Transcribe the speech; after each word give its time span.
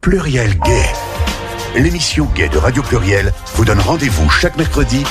Pluriel 0.00 0.58
Gay. 0.60 0.82
L'émission 1.76 2.24
Gay 2.34 2.48
de 2.48 2.56
Radio 2.56 2.82
Pluriel 2.82 3.34
vous 3.54 3.66
donne 3.66 3.80
rendez-vous 3.80 4.30
chaque 4.30 4.56
mercredi 4.56 5.04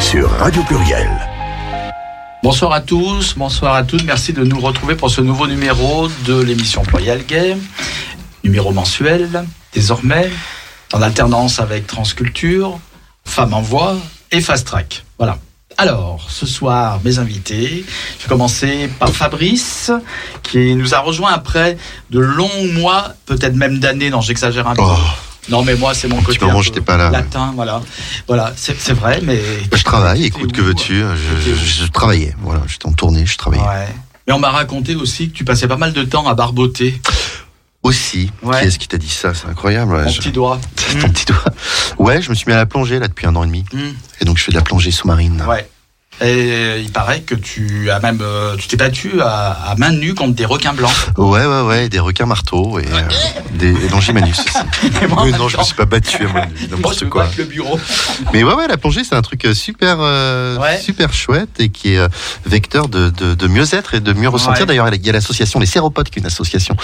sur 0.00 0.30
Radio 0.30 0.62
Pluriel. 0.62 1.10
Bonsoir 2.42 2.72
à 2.72 2.80
tous, 2.80 3.34
bonsoir 3.36 3.74
à 3.74 3.84
toutes. 3.84 4.04
Merci 4.04 4.32
de 4.32 4.44
nous 4.44 4.58
retrouver 4.60 4.94
pour 4.94 5.10
ce 5.10 5.20
nouveau 5.20 5.46
numéro 5.46 6.08
de 6.26 6.40
l'émission 6.40 6.80
Pluriel 6.82 7.26
Gay. 7.26 7.58
Numéro 8.42 8.72
mensuel, 8.72 9.44
désormais, 9.74 10.30
en 10.94 11.02
alternance 11.02 11.60
avec 11.60 11.86
Transculture, 11.86 12.80
Femmes 13.26 13.52
en 13.52 13.60
Voix 13.60 13.98
et 14.30 14.40
Fast 14.40 14.66
Track. 14.66 15.04
Voilà. 15.18 15.36
Alors, 15.78 16.26
ce 16.28 16.46
soir, 16.46 17.00
mes 17.04 17.18
invités, 17.18 17.84
je 18.18 18.22
vais 18.24 18.28
commencer 18.28 18.90
par 18.98 19.10
Fabrice, 19.10 19.90
qui 20.42 20.74
nous 20.74 20.94
a 20.94 20.98
rejoint 21.00 21.32
après 21.32 21.76
de 22.10 22.18
longs 22.20 22.66
mois, 22.74 23.14
peut-être 23.26 23.54
même 23.54 23.78
d'années, 23.78 24.10
non, 24.10 24.20
j'exagère 24.20 24.68
un 24.68 24.74
peu. 24.74 24.82
Oh. 24.84 24.96
Non, 25.48 25.62
mais 25.64 25.74
moi, 25.74 25.92
c'est 25.92 26.06
mon 26.06 26.22
côté 26.22 26.38
moment, 26.44 26.60
un 26.60 26.80
pas 26.82 26.96
là. 26.96 27.10
latin, 27.10 27.52
voilà. 27.56 27.80
Voilà, 28.28 28.52
c'est 28.56 28.92
vrai, 28.92 29.20
mais... 29.24 29.40
Je 29.74 29.82
travaille, 29.82 30.24
écoute, 30.24 30.52
que 30.52 30.60
veux-tu 30.60 31.00
je, 31.00 31.04
T'étais 31.44 31.50
où 31.50 31.56
je- 31.56 31.82
je 31.84 31.90
travaillais, 31.90 32.34
voilà, 32.42 32.60
j'étais 32.68 32.86
en 32.86 32.92
tournée, 32.92 33.26
je 33.26 33.36
travaillais. 33.36 33.62
Ouais. 33.62 33.88
Mais 34.26 34.32
on 34.34 34.38
m'a 34.38 34.50
raconté 34.50 34.94
aussi 34.94 35.30
que 35.30 35.34
tu 35.34 35.44
passais 35.44 35.66
pas 35.66 35.76
mal 35.76 35.92
de 35.92 36.02
temps 36.04 36.28
à 36.28 36.34
barboter 36.34 37.00
Aussi, 37.82 38.30
Ouais. 38.44 38.60
qui 38.60 38.66
est-ce 38.68 38.78
qui 38.78 38.86
t'a 38.86 38.96
dit 38.98 39.08
ça? 39.08 39.34
C'est 39.34 39.48
incroyable. 39.48 39.92
ouais, 39.92 40.04
mon 40.04 40.08
je- 40.08 40.18
petit 40.20 40.30
doigt. 40.30 40.60
Ton 41.00 41.08
petit 41.08 41.24
doigt. 41.24 41.42
Ouais, 41.98 42.22
je 42.22 42.30
me 42.30 42.34
suis 42.36 42.46
mis 42.46 42.52
à 42.52 42.56
la 42.58 42.66
plongée 42.66 43.00
là 43.00 43.08
depuis 43.08 43.26
un 43.26 43.34
an 43.34 43.42
et 43.42 43.46
demi. 43.48 43.64
Mm. 43.72 43.78
Et 44.20 44.24
donc 44.24 44.38
je 44.38 44.44
fais 44.44 44.52
de 44.52 44.56
la 44.56 44.62
plongée 44.62 44.92
sous-marine. 44.92 45.42
Ouais. 45.48 45.68
Et 46.22 46.80
il 46.80 46.90
paraît 46.92 47.20
que 47.20 47.34
tu 47.34 47.90
as 47.90 47.98
même, 48.00 48.20
euh, 48.22 48.56
tu 48.56 48.68
t'es 48.68 48.76
battu 48.76 49.20
à, 49.20 49.50
à 49.70 49.74
main 49.76 49.90
nue 49.92 50.14
contre 50.14 50.34
des 50.34 50.44
requins 50.46 50.72
blancs. 50.72 50.90
Ouais, 51.18 51.44
ouais, 51.44 51.60
ouais, 51.62 51.88
des 51.88 51.98
requins 51.98 52.26
marteaux 52.26 52.78
et 52.78 52.86
euh, 52.86 53.00
des 53.54 53.70
et 53.72 53.88
longimanus 53.88 54.38
aussi. 54.38 54.88
Moi, 55.08 55.24
Oui, 55.24 55.32
non, 55.32 55.48
je 55.48 55.56
me 55.58 55.62
suis 55.62 55.74
pas 55.74 55.84
battu 55.84 56.24
à 56.24 56.28
mon 56.28 56.32
moi, 56.34 56.46
je 56.60 56.66
n'importe 56.66 57.08
quoi. 57.08 57.26
le 57.36 57.44
bureau. 57.44 57.78
Mais 58.32 58.42
ouais, 58.44 58.54
ouais, 58.54 58.68
la 58.68 58.76
plongée, 58.76 59.02
c'est 59.04 59.14
un 59.16 59.22
truc 59.22 59.44
euh, 59.46 59.54
super, 59.54 59.96
euh, 60.00 60.56
Ouais. 60.58 60.78
super 60.78 61.12
chouette 61.12 61.48
et 61.58 61.70
qui 61.70 61.94
est 61.94 61.98
euh, 61.98 62.08
vecteur 62.46 62.88
de, 62.88 63.10
de, 63.10 63.34
de 63.34 63.46
mieux-être 63.48 63.94
et 63.94 64.00
de 64.00 64.12
mieux 64.12 64.28
ressentir. 64.28 64.60
Ouais. 64.62 64.66
D'ailleurs, 64.66 64.88
il 64.94 65.04
y 65.04 65.08
a 65.08 65.12
l'association 65.12 65.58
Les 65.58 65.66
Séropodes, 65.66 66.08
qui 66.08 66.18
est 66.18 66.22
une 66.22 66.26
association 66.26 66.76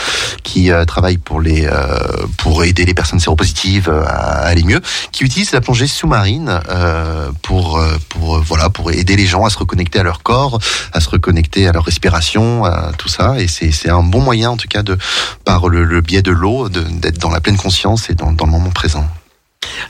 qui 0.42 0.72
euh, 0.72 0.84
travaille 0.84 1.18
pour 1.18 1.40
les, 1.40 1.66
euh, 1.66 2.26
pour 2.38 2.64
aider 2.64 2.84
les 2.84 2.94
personnes 2.94 3.20
séropositives 3.20 3.88
à 3.90 4.46
aller 4.46 4.64
mieux, 4.64 4.80
qui 5.12 5.22
utilise 5.24 5.52
la 5.52 5.60
plongée 5.60 5.86
sous-marine 5.86 6.60
euh, 6.70 7.30
pour, 7.42 7.80
pour, 8.08 8.40
voilà, 8.40 8.68
pour 8.70 8.90
aider 8.90 9.16
les 9.16 9.26
gens 9.28 9.44
à 9.44 9.50
se 9.50 9.58
reconnecter 9.58 10.00
à 10.00 10.02
leur 10.02 10.22
corps, 10.22 10.58
à 10.92 11.00
se 11.00 11.08
reconnecter 11.08 11.68
à 11.68 11.72
leur 11.72 11.84
respiration, 11.84 12.64
à 12.64 12.92
tout 12.96 13.08
ça. 13.08 13.38
Et 13.38 13.46
c'est, 13.46 13.88
un 13.88 14.02
bon 14.02 14.20
moyen, 14.20 14.50
en 14.50 14.56
tout 14.56 14.68
cas, 14.68 14.82
de, 14.82 14.98
par 15.44 15.68
le, 15.68 16.00
biais 16.00 16.22
de 16.22 16.32
l'eau, 16.32 16.68
d'être 16.68 17.18
dans 17.18 17.30
la 17.30 17.40
pleine 17.40 17.56
conscience 17.56 18.10
et 18.10 18.14
dans, 18.14 18.32
dans 18.32 18.46
le 18.46 18.52
moment 18.52 18.70
présent. 18.70 19.06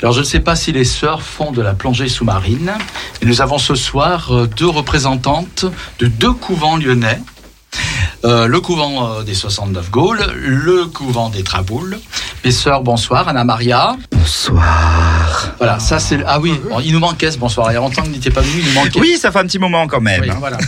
Alors 0.00 0.12
je 0.12 0.20
ne 0.20 0.25
sais 0.25 0.41
pas 0.41 0.56
si 0.56 0.72
les 0.72 0.84
sœurs 0.84 1.22
font 1.22 1.53
de 1.53 1.62
la 1.62 1.75
plongée 1.75 2.08
sous-marine, 2.08 2.72
nous 3.22 3.41
avons 3.41 3.58
ce 3.58 3.75
soir 3.75 4.34
euh, 4.34 4.47
deux 4.47 4.69
représentantes 4.69 5.67
de 5.98 6.06
deux 6.06 6.33
couvents 6.33 6.77
lyonnais. 6.77 7.20
Euh, 8.24 8.48
le 8.48 8.61
couvent 8.61 9.19
euh, 9.19 9.22
des 9.22 9.34
69 9.34 9.91
Gaules, 9.91 10.24
le 10.36 10.86
couvent 10.86 11.28
des 11.28 11.44
Traboules. 11.44 11.98
Mes 12.44 12.50
sœurs, 12.50 12.83
bonsoir. 12.83 13.28
Anna 13.28 13.44
Maria. 13.44 13.97
Bonsoir. 14.11 15.55
Voilà, 15.58 15.78
ça 15.78 16.00
c'est. 16.00 16.19
Ah 16.27 16.41
oui, 16.41 16.52
bon, 16.69 16.80
il 16.80 16.92
nous 16.92 16.98
manquait 16.98 17.30
ce 17.30 17.39
bonsoir. 17.39 17.70
Il 17.70 17.74
y 17.74 17.77
a 17.77 17.80
longtemps 17.80 18.02
que 18.02 18.08
n'était 18.08 18.30
pas 18.30 18.41
venu, 18.41 18.61
il 18.61 18.66
nous 18.66 18.72
manquait. 18.72 18.98
Oui, 18.98 19.16
ça 19.20 19.30
fait 19.30 19.39
un 19.39 19.46
petit 19.46 19.58
moment 19.58 19.86
quand 19.86 20.00
même. 20.00 20.22
Oui, 20.22 20.30
voilà. 20.39 20.58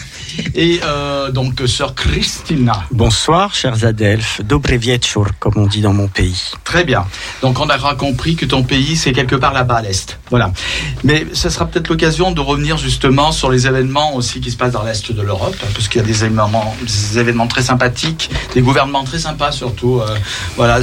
Et 0.54 0.80
euh, 0.84 1.30
donc, 1.30 1.60
sœur 1.66 1.94
Christina. 1.94 2.84
Bonsoir, 2.90 3.54
chers 3.54 3.84
Adelphes. 3.84 4.40
Dobre 4.42 4.72
wieczór, 4.72 5.26
comme 5.38 5.54
on 5.56 5.66
dit 5.66 5.80
dans 5.80 5.92
mon 5.92 6.08
pays. 6.08 6.52
Très 6.64 6.84
bien. 6.84 7.04
Donc, 7.42 7.58
on 7.58 7.68
aura 7.68 7.94
compris 7.94 8.36
que 8.36 8.46
ton 8.46 8.62
pays, 8.62 8.96
c'est 8.96 9.12
quelque 9.12 9.36
part 9.36 9.52
là-bas 9.52 9.76
à 9.76 9.82
l'Est. 9.82 10.18
Voilà. 10.30 10.52
Mais 11.04 11.26
ce 11.32 11.48
sera 11.50 11.66
peut-être 11.66 11.88
l'occasion 11.88 12.32
de 12.32 12.40
revenir 12.40 12.76
justement 12.78 13.32
sur 13.32 13.50
les 13.50 13.66
événements 13.66 14.14
aussi 14.14 14.40
qui 14.40 14.50
se 14.50 14.56
passent 14.56 14.72
dans 14.72 14.84
l'Est 14.84 15.12
de 15.12 15.22
l'Europe, 15.22 15.56
hein, 15.62 15.68
parce 15.74 15.88
qu'il 15.88 16.00
y 16.00 16.04
a 16.04 16.06
des 16.06 16.24
événements, 16.24 16.76
des 16.90 17.18
événements 17.18 17.46
très 17.46 17.62
sympathiques, 17.62 18.30
des 18.54 18.60
gouvernements 18.62 19.04
très 19.04 19.18
sympas 19.18 19.52
surtout, 19.52 20.00
euh, 20.00 20.16
voilà, 20.56 20.80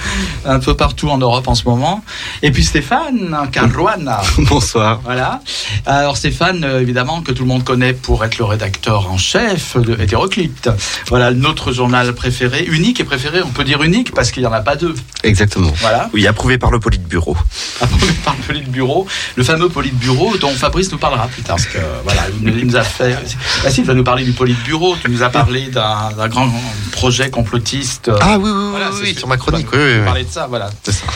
un 0.44 0.58
peu 0.58 0.74
partout 0.74 1.08
en 1.10 1.18
Europe 1.18 1.48
en 1.48 1.54
ce 1.54 1.64
moment. 1.64 2.02
Et 2.42 2.50
puis 2.50 2.64
Stéphane 2.64 3.36
Caruana. 3.52 4.20
Bonsoir. 4.38 5.00
Voilà. 5.04 5.40
Alors 5.86 6.16
Stéphane, 6.16 6.64
euh, 6.64 6.80
évidemment, 6.80 7.20
que 7.22 7.32
tout 7.32 7.42
le 7.42 7.48
monde 7.48 7.64
connaît 7.64 7.92
pour 7.92 8.24
être 8.24 8.38
le 8.38 8.44
rédacteur 8.44 9.10
en 9.10 9.18
chef 9.18 9.76
de 9.76 10.00
Hétéroclite. 10.00 10.70
Voilà, 11.08 11.30
notre 11.32 11.72
journal 11.72 12.14
préféré, 12.14 12.64
unique 12.64 13.00
et 13.00 13.04
préféré, 13.04 13.42
on 13.42 13.48
peut 13.50 13.64
dire 13.64 13.82
unique 13.82 14.12
parce 14.14 14.30
qu'il 14.30 14.42
n'y 14.42 14.46
en 14.48 14.52
a 14.52 14.60
pas 14.60 14.76
deux. 14.76 14.94
Exactement. 15.24 15.72
Voilà, 15.80 16.08
Oui, 16.12 16.26
approuvé 16.26 16.58
par 16.58 16.70
le 16.70 16.80
Politburo. 16.80 17.36
approuvé 17.80 18.12
par 18.24 18.34
le 18.36 18.42
Politburo, 18.46 19.06
le 19.36 19.44
fameux 19.44 19.68
Politburo 19.68 20.36
dont 20.38 20.50
Fabrice 20.50 20.90
nous 20.92 20.98
parlera 20.98 21.26
plus 21.28 21.42
tard. 21.42 21.56
Parce 21.56 21.66
que 21.66 21.78
voilà, 22.04 22.22
il 22.40 22.46
nous- 22.46 22.58
il 22.58 22.66
nous 22.66 22.76
a 22.76 22.82
fait. 22.82 23.16
Ah 23.64 23.70
si, 23.70 23.80
il 23.80 23.86
va 23.86 23.94
nous 23.94 24.04
parler 24.04 24.24
du 24.24 24.32
Politburo. 24.32 24.96
Tu 25.02 25.10
nous 25.10 25.22
as 25.22 25.28
parlé 25.30 25.49
d'un 25.70 26.10
d'un 26.16 26.28
grand 26.28 26.50
projet 26.92 27.30
complotiste. 27.30 28.10
Ah 28.20 28.38
oui, 28.38 28.50
oui, 28.50 28.50
oui, 28.50 28.70
Voilà, 28.70 28.90
oui, 28.90 28.96
c'est 28.96 29.02
oui, 29.02 29.12
ce 29.14 29.18
sur 29.18 29.28
ma 29.28 29.36
chronique, 29.36 29.66
nous 29.72 29.78
oui. 29.78 30.04
Parler 30.04 30.24
de 30.24 30.30
ça, 30.30 30.46
voilà. 30.46 30.70
C'est 30.82 30.92
ça. 30.92 31.06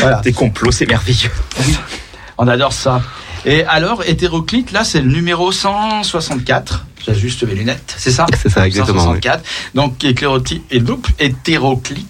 Voilà. 0.00 0.20
Des 0.20 0.32
complots, 0.32 0.72
c'est 0.72 0.86
merveilleux. 0.86 1.30
On 2.38 2.48
adore 2.48 2.72
ça. 2.72 3.02
Et 3.44 3.64
alors, 3.64 4.02
hétéroclite, 4.04 4.72
là, 4.72 4.84
c'est 4.84 5.00
le 5.00 5.10
numéro 5.10 5.52
164. 5.52 6.86
J'ajuste 7.06 7.42
mes 7.44 7.54
lunettes, 7.54 7.94
c'est 7.98 8.10
ça? 8.10 8.24
C'est 8.40 8.48
ça, 8.48 8.66
exactement, 8.66 9.00
164. 9.00 9.44
Donc, 9.74 10.02
et 10.70 10.80
donc, 10.80 11.06
hétéroclite, 11.18 12.08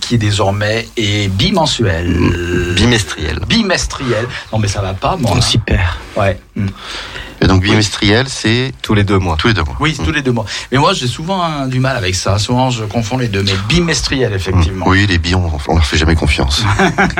qui 0.00 0.14
est 0.14 0.18
désormais 0.18 0.86
est 0.96 1.28
bimensuel. 1.28 2.16
Bimestriel. 2.76 3.40
Bimestriel. 3.48 4.26
Non, 4.52 4.58
mais 4.58 4.68
ça 4.68 4.80
va 4.80 4.94
pas, 4.94 5.16
moi. 5.16 5.32
On 5.34 5.38
hein. 5.38 5.40
s'y 5.40 5.58
perd. 5.58 5.80
Ouais. 6.16 6.38
Mm. 6.54 6.68
Et 7.40 7.46
donc 7.46 7.62
bimestriel, 7.62 8.26
c'est 8.28 8.72
Tous 8.82 8.94
les 8.94 9.04
deux 9.04 9.18
mois. 9.18 9.36
tous 9.38 9.48
les 9.48 9.54
deux 9.54 9.62
mois. 9.62 9.76
Oui, 9.80 9.96
tous 10.02 10.10
les 10.10 10.22
deux 10.22 10.32
mois. 10.32 10.44
Mais 10.72 10.78
moi, 10.78 10.92
j'ai 10.92 11.06
souvent 11.06 11.42
hein, 11.42 11.66
du 11.68 11.78
mal 11.78 11.96
avec 11.96 12.14
ça. 12.14 12.38
Souvent, 12.38 12.70
je 12.70 12.84
confonds 12.84 13.16
les 13.18 13.28
deux. 13.28 13.42
Mais 13.44 13.52
bimestriel, 13.68 14.32
effectivement. 14.32 14.86
Oui, 14.88 15.06
les 15.06 15.18
billes, 15.18 15.36
on, 15.36 15.50
on 15.68 15.74
leur 15.76 15.84
fait 15.84 15.96
jamais 15.98 16.16
confiance. 16.16 16.64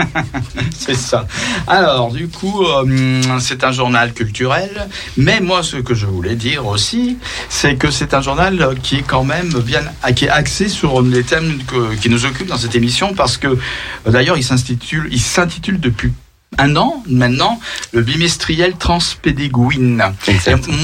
C'est 0.77 0.95
ça. 0.97 1.27
Alors, 1.67 2.11
du 2.12 2.29
coup, 2.29 2.65
euh, 2.65 3.23
c'est 3.41 3.62
un 3.65 3.73
journal 3.73 4.12
culturel. 4.12 4.89
Mais 5.17 5.41
moi, 5.41 5.62
ce 5.62 5.77
que 5.77 5.95
je 5.95 6.06
voulais 6.06 6.35
dire 6.37 6.67
aussi, 6.67 7.19
c'est 7.49 7.77
que 7.77 7.91
c'est 7.91 8.15
un 8.15 8.21
journal 8.21 8.75
qui 8.83 8.97
est 8.97 9.03
quand 9.06 9.25
même 9.25 9.50
bien, 9.65 9.83
qui 10.15 10.25
est 10.27 10.29
axé 10.31 10.69
sur 10.69 11.03
les 11.03 11.23
thèmes 11.23 11.59
que- 11.67 11.95
qui 11.95 12.09
nous 12.09 12.25
occupent 12.25 12.49
dans 12.49 12.59
cette 12.59 12.75
émission, 12.75 13.15
parce 13.15 13.37
que 13.37 13.59
d'ailleurs, 14.06 14.37
il 14.37 14.45
s'intitule, 14.45 15.09
il 15.11 15.21
s'intitule 15.21 15.79
depuis 15.81 16.12
un 16.57 16.77
an 16.77 17.03
maintenant 17.07 17.61
le 17.93 18.03
bimestriel 18.03 18.75
transpédéguine. 18.77 20.03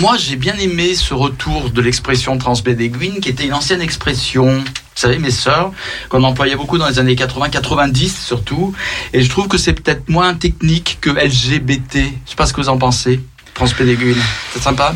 Moi, 0.01 0.17
j'ai 0.19 0.37
bien 0.37 0.55
aimé 0.57 0.95
ce 0.95 1.15
retour 1.15 1.71
de 1.71 1.81
l'expression 1.81 2.37
transpédéguine, 2.37 3.21
qui 3.21 3.31
était 3.31 3.45
une 3.45 3.55
ancienne 3.55 3.81
expression. 3.81 4.59
Vous 4.59 5.01
savez, 5.01 5.19
mes 5.19 5.31
sœurs, 5.31 5.73
qu'on 6.09 6.23
employait 6.23 6.57
beaucoup 6.57 6.79
dans 6.79 6.89
les 6.89 6.99
années 6.99 7.15
80-90 7.17 8.09
surtout. 8.09 8.75
Et 9.13 9.23
je 9.23 9.29
trouve 9.29 9.49
que 9.49 9.59
c'est 9.59 9.73
peut-être 9.73 10.09
moins 10.09 10.35
technique 10.35 10.99
que 11.01 11.11
LGBT. 11.11 11.95
Je 11.95 12.31
sais 12.31 12.37
pas 12.37 12.47
ce 12.47 12.53
que 12.53 12.61
vous 12.61 12.69
en 12.69 12.79
pensez. 12.79 13.21
Transpédéguine. 13.55 14.21
C'est 14.53 14.63
sympa? 14.63 14.95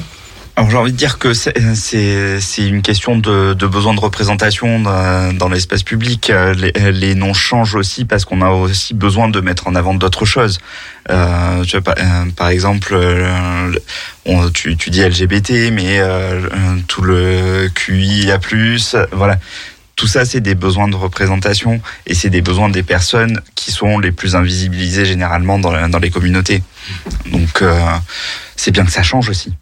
Alors 0.59 0.71
j'ai 0.73 0.77
envie 0.77 0.91
de 0.91 0.97
dire 0.97 1.19
que 1.21 1.35
c'est- 1.35 1.55
c'est 1.71 2.67
une 2.67 2.83
question 2.83 3.17
de, 3.17 3.55
de 3.55 3.67
besoin 3.69 3.95
de 3.95 4.01
représentation 4.01 4.81
dans, 4.81 5.33
dans 5.33 5.49
l'espace 5.49 5.85
public. 5.85 6.31
Euh, 6.31 6.53
Les, 6.53 6.73
les 6.91 7.15
noms 7.15 7.33
changent 7.33 7.77
aussi 7.77 8.05
parce 8.05 8.25
qu'on 8.25 8.43
a 8.43 8.51
aussi 8.51 8.93
besoin 8.93 9.29
de 9.29 9.41
mettre 9.41 9.69
en 9.69 9.77
avant 9.77 9.95
d'autres 9.95 10.25
choses. 10.25 10.59
Euh, 11.11 11.63
tu 11.63 11.77
vois, 11.79 11.83
par, 11.83 11.95
euh, 11.97 12.25
par 12.35 12.49
exemple, 12.49 12.91
euh, 12.95 13.71
tu, 14.53 14.77
tu 14.77 14.91
dis 14.91 15.01
LGBT, 15.01 15.71
mais 15.73 16.01
euh, 16.01 16.41
euh, 16.43 16.49
tout 16.89 17.03
le 17.03 17.71
QIA+, 17.73 18.41
voilà. 19.13 19.39
Tout 19.95 20.09
ça, 20.09 20.25
c'est 20.25 20.41
des 20.41 20.57
besoins 20.57 20.89
de 20.89 20.97
représentation 20.97 21.81
et 22.07 22.15
c'est 22.15 22.31
des 22.31 22.43
besoins 22.43 22.69
des 22.69 22.83
personnes 22.83 23.41
qui 23.55 23.71
sont 23.71 24.01
les 24.01 24.11
plus 24.11 24.35
invisibilisées 24.35 25.05
généralement 25.05 25.61
dans, 25.61 25.71
la- 25.71 25.87
dans 25.87 26.01
les 26.01 26.11
communautés. 26.11 26.65
Donc, 27.31 27.63
euh, 27.63 27.79
c'est 28.57 28.73
bien 28.73 28.85
que 28.85 28.91
ça 28.93 29.05
change 29.05 29.29
aussi. 29.29 29.53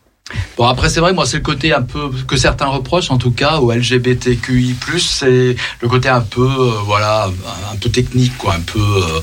Bon, 0.56 0.66
après, 0.66 0.88
c'est 0.88 0.98
vrai, 1.00 1.12
moi, 1.12 1.24
c'est 1.24 1.36
le 1.36 1.42
côté 1.42 1.72
un 1.72 1.82
peu 1.82 2.10
que 2.26 2.36
certains 2.36 2.66
reprochent, 2.66 3.10
en 3.10 3.18
tout 3.18 3.30
cas, 3.30 3.58
au 3.58 3.70
LGBTQI, 3.72 4.74
c'est 4.98 5.54
le 5.80 5.88
côté 5.88 6.08
un 6.08 6.20
peu, 6.20 6.42
euh, 6.48 6.70
voilà, 6.84 7.28
un 7.72 7.76
peu 7.76 7.90
technique, 7.90 8.36
quoi, 8.36 8.54
un 8.54 8.60
peu, 8.60 8.80
euh, 8.80 9.20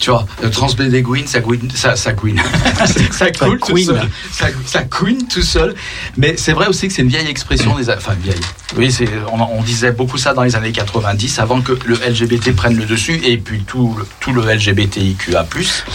tu 0.00 0.10
vois, 0.10 0.26
le 0.42 0.50
transpédéguine, 0.50 1.26
ça 1.26 1.40
couine, 1.40 1.68
ça, 1.74 1.94
ça 1.96 2.12
couine. 2.14 2.40
ça 3.10 3.30
coule 3.32 3.58
tout 3.58 3.74
seul. 3.84 4.08
Ça, 4.32 4.46
ça 4.64 4.82
couine 4.84 5.26
tout 5.28 5.42
seul. 5.42 5.74
Mais 6.16 6.36
c'est 6.38 6.52
vrai 6.52 6.68
aussi 6.68 6.88
que 6.88 6.94
c'est 6.94 7.02
une 7.02 7.08
vieille 7.08 7.28
expression 7.28 7.76
des, 7.76 7.90
enfin, 7.90 8.14
vieille. 8.22 8.40
Oui, 8.76 8.90
c'est, 8.90 9.08
on, 9.32 9.40
on 9.58 9.62
disait 9.62 9.92
beaucoup 9.92 10.16
ça 10.18 10.32
dans 10.32 10.42
les 10.42 10.56
années 10.56 10.72
90, 10.72 11.38
avant 11.38 11.60
que 11.60 11.72
le 11.84 11.96
LGBT 11.96 12.54
prenne 12.56 12.76
le 12.76 12.84
dessus, 12.86 13.20
et 13.24 13.36
puis 13.36 13.62
tout, 13.64 13.94
le- 13.98 14.06
tout 14.20 14.32
le 14.32 14.42
LGBTIQA+. 14.42 15.44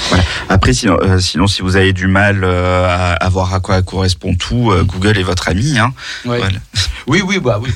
Voilà. 0.10 0.24
Après, 0.50 0.74
sinon, 0.74 0.98
euh, 1.02 1.20
sinon, 1.20 1.48
si 1.48 1.62
vous 1.64 1.78
avez 1.78 1.94
du 1.94 2.08
mal 2.08 2.44
à, 2.44 3.14
à 3.14 3.30
voir 3.30 3.54
à 3.54 3.60
quoi 3.60 3.82
correspond 3.82 4.36
tout, 4.36 4.51
euh, 4.52 4.84
Google 4.84 5.18
est 5.18 5.24
votre 5.24 5.50
ami. 5.50 5.78
Hein. 5.78 5.94
Ouais. 6.26 6.40
Voilà. 6.40 6.60
Oui, 7.08 7.22
oui, 7.26 7.40
bah 7.40 7.60
oui. 7.62 7.72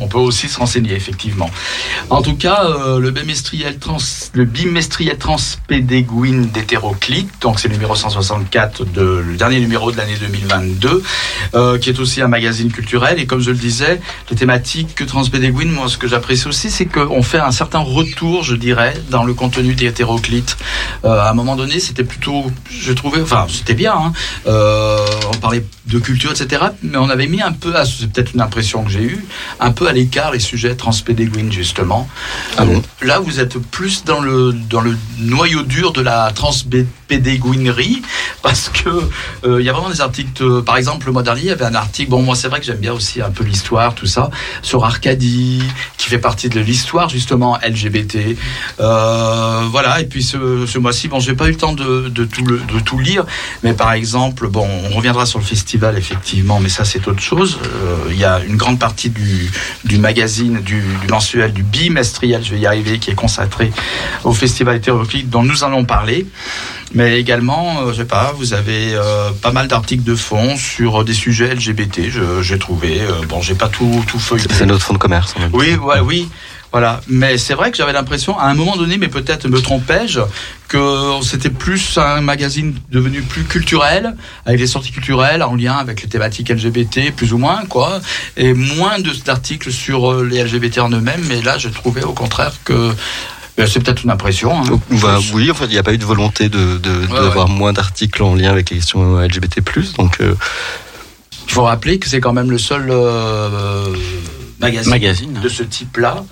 On 0.00 0.08
peut 0.08 0.18
aussi 0.18 0.48
se 0.48 0.58
renseigner, 0.58 0.94
effectivement. 0.94 1.50
En 2.10 2.22
tout 2.22 2.36
cas, 2.36 2.64
euh, 2.64 2.98
le 2.98 3.10
bimestriel 3.10 3.78
trans, 3.78 3.98
le 4.32 4.44
bimestriel 4.44 5.18
transpédéguine 5.18 6.46
d'hétéroclite, 6.46 7.30
donc 7.40 7.60
c'est 7.60 7.68
le 7.68 7.74
numéro 7.74 7.94
164 7.94 8.84
de, 8.84 9.24
le 9.26 9.36
dernier 9.36 9.60
numéro 9.60 9.92
de 9.92 9.96
l'année 9.96 10.16
2022, 10.20 11.02
euh, 11.54 11.78
qui 11.78 11.90
est 11.90 11.98
aussi 11.98 12.22
un 12.22 12.28
magazine 12.28 12.70
culturel. 12.70 13.18
Et 13.18 13.26
comme 13.26 13.40
je 13.40 13.50
le 13.50 13.56
disais, 13.56 14.00
les 14.30 14.36
thématiques 14.36 15.06
transpédéguine, 15.06 15.70
moi, 15.70 15.88
ce 15.88 15.98
que 15.98 16.08
j'apprécie 16.08 16.48
aussi, 16.48 16.70
c'est 16.70 16.86
qu'on 16.86 17.22
fait 17.22 17.40
un 17.40 17.52
certain 17.52 17.80
retour, 17.80 18.42
je 18.42 18.56
dirais, 18.56 18.94
dans 19.10 19.24
le 19.24 19.34
contenu 19.34 19.74
des 19.74 19.86
hétéroclites. 19.86 20.56
Euh, 21.04 21.20
à 21.20 21.30
un 21.30 21.34
moment 21.34 21.56
donné, 21.56 21.80
c'était 21.80 22.04
plutôt, 22.04 22.50
je 22.70 22.92
trouvais, 22.92 23.20
enfin, 23.22 23.46
c'était 23.48 23.74
bien, 23.74 23.94
hein. 23.94 24.12
On 24.46 25.36
parlait 25.40 25.64
de 25.86 25.98
culture, 25.98 26.30
etc. 26.30 26.62
Mais 26.82 26.98
on 26.98 27.08
avait 27.08 27.26
mis 27.26 27.42
un 27.42 27.52
peu, 27.52 27.72
c'est 27.84 28.10
peut-être 28.10 28.34
une 28.34 28.40
impression 28.40 28.82
que 28.84 28.90
j'ai 28.90 29.02
eue, 29.02 29.24
un 29.60 29.67
peu 29.72 29.88
à 29.88 29.92
l'écart 29.92 30.32
les 30.32 30.38
sujets 30.38 30.74
transpédéguines, 30.74 31.52
justement. 31.52 32.08
Ah 32.56 32.64
bon 32.64 32.82
Là, 33.02 33.18
vous 33.18 33.40
êtes 33.40 33.58
plus 33.58 34.04
dans 34.04 34.20
le, 34.20 34.52
dans 34.52 34.80
le 34.80 34.96
noyau 35.18 35.62
dur 35.62 35.92
de 35.92 36.00
la 36.00 36.30
transpédéguinerie, 37.08 38.02
parce 38.42 38.68
que 38.68 38.88
euh, 39.44 39.60
il 39.60 39.66
y 39.66 39.68
a 39.68 39.72
vraiment 39.72 39.90
des 39.90 40.00
articles, 40.00 40.42
euh, 40.42 40.62
par 40.62 40.76
exemple, 40.76 41.06
le 41.06 41.12
mois 41.12 41.22
dernier, 41.22 41.42
il 41.42 41.46
y 41.46 41.50
avait 41.50 41.64
un 41.64 41.74
article, 41.74 42.10
bon, 42.10 42.22
moi, 42.22 42.36
c'est 42.36 42.48
vrai 42.48 42.60
que 42.60 42.66
j'aime 42.66 42.78
bien 42.78 42.92
aussi 42.92 43.22
un 43.22 43.30
peu 43.30 43.44
l'histoire, 43.44 43.94
tout 43.94 44.06
ça, 44.06 44.30
sur 44.62 44.84
Arcadie, 44.84 45.62
qui 45.96 46.08
fait 46.08 46.18
partie 46.18 46.48
de 46.48 46.60
l'histoire, 46.60 47.08
justement, 47.08 47.58
LGBT. 47.66 48.36
Euh, 48.80 49.62
voilà, 49.70 50.00
et 50.00 50.04
puis 50.04 50.22
ce, 50.22 50.66
ce 50.66 50.78
mois-ci, 50.78 51.08
bon, 51.08 51.18
j'ai 51.20 51.34
pas 51.34 51.46
eu 51.46 51.52
le 51.52 51.56
temps 51.56 51.72
de, 51.72 52.08
de, 52.08 52.24
tout 52.24 52.42
de 52.42 52.80
tout 52.84 52.98
lire, 52.98 53.24
mais 53.62 53.72
par 53.72 53.92
exemple, 53.92 54.48
bon, 54.48 54.68
on 54.90 54.96
reviendra 54.96 55.24
sur 55.26 55.38
le 55.38 55.44
festival, 55.44 55.96
effectivement, 55.96 56.60
mais 56.60 56.68
ça, 56.68 56.84
c'est 56.84 57.08
autre 57.08 57.22
chose. 57.22 57.58
Il 58.10 58.18
y 58.18 58.24
a 58.24 58.40
une 58.46 58.56
grande 58.56 58.78
partie 58.78 59.10
du, 59.10 59.50
du 59.84 59.98
magazine, 59.98 60.60
du, 60.60 60.80
du 60.80 61.06
mensuel, 61.08 61.52
du 61.52 61.62
bimestriel, 61.62 62.44
je 62.44 62.50
vais 62.52 62.60
y 62.60 62.66
arriver, 62.66 62.98
qui 62.98 63.10
est 63.10 63.14
consacré 63.14 63.72
au 64.24 64.32
festival 64.32 64.76
hétéroclite 64.76 65.30
dont 65.30 65.42
nous 65.42 65.64
allons 65.64 65.84
parler. 65.84 66.26
Mais 66.94 67.20
également, 67.20 67.82
euh, 67.82 67.92
je 67.92 67.98
sais 67.98 68.04
pas, 68.06 68.32
vous 68.36 68.54
avez 68.54 68.94
euh, 68.94 69.30
pas 69.42 69.52
mal 69.52 69.68
d'articles 69.68 70.04
de 70.04 70.14
fond 70.14 70.56
sur 70.56 71.00
euh, 71.00 71.04
des 71.04 71.12
sujets 71.14 71.54
LGBT. 71.54 72.08
je- 72.10 72.40
J'ai 72.42 72.58
trouvé. 72.58 73.00
euh, 73.02 73.12
bon, 73.28 73.42
j'ai 73.42 73.54
pas 73.54 73.68
tout 73.68 74.02
tout 74.06 74.18
feuilleté. 74.18 74.54
C'est 74.54 74.66
notre 74.66 74.84
fonds 74.84 74.94
de 74.94 74.98
commerce. 74.98 75.34
en 75.36 75.40
même. 75.40 75.50
Oui, 75.52 75.74
ouais, 75.76 76.00
oui. 76.00 76.28
Voilà, 76.70 77.00
mais 77.08 77.38
c'est 77.38 77.54
vrai 77.54 77.70
que 77.70 77.78
j'avais 77.78 77.94
l'impression, 77.94 78.38
à 78.38 78.44
un 78.44 78.52
moment 78.54 78.76
donné, 78.76 78.98
mais 78.98 79.08
peut-être 79.08 79.48
me 79.48 79.58
trompais-je, 79.62 80.20
que 80.68 81.12
c'était 81.22 81.48
plus 81.48 81.96
un 81.96 82.20
magazine 82.20 82.74
devenu 82.90 83.22
plus 83.22 83.44
culturel, 83.44 84.14
avec 84.44 84.58
des 84.60 84.66
sorties 84.66 84.92
culturelles 84.92 85.42
en 85.42 85.54
lien 85.56 85.72
avec 85.78 86.02
les 86.02 86.08
thématiques 86.10 86.50
LGBT, 86.50 87.10
plus 87.16 87.32
ou 87.32 87.38
moins, 87.38 87.64
quoi, 87.70 88.00
et 88.36 88.52
moins 88.52 88.98
de- 88.98 89.14
d'articles 89.24 89.72
sur 89.72 90.12
euh, 90.12 90.24
les 90.30 90.44
LGBT 90.44 90.80
en 90.80 90.90
eux-mêmes. 90.90 91.24
Mais 91.26 91.40
là, 91.40 91.56
je 91.56 91.70
trouvais 91.70 92.04
au 92.04 92.12
contraire 92.12 92.52
que 92.64 92.92
c'est 93.66 93.80
peut-être 93.80 94.04
une 94.04 94.10
impression. 94.10 94.60
hein. 94.60 94.64
Donc, 94.64 94.82
bah, 95.02 95.18
oui, 95.34 95.50
en 95.50 95.54
fait, 95.54 95.64
il 95.66 95.70
n'y 95.72 95.78
a 95.78 95.82
pas 95.82 95.92
eu 95.92 95.98
de 95.98 96.04
volonté 96.04 96.48
de, 96.48 96.78
de- 96.78 97.06
Ouais, 97.08 97.20
d'avoir 97.20 97.48
moins 97.48 97.72
d'articles 97.72 98.22
en 98.22 98.34
lien 98.34 98.50
avec 98.50 98.70
les 98.70 98.76
questions 98.76 99.18
LGBT+. 99.20 99.60
Donc, 99.96 100.20
euh, 100.20 100.34
Il 101.46 101.52
faut 101.52 101.62
rappeler 101.64 101.98
que 101.98 102.08
c'est 102.08 102.20
quand 102.20 102.32
même 102.32 102.50
le 102.50 102.58
seul 102.58 102.86
euh, 102.90 103.86
magazine, 104.60 104.90
Magazine. 104.90 105.40
de 105.42 105.48
ce 105.48 105.62
type-là. 105.62 106.24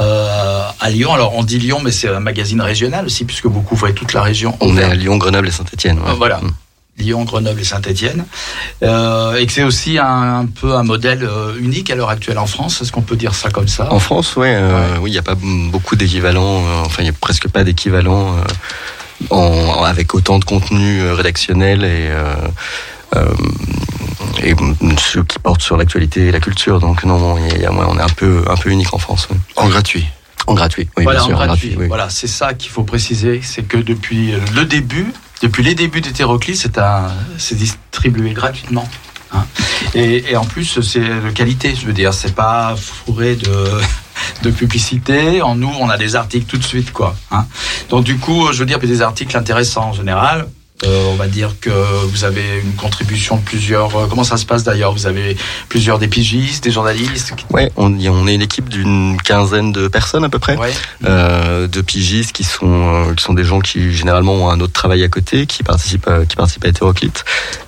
euh, 0.00 0.62
à 0.80 0.90
Lyon, 0.90 1.12
alors 1.12 1.34
on 1.36 1.42
dit 1.42 1.58
Lyon, 1.58 1.80
mais 1.84 1.90
c'est 1.90 2.08
un 2.08 2.20
magazine 2.20 2.60
régional 2.60 3.06
aussi, 3.06 3.24
puisque 3.24 3.46
vous 3.46 3.60
couvrez 3.62 3.92
toute 3.94 4.12
la 4.12 4.22
région. 4.22 4.56
on 4.60 4.76
est 4.78 4.82
à 4.84 4.94
Lyon, 4.94 5.16
Grenoble 5.18 5.48
et 5.48 5.50
Saint-Etienne. 5.50 5.98
Euh, 6.06 6.12
Voilà. 6.16 6.40
Lyon, 7.00 7.24
Grenoble 7.24 7.60
et 7.60 7.64
Saint-Étienne, 7.64 8.24
euh, 8.82 9.34
et 9.36 9.46
que 9.46 9.52
c'est 9.52 9.62
aussi 9.64 9.98
un, 9.98 10.40
un 10.40 10.46
peu 10.46 10.74
un 10.76 10.82
modèle 10.84 11.24
euh, 11.24 11.54
unique 11.58 11.90
à 11.90 11.94
l'heure 11.96 12.10
actuelle 12.10 12.38
en 12.38 12.46
France. 12.46 12.80
Est-ce 12.82 12.92
qu'on 12.92 13.02
peut 13.02 13.16
dire 13.16 13.34
ça 13.34 13.50
comme 13.50 13.68
ça? 13.68 13.92
En 13.92 13.98
France, 13.98 14.36
ouais, 14.36 14.54
euh, 14.54 14.96
oui, 15.00 15.10
il 15.10 15.12
n'y 15.12 15.18
a 15.18 15.22
pas 15.22 15.36
beaucoup 15.36 15.96
d'équivalents. 15.96 16.64
euh, 16.64 16.82
enfin, 16.84 17.02
il 17.02 17.04
n'y 17.04 17.10
a 17.10 17.14
presque 17.20 17.48
pas 17.48 17.64
d'équivalents 17.64 18.36
en, 19.30 19.36
en- 19.36 19.82
avec 19.84 20.14
autant 20.14 20.38
de 20.38 20.44
contenu 20.44 21.02
rédactionnel 21.10 21.84
et, 21.84 22.10
ceux 24.98 25.22
qui 25.24 25.38
portent 25.38 25.62
sur 25.62 25.76
l'actualité 25.76 26.26
et 26.28 26.32
la 26.32 26.40
culture. 26.40 26.80
Donc 26.80 27.04
non, 27.04 27.36
il 27.38 27.60
y 27.60 27.64
a- 27.66 27.72
on 27.72 27.98
est 27.98 28.02
un 28.02 28.08
peu, 28.08 28.44
un 28.48 28.56
peu 28.56 28.70
unique 28.70 28.92
en 28.94 28.98
France. 28.98 29.28
En 29.56 29.68
gratuit. 29.68 30.06
En 30.46 30.54
gratuit, 30.54 30.88
oui, 30.96 31.04
voilà, 31.04 31.20
bien 31.20 31.26
sûr. 31.28 31.36
en 31.38 31.42
en 31.42 31.46
gratuit. 31.46 31.68
gratuit, 31.68 31.82
oui. 31.82 31.88
Voilà, 31.88 32.08
c'est 32.10 32.26
ça 32.26 32.54
qu'il 32.54 32.70
faut 32.70 32.82
préciser, 32.82 33.40
c'est 33.44 33.62
que 33.62 33.76
depuis 33.76 34.32
le 34.54 34.64
début, 34.64 35.12
depuis 35.42 35.62
les 35.62 35.74
débuts 35.74 36.00
d'Hétéroclite, 36.00 36.56
c'est 36.56 36.78
c'est 37.38 37.54
distribué 37.56 38.32
gratuitement. 38.32 38.88
hein. 39.32 39.44
Et, 39.94 40.30
et 40.32 40.36
en 40.36 40.44
plus, 40.44 40.80
c'est 40.80 41.00
de 41.00 41.30
qualité, 41.30 41.74
je 41.74 41.86
veux 41.86 41.92
dire, 41.92 42.12
c'est 42.14 42.34
pas 42.34 42.74
fourré 42.76 43.36
de, 43.36 43.80
de 44.42 44.50
publicité. 44.50 45.40
En 45.42 45.54
nous, 45.56 45.72
on 45.80 45.88
a 45.88 45.96
des 45.96 46.14
articles 46.16 46.46
tout 46.46 46.58
de 46.58 46.64
suite, 46.64 46.92
quoi. 46.92 47.16
hein. 47.30 47.46
Donc 47.88 48.04
du 48.04 48.18
coup, 48.18 48.52
je 48.52 48.58
veux 48.58 48.66
dire, 48.66 48.78
des 48.78 49.02
articles 49.02 49.36
intéressants 49.36 49.88
en 49.88 49.92
général. 49.92 50.46
Euh, 50.84 51.04
on 51.10 51.14
va 51.16 51.26
dire 51.28 51.56
que 51.60 51.70
vous 52.06 52.24
avez 52.24 52.60
une 52.64 52.72
contribution 52.74 53.36
de 53.36 53.42
plusieurs. 53.42 53.94
euh, 53.96 54.06
comment 54.08 54.24
ça 54.24 54.36
se 54.38 54.46
passe 54.46 54.64
d'ailleurs? 54.64 54.92
Vous 54.92 55.06
avez 55.06 55.36
plusieurs 55.68 55.98
des 55.98 56.08
pigistes, 56.08 56.64
des 56.64 56.70
journalistes. 56.70 57.34
qui- 57.36 57.44
Ouais, 57.50 57.70
on, 57.76 57.98
est 57.98 58.34
une 58.34 58.40
équipe 58.42 58.68
d'une 58.68 59.16
quinzaine 59.22 59.72
de 59.72 59.88
personnes 59.88 60.24
à 60.24 60.28
peu 60.30 60.38
près. 60.38 60.56
Ouais. 60.56 60.72
euh, 61.04 61.66
de 61.66 61.80
pigistes 61.82 62.32
qui 62.32 62.44
sont 62.44 63.12
qui 63.16 63.22
sont 63.22 63.34
des 63.34 63.44
gens 63.44 63.60
qui 63.60 63.92
généralement 63.92 64.32
ont 64.34 64.48
un 64.50 64.60
autre 64.60 64.72
travail 64.72 65.02
à 65.04 65.08
côté, 65.08 65.46
qui 65.46 65.62
participent 65.62 66.08
à, 66.08 66.24
qui 66.24 66.36
participent 66.36 66.64
à 66.64 66.68
Hétéroclite. 66.68 67.24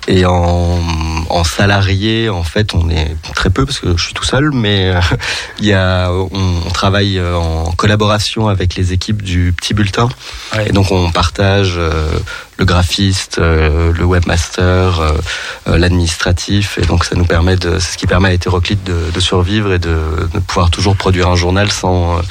Et 0.07 0.25
en, 0.25 0.79
en 1.29 1.43
salarié, 1.43 2.29
en 2.29 2.43
fait, 2.43 2.73
on 2.73 2.89
est 2.89 3.15
très 3.35 3.49
peu 3.51 3.65
parce 3.65 3.79
que 3.79 3.95
je 3.95 4.03
suis 4.03 4.13
tout 4.13 4.23
seul, 4.25 4.51
mais 4.51 4.89
euh, 4.95 4.99
il 5.59 5.65
y 5.65 5.73
a 5.73 6.09
on, 6.11 6.29
on 6.65 6.69
travaille 6.71 7.21
en 7.21 7.71
collaboration 7.77 8.47
avec 8.47 8.75
les 8.75 8.91
équipes 8.93 9.21
du 9.21 9.53
petit 9.55 9.73
bulletin. 9.75 10.09
Ouais. 10.55 10.69
Et 10.69 10.71
donc 10.71 10.91
on 10.91 11.11
partage 11.11 11.75
euh, 11.77 12.07
le 12.63 12.65
graphiste, 12.65 13.39
euh, 13.39 13.91
le 13.91 14.05
webmaster, 14.05 15.01
euh, 15.01 15.11
euh, 15.67 15.77
l'administratif, 15.77 16.77
et 16.77 16.85
donc 16.85 17.03
ça 17.03 17.13
nous 17.17 17.25
permet 17.25 17.57
de, 17.57 17.77
c'est 17.77 17.91
ce 17.91 17.97
qui 17.97 18.07
permet 18.07 18.29
à 18.29 18.33
Hétéroclite 18.33 18.81
de, 18.85 19.19
survivre 19.19 19.73
et 19.73 19.79
de, 19.79 20.29
pouvoir 20.47 20.71
toujours 20.71 20.95
produire 20.95 21.27
un 21.27 21.35
journal 21.35 21.69
sans, 21.69 22.21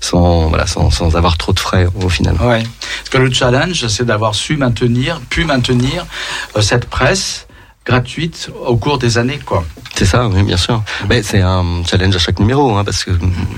sans, 0.00 0.46
voilà, 0.50 0.68
sans, 0.68 1.16
avoir 1.16 1.36
trop 1.36 1.52
de 1.52 1.58
frais 1.58 1.88
au 2.00 2.08
final. 2.08 2.36
Ouais. 2.40 2.62
Parce 2.62 3.08
que 3.10 3.18
le 3.18 3.32
challenge, 3.32 3.88
c'est 3.88 4.04
d'avoir 4.04 4.36
su 4.36 4.56
maintenir, 4.56 5.20
pu 5.28 5.44
maintenir 5.44 6.06
cette 6.60 6.86
presse 6.88 7.48
gratuite 7.84 8.50
au 8.66 8.76
cours 8.76 8.98
des 8.98 9.18
années, 9.18 9.40
quoi. 9.44 9.64
C'est 9.94 10.04
ça, 10.06 10.26
oui, 10.28 10.42
bien 10.42 10.56
sûr. 10.56 10.82
Mais 11.08 11.22
c'est 11.22 11.40
un 11.42 11.82
challenge 11.88 12.14
à 12.16 12.18
chaque 12.18 12.38
numéro, 12.38 12.76
hein, 12.76 12.84
parce 12.84 13.04
que 13.04 13.10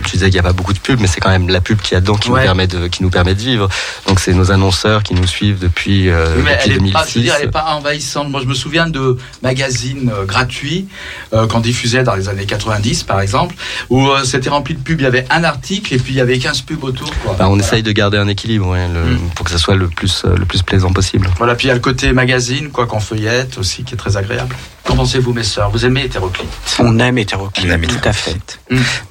tu 0.05 0.13
disais 0.13 0.27
qu'il 0.27 0.35
n'y 0.35 0.39
a 0.41 0.43
pas 0.43 0.53
beaucoup 0.53 0.73
de 0.73 0.79
pubs, 0.79 0.99
mais 1.01 1.07
c'est 1.07 1.21
quand 1.21 1.31
même 1.31 1.49
la 1.49 1.61
pub 1.61 1.81
qu'il 1.81 1.95
y 1.95 1.97
a 1.97 2.01
dedans 2.01 2.17
qui 2.17 2.31
Ouais. 2.31 2.41
nous 2.41 2.45
permet 2.47 2.67
de, 2.67 2.89
qui 2.89 3.03
nous 3.03 3.11
permet 3.11 3.35
de 3.35 3.41
vivre. 3.41 3.69
Donc 4.09 4.19
c'est 4.19 4.33
nos 4.35 4.51
annonceurs 4.51 5.03
qui 5.03 5.15
nous 5.15 5.27
suivent 5.27 5.59
depuis, 5.61 6.09
euh, 6.09 6.35
Oui, 6.37 6.43
mais 6.45 6.53
depuis 6.57 6.65
elle 6.65 6.73
est 6.73 6.79
2006. 6.79 6.93
pas, 6.93 7.07
je 7.07 7.15
veux 7.19 7.25
dire, 7.25 7.35
elle 7.39 7.49
est 7.49 7.51
pas 7.51 7.67
envahissante. 7.77 8.31
Moi, 8.31 8.41
je 8.43 8.47
me 8.47 8.55
souviens 8.55 8.89
de 8.89 9.17
magazines 9.43 10.11
euh, 10.13 10.25
gratuits 10.25 10.89
euh, 11.33 11.47
qu'on 11.47 11.61
diffusait 11.61 12.03
dans 12.03 12.15
les 12.17 12.29
années 12.29 12.47
90, 12.47 13.05
par 13.05 13.21
exemple, 13.21 13.55
où 13.91 14.09
euh, 14.09 14.25
c'était 14.25 14.51
rempli 14.51 14.75
de 14.75 14.81
pubs. 14.81 15.01
Il 15.01 15.05
y 15.05 15.07
avait 15.07 15.27
un 15.31 15.45
article 15.45 15.95
et 15.95 15.99
puis 15.99 16.15
il 16.15 16.17
y 16.17 16.21
avait 16.21 16.39
15 16.39 16.63
pubs 16.63 16.83
autour. 16.83 17.11
Quoi. 17.23 17.37
Bah, 17.39 17.45
on 17.47 17.51
Voilà. 17.51 17.63
essaye 17.63 17.83
de 17.83 17.93
garder 17.93 18.19
un 18.19 18.27
équilibre 18.29 18.69
ouais, 18.71 18.89
le- 18.89 19.05
Mm. 19.15 19.19
pour 19.37 19.45
que 19.45 19.51
ça 19.53 19.59
soit 19.59 19.77
le 19.77 19.87
plus, 19.89 20.25
le 20.25 20.45
plus 20.47 20.63
plaisant 20.63 20.93
possible. 20.93 21.29
Voilà, 21.39 21.55
puis 21.55 21.67
il 21.67 21.69
y 21.69 21.71
a 21.71 21.75
le 21.75 21.81
côté 21.81 22.13
magazine, 22.13 22.71
quoi, 22.71 22.87
qu'on 22.87 23.01
feuillette 23.01 23.59
aussi, 23.59 23.85
qui 23.85 23.95
est 23.95 23.97
très 23.99 24.14
agréable. 24.17 24.55
Qu'en 24.85 24.97
pensez-vous, 24.97 25.33
mes 25.33 25.43
sœurs? 25.45 25.71
Vous 25.71 25.85
aimez 25.87 26.05
Hétéroclite? 26.05 26.49
On 26.79 26.99
aime 26.99 27.19
hétéroclite. 27.19 27.67
On 27.69 27.73
aime 27.73 27.87
Tout 27.87 27.97
à 28.09 28.13
fait. 28.13 28.59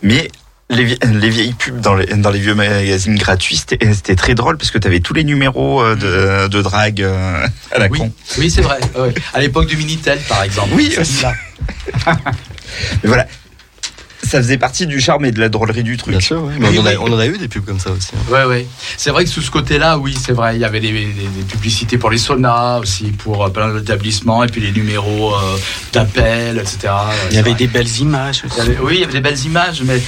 Mais 0.02 0.30
les, 0.70 0.84
vie- 0.86 0.98
les 1.14 1.30
vieilles 1.30 1.54
pubs 1.54 1.80
dans 1.82 1.96
les, 1.96 2.06
dans 2.08 2.30
les 2.32 2.40
vieux 2.40 2.56
magazines 2.56 3.16
gratuits, 3.16 3.58
c'était 3.58 4.16
très 4.16 4.34
drôle 4.36 4.58
parce 4.58 4.72
que 4.72 4.78
tu 4.78 4.88
avais 4.88 5.00
tous 5.02 5.14
les 5.14 5.24
numéros 5.24 5.82
euh, 5.82 5.96
de, 5.96 6.48
de 6.48 6.62
drague 6.62 7.02
euh, 7.02 7.46
à 7.72 7.80
la 7.80 7.88
Oui, 7.88 8.00
con. 8.00 8.12
oui 8.38 8.50
c'est 8.50 8.62
vrai. 8.62 8.80
ouais. 8.98 9.14
À 9.34 9.40
l'époque 9.40 9.68
du 9.68 9.78
Minitel, 9.78 10.20
par 10.30 10.44
exemple. 10.44 10.70
Oui, 10.74 10.92
Celle-là. 10.96 11.34
Mais 13.04 13.08
voilà, 13.08 13.28
ça 14.24 14.38
faisait 14.42 14.58
partie 14.58 14.88
du 14.88 15.00
charme 15.00 15.26
et 15.26 15.32
de 15.32 15.40
la 15.40 15.50
drôlerie 15.50 15.84
du 15.84 15.98
truc. 15.98 16.12
Bien 16.12 16.20
sûr, 16.20 16.42
oui. 16.44 16.54
Mais 16.60 16.68
on, 16.78 16.82
en 16.82 16.86
a, 16.86 16.92
oui. 16.92 16.98
on 17.02 17.14
en 17.14 17.20
a 17.20 17.28
eu 17.28 17.38
des 17.38 17.48
pubs 17.48 17.66
comme 17.66 17.80
ça 17.80 17.92
aussi. 17.92 18.10
hein. 18.16 18.32
Ouais, 18.32 18.46
ouais. 18.46 18.68
C'est 18.98 19.10
vrai 19.12 19.24
que 19.26 19.30
sous 19.30 19.42
ce 19.42 19.52
côté-là, 19.52 19.98
oui, 19.98 20.16
c'est 20.20 20.32
vrai. 20.34 20.56
Il 20.56 20.62
y 20.62 20.66
avait 20.66 20.80
des, 20.80 20.92
des- 20.92 21.04
des 21.14 21.44
publicités 21.48 21.98
pour 21.98 22.10
les 22.10 22.18
saunas 22.18 22.80
aussi, 22.80 23.12
pour 23.12 23.44
euh, 23.46 23.50
plein 23.50 23.74
d'établissements, 23.74 24.44
et 24.44 24.48
puis 24.48 24.62
les 24.62 24.72
numéros 24.72 25.36
euh, 25.36 25.58
d'appel, 25.92 26.58
etc. 26.58 26.94
Il 27.30 27.36
y 27.36 27.40
avait 27.40 27.52
vrai. 27.52 27.60
des 27.60 27.68
belles 27.68 27.98
images 28.00 28.44
aussi. 28.46 28.60
avait- 28.62 28.78
oui, 28.82 28.94
il 28.96 29.00
y 29.02 29.04
avait 29.04 29.14
des 29.14 29.22
belles 29.22 29.44
images, 29.46 29.82
mais 29.84 30.02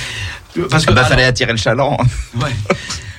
parce 0.69 0.85
que 0.85 0.91
Ah 0.91 0.93
bah, 0.93 0.99
alors, 1.01 1.09
fallait 1.09 1.25
attirer 1.25 1.51
le 1.51 1.57
chaland. 1.57 1.97
ouais. 2.41 2.51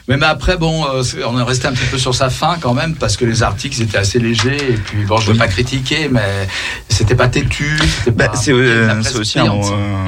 Mais, 0.09 0.17
mais 0.17 0.26
après, 0.26 0.57
bon, 0.57 0.87
euh, 0.87 1.03
on 1.26 1.37
est 1.38 1.43
resté 1.43 1.67
un 1.67 1.73
petit 1.73 1.85
peu 1.91 1.99
sur 1.99 2.15
sa 2.15 2.31
fin 2.31 2.59
quand 2.61 2.75
même, 2.75 2.95
parce 2.95 3.17
que 3.17 3.25
les 3.25 3.43
articles 3.43 3.83
étaient 3.83 3.99
assez 3.99 4.21
légers, 4.21 4.57
et 4.71 4.75
puis 4.76 5.05
bon, 5.05 5.19
je 5.19 5.26
veux 5.26 5.33
Oui. 5.33 5.38
pas 5.38 5.49
critiquer, 5.49 6.09
mais 6.09 6.47
c'était 6.88 7.17
pas 7.17 7.26
têtu. 7.29 7.76
Bah, 8.15 8.26
euh, 8.49 9.03
c'est 9.03 9.17
aussi 9.19 9.38
un, 9.41 9.47
euh, 9.53 10.05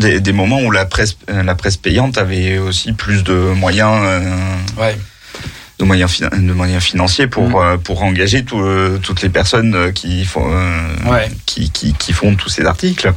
des, 0.00 0.20
des 0.20 0.32
moments 0.32 0.60
où 0.62 0.70
la 0.70 0.84
presse, 0.86 1.16
euh, 1.30 1.42
la 1.42 1.54
presse 1.54 1.76
payante 1.76 2.18
avait 2.18 2.58
aussi 2.58 2.92
plus 2.92 3.22
de 3.22 3.34
moyens. 3.34 4.00
euh, 4.02 4.56
Ouais. 4.78 4.96
de 5.78 5.84
moyens, 5.86 6.20
de 6.20 6.52
moyens 6.52 6.82
financiers 6.82 7.26
pour, 7.26 7.48
Mm. 7.48 7.54
euh, 7.56 7.76
pour 7.78 8.02
engager 8.02 8.44
tout, 8.44 8.60
euh, 8.60 8.98
toutes 9.02 9.22
les 9.22 9.30
personnes 9.30 9.92
qui 9.94 10.26
font, 10.26 10.46
euh, 10.52 11.10
Ouais. 11.10 11.30
qui, 11.46 11.70
qui, 11.70 11.94
qui 11.94 12.12
font 12.12 12.34
tous 12.34 12.48
ces 12.50 12.64
articles. 12.66 13.12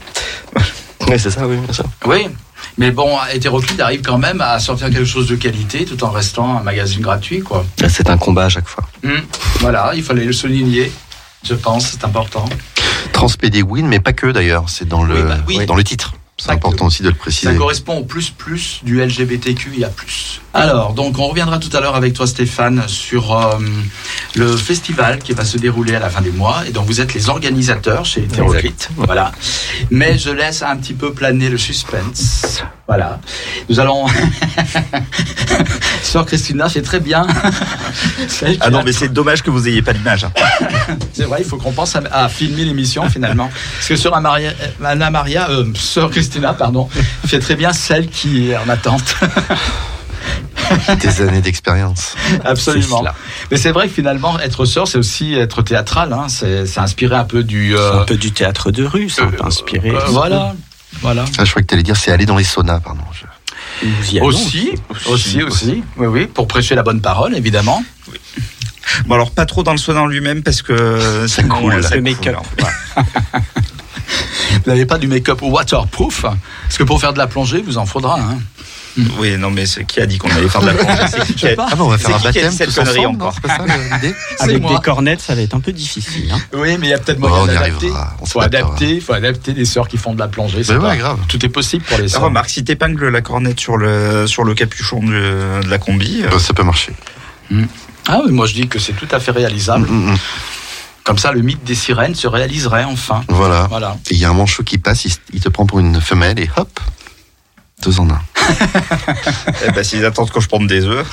Oui, 1.10 1.20
c'est 1.20 1.32
ça, 1.32 1.46
oui, 1.46 1.58
bien 1.58 1.74
sûr. 1.74 1.84
Oui, 2.06 2.30
mais 2.78 2.92
bon, 2.92 3.18
Hétéroclite 3.34 3.78
arrive 3.82 4.02
quand 4.02 4.18
même 4.18 4.40
à 4.40 4.58
sortir 4.60 4.90
quelque 4.90 5.04
chose 5.04 5.28
de 5.28 5.36
qualité 5.36 5.84
tout 5.84 6.02
en 6.06 6.12
restant 6.12 6.58
un 6.60 6.64
magazine 6.64 7.02
gratuit, 7.02 7.42
quoi. 7.42 7.66
C'est 7.90 8.10
un 8.10 8.18
combat 8.18 8.46
à 8.46 8.50
chaque 8.50 8.70
fois. 8.70 8.86
Hmm. 9.04 9.20
Voilà, 9.60 9.92
il 9.96 10.02
fallait 10.04 10.24
le 10.24 10.32
souligner, 10.32 10.90
je 11.44 11.56
pense, 11.56 11.88
c'est 11.92 12.06
important. 12.06 12.46
Transpédé 13.12 13.62
Win, 13.62 13.86
mais 13.88 14.00
pas 14.00 14.14
que 14.14 14.28
d'ailleurs, 14.28 14.70
c'est 14.70 14.88
dans 14.88 15.04
le, 15.04 15.16
Oui, 15.16 15.22
bah 15.28 15.38
oui. 15.48 15.66
dans 15.66 15.76
le 15.76 15.84
titre. 15.84 16.14
C'est 16.38 16.50
important 16.52 16.88
aussi 16.88 17.04
de 17.04 17.10
le 17.10 17.14
Ça 17.14 17.20
préciser. 17.20 17.56
correspond 17.56 17.98
au 18.00 18.04
plus 18.04 18.32
plus 18.32 18.80
du 18.84 19.00
LGBTQIA+. 19.02 19.90
Alors, 20.56 20.94
donc 20.94 21.18
on 21.20 21.28
reviendra 21.28 21.58
tout 21.60 21.70
à 21.76 21.80
l'heure 21.80 21.96
avec 21.96 22.14
toi 22.14 22.26
Stéphane 22.28 22.84
sur 22.88 23.36
euh, 23.38 23.58
le 24.36 24.56
festival 24.58 25.20
qui 25.20 25.34
va 25.34 25.46
se 25.46 25.58
dérouler 25.58 25.96
à 25.96 26.00
la 26.00 26.10
fin 26.10 26.22
du 26.22 26.32
mois 26.32 26.64
et 26.68 26.72
dont 26.72 26.82
vous 26.84 27.02
êtes 27.02 27.14
les 27.14 27.30
organisateurs 27.30 28.04
chez 28.06 28.22
Hétéroclite. 28.24 28.90
Voilà. 28.98 29.32
Mais 29.92 30.18
je 30.18 30.32
laisse 30.32 30.64
un 30.64 30.76
petit 30.78 30.94
peu 30.94 31.14
planer 31.14 31.50
le 31.50 31.58
suspense. 31.58 32.64
Voilà. 32.88 33.20
Nous 33.70 33.80
allons... 33.80 34.06
Sœur 36.04 36.26
Christina, 36.26 36.68
c'est 36.70 36.82
très 36.82 37.00
bien. 37.00 37.26
Ah 38.60 38.70
non, 38.70 38.82
mais 38.84 38.92
c'est 38.92 39.10
dommage 39.10 39.42
que 39.44 39.50
vous 39.50 39.68
ayez 39.68 39.82
pas 39.82 39.94
d'image. 39.94 40.24
hein. 40.26 40.32
c'est 41.14 41.24
vrai, 41.26 41.40
il 41.42 41.46
faut 41.46 41.58
qu'on 41.58 41.72
pense 41.72 41.96
à, 41.96 42.02
à 42.12 42.28
filmer 42.30 42.66
l'émission 42.66 43.08
finalement. 43.10 43.50
Parce 43.76 43.88
que 43.88 43.96
Sœur 43.96 44.20
Maria, 44.22 44.52
Anna 44.84 45.10
Maria, 45.10 45.50
euh, 45.50 45.66
Sœur 45.76 46.10
Christina, 46.10 46.24
pardon, 46.42 46.90
fait 47.26 47.40
très 47.40 47.56
bien 47.56 47.74
celle 47.74 48.08
qui 48.10 48.50
est 48.52 48.58
en 48.58 48.68
attente. 48.70 49.16
Des 51.02 51.22
années 51.22 51.42
d'expérience. 51.42 52.16
Absolument. 52.46 53.04
C'est. 53.04 53.48
Mais 53.52 53.58
c'est 53.58 53.72
vrai 53.72 53.88
que 53.88 53.94
finalement, 53.94 54.40
être 54.40 54.66
sœur, 54.66 54.88
c'est 54.88 54.98
aussi 54.98 55.34
être 55.36 55.62
théâtral. 55.62 56.14
Hein. 56.14 56.28
C'est 56.30 56.66
c'est 56.66 56.80
inspiré 56.80 57.16
un 57.16 57.26
peu 57.26 57.44
du. 57.44 57.74
C'est 57.76 57.80
euh, 57.80 58.02
un 58.02 58.06
peu 58.06 58.16
du 58.16 58.32
théâtre 58.32 58.72
de 58.72 58.84
rue, 58.86 59.10
c'est 59.10 59.22
un 59.22 59.28
peu 59.28 59.44
inspiré. 59.46 59.90
euh, 59.92 60.00
voilà. 60.08 60.56
Voilà. 61.02 61.26
Ah, 61.38 61.44
je 61.44 61.50
crois 61.50 61.62
que 61.62 61.68
tu 61.68 61.74
allais 61.74 61.84
dire 61.84 61.98
c'est 61.98 62.12
aller 62.12 62.26
dans 62.26 62.38
les 62.38 62.44
saunas, 62.46 62.80
pardon. 62.80 63.02
Je- 63.12 63.26
allons. 64.18 64.28
Aussi, 64.28 64.72
aussi, 65.08 65.44
aussi. 65.44 65.84
Oui, 65.98 66.08
oui, 66.08 66.26
pour 66.28 66.48
prêcher 66.48 66.76
la 66.76 66.84
bonne 66.84 67.02
parole, 67.02 67.36
évidemment. 67.36 67.84
Bon, 69.06 69.16
alors 69.16 69.32
pas 69.32 69.46
trop 69.46 69.64
dans 69.64 69.72
le 69.72 69.78
sauna 69.78 70.02
en 70.04 70.08
lui-même 70.08 70.44
parce 70.44 70.62
que 70.62 71.26
Ça 71.28 71.44
coule. 71.44 71.74
euh, 71.74 71.82
ça 71.82 71.98
Vous 74.64 74.70
n'avez 74.70 74.86
pas 74.86 74.98
du 74.98 75.08
make-up 75.08 75.40
waterproof 75.42 76.22
Parce 76.22 76.78
que 76.78 76.84
pour 76.84 77.00
faire 77.00 77.14
de 77.14 77.18
la 77.18 77.28
plongée, 77.28 77.62
vous 77.62 77.78
en 77.78 77.86
faudra. 77.86 78.20
Hein. 78.20 78.38
Oui, 79.18 79.38
non, 79.40 79.50
mais 79.50 79.64
qui 79.88 80.00
a 80.02 80.06
dit 80.06 80.20
qu'on 80.20 80.30
allait 80.30 80.48
faire 80.48 80.62
de 80.62 80.68
la 80.68 80.74
plongée 80.76 81.02
C'est 81.10 81.34
qui 81.36 81.48
a- 81.48 81.56
Ah 81.72 81.76
bon, 81.76 81.86
on 81.86 81.90
va 81.90 81.98
faire 81.98 82.16
un 82.16 82.20
baptême 82.20 82.52
cette 82.52 82.68
tous 82.68 82.76
connerie 82.76 83.00
ensemble, 83.00 83.18
non 83.18 83.26
encore 83.26 83.34
C'est 83.34 83.42
pas 83.48 83.58
ça 83.58 83.66
C'est 84.38 84.44
Avec 84.44 84.62
moi. 84.62 84.76
des 84.76 84.82
cornettes, 84.84 85.20
ça 85.22 85.34
va 85.34 85.42
être 85.42 85.56
un 85.56 85.60
peu 85.60 85.72
difficile. 85.72 86.30
hein. 86.32 86.38
Oui, 86.54 86.78
mais 86.80 86.88
il 86.88 86.90
y 86.92 86.94
a 86.94 87.00
peut-être 87.00 87.18
Bon, 87.20 87.28
moyen 87.30 87.44
on 87.44 87.48
y 87.50 87.54
d'adapter. 87.56 87.92
on 88.22 88.26
faut 88.28 88.42
adapter, 88.42 88.90
il 88.96 89.02
faut 89.02 89.14
adapter 89.14 89.54
des 89.54 89.66
sœurs 89.66 89.88
qui 89.88 89.98
font 89.98 90.14
de 90.14 90.20
la 90.20 90.28
plongée. 90.28 90.64
c'est 90.64 90.74
Mais 90.74 90.80
ouais, 90.80 90.90
pas- 90.90 90.96
grave. 90.98 91.20
Tout 91.28 91.44
est 91.44 91.50
possible 91.50 91.84
pour 91.86 91.98
les 91.98 92.06
Ah, 92.06 92.10
sœurs. 92.10 92.22
remarque, 92.22 92.50
si 92.52 92.64
t'épingles 92.64 93.08
la 93.10 93.22
cornette 93.22 93.60
sur 93.60 93.78
le, 93.78 94.28
sur 94.28 94.44
le 94.44 94.54
capuchon 94.54 95.00
de, 95.02 95.64
de 95.64 95.70
la 95.70 95.78
combi, 95.80 96.22
euh, 96.24 96.30
Euh, 96.36 96.38
Ça 96.40 96.54
peut 96.54 96.64
marcher. 96.64 96.94
Ah 98.08 98.20
oui, 98.26 98.32
moi 98.32 98.46
je 98.46 98.54
dis 98.54 98.68
que 98.68 98.78
c'est 98.80 98.94
tout 98.94 99.08
à 99.12 99.20
fait 99.20 99.32
réalisable. 99.32 99.88
Mm, 99.90 100.10
mm, 100.10 100.12
mm. 100.14 100.18
Comme 101.04 101.18
ça, 101.18 101.32
le 101.32 101.42
mythe 101.42 101.64
des 101.64 101.76
sirènes 101.76 102.16
se 102.16 102.28
réaliserait 102.28 102.86
enfin. 102.86 103.24
Voilà. 103.28 103.68
Voilà. 103.70 103.98
Il 104.10 104.18
y 104.18 104.26
a 104.26 104.30
un 104.30 104.34
manchot 104.34 104.64
qui 104.64 104.78
passe, 104.78 105.06
il, 105.34 105.40
te 105.42 105.50
prend 105.50 105.66
pour 105.66 105.80
une 105.80 106.00
femelle 106.00 106.40
et 106.40 106.50
hop, 106.56 106.80
deux 107.84 108.00
en 108.00 108.10
un. 108.10 108.22
eh 109.68 109.72
ben, 109.72 109.84
s'ils 109.84 110.06
attendent 110.06 110.32
que 110.32 110.40
je 110.40 110.48
prenne 110.48 110.68
des 110.68 110.86
œufs. 110.86 111.08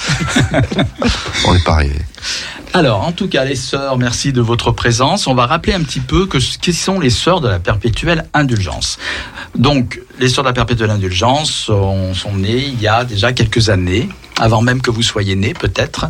On 1.46 1.54
n'est 1.54 1.60
pas 1.60 1.74
arrivé. 1.74 1.98
Alors, 2.72 3.04
en 3.04 3.10
tout 3.10 3.26
cas, 3.28 3.44
les 3.44 3.56
sœurs, 3.56 3.98
merci 3.98 4.32
de 4.32 4.40
votre 4.40 4.70
présence. 4.70 5.26
On 5.26 5.34
va 5.34 5.46
rappeler 5.46 5.72
un 5.72 5.82
petit 5.82 5.98
peu 5.98 6.26
que 6.26 6.38
ce 6.38 6.56
qui 6.56 6.72
sont 6.72 7.00
les 7.00 7.10
sœurs 7.10 7.40
de 7.40 7.48
la 7.48 7.58
perpétuelle 7.58 8.26
indulgence. 8.32 8.96
Donc, 9.56 10.00
les 10.20 10.28
sœurs 10.28 10.44
de 10.44 10.50
la 10.50 10.54
perpétuelle 10.54 10.90
indulgence 10.90 11.50
sont, 11.50 12.14
sont 12.14 12.34
nées 12.34 12.64
il 12.64 12.80
y 12.80 12.86
a 12.86 13.04
déjà 13.04 13.32
quelques 13.32 13.70
années, 13.70 14.08
avant 14.40 14.62
même 14.62 14.80
que 14.80 14.90
vous 14.90 15.02
soyez 15.02 15.36
nés, 15.36 15.54
peut-être, 15.54 16.06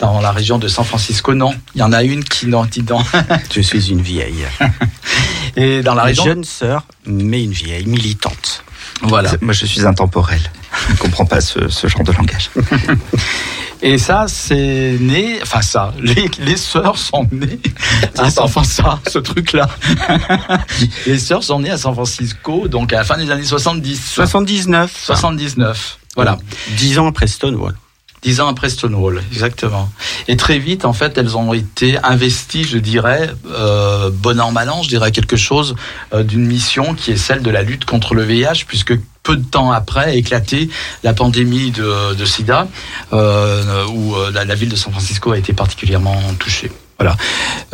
dans 0.00 0.20
la 0.20 0.32
région 0.32 0.58
de 0.58 0.66
San 0.68 0.84
Francisco. 0.84 1.34
Non, 1.34 1.54
il 1.74 1.80
y 1.80 1.82
en 1.82 1.92
a 1.92 2.02
une 2.02 2.24
qui 2.24 2.46
n'en 2.46 2.64
dit 2.64 2.82
non. 2.88 2.98
Je 3.54 3.60
suis 3.60 3.90
une 3.90 4.00
vieille. 4.00 4.44
Et 5.56 5.82
dans 5.82 5.94
la 5.94 6.02
Une 6.02 6.08
région. 6.08 6.24
jeune 6.24 6.44
sœur, 6.44 6.84
mais 7.06 7.44
une 7.44 7.52
vieille, 7.52 7.86
militante. 7.86 8.64
Voilà. 9.02 9.32
Moi, 9.40 9.52
je 9.52 9.66
suis 9.66 9.84
intemporel. 9.86 10.40
Je 10.88 10.92
ne 10.92 10.98
comprends 10.98 11.26
pas 11.26 11.40
ce, 11.40 11.68
ce 11.68 11.86
genre 11.86 12.02
de 12.04 12.12
langage. 12.12 12.50
Et 13.82 13.98
ça, 13.98 14.24
c'est 14.28 14.96
né, 14.98 15.38
enfin 15.42 15.60
ça, 15.60 15.92
les, 16.00 16.30
les 16.38 16.56
sœurs 16.56 16.96
sont 16.96 17.28
nées 17.30 17.60
à 18.16 18.30
San 18.30 18.48
Francisco, 18.48 18.88
ce 19.06 19.18
truc-là. 19.18 19.68
les 21.06 21.18
sœurs 21.18 21.42
sont 21.44 21.60
nées 21.60 21.70
à 21.70 21.76
San 21.76 21.92
Francisco, 21.92 22.66
donc 22.66 22.94
à 22.94 22.98
la 22.98 23.04
fin 23.04 23.18
des 23.18 23.30
années 23.30 23.44
70. 23.44 24.10
79. 24.14 24.90
79. 25.04 25.98
Voilà. 26.16 26.38
Dix 26.76 26.98
ans 26.98 27.06
après 27.06 27.26
Stonewall. 27.26 27.74
Dix 28.22 28.40
ans 28.40 28.48
après 28.48 28.70
Stonewall, 28.70 29.22
exactement. 29.32 29.90
Et 30.28 30.36
très 30.38 30.58
vite, 30.58 30.86
en 30.86 30.94
fait, 30.94 31.18
elles 31.18 31.36
ont 31.36 31.52
été 31.52 31.98
investies, 32.02 32.64
je 32.64 32.78
dirais, 32.78 33.30
euh, 33.50 34.10
bon 34.10 34.40
an, 34.40 34.50
mal 34.50 34.70
an, 34.70 34.82
je 34.82 34.88
dirais 34.88 35.12
quelque 35.12 35.36
chose 35.36 35.76
euh, 36.14 36.22
d'une 36.22 36.46
mission 36.46 36.94
qui 36.94 37.10
est 37.12 37.18
celle 37.18 37.42
de 37.42 37.50
la 37.50 37.60
lutte 37.60 37.84
contre 37.84 38.14
le 38.14 38.22
VIH, 38.22 38.64
puisque 38.66 38.94
peu 39.22 39.36
de 39.36 39.44
temps 39.44 39.72
après 39.72 40.04
a 40.04 40.14
éclaté 40.14 40.70
la 41.02 41.12
pandémie 41.12 41.70
de, 41.70 42.14
de 42.14 42.24
SIDA, 42.24 42.66
euh, 43.12 43.86
où 43.88 44.14
euh, 44.14 44.30
la, 44.30 44.46
la 44.46 44.54
ville 44.54 44.70
de 44.70 44.76
San 44.76 44.92
Francisco 44.92 45.32
a 45.32 45.38
été 45.38 45.52
particulièrement 45.52 46.16
touchée. 46.38 46.72
Voilà. 46.98 47.16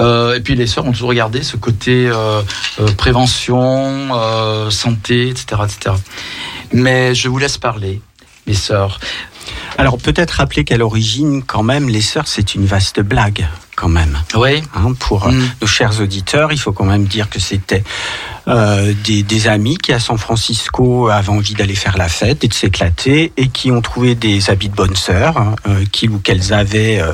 Euh, 0.00 0.35
et 0.35 0.40
puis 0.40 0.54
les 0.56 0.66
sœurs 0.66 0.87
ont 0.87 0.92
toujours 0.92 1.11
regardé 1.11 1.42
ce 1.42 1.56
côté 1.56 2.09
euh, 2.09 2.42
euh, 2.80 2.88
prévention, 2.97 4.09
euh, 4.14 4.70
santé, 4.70 5.28
etc., 5.28 5.62
etc. 5.64 5.97
Mais 6.73 7.14
je 7.14 7.28
vous 7.28 7.38
laisse 7.38 7.59
parler, 7.59 8.00
mes 8.47 8.54
sœurs. 8.54 9.00
Alors 9.78 9.99
peut-être 9.99 10.32
rappeler 10.32 10.64
qu'à 10.64 10.76
l'origine, 10.76 11.42
quand 11.42 11.62
même, 11.62 11.88
les 11.88 12.00
sœurs, 12.00 12.28
c'est 12.28 12.54
une 12.54 12.66
vaste 12.66 13.00
blague, 13.00 13.47
quand 13.80 13.88
même. 13.88 14.18
Oui. 14.34 14.62
Hein, 14.75 14.92
pour 14.99 15.26
euh, 15.26 15.30
Mm. 15.30 15.50
nos 15.62 15.66
chers 15.66 16.00
auditeurs, 16.00 16.52
il 16.52 16.58
faut 16.58 16.72
quand 16.72 16.84
même 16.84 17.04
dire 17.06 17.28
que 17.30 17.40
c'était 17.40 17.82
euh, 18.49 18.92
des, 19.04 19.22
des 19.22 19.49
amis 19.49 19.76
qui, 19.78 19.92
à 19.92 20.00
San 20.00 20.18
Francisco, 20.18 21.08
avaient 21.08 21.28
envie 21.30 21.54
d'aller 21.54 21.75
faire 21.75 21.96
la 21.96 22.08
fête 22.08 22.42
et 22.44 22.49
de 22.49 22.54
s'éclater 22.54 23.32
et 23.37 23.49
qui 23.49 23.70
ont 23.70 23.80
trouvé 23.80 24.14
des 24.14 24.50
habits 24.50 24.68
de 24.68 24.75
bonne 24.75 24.96
sœur 24.96 25.37
hein, 25.38 25.54
euh, 25.68 25.84
qu'ils 25.92 26.10
ou 26.10 26.18
qu'elles 26.18 26.52
avaient 26.52 27.00
euh, 27.00 27.12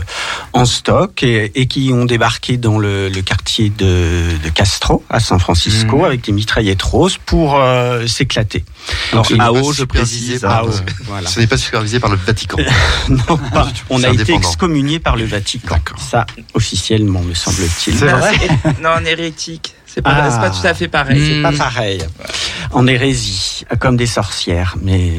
en 0.52 0.64
stock 0.64 1.22
et, 1.22 1.52
et 1.54 1.66
qui 1.66 1.90
ont 1.92 2.04
débarqué 2.04 2.56
dans 2.56 2.78
le, 2.78 3.08
le 3.10 3.22
quartier 3.22 3.70
de, 3.70 4.22
de 4.42 4.48
Castro, 4.50 5.04
à 5.10 5.20
San 5.20 5.38
Francisco, 5.38 5.98
Mm. 5.98 6.04
avec 6.04 6.20
des 6.24 6.32
mitraillettes 6.32 6.82
roses 6.82 7.18
pour 7.24 7.60
s'éclater. 8.06 8.64
Alors, 9.12 9.26
eau, 9.64 9.72
je 9.72 9.84
précise. 9.84 10.40
par 10.40 10.64
voilà. 11.04 11.28
Ce 11.28 11.38
n'est 11.40 11.46
pas 11.46 11.56
supervisé 11.58 12.00
par 12.00 12.10
le 12.10 12.16
Vatican. 12.16 12.56
Non, 13.08 13.36
pas. 13.52 13.68
On 13.90 14.02
a 14.02 14.08
été 14.08 14.32
excommunié 14.34 14.98
par 14.98 15.16
le 15.16 15.24
Vatican. 15.24 15.78
Ça, 15.98 16.26
officiellement, 16.56 17.20
me 17.20 17.34
semble-t-il. 17.34 17.96
C'est 17.96 18.06
vrai 18.06 18.32
non, 18.82 18.90
en 18.90 19.04
hérétique. 19.04 19.74
C'est 19.96 20.02
pas, 20.02 20.10
Ah. 20.14 20.30
c'est 20.30 20.40
pas 20.40 20.50
tout 20.50 20.66
à 20.66 20.74
fait 20.74 20.88
pareil. 20.88 21.22
C'est 21.26 21.42
pas 21.42 21.52
pareil. 21.52 22.02
En 22.72 22.86
hérésie, 22.86 23.64
comme 23.78 23.96
des 23.96 24.06
sorcières, 24.06 24.76
mais 24.82 25.12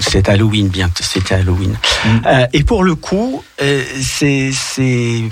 c'est 0.00 0.28
Halloween 0.28 0.68
bientôt. 0.68 1.04
C'était 1.04 1.36
Halloween. 1.36 1.76
Euh, 2.26 2.46
et 2.52 2.64
pour 2.64 2.82
le 2.82 2.96
coup, 2.96 3.44
euh, 3.62 3.80
c'est, 4.00 4.50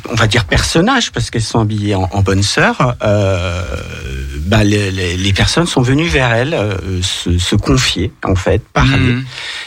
on 0.08 0.14
va 0.14 0.28
dire 0.28 0.44
personnages 0.44 1.10
parce 1.10 1.30
qu'elles 1.30 1.42
sont 1.42 1.58
habillées 1.60 1.96
en, 1.96 2.08
en 2.12 2.22
bonne 2.22 2.44
sœur. 2.44 2.94
Euh, 3.02 3.62
bah, 4.46 4.62
les, 4.64 4.90
les- 4.92 5.16
les 5.16 5.32
personnes 5.32 5.66
sont 5.66 5.82
venues 5.82 6.08
vers 6.08 6.32
elles 6.32 6.54
euh, 6.54 6.76
se, 7.02 7.38
se 7.38 7.56
confier, 7.56 8.12
en 8.24 8.34
fait, 8.36 8.62
parler. 8.72 8.96
Mhm. 9.14 9.24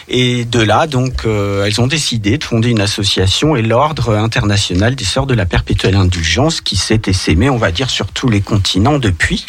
Et 0.10 0.46
de 0.46 0.62
là, 0.62 0.88
donc, 0.88 1.26
euh, 1.26 1.66
elles 1.66 1.82
ont 1.82 1.88
décidé 1.88 2.38
de 2.38 2.44
fonder 2.44 2.70
une 2.70 2.82
association 2.82 3.56
et 3.58 3.62
l'Ordre 3.62 4.16
international 4.16 4.96
des 4.96 5.06
Sœurs 5.06 5.26
de 5.26 5.34
la 5.34 5.46
Perpétuelle 5.46 5.96
Indulgence 5.96 6.62
qui 6.62 6.76
s'est 6.78 7.02
essaimé, 7.08 7.50
on 7.50 7.58
va 7.58 7.72
dire, 7.72 7.90
sur 7.90 8.08
tous 8.08 8.30
les 8.30 8.42
continents 8.42 8.93
depuis. 9.00 9.46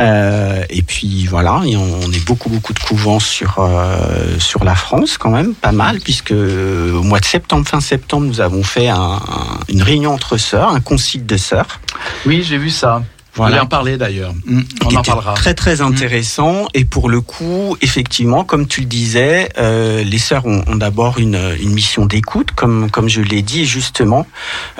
Euh, 0.00 0.64
et 0.70 0.82
puis 0.82 1.26
voilà, 1.26 1.54
on, 1.64 2.10
est 2.12 2.24
beaucoup 2.26 2.48
beaucoup 2.48 2.72
de 2.72 2.80
couvents 2.80 3.20
sur 3.20 3.58
euh, 3.60 4.38
sur 4.40 4.64
la 4.64 4.74
France 4.74 5.18
quand 5.18 5.30
même, 5.30 5.54
pas 5.54 5.70
mal, 5.72 6.00
puisque 6.00 6.32
euh, 6.32 6.92
au 6.98 7.02
mois 7.04 7.20
de 7.20 7.24
septembre, 7.24 7.66
fin 7.68 7.80
septembre, 7.80 8.26
nous 8.26 8.40
avons 8.40 8.64
fait 8.64 8.88
un- 8.88 8.96
un- 8.98 9.60
une 9.68 9.82
réunion 9.82 10.12
entre 10.12 10.36
sœurs, 10.36 10.70
un 10.70 10.80
concile 10.80 11.26
de 11.26 11.36
sœurs. 11.36 11.80
Oui, 12.26 12.42
j'ai 12.42 12.58
vu 12.58 12.70
ça. 12.70 13.02
Voilà. 13.36 13.56
On 13.56 13.58
va 13.58 13.64
en 13.64 13.66
parler 13.66 13.96
d'ailleurs. 13.96 14.32
Mm, 14.46 14.60
On 14.84 14.88
qui 14.88 14.96
en 14.96 15.02
parlera. 15.02 15.32
Mm. 15.32 15.36
Très 15.36 15.54
très 15.54 15.80
intéressant 15.80 16.66
et 16.74 16.84
pour 16.84 17.08
le 17.08 17.20
coup, 17.20 17.76
effectivement, 17.80 18.44
comme 18.44 18.66
tu 18.66 18.80
le 18.80 18.86
disais, 18.86 19.48
euh, 19.58 20.04
les 20.04 20.18
sœurs 20.18 20.46
ont, 20.46 20.62
ont 20.66 20.76
d'abord 20.76 21.18
une, 21.18 21.40
une 21.60 21.72
mission 21.72 22.06
d'écoute, 22.06 22.52
comme 22.52 22.90
comme 22.90 23.08
je 23.08 23.20
l'ai 23.20 23.42
dit 23.42 23.62
et 23.62 23.64
justement, 23.66 24.26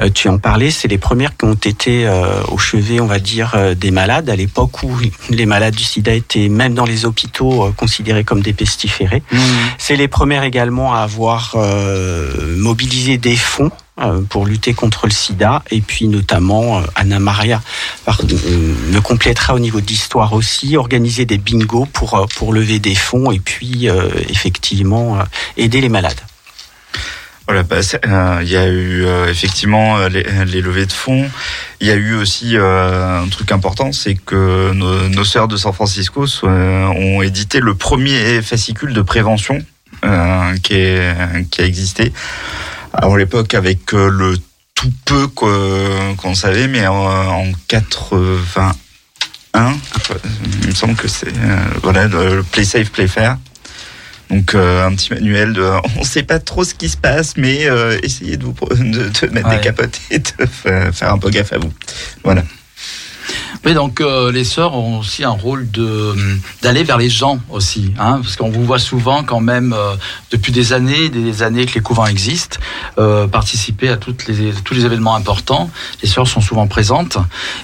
euh, 0.00 0.08
tu 0.12 0.28
en 0.28 0.38
parlais, 0.38 0.70
c'est 0.70 0.88
les 0.88 0.98
premières 0.98 1.36
qui 1.36 1.44
ont 1.46 1.54
été 1.54 2.06
euh, 2.06 2.42
au 2.48 2.58
chevet, 2.58 3.00
on 3.00 3.06
va 3.06 3.18
dire, 3.18 3.52
euh, 3.54 3.74
des 3.74 3.90
malades 3.90 4.30
à 4.30 4.36
l'époque 4.36 4.82
où 4.82 4.90
les 5.30 5.46
malades 5.46 5.74
du 5.74 5.84
SIDA 5.84 6.14
étaient 6.14 6.48
même 6.48 6.74
dans 6.74 6.84
les 6.84 7.04
hôpitaux 7.04 7.64
euh, 7.64 7.72
considérés 7.72 8.24
comme 8.24 8.42
des 8.42 8.52
pestiférés. 8.52 9.22
Mm. 9.32 9.38
C'est 9.78 9.96
les 9.96 10.08
premières 10.08 10.44
également 10.44 10.94
à 10.94 11.00
avoir 11.00 11.54
euh, 11.56 12.56
mobilisé 12.56 13.18
des 13.18 13.36
fonds 13.36 13.70
pour 14.28 14.46
lutter 14.46 14.74
contre 14.74 15.06
le 15.06 15.12
sida. 15.12 15.62
Et 15.70 15.80
puis 15.80 16.08
notamment, 16.08 16.78
euh, 16.78 16.82
Anna 16.96 17.18
Maria 17.18 17.62
par- 18.04 18.20
euh, 18.22 19.00
complétera 19.00 19.54
au 19.54 19.58
niveau 19.58 19.80
d'histoire 19.80 20.32
aussi, 20.32 20.76
organiser 20.76 21.24
des 21.26 21.38
bingos 21.38 21.86
pour, 21.86 22.14
euh, 22.14 22.26
pour 22.36 22.52
lever 22.52 22.78
des 22.78 22.94
fonds 22.94 23.30
et 23.30 23.38
puis 23.38 23.88
euh, 23.88 24.08
effectivement 24.28 25.18
euh, 25.18 25.22
aider 25.56 25.80
les 25.80 25.88
malades. 25.88 26.20
Voilà, 27.46 27.62
bah, 27.62 27.76
euh, 27.76 28.38
il 28.42 28.48
y 28.48 28.56
a 28.56 28.66
eu 28.66 29.04
euh, 29.04 29.28
effectivement 29.28 29.98
euh, 29.98 30.08
les, 30.08 30.62
levées 30.62 30.86
de 30.86 30.92
fonds. 30.92 31.30
Il 31.80 31.86
y 31.86 31.90
a 31.90 31.94
eu 31.94 32.14
aussi 32.14 32.56
euh, 32.56 33.22
un 33.22 33.28
truc 33.28 33.52
important, 33.52 33.92
c'est 33.92 34.14
que 34.14 34.72
nos, 34.72 35.24
sœurs 35.24 35.46
de 35.46 35.58
San 35.58 35.74
Francisco 35.74 36.24
euh, 36.44 36.86
ont 36.86 37.20
édité 37.20 37.60
le 37.60 37.74
premier 37.74 38.40
fascicule 38.40 38.94
de 38.94 39.02
prévention 39.02 39.62
euh, 40.06 40.56
qui 40.62 40.74
a 40.74 41.64
existé. 41.66 42.12
Alors 42.96 43.14
à 43.14 43.18
l'époque 43.18 43.54
avec 43.54 43.92
euh, 43.92 44.08
le 44.08 44.36
tout 44.74 44.90
peu 45.04 45.26
qu'on 45.28 46.34
savait, 46.34 46.68
mais 46.68 46.86
en, 46.86 46.94
en 46.94 47.52
81, 47.68 48.74
il 50.62 50.68
me 50.68 50.74
semble 50.74 50.94
que 50.94 51.08
c'est 51.08 51.28
euh, 51.28 51.56
voilà 51.82 52.06
le, 52.08 52.42
Play 52.42 52.64
Safe, 52.64 52.90
Play 52.90 53.06
Fair. 53.08 53.36
Donc 54.30 54.54
euh, 54.54 54.86
un 54.86 54.94
petit 54.94 55.12
manuel 55.12 55.52
de, 55.52 55.62
on 55.96 56.00
ne 56.00 56.04
sait 56.04 56.22
pas 56.22 56.38
trop 56.38 56.64
ce 56.64 56.74
qui 56.74 56.88
se 56.88 56.96
passe, 56.96 57.36
mais 57.36 57.66
euh, 57.68 57.98
essayez 58.02 58.36
de 58.36 58.44
vous 58.44 58.54
de, 58.70 58.74
de 59.08 59.26
mettre 59.32 59.48
Ouais. 59.48 59.56
des 59.56 59.60
capotes 59.62 60.00
et 60.10 60.18
de 60.18 60.46
fa- 60.50 60.92
faire 60.92 61.12
un 61.12 61.18
peu 61.18 61.30
gaffe 61.30 61.52
à 61.52 61.58
vous. 61.58 61.72
Voilà. 62.24 62.42
Oui, 63.64 63.74
donc 63.74 64.00
euh, 64.00 64.32
les 64.32 64.44
sœurs 64.44 64.74
ont 64.74 64.98
aussi 64.98 65.24
un 65.24 65.30
rôle 65.30 65.70
de 65.70 66.14
d'aller 66.62 66.84
vers 66.84 66.98
les 66.98 67.08
gens 67.08 67.38
aussi, 67.50 67.92
hein, 67.98 68.20
parce 68.22 68.36
qu'on 68.36 68.50
vous 68.50 68.64
voit 68.64 68.78
souvent 68.78 69.22
quand 69.22 69.40
même 69.40 69.72
euh, 69.72 69.94
depuis 70.30 70.52
des 70.52 70.72
années, 70.72 71.08
des 71.08 71.42
années 71.42 71.66
que 71.66 71.74
les 71.74 71.80
couvents 71.80 72.06
existent, 72.06 72.58
euh, 72.98 73.26
participer 73.26 73.88
à 73.88 73.96
toutes 73.96 74.26
les 74.26 74.52
tous 74.64 74.74
les 74.74 74.84
événements 74.84 75.14
importants. 75.14 75.70
Les 76.02 76.08
sœurs 76.08 76.28
sont 76.28 76.40
souvent 76.40 76.66
présentes 76.66 77.18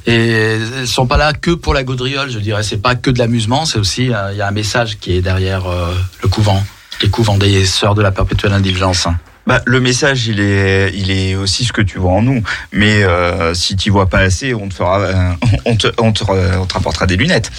et 0.06 0.56
elles 0.78 0.86
sont 0.86 1.06
pas 1.06 1.16
là 1.16 1.32
que 1.32 1.50
pour 1.50 1.74
la 1.74 1.84
gaudriole, 1.84 2.30
je 2.30 2.38
dirais. 2.38 2.62
C'est 2.62 2.82
pas 2.82 2.94
que 2.94 3.10
de 3.10 3.18
l'amusement, 3.18 3.64
c'est 3.64 3.78
aussi 3.78 4.12
euh, 4.12 4.32
il 4.32 4.38
y 4.38 4.42
a 4.42 4.48
un 4.48 4.52
message 4.52 4.98
qui 4.98 5.12
est 5.16 5.22
derrière 5.22 5.66
euh, 5.66 5.94
le 6.22 6.28
couvent, 6.28 6.62
les 7.02 7.08
couvents 7.08 7.38
des 7.38 7.64
sœurs 7.64 7.94
de 7.94 8.02
la 8.02 8.10
perpétuelle 8.10 8.52
indulgence. 8.52 9.06
Bah, 9.50 9.60
le 9.66 9.80
message, 9.80 10.28
il 10.28 10.38
est, 10.38 10.92
il 10.94 11.10
est 11.10 11.34
aussi 11.34 11.64
ce 11.64 11.72
que 11.72 11.80
tu 11.82 11.98
vois 11.98 12.12
en 12.12 12.22
nous. 12.22 12.40
Mais 12.70 13.02
euh, 13.02 13.52
si 13.52 13.74
tu 13.74 13.90
vois 13.90 14.06
pas 14.08 14.20
assez, 14.20 14.54
on 14.54 14.68
te 14.68 14.74
fera, 14.74 15.00
euh, 15.00 15.32
on 15.64 15.74
te, 15.76 15.88
on 15.98 16.12
te, 16.12 16.22
on 16.22 16.66
te 16.66 16.72
rapportera 16.74 17.04
des 17.08 17.16
lunettes. 17.16 17.50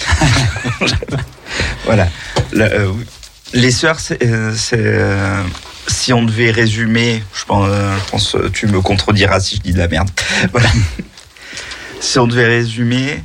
voilà. 1.84 2.08
La- 2.52 2.64
euh, 2.64 2.92
les 3.52 3.70
sœurs, 3.70 4.00
c'est, 4.00 4.18
si 5.86 6.12
on 6.14 6.22
devait 6.22 6.50
résumer, 6.50 7.22
je 7.34 7.44
pense, 7.44 7.68
je 7.68 8.10
pense, 8.10 8.36
tu 8.54 8.66
me 8.68 8.80
contrediras 8.80 9.40
si 9.40 9.56
je 9.56 9.60
dis 9.60 9.72
de 9.74 9.78
la 9.78 9.88
merde. 9.88 10.08
Voilà. 10.52 10.70
si 12.00 12.18
on 12.18 12.26
devait 12.26 12.46
résumer, 12.46 13.22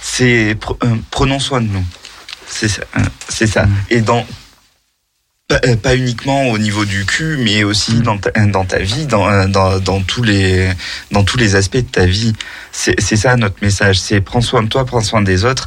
c'est 0.00 0.54
pre- 0.54 0.82
euh, 0.84 0.96
prenons 1.10 1.38
soin 1.38 1.60
de 1.60 1.66
nous. 1.68 1.84
C'est 2.46 2.68
ça. 2.68 2.80
euh, 2.96 3.02
C'est 3.28 3.46
ça. 3.46 3.66
Et 3.90 4.00
dans 4.00 4.24
pas, 5.48 5.60
euh, 5.66 5.76
pas 5.76 5.96
uniquement 5.96 6.48
au 6.50 6.58
niveau 6.58 6.84
du 6.84 7.04
cul, 7.06 7.38
mais 7.38 7.64
aussi 7.64 8.00
dans, 8.00 8.18
ta, 8.18 8.30
dans 8.46 8.64
ta 8.64 8.78
vie, 8.78 9.06
dans, 9.06 9.28
euh, 9.28 9.46
dans, 9.46 9.80
dans, 9.80 10.00
tous 10.02 10.22
les, 10.22 10.70
dans 11.10 11.24
tous 11.24 11.38
les 11.38 11.56
aspects 11.56 11.76
de 11.76 11.80
ta 11.80 12.04
vie. 12.06 12.34
C'est 12.70 13.00
ça 13.16 13.36
notre 13.36 13.56
message. 13.62 13.98
C'est 13.98 14.20
prends 14.20 14.42
soin 14.42 14.62
de 14.62 14.68
toi, 14.68 14.84
prends 14.84 15.00
soin 15.00 15.22
des 15.22 15.44
autres 15.44 15.66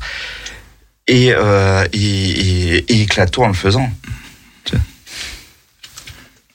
et, 1.07 1.33
euh, 1.33 1.85
et, 1.91 2.77
et 2.77 3.01
éclate-toi 3.01 3.45
en 3.45 3.49
le 3.49 3.53
faisant. 3.53 3.89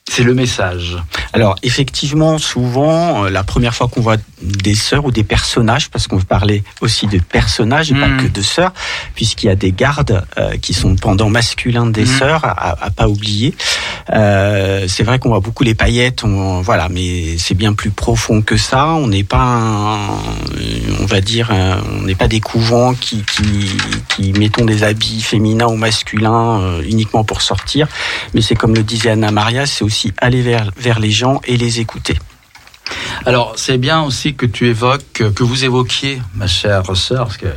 C'est 0.09 0.23
le 0.23 0.33
message. 0.33 0.97
Alors 1.33 1.55
effectivement, 1.63 2.37
souvent, 2.37 3.25
euh, 3.25 3.29
la 3.29 3.43
première 3.43 3.75
fois 3.75 3.87
qu'on 3.89 4.01
voit 4.01 4.15
des 4.41 4.73
sœurs 4.73 5.03
ou 5.05 5.11
des 5.11 5.23
personnages, 5.23 5.89
parce 5.89 6.07
qu'on 6.07 6.19
parlait 6.21 6.63
aussi 6.81 7.07
de 7.07 7.19
personnages 7.19 7.91
et 7.91 7.95
pas 7.95 8.07
Mm. 8.07 8.17
que 8.23 8.27
de 8.27 8.41
sœurs, 8.41 8.71
puisqu'il 9.15 9.47
y 9.47 9.49
a 9.49 9.55
des 9.55 9.71
gardes 9.73 10.25
euh, 10.37 10.55
qui 10.57 10.73
sont 10.73 10.95
pendant 10.95 11.29
masculins 11.29 11.87
des 11.87 12.03
Mm. 12.03 12.19
sœurs, 12.19 12.45
à, 12.45 12.85
à 12.85 12.89
pas 12.89 13.09
oublier. 13.09 13.53
Euh, 14.13 14.85
c'est 14.87 15.03
vrai 15.03 15.19
qu'on 15.19 15.29
voit 15.29 15.41
beaucoup 15.41 15.63
les 15.65 15.75
paillettes, 15.75 16.23
on, 16.23 16.61
voilà, 16.61 16.87
mais 16.87 17.37
c'est 17.37 17.55
bien 17.55 17.73
plus 17.73 17.91
profond 17.91 18.41
que 18.41 18.55
ça. 18.55 18.87
On 18.87 19.07
n'est 19.07 19.25
pas, 19.25 19.43
un- 19.43 20.19
on 21.01 21.05
va 21.05 21.19
dire, 21.19 21.51
on 21.51 22.03
n'est 22.03 22.15
pas 22.15 22.29
des 22.29 22.39
couvents 22.39 22.93
qui, 22.93 23.23
qui, 23.23 23.71
qui 24.15 24.31
mettons 24.33 24.63
des 24.63 24.83
habits 24.83 25.21
féminins 25.21 25.67
ou 25.67 25.75
masculins 25.75 26.79
uniquement 26.87 27.25
pour 27.25 27.41
sortir, 27.41 27.87
mais 28.33 28.41
c'est 28.41 28.55
comme 28.55 28.73
le 28.73 28.83
disait 28.83 29.09
Anna 29.09 29.31
Maria, 29.31 29.65
c'est 29.65 29.83
aussi 29.83 29.96
aller 30.17 30.41
vers, 30.41 30.99
les 30.99 31.11
gens 31.11 31.41
et 31.45 31.57
les 31.57 31.79
écouter. 31.79 32.17
Alors, 33.25 33.53
c'est 33.57 33.77
bien 33.77 34.01
aussi 34.01 34.35
que 34.35 34.45
tu 34.45 34.67
évoques, 34.67 35.33
que 35.35 35.43
vous 35.43 35.65
évoquiez, 35.65 36.21
ma 36.35 36.47
chère 36.47 36.95
sœur, 36.95 37.25
parce 37.25 37.37
que 37.37 37.47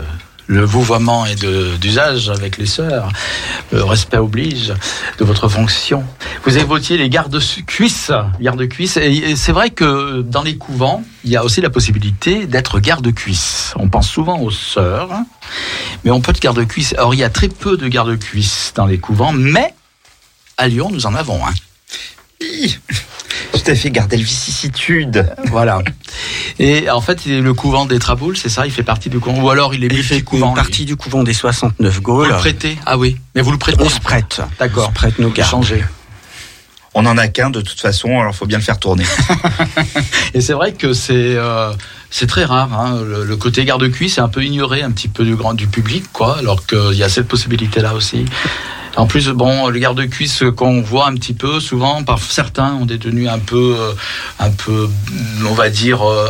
le 0.51 0.65
vouvoiement 0.65 1.27
est 1.27 1.45
d'usage 1.79 2.29
avec 2.29 2.59
les 2.59 2.67
sœurs, 2.67 3.09
le 3.71 3.85
respect 3.85 4.17
oblige 4.17 4.75
de 5.19 5.25
votre 5.25 5.49
fonction. 5.49 6.03
Vous 6.45 6.59
évoquiez 6.59 6.99
les 6.99 7.09
gardes-cuisses, 7.09 8.11
garde-cuisses, 8.41 8.97
et 8.97 9.37
c'est 9.37 9.53
vrai 9.53 9.71
que 9.71 10.23
dans 10.23 10.43
les 10.43 10.57
couvents, 10.57 11.05
il 11.23 11.31
y 11.31 11.37
a 11.37 11.45
aussi 11.45 11.61
la 11.61 11.71
possibilité 11.71 12.47
d'être 12.47 12.81
garde-cuisse. 12.81 13.75
On 13.77 13.89
pense 13.89 14.09
souvent 14.09 14.41
aux 14.41 14.51
sœurs, 14.51 15.13
mais 16.05 16.11
on 16.11 16.21
peut 16.21 16.33
être 16.33 16.41
garde-cuisse. 16.41 16.97
Or, 16.99 17.15
il 17.15 17.19
y 17.19 17.25
a 17.25 17.31
très 17.31 17.49
peu 17.49 17.77
de 17.77 17.87
garde-cuisses 17.87 18.73
dans 18.75 18.87
les 18.87 18.99
couvents, 18.99 19.33
mais 19.33 19.73
à 20.57 20.67
Lyon, 20.67 20.91
nous 20.91 21.07
en 21.07 21.15
avons 21.15 21.47
un. 21.47 21.53
Je 23.55 23.59
t'ai 23.61 23.75
fait 23.75 23.91
garder 23.91 24.17
le 24.17 24.23
vicissitude. 24.23 25.31
Voilà. 25.47 25.83
Et 26.59 26.89
en 26.91 27.01
fait, 27.01 27.27
il 27.27 27.33
est 27.33 27.41
le 27.41 27.53
couvent 27.55 27.85
des 27.87 27.99
Traboules, 27.99 28.37
c'est 28.37 28.49
ça 28.49 28.67
Il 28.67 28.73
fait 28.73 28.83
partie 28.83 29.09
du 29.11 29.19
couvent 29.19 29.41
Ou 29.43 29.51
alors 29.51 29.75
il 29.75 29.85
est 29.85 29.89
Il 29.89 30.03
fait 30.03 30.23
lui 30.33 30.41
partie 30.55 30.85
du 30.85 30.97
couvent 30.97 31.23
des 31.23 31.35
69 31.35 31.95
Vous 31.95 32.01
Gaules. 32.01 32.29
le 32.29 32.35
prêtez? 32.37 32.79
Ah 32.87 32.97
oui. 32.97 33.17
Mais 33.35 33.43
vous 33.43 33.53
le 33.53 33.59
prêtez 33.59 33.83
On 33.83 33.89
se 33.89 34.01
prête. 34.01 34.41
D'accord. 34.59 34.87
On 34.87 34.91
se 34.91 34.95
prête 34.95 35.19
nos 35.19 35.31
gardes. 35.31 35.51
Changer. 35.51 35.85
On 36.95 37.07
en 37.07 37.17
a 37.19 37.29
qu'un 37.29 37.51
de 37.51 37.61
toute 37.61 37.79
façon, 37.81 38.19
alors 38.21 38.35
faut 38.35 38.47
bien 38.47 38.59
le 38.59 38.65
faire 38.65 38.79
tourner. 38.79 39.05
Et 40.35 40.41
c'est 40.41 40.55
vrai 40.55 40.73
que 40.73 40.93
c'est 40.93 41.15
euh, 41.37 41.73
c'est 42.11 42.27
très 42.27 42.45
rare. 42.45 42.73
Hein. 42.73 43.01
Le, 43.05 43.25
le 43.25 43.37
côté 43.37 43.65
garde-cuisse 43.65 44.15
c'est 44.17 44.21
un 44.21 44.29
peu 44.29 44.45
ignoré 44.45 44.83
un 44.83 44.91
petit 44.91 45.07
peu 45.07 45.25
du 45.25 45.37
grand 45.37 45.55
du 45.55 45.69
public, 45.69 46.05
quoi. 46.13 46.39
Alors 46.39 46.67
qu'il 46.67 46.95
y 46.95 47.05
a 47.05 47.09
cette 47.09 47.29
possibilité-là 47.29 47.95
aussi. 47.95 48.25
En 48.97 49.07
plus, 49.07 49.29
bon, 49.29 49.69
le 49.69 49.79
garde-cuisse 49.79 50.43
qu'on 50.57 50.83
voit 50.83 51.07
un 51.09 51.15
petit 51.15 51.33
peu 51.33 51.61
souvent 51.61 52.03
par 52.03 52.19
certains 52.19 52.75
ont 52.75 52.87
des 52.87 52.99
tenues 52.99 53.29
un 53.29 53.39
peu, 53.39 53.77
euh, 53.79 53.93
un 54.41 54.51
peu, 54.51 54.89
on 55.49 55.55
va 55.55 55.71
dire 55.71 56.03
euh, 56.03 56.29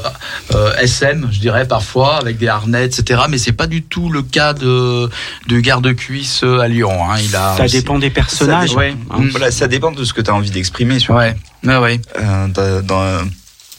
euh, 0.54 0.74
SM, 0.76 1.28
je 1.32 1.40
dirais 1.40 1.66
parfois 1.66 2.16
avec 2.18 2.36
des 2.38 2.48
harnais, 2.48 2.84
etc. 2.84 3.22
Mais 3.30 3.38
c'est 3.38 3.52
pas 3.52 3.66
du 3.66 3.82
tout 3.82 4.10
le 4.10 4.22
cas 4.22 4.52
de 4.52 5.08
du 5.46 5.62
garde-cuisse 5.62 6.42
à 6.42 6.68
Lyon. 6.68 6.92
Hein. 7.10 7.16
Il 7.24 7.34
a 7.34 7.56
Ça 7.56 7.66
dépend 7.66 7.98
des 7.98 8.10
personnages. 8.10 8.70
Ça 8.70 8.76
ouais. 8.76 8.94
hein. 9.10 9.22
Voilà, 9.30 9.50
ça 9.50 9.66
dépend 9.66 9.90
de 9.90 10.04
ce 10.04 10.12
que 10.12 10.20
tu 10.20 10.30
as 10.30 10.34
envie 10.34 10.50
d'exprimer. 10.50 10.98
sur- 10.98 11.14
Ouais, 11.14 11.34
ouais, 11.64 11.76
ouais. 11.78 12.00
euh, 12.18 12.46
dans- 12.48 12.82
dans- 12.86 13.28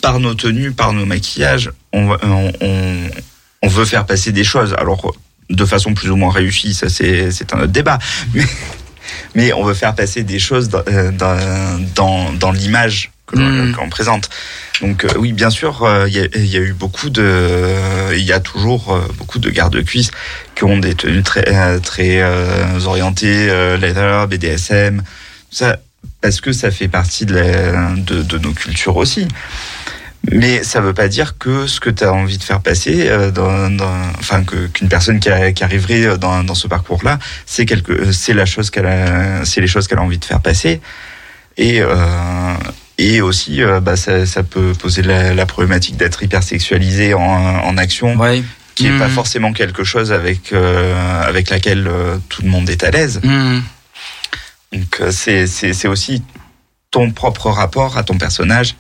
par 0.02 0.20
nos 0.20 0.34
tenues, 0.34 0.72
par 0.72 0.94
nos 0.94 1.06
maquillages, 1.06 1.70
on, 1.94 2.10
on, 2.24 2.52
on- 2.62 3.10
on 3.62 3.68
veut 3.68 3.86
faire 3.86 4.08
passer 4.08 4.32
des 4.32 4.44
choses. 4.44 4.74
Alors, 4.80 5.14
de 5.52 5.66
façon 5.66 5.94
plus 5.94 6.10
ou 6.10 6.16
moins 6.16 6.32
réussie, 6.32 6.74
ça 6.74 6.90
c'est 6.90 7.32
c'est 7.32 7.54
un 7.54 7.60
autre 7.60 7.68
débat. 7.72 8.00
Mais, 8.34 8.44
mais 9.36 9.54
on 9.54 9.64
veut 9.64 9.74
faire 9.74 9.94
passer 9.96 10.24
des 10.24 10.40
choses 10.40 10.70
dans, 10.70 10.84
euh, 10.88 11.12
dans, 11.96 12.32
dans, 12.34 12.52
l'image 12.52 13.12
que 13.28 13.36
l'on 13.38 13.50
Mm. 13.50 13.76
l'on 13.78 13.90
présente. 13.90 14.30
Donc 14.82 15.06
euh, 15.06 15.10
oui, 15.18 15.32
bien 15.34 15.50
sûr, 15.50 15.84
euh, 15.84 16.08
il 16.08 16.16
y, 16.16 16.48
y 16.50 16.58
a 16.58 16.60
eu 16.62 16.74
beaucoup 16.74 17.10
de, 17.10 18.14
il 18.16 18.24
y 18.24 18.34
a 18.34 18.40
toujours 18.40 19.00
beaucoup 19.18 19.40
de 19.40 19.50
gardes-cuisses 19.50 20.12
qui 20.56 20.64
ont 20.64 20.78
des 20.80 20.96
tenues 20.96 21.24
très 21.24 21.80
très 21.80 22.22
euh, 22.22 22.80
orientées 22.86 23.48
euh, 23.50 23.78
leather, 23.78 24.28
BDSM, 24.28 25.04
ça 25.52 25.78
parce 26.22 26.40
que 26.42 26.52
ça 26.52 26.70
fait 26.72 26.88
partie 26.88 27.26
de, 27.26 27.34
la- 27.36 27.94
de, 27.96 28.22
de 28.22 28.38
nos 28.38 28.52
cultures 28.54 28.98
aussi. 28.98 29.28
Mais 30.30 30.64
ça 30.64 30.82
veut 30.82 30.94
pas 30.94 31.08
dire 31.08 31.38
que 31.40 31.66
ce 31.66 31.80
que 31.80 31.90
tu 31.90 32.04
as 32.04 32.14
envie 32.14 32.38
de 32.38 32.44
faire 32.44 32.62
passer, 32.62 33.10
euh, 33.10 33.32
dans, 33.32 33.70
dans- 33.72 34.02
enfin 34.20 34.44
que 34.44 34.68
qu'une 34.68 34.88
personne 34.88 35.20
qui, 35.20 35.30
a- 35.30 35.52
qui 35.52 35.64
arriverait 35.64 36.18
dans, 36.20 36.44
dans 36.44 36.54
ce 36.54 36.68
parcours-là, 36.68 37.18
c'est 37.48 37.66
quelque, 37.66 38.12
c'est 38.12 38.34
la 38.36 38.46
chose 38.46 38.70
qu'elle, 38.70 38.88
c'est 39.46 39.62
les 39.62 39.68
choses 39.68 39.88
qu'elle 39.88 39.98
a 39.98 40.04
envie 40.04 40.20
de 40.20 40.26
faire 40.26 40.42
passer. 40.42 40.80
Et 41.58 41.82
euh, 41.82 42.54
et 43.00 43.20
aussi, 43.22 43.64
euh, 43.64 43.80
bah, 43.80 43.96
ça, 43.96 44.28
ça 44.28 44.44
peut 44.44 44.74
poser 44.74 45.02
la, 45.02 45.34
la 45.34 45.46
problématique 45.48 45.98
d'être 45.98 46.22
hypersexualisé 46.22 47.16
en, 47.16 47.22
en 47.22 47.78
action, 47.78 48.16
Ouais. 48.16 48.44
qui 48.76 48.86
est 48.88 48.98
pas 49.00 49.08
Mm. 49.08 49.12
forcément 49.12 49.54
quelque 49.54 49.84
chose 49.84 50.12
avec 50.12 50.54
euh, 50.54 51.24
avec 51.28 51.50
laquelle 51.50 51.88
euh, 51.88 52.18
tout 52.30 52.44
le 52.44 52.50
monde 52.50 52.70
est 52.70 52.84
à 52.84 52.92
l'aise. 52.92 53.20
Mm. 53.24 53.60
Donc 54.74 54.98
euh, 55.02 55.12
c'est 55.12 55.88
aussi 55.88 56.22
ton 56.92 57.10
propre 57.12 57.50
rapport 57.50 57.98
à 57.98 58.04
ton 58.04 58.18
personnage 58.18 58.76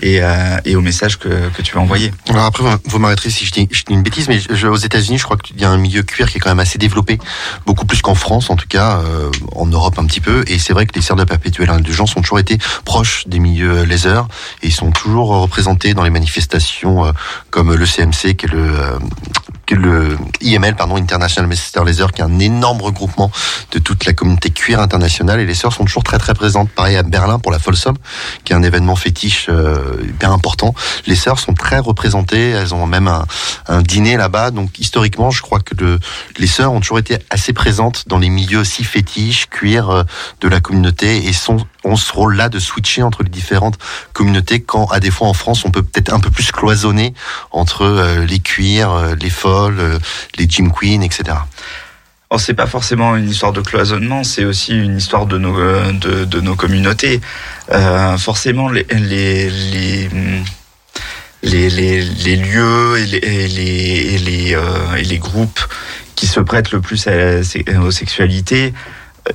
et, 0.00 0.18
euh, 0.20 0.56
et 0.64 0.74
au 0.74 0.80
message 0.80 1.16
que, 1.16 1.48
que 1.50 1.62
tu 1.62 1.74
vas 1.76 1.80
envoyer. 1.80 2.12
Alors 2.28 2.44
après, 2.44 2.64
vous- 2.84 2.98
m'arrêterez 2.98 3.30
si 3.30 3.46
je 3.46 3.52
dis, 3.52 3.68
je 3.70 3.84
dis 3.84 3.92
une 3.94 4.02
bêtise, 4.02 4.28
mais 4.28 4.40
je- 4.40 4.66
aux 4.66 4.76
États-Unis, 4.76 5.18
je 5.18 5.22
crois 5.24 5.36
qu'il 5.36 5.60
y 5.60 5.64
a 5.64 5.70
un 5.70 5.76
milieu 5.76 6.02
cuir 6.02 6.28
qui 6.28 6.38
est 6.38 6.40
quand 6.40 6.50
même 6.50 6.58
assez 6.60 6.76
développé, 6.78 7.18
beaucoup 7.64 7.86
plus 7.86 8.02
qu'en 8.02 8.16
France, 8.16 8.50
en 8.50 8.56
tout 8.56 8.66
cas, 8.68 8.98
euh, 8.98 9.30
en 9.54 9.66
Europe 9.66 9.96
un 10.00 10.06
petit 10.06 10.20
peu. 10.20 10.44
Et 10.48 10.58
c'est 10.58 10.72
vrai 10.72 10.86
que 10.86 10.94
les 10.96 11.02
sœurs 11.02 11.16
de 11.16 11.22
perpétuelle 11.24 11.70
indulgence 11.70 12.16
ont 12.16 12.20
toujours 12.20 12.40
été 12.40 12.58
proches 12.84 13.28
des 13.28 13.38
milieux 13.38 13.84
laser 13.84 14.26
et 14.62 14.66
ils 14.66 14.72
sont 14.74 14.90
toujours 14.90 15.28
représentés 15.28 15.94
dans 15.94 16.02
les 16.02 16.10
manifestations 16.10 17.06
euh, 17.06 17.12
comme 17.50 17.72
le 17.74 17.86
CMC, 17.86 18.34
qui 18.34 18.46
est 18.46 18.52
le 18.52 18.58
euh, 18.76 18.98
le 19.74 20.16
IML, 20.40 20.74
pardon, 20.76 20.96
International 20.96 21.54
Sister 21.56 21.80
Laser, 21.84 22.12
qui 22.12 22.20
est 22.20 22.24
un 22.24 22.38
énorme 22.38 22.80
regroupement 22.80 23.30
de 23.72 23.78
toute 23.78 24.04
la 24.04 24.12
communauté 24.12 24.50
cuir 24.50 24.80
internationale. 24.80 25.40
Et 25.40 25.46
les 25.46 25.54
sœurs 25.54 25.72
sont 25.72 25.84
toujours 25.84 26.04
très 26.04 26.18
très 26.18 26.34
présentes. 26.34 26.70
Pareil 26.70 26.96
à 26.96 27.02
Berlin 27.02 27.38
pour 27.38 27.52
la 27.52 27.58
Folsom, 27.58 27.96
qui 28.44 28.52
est 28.52 28.56
un 28.56 28.62
événement 28.62 28.96
fétiche 28.96 29.46
euh, 29.48 29.96
hyper 30.02 30.32
important. 30.32 30.74
Les 31.06 31.16
sœurs 31.16 31.38
sont 31.38 31.54
très 31.54 31.78
représentées. 31.78 32.50
Elles 32.50 32.74
ont 32.74 32.86
même 32.86 33.08
un, 33.68 33.82
dîner 33.82 34.16
là-bas. 34.16 34.50
Donc 34.50 34.78
historiquement, 34.78 35.30
je 35.30 35.42
crois 35.42 35.60
que 35.60 35.74
le, 35.74 35.98
les 36.38 36.46
sœurs 36.46 36.72
ont 36.72 36.80
toujours 36.80 36.98
été 36.98 37.18
assez 37.30 37.52
présentes 37.52 38.04
dans 38.06 38.18
les 38.18 38.30
milieux 38.30 38.60
aussi 38.60 38.84
fétiches, 38.84 39.48
cuir 39.48 39.90
euh, 39.90 40.02
de 40.40 40.48
la 40.48 40.60
communauté 40.60 41.26
et 41.26 41.32
sont 41.32 41.58
ont 41.84 41.96
ce 41.96 42.12
rôle-là 42.12 42.48
de 42.48 42.58
switcher 42.58 43.02
entre 43.02 43.22
les 43.22 43.28
différentes 43.28 43.78
communautés 44.12 44.60
quand 44.60 44.86
à 44.86 45.00
des 45.00 45.10
fois 45.10 45.28
en 45.28 45.34
France 45.34 45.64
on 45.64 45.70
peut 45.70 45.82
peut-être 45.82 46.12
un 46.12 46.20
peu 46.20 46.30
plus 46.30 46.52
cloisonner 46.52 47.14
entre 47.50 47.82
euh, 47.82 48.24
les 48.24 48.38
cuirs, 48.38 48.92
euh, 48.92 49.14
les 49.20 49.30
folles, 49.30 49.80
euh, 49.80 49.98
les 50.38 50.48
gym 50.48 50.72
queens, 50.72 51.02
etc. 51.02 51.36
Alors 52.30 52.40
c'est 52.40 52.54
pas 52.54 52.66
forcément 52.66 53.14
une 53.16 53.28
histoire 53.28 53.52
de 53.52 53.60
cloisonnement, 53.60 54.24
c'est 54.24 54.44
aussi 54.44 54.72
une 54.72 54.96
histoire 54.96 55.26
de 55.26 55.36
nos 55.36 55.54
de, 55.92 56.40
nos 56.40 56.56
communautés. 56.56 57.20
Forcément 58.16 58.70
les 58.70 58.86
les 58.88 60.08
les 61.42 62.36
lieux 62.36 62.98
et 62.98 63.06
les 63.06 63.48
les 63.48 64.56
les, 65.02 65.18
groupes 65.18 65.60
qui 66.16 66.26
se 66.26 66.40
prêtent 66.40 66.72
le 66.72 66.80
plus 66.80 67.06
à 67.06 67.40
aux 67.82 67.90
sexualités 67.90 68.72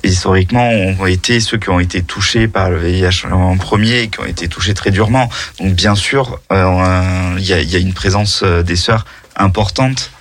historiquement 0.03 0.69
ont 0.69 1.05
été 1.05 1.39
ceux 1.39 1.57
qui 1.57 1.69
ont 1.69 1.79
été 1.79 2.03
touchés 2.03 2.47
par 2.47 2.69
le 2.69 2.77
VIH 2.77 3.25
en 3.31 3.57
premier 3.57 4.01
et 4.01 4.07
qui 4.09 4.19
ont 4.19 4.25
été 4.25 4.47
touchés 4.47 4.73
très 4.73 4.91
durement. 4.91 5.29
Donc 5.59 5.73
bien 5.73 5.95
sûr, 5.95 6.39
euh, 6.51 7.35
il 7.37 7.45
y, 7.45 7.53
a, 7.53 7.59
il 7.61 7.69
y 7.69 7.75
a 7.75 7.79
une 7.79 7.93
présence 7.93 8.41
euh, 8.43 8.63
des 8.63 8.75
sœurs 8.75 9.05
importante 9.35 10.11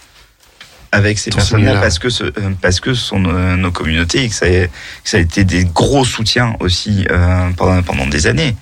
avec 0.92 1.18
ces 1.18 1.30
personnes-là 1.36 1.72
parce 1.80 1.98
que 1.98 2.08
ce, 2.10 2.24
euh, 2.24 2.30
parce 2.62 2.80
que 2.80 2.94
ce 2.94 3.04
sont 3.04 3.18
nos, 3.18 3.56
nos 3.56 3.72
communautés 3.72 4.22
et 4.24 4.28
que 4.28 4.34
ça, 4.34 4.46
a- 4.46 4.66
que 4.68 4.70
ça 5.04 5.16
a 5.16 5.20
été 5.20 5.44
des 5.44 5.64
gros 5.64 6.04
soutiens 6.04 6.54
aussi 6.60 7.06
euh, 7.10 7.50
pendant, 7.56 7.82
pendant 7.82 8.06
des 8.06 8.26
années. 8.28 8.54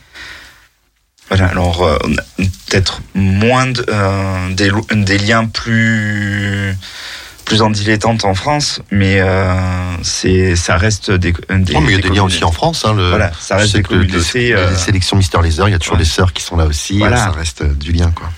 Voilà, 1.29 1.47
alors 1.47 1.83
euh, 1.83 1.99
peut-être 2.39 3.01
moins 3.15 3.67
de, 3.67 3.85
euh, 3.89 4.51
des, 4.55 4.71
des 4.95 5.19
liens 5.19 5.47
plus 5.47 6.75
plus 7.45 7.63
en 7.63 7.71
dilettante 7.71 8.25
en 8.25 8.35
France, 8.35 8.81
mais 8.91 9.21
euh, 9.21 9.55
c'est 10.03 10.57
ça 10.57 10.77
reste 10.77 11.11
des, 11.11 11.33
des 11.33 11.75
Oh, 11.77 11.81
mais 11.81 11.93
il 11.93 11.97
y 11.97 11.99
a 11.99 12.01
des 12.01 12.09
liens 12.15 12.23
aussi 12.25 12.43
en 12.45 12.53
France. 12.53 12.85
Hein, 12.85 12.95
le, 12.95 13.09
Voilà, 13.11 13.31
ça 13.39 13.57
reste 13.57 13.77
des 13.77 13.83
que 13.83 13.95
les- 13.95 14.07
les, 14.35 14.53
euh, 14.53 14.75
sélections 14.77 15.17
Mister 15.17 15.39
Laser, 15.43 15.69
il 15.69 15.73
y 15.73 15.75
a 15.75 15.79
toujours 15.79 15.95
ouais. 15.97 16.03
des 16.03 16.09
sœurs 16.09 16.33
qui 16.33 16.43
sont 16.43 16.57
là 16.57 16.65
aussi. 16.67 16.99
Voilà. 16.99 17.17
Ça 17.19 17.31
reste 17.31 17.63
euh, 17.63 17.75
du 17.75 17.93
lien, 17.93 18.11
quoi. 18.15 18.29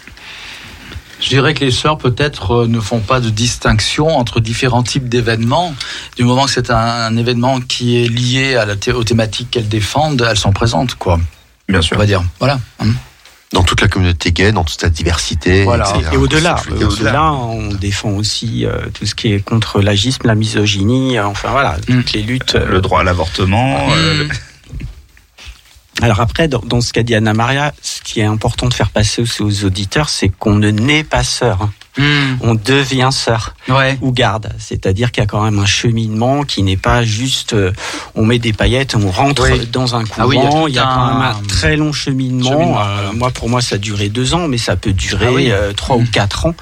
Je 1.19 1.31
dirais 1.31 1.55
que 1.55 1.64
les 1.64 1.71
sœurs 1.71 1.97
peut-être 1.97 2.51
euh, 2.64 2.66
ne 2.66 2.79
font 2.79 3.01
pas 3.01 3.21
de 3.21 3.31
distinction 3.31 4.09
entre 4.19 4.38
différents 4.38 4.83
types 4.83 5.09
d'événements. 5.09 5.75
Du 6.16 6.25
moment 6.25 6.45
que 6.45 6.51
c'est 6.51 6.71
un, 6.71 6.77
un 6.77 7.16
événement 7.16 7.61
qui 7.61 8.05
est 8.05 8.09
lié 8.09 8.57
à 8.57 8.66
la 8.66 8.77
thé- 8.77 8.92
aux 8.92 9.05
thématiques 9.05 9.51
qu'elles 9.51 9.69
défendent, 9.69 10.27
elles 10.29 10.37
sont 10.37 10.53
présentes, 10.53 10.95
quoi. 10.97 11.19
bien 11.69 11.79
On 11.79 11.83
sûr. 11.83 11.97
va 11.97 12.05
dire. 12.05 12.23
Voilà. 12.38 12.61
Hum. 12.81 12.95
Dans 13.53 13.63
toute 13.63 13.81
la 13.81 13.89
communauté 13.89 14.33
gay, 14.33 14.51
dans 14.53 14.65
toute 14.65 14.81
sa 14.81 14.89
diversité. 14.89 15.63
Voilà. 15.65 15.89
etc. 15.95 16.11
Et 16.13 16.17
au-delà, 16.17 16.57
au-delà, 16.83 17.33
on 17.33 17.69
défend 17.73 18.11
aussi 18.11 18.67
euh, 18.67 18.73
tout 18.93 19.07
ce 19.07 19.15
qui 19.15 19.33
est 19.33 19.41
contre 19.41 19.81
l'agisme, 19.81 20.23
la 20.27 20.35
misogynie, 20.35 21.17
euh, 21.17 21.27
enfin 21.27 21.51
voilà, 21.51 21.77
Mm. 21.89 21.95
toutes 22.03 22.13
les 22.13 22.23
luttes. 22.23 22.55
euh, 22.57 22.67
Le 22.69 22.81
droit 22.81 23.01
à 23.01 23.05
l'avortement. 23.05 23.89
euh, 23.93 24.23
Hum. 24.23 24.29
Alors 26.03 26.21
après, 26.21 26.47
dans, 26.49 26.61
dans 26.61 26.81
ce 26.83 26.93
qu'a 26.93 27.03
dit 27.03 27.15
Anna 27.15 27.33
Maria, 27.33 27.73
ce 27.81 28.03
qui 28.03 28.21
est 28.21 28.25
important 28.25 28.69
de 28.69 28.75
faire 28.75 28.91
passer 28.91 29.23
aussi 29.23 29.43
aux 29.43 29.65
auditeurs, 29.65 30.09
c'est 30.11 30.29
qu'on 30.29 30.57
ne 30.57 30.71
naît 30.71 31.05
pas 31.05 31.25
sœur, 31.25 31.63
hein. 31.63 31.71
Hum. 31.99 32.37
on 32.43 32.55
devient 32.55 33.09
sœur 33.11 33.55
Ouais. 33.71 33.97
ou 34.03 34.13
garde. 34.13 34.53
C'est-à-dire 34.59 35.11
qu'il 35.13 35.23
y 35.23 35.25
a 35.25 35.27
quand 35.27 35.43
même 35.43 35.59
un 35.59 35.65
cheminement 35.65 36.43
qui 36.43 36.63
n'est 36.63 36.77
pas 36.77 37.03
juste 37.03 37.55
euh, 37.55 37.73
on 38.15 38.27
met 38.27 38.39
des 38.39 38.53
paillettes, 38.53 38.95
on 38.95 39.11
rentre 39.11 39.51
Oui. 39.51 39.67
dans 39.73 39.95
un 39.97 40.05
couvent. 40.05 40.25
Ah 40.25 40.27
oui, 40.27 40.37
il 40.39 40.43
y 40.43 40.47
a 40.47 40.51
tout 40.51 40.69
il 40.69 40.75
y 40.75 40.79
a 40.79 40.83
quand 40.83 40.89
un- 40.91 41.15
même 41.15 41.23
un 41.43 41.47
très 41.49 41.75
long 41.79 41.95
cheminement. 41.95 42.51
Cheminement, 42.51 42.79
Euh, 42.83 43.13
moi, 43.15 43.31
pour 43.31 43.49
moi, 43.49 43.63
ça 43.63 43.77
a 43.77 43.79
duré 43.79 44.11
deux 44.11 44.35
ans, 44.35 44.47
mais 44.47 44.59
ça 44.59 44.77
peut 44.77 44.93
durer 44.93 45.27
Ah 45.29 45.33
oui. 45.33 45.51
euh, 45.51 45.73
trois 45.73 45.97
ou 45.97 46.05
quatre 46.05 46.45
ans. 46.45 46.55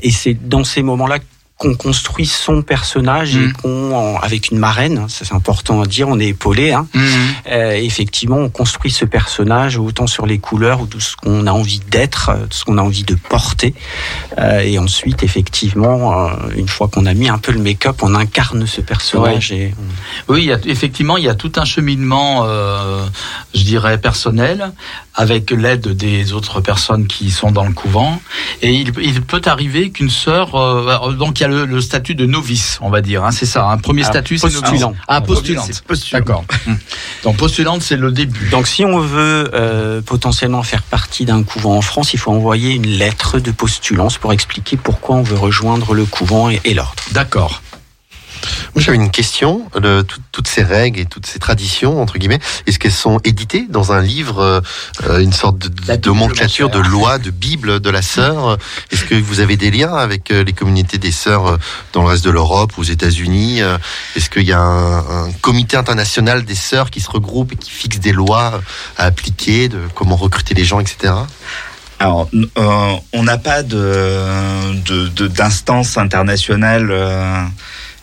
Et 0.00 0.10
c'est 0.10 0.32
dans 0.32 0.64
ces 0.64 0.82
moments-là 0.82 1.18
qu'on 1.58 1.74
construit 1.74 2.24
son 2.26 2.62
personnage 2.62 3.34
et 3.34 3.40
Mhm. 3.40 3.52
qu'on, 3.54 4.16
avec 4.22 4.50
une 4.52 4.58
marraine, 4.58 5.06
ça 5.08 5.24
c'est 5.24 5.34
important 5.34 5.82
à 5.82 5.86
dire, 5.86 6.08
on 6.08 6.18
est 6.20 6.28
épaulé. 6.28 6.70
Hein, 6.72 6.86
Hum. 6.94 7.02
euh, 7.50 7.72
effectivement, 7.72 8.36
on 8.36 8.48
construit 8.48 8.92
ce 8.92 9.04
personnage 9.04 9.76
autant 9.76 10.06
sur 10.06 10.24
les 10.24 10.38
couleurs 10.38 10.80
ou 10.80 10.86
tout 10.86 11.00
ce 11.00 11.16
qu'on 11.16 11.48
a 11.48 11.52
envie 11.52 11.80
d'être, 11.90 12.30
euh, 12.30 12.46
tout 12.48 12.56
ce 12.58 12.64
qu'on 12.64 12.78
a 12.78 12.82
envie 12.82 13.02
de 13.02 13.16
porter. 13.16 13.74
Euh, 14.38 14.60
et 14.60 14.78
ensuite, 14.78 15.24
effectivement, 15.24 16.28
euh, 16.28 16.30
une 16.56 16.68
fois 16.68 16.86
qu'on 16.86 17.06
a 17.06 17.12
mis 17.14 17.28
un 17.28 17.38
peu 17.38 17.50
le 17.50 17.58
make-up, 17.60 17.96
on 18.02 18.14
incarne 18.14 18.64
ce 18.66 18.80
personnage. 18.80 19.50
Et 19.52 19.74
Oui, 20.28 20.42
il 20.42 20.46
y 20.46 20.52
a, 20.52 20.58
effectivement, 20.64 21.16
il 21.16 21.24
y 21.24 21.28
a 21.28 21.34
tout 21.34 21.52
un 21.56 21.64
cheminement, 21.64 22.44
euh, 22.46 23.04
je 23.52 23.62
dirais, 23.64 23.98
personnel, 23.98 24.72
avec 25.14 25.50
l'aide 25.50 25.88
des 25.96 26.32
autres 26.32 26.60
personnes 26.60 27.08
qui 27.08 27.32
sont 27.32 27.50
dans 27.50 27.64
le 27.64 27.72
couvent. 27.72 28.22
Et 28.62 28.72
il, 28.72 28.92
il 29.02 29.22
peut 29.22 29.42
arriver 29.46 29.90
qu'une 29.90 30.10
sœur, 30.10 30.54
euh, 30.54 31.12
donc 31.14 31.40
il 31.40 31.42
y 31.42 31.46
a 31.46 31.47
le, 31.48 31.64
le 31.66 31.80
statut 31.80 32.14
de 32.14 32.26
novice, 32.26 32.78
on 32.80 32.90
va 32.90 33.00
dire, 33.00 33.24
hein, 33.24 33.30
c'est 33.30 33.46
ça. 33.46 33.66
Un 33.66 33.78
premier 33.78 34.02
Ah, 34.04 34.10
statut, 34.10 34.38
c'est 34.38 34.48
postulant. 34.50 34.88
novice. 34.90 35.02
Ah, 35.08 35.20
postulante. 35.20 35.82
Postulant. 35.86 36.18
D'accord. 36.20 36.44
Donc 37.24 37.36
postulante, 37.36 37.82
c'est 37.82 37.96
le 37.96 38.12
début. 38.12 38.48
Donc, 38.50 38.66
si 38.66 38.84
on 38.84 38.98
veut 39.00 39.50
euh, 39.54 40.00
potentiellement 40.02 40.62
faire 40.62 40.82
partie 40.82 41.24
d'un 41.24 41.42
couvent 41.42 41.76
en 41.76 41.82
France, 41.82 42.12
il 42.14 42.18
faut 42.18 42.30
envoyer 42.32 42.72
une 42.74 42.86
lettre 42.86 43.38
de 43.40 43.50
postulance 43.50 44.18
pour 44.18 44.32
expliquer 44.32 44.76
pourquoi 44.76 45.16
on 45.16 45.22
veut 45.22 45.38
rejoindre 45.38 45.94
le 45.94 46.04
couvent 46.04 46.50
et, 46.50 46.60
et 46.64 46.74
l'ordre. 46.74 46.94
D'accord. 47.12 47.62
Moi, 48.74 48.82
j'avais 48.82 48.96
une 48.96 49.10
question. 49.10 49.68
Tout- 49.72 50.20
toutes 50.32 50.48
ces 50.48 50.62
règles 50.62 51.00
et 51.00 51.04
toutes 51.06 51.26
ces 51.26 51.38
traditions, 51.38 52.00
entre 52.00 52.18
guillemets, 52.18 52.38
est-ce 52.66 52.78
qu'elles 52.78 52.92
sont 52.92 53.18
éditées 53.24 53.66
dans 53.68 53.92
un 53.92 54.00
livre, 54.00 54.62
euh, 55.08 55.18
une 55.20 55.32
sorte 55.32 55.58
de, 55.58 55.68
de 55.68 55.74
Bible, 55.74 56.06
nomenclature, 56.06 56.68
de 56.70 56.78
loi, 56.78 57.18
de 57.18 57.30
Bible 57.30 57.80
de 57.80 57.90
la 57.90 58.02
sœur? 58.02 58.56
Est-ce 58.90 59.04
que 59.04 59.14
vous 59.14 59.40
avez 59.40 59.56
des 59.56 59.70
liens 59.70 59.94
avec 59.94 60.30
euh, 60.30 60.44
les 60.44 60.52
communautés 60.52 60.98
des 60.98 61.12
sœurs 61.12 61.46
euh, 61.46 61.56
dans 61.92 62.02
le 62.02 62.08
reste 62.08 62.24
de 62.24 62.30
l'Europe, 62.30 62.72
aux 62.78 62.82
États-Unis 62.84 63.60
Est-ce 64.16 64.30
qu'il 64.30 64.42
y 64.44 64.52
a 64.52 64.60
un, 64.60 65.26
un 65.26 65.32
comité 65.40 65.76
international 65.76 66.44
des 66.44 66.54
sœurs 66.54 66.90
qui 66.90 67.00
se 67.00 67.10
regroupe 67.10 67.52
et 67.52 67.56
qui 67.56 67.70
fixe 67.70 67.98
des 67.98 68.12
lois 68.12 68.60
à 68.96 69.04
appliquer, 69.04 69.68
de 69.68 69.80
comment 69.94 70.16
recruter 70.16 70.54
les 70.54 70.64
gens, 70.64 70.80
etc. 70.80 71.14
Alors, 72.00 72.28
euh, 72.32 72.92
on 73.12 73.22
n'a 73.24 73.38
pas 73.38 73.62
de 73.64 74.74
de- 74.84 75.08
de- 75.08 75.26
d'instance 75.26 75.98
internationale 75.98 76.88
euh, 76.92 77.42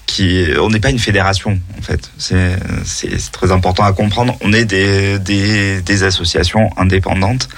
qui. 0.05 0.45
On 0.59 0.69
n'est 0.69 0.79
pas 0.79 0.89
une 0.91 0.99
fédération, 0.99 1.59
en 1.77 1.81
fait. 1.81 2.11
C'est 2.17 2.57
très 3.31 3.51
important 3.51 3.83
à 3.83 3.93
comprendre. 3.93 4.35
On 4.41 4.53
est 4.53 4.65
des 4.65 5.19
des, 5.19 5.81
des 5.81 6.03
associations 6.03 6.69
indépendantes. 6.77 7.49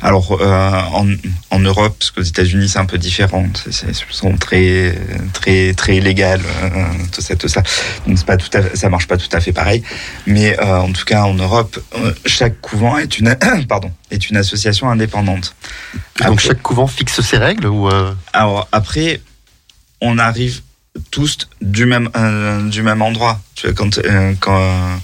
Alors, 0.00 0.38
euh, 0.40 0.80
en, 0.92 1.08
en 1.50 1.58
Europe, 1.58 1.96
parce 1.98 2.12
qu'aux 2.12 2.22
États-Unis, 2.22 2.68
c'est 2.68 2.78
un 2.78 2.86
peu 2.86 2.98
différent. 2.98 3.44
C'est- 3.56 3.72
c'est- 3.72 3.92
Ce 3.92 4.04
sont 4.10 4.36
très 4.36 4.94
très 5.32 5.74
très 5.74 5.98
légales, 5.98 6.40
euh, 6.62 6.68
tout 7.10 7.20
ça, 7.20 7.34
tout 7.34 7.48
ça. 7.48 7.62
Donc, 8.06 8.16
c'est 8.16 8.24
pas 8.24 8.36
tout 8.36 8.48
à 8.56 8.62
fait, 8.62 8.76
ça 8.76 8.88
marche 8.90 9.08
pas 9.08 9.16
tout 9.16 9.28
à 9.32 9.40
fait 9.40 9.50
pareil. 9.52 9.82
Mais 10.26 10.56
euh, 10.60 10.76
en 10.78 10.92
tout 10.92 11.04
cas, 11.04 11.22
en 11.24 11.34
Europe, 11.34 11.80
chaque 12.26 12.60
couvent 12.60 12.96
est 12.98 13.18
une 13.18 13.34
pardon 13.68 13.90
est 14.12 14.30
une 14.30 14.36
association 14.36 14.88
indépendante. 14.88 15.56
Donc 16.24 16.38
chaque 16.40 16.62
couvent 16.62 16.86
fixe 16.86 17.20
ses 17.20 17.36
règles 17.38 17.66
ou 17.66 17.88
alors 18.32 18.68
après, 18.70 19.20
on 20.00 20.16
arrive 20.18 20.60
tous 21.10 21.48
du 21.60 21.86
même 21.86 22.08
euh, 22.16 22.68
du 22.68 22.82
même 22.82 23.02
endroit. 23.02 23.40
Tu 23.54 23.66
vois, 23.66 23.74
quand 23.74 23.98
euh, 23.98 24.34
quand 24.40 24.58
euh, 24.58 24.96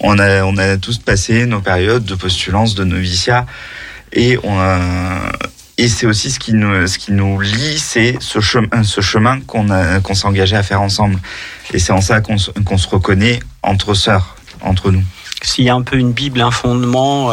on 0.00 0.18
a 0.18 0.44
on 0.44 0.56
a 0.56 0.76
tous 0.76 0.98
passé 0.98 1.46
nos 1.46 1.60
périodes 1.60 2.04
de 2.04 2.14
postulance, 2.14 2.74
de 2.74 2.84
noviciat, 2.84 3.46
et 4.12 4.38
on 4.42 4.58
et 5.78 5.88
c'est 5.88 6.06
aussi 6.06 6.30
ce 6.30 6.38
qui 6.38 6.52
nous 6.52 6.86
ce 6.86 6.98
qui 6.98 7.12
nous 7.12 7.40
lie, 7.40 7.78
c'est 7.78 8.16
ce 8.20 8.40
chemin 8.40 8.82
ce 8.82 9.00
chemin 9.00 9.40
qu'on 9.40 9.70
a 9.70 10.00
qu'on 10.00 10.14
s'est 10.14 10.26
engagé 10.26 10.56
à 10.56 10.62
faire 10.62 10.82
ensemble. 10.82 11.18
Et 11.72 11.78
c'est 11.78 11.92
en 11.92 12.00
ça 12.00 12.20
qu'on 12.20 12.36
qu'on 12.64 12.78
se 12.78 12.88
reconnaît 12.88 13.40
entre 13.62 13.94
sœurs, 13.94 14.36
entre 14.60 14.90
nous. 14.90 15.02
S'il 15.42 15.64
y 15.64 15.70
a 15.70 15.74
un 15.74 15.82
peu 15.82 15.96
une 15.96 16.12
Bible, 16.12 16.40
un 16.40 16.52
fondement, 16.52 17.32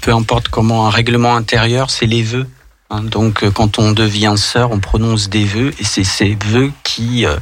peu 0.00 0.12
importe 0.12 0.48
comment, 0.48 0.88
un 0.88 0.90
règlement 0.90 1.36
intérieur, 1.36 1.90
c'est 1.90 2.06
les 2.06 2.22
vœux. 2.22 2.46
Hein, 2.88 3.02
donc, 3.02 3.42
euh, 3.42 3.50
quand 3.50 3.78
on 3.80 3.90
devient 3.90 4.34
sœur, 4.36 4.70
on 4.70 4.78
prononce 4.78 5.28
des 5.28 5.44
vœux, 5.44 5.72
et 5.80 5.84
c'est 5.84 6.04
ces 6.04 6.38
vœux 6.46 6.70
qui 6.84 7.26
euh, 7.26 7.36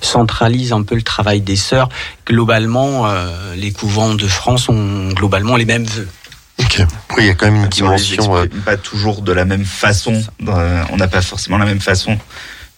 centralisent 0.00 0.72
un 0.72 0.82
peu 0.82 0.94
le 0.94 1.02
travail 1.02 1.42
des 1.42 1.56
sœurs. 1.56 1.90
Globalement, 2.26 3.06
euh, 3.06 3.54
les 3.56 3.72
couvents 3.72 4.14
de 4.14 4.26
France 4.26 4.70
ont 4.70 5.10
globalement 5.10 5.56
les 5.56 5.66
mêmes 5.66 5.84
vœux. 5.84 6.08
Ok. 6.58 6.80
Oui, 7.10 7.24
il 7.24 7.26
y 7.26 7.30
a 7.30 7.34
quand 7.34 7.50
même 7.50 7.56
une 7.64 7.68
dimension. 7.68 8.36
euh, 8.36 8.46
pas 8.64 8.78
toujours 8.78 9.20
de 9.20 9.32
la 9.32 9.44
même 9.44 9.66
façon. 9.66 10.22
Euh, 10.48 10.82
on 10.90 10.96
n'a 10.96 11.08
pas 11.08 11.20
forcément 11.20 11.58
la 11.58 11.66
même 11.66 11.80
façon 11.80 12.18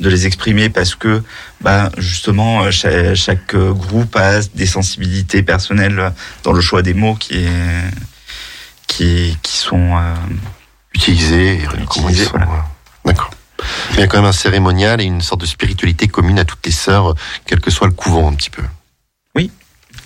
de 0.01 0.09
les 0.09 0.27
exprimer 0.27 0.71
parce 0.71 0.97
que, 0.97 1.23
bah, 1.61 1.91
justement, 1.99 2.69
chaque, 2.73 3.15
chaque, 3.15 3.55
groupe 3.55 4.17
a 4.17 4.41
des 4.55 4.67
sensibilités 4.67 5.45
personnelles 5.45 6.13
dans 6.43 6.53
le 6.53 6.61
choix 6.61 6.83
des 6.83 6.95
mots 6.95 7.15
qui 7.15 7.45
est, 7.45 7.91
qui, 8.89 9.37
qui 9.41 9.57
sont. 9.57 9.97
Euh, 10.95 10.99
utilisés. 10.99 11.55
et 11.55 11.59
comment 11.89 12.09
ils 12.09 12.15
Utilisés, 12.15 12.25
sont, 12.25 12.31
voilà. 12.39 12.67
D'accord. 13.05 13.31
Mais 13.91 13.95
Il 13.95 14.01
y 14.01 14.03
a 14.03 14.07
quand 14.07 14.19
même 14.19 14.27
un 14.27 14.33
cérémonial 14.33 15.01
et 15.01 15.05
une 15.05 15.21
sorte 15.21 15.41
de 15.41 15.47
spiritualité 15.47 16.07
commune 16.09 16.39
à 16.39 16.45
toutes 16.45 16.65
les 16.65 16.73
sœurs, 16.73 17.15
quel 17.47 17.61
que 17.61 17.71
soit 17.71 17.87
le 17.89 17.93
couvent 17.93 18.29
un 18.31 18.35
petit 18.35 18.51
peu. 18.51 18.63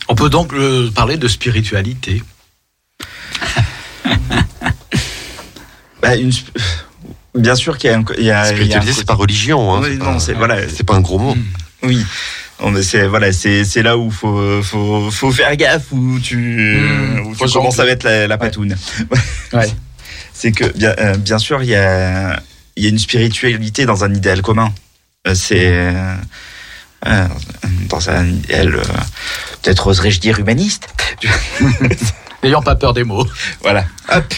On 0.09 0.15
peut 0.17 0.29
donc 0.31 0.53
euh, 0.53 0.91
parler 0.91 1.17
de 1.17 1.29
spiritualité. 1.29 2.23
bah, 6.03 6.17
une 6.17 6.31
sp- 6.31 6.51
bien 7.35 7.55
sûr 7.55 7.79
qu'il 7.79 7.91
y 7.91 7.93
a 7.93 7.99
un, 7.99 8.05
il 8.19 8.25
y 8.25 8.25
a, 8.25 8.25
il 8.25 8.25
y 8.27 8.31
a 8.33 8.41
un 8.41 8.45
Spiritualité, 8.47 8.93
c'est 8.93 9.07
pas 9.07 9.15
religion. 9.15 9.75
Hein, 9.75 9.81
Oui, 9.83 9.91
c'est 9.93 9.99
non, 9.99 10.05
pas- 10.15 10.19
c'est 10.19 10.33
voilà, 10.35 10.69
c'est 10.69 10.85
pas 10.85 10.95
un 10.95 11.01
gros 11.01 11.19
mot. 11.19 11.37
Oui. 11.83 12.05
Non, 12.61 12.71
mais 12.71 12.83
c'est 12.83 13.07
voilà, 13.07 13.33
c'est 13.33 13.65
c'est 13.65 13.83
là 13.83 13.97
où 13.97 14.11
faut 14.11 14.63
faut 14.63 15.11
faut 15.11 15.33
faire 15.33 15.57
gaffe 15.57 15.87
où 15.93 16.19
tu 16.21 16.37
Mmh, 16.81 17.27
où 17.29 17.35
tu 17.37 17.53
commences 17.53 17.79
à 17.79 17.85
mettre 17.85 18.05
la, 18.07 18.27
la 18.27 18.39
patoune. 18.39 18.77
Ouais. 19.53 19.71
C'est 20.43 20.51
que 20.51 20.65
bien 20.77 20.93
euh, 20.99 21.17
bien 21.17 21.39
sûr 21.39 21.63
il 21.63 21.69
y 21.69 21.77
a 21.77 22.43
il 22.77 22.83
y 22.83 22.87
a 22.87 22.89
une 22.89 22.99
spiritualité 22.99 23.87
dans 23.87 24.03
un 24.03 24.13
idéal 24.13 24.43
commun. 24.43 24.73
Euh, 25.29 25.37
C'est 25.37 25.71
euh, 25.73 26.17
dans 27.89 28.11
un 28.11 28.27
idéal 28.27 28.75
euh, 28.75 28.83
peut-être 29.63 29.87
oserais-je 29.87 30.19
dire 30.19 30.41
humaniste. 30.41 30.89
N'ayons 32.43 32.61
pas 32.61 32.75
peur 32.75 32.93
des 32.93 33.05
mots. 33.05 33.25
Voilà. 33.63 33.85
Hop. 34.13 34.35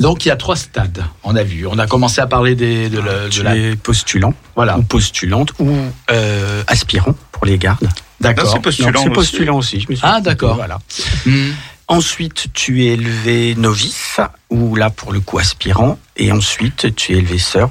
Donc 0.00 0.24
il 0.24 0.28
y 0.28 0.32
a 0.32 0.36
trois 0.36 0.56
stades, 0.56 1.04
on 1.22 1.36
a 1.36 1.42
vu. 1.42 1.66
On 1.66 1.78
a 1.78 1.86
commencé 1.86 2.22
à 2.22 2.26
parler 2.26 2.54
des, 2.54 2.88
de, 2.88 3.00
la, 3.00 3.24
de 3.24 3.28
Tu 3.28 3.42
la- 3.42 3.54
es 3.54 3.76
postulant, 3.76 4.32
Voilà, 4.56 4.78
ou 4.78 4.82
postulante, 4.82 5.52
ou 5.58 5.70
euh, 6.10 6.62
aspirant 6.66 7.14
pour 7.32 7.44
les 7.44 7.58
gardes. 7.58 7.86
d'accord. 8.18 8.50
C'est 8.50 8.60
postulant 8.62 8.90
Non, 8.92 9.00
aussi. 9.02 9.10
postulant 9.10 9.56
aussi. 9.58 9.80
je 9.80 9.86
me 9.90 9.94
suis 9.94 10.04
Ah, 10.06 10.20
d'accord. 10.22 10.56
Voilà. 10.56 10.78
Hmm. 11.26 11.50
Ensuite, 11.90 12.52
tu 12.54 12.84
es 12.84 12.92
élevé 12.92 13.56
novice, 13.56 14.20
ou 14.48 14.76
là 14.76 14.90
pour 14.90 15.12
le 15.12 15.18
coup 15.18 15.38
aspirant, 15.38 15.98
et 16.16 16.30
ensuite 16.30 16.94
tu 16.94 17.14
es 17.14 17.18
élevé 17.18 17.38
sœur 17.38 17.68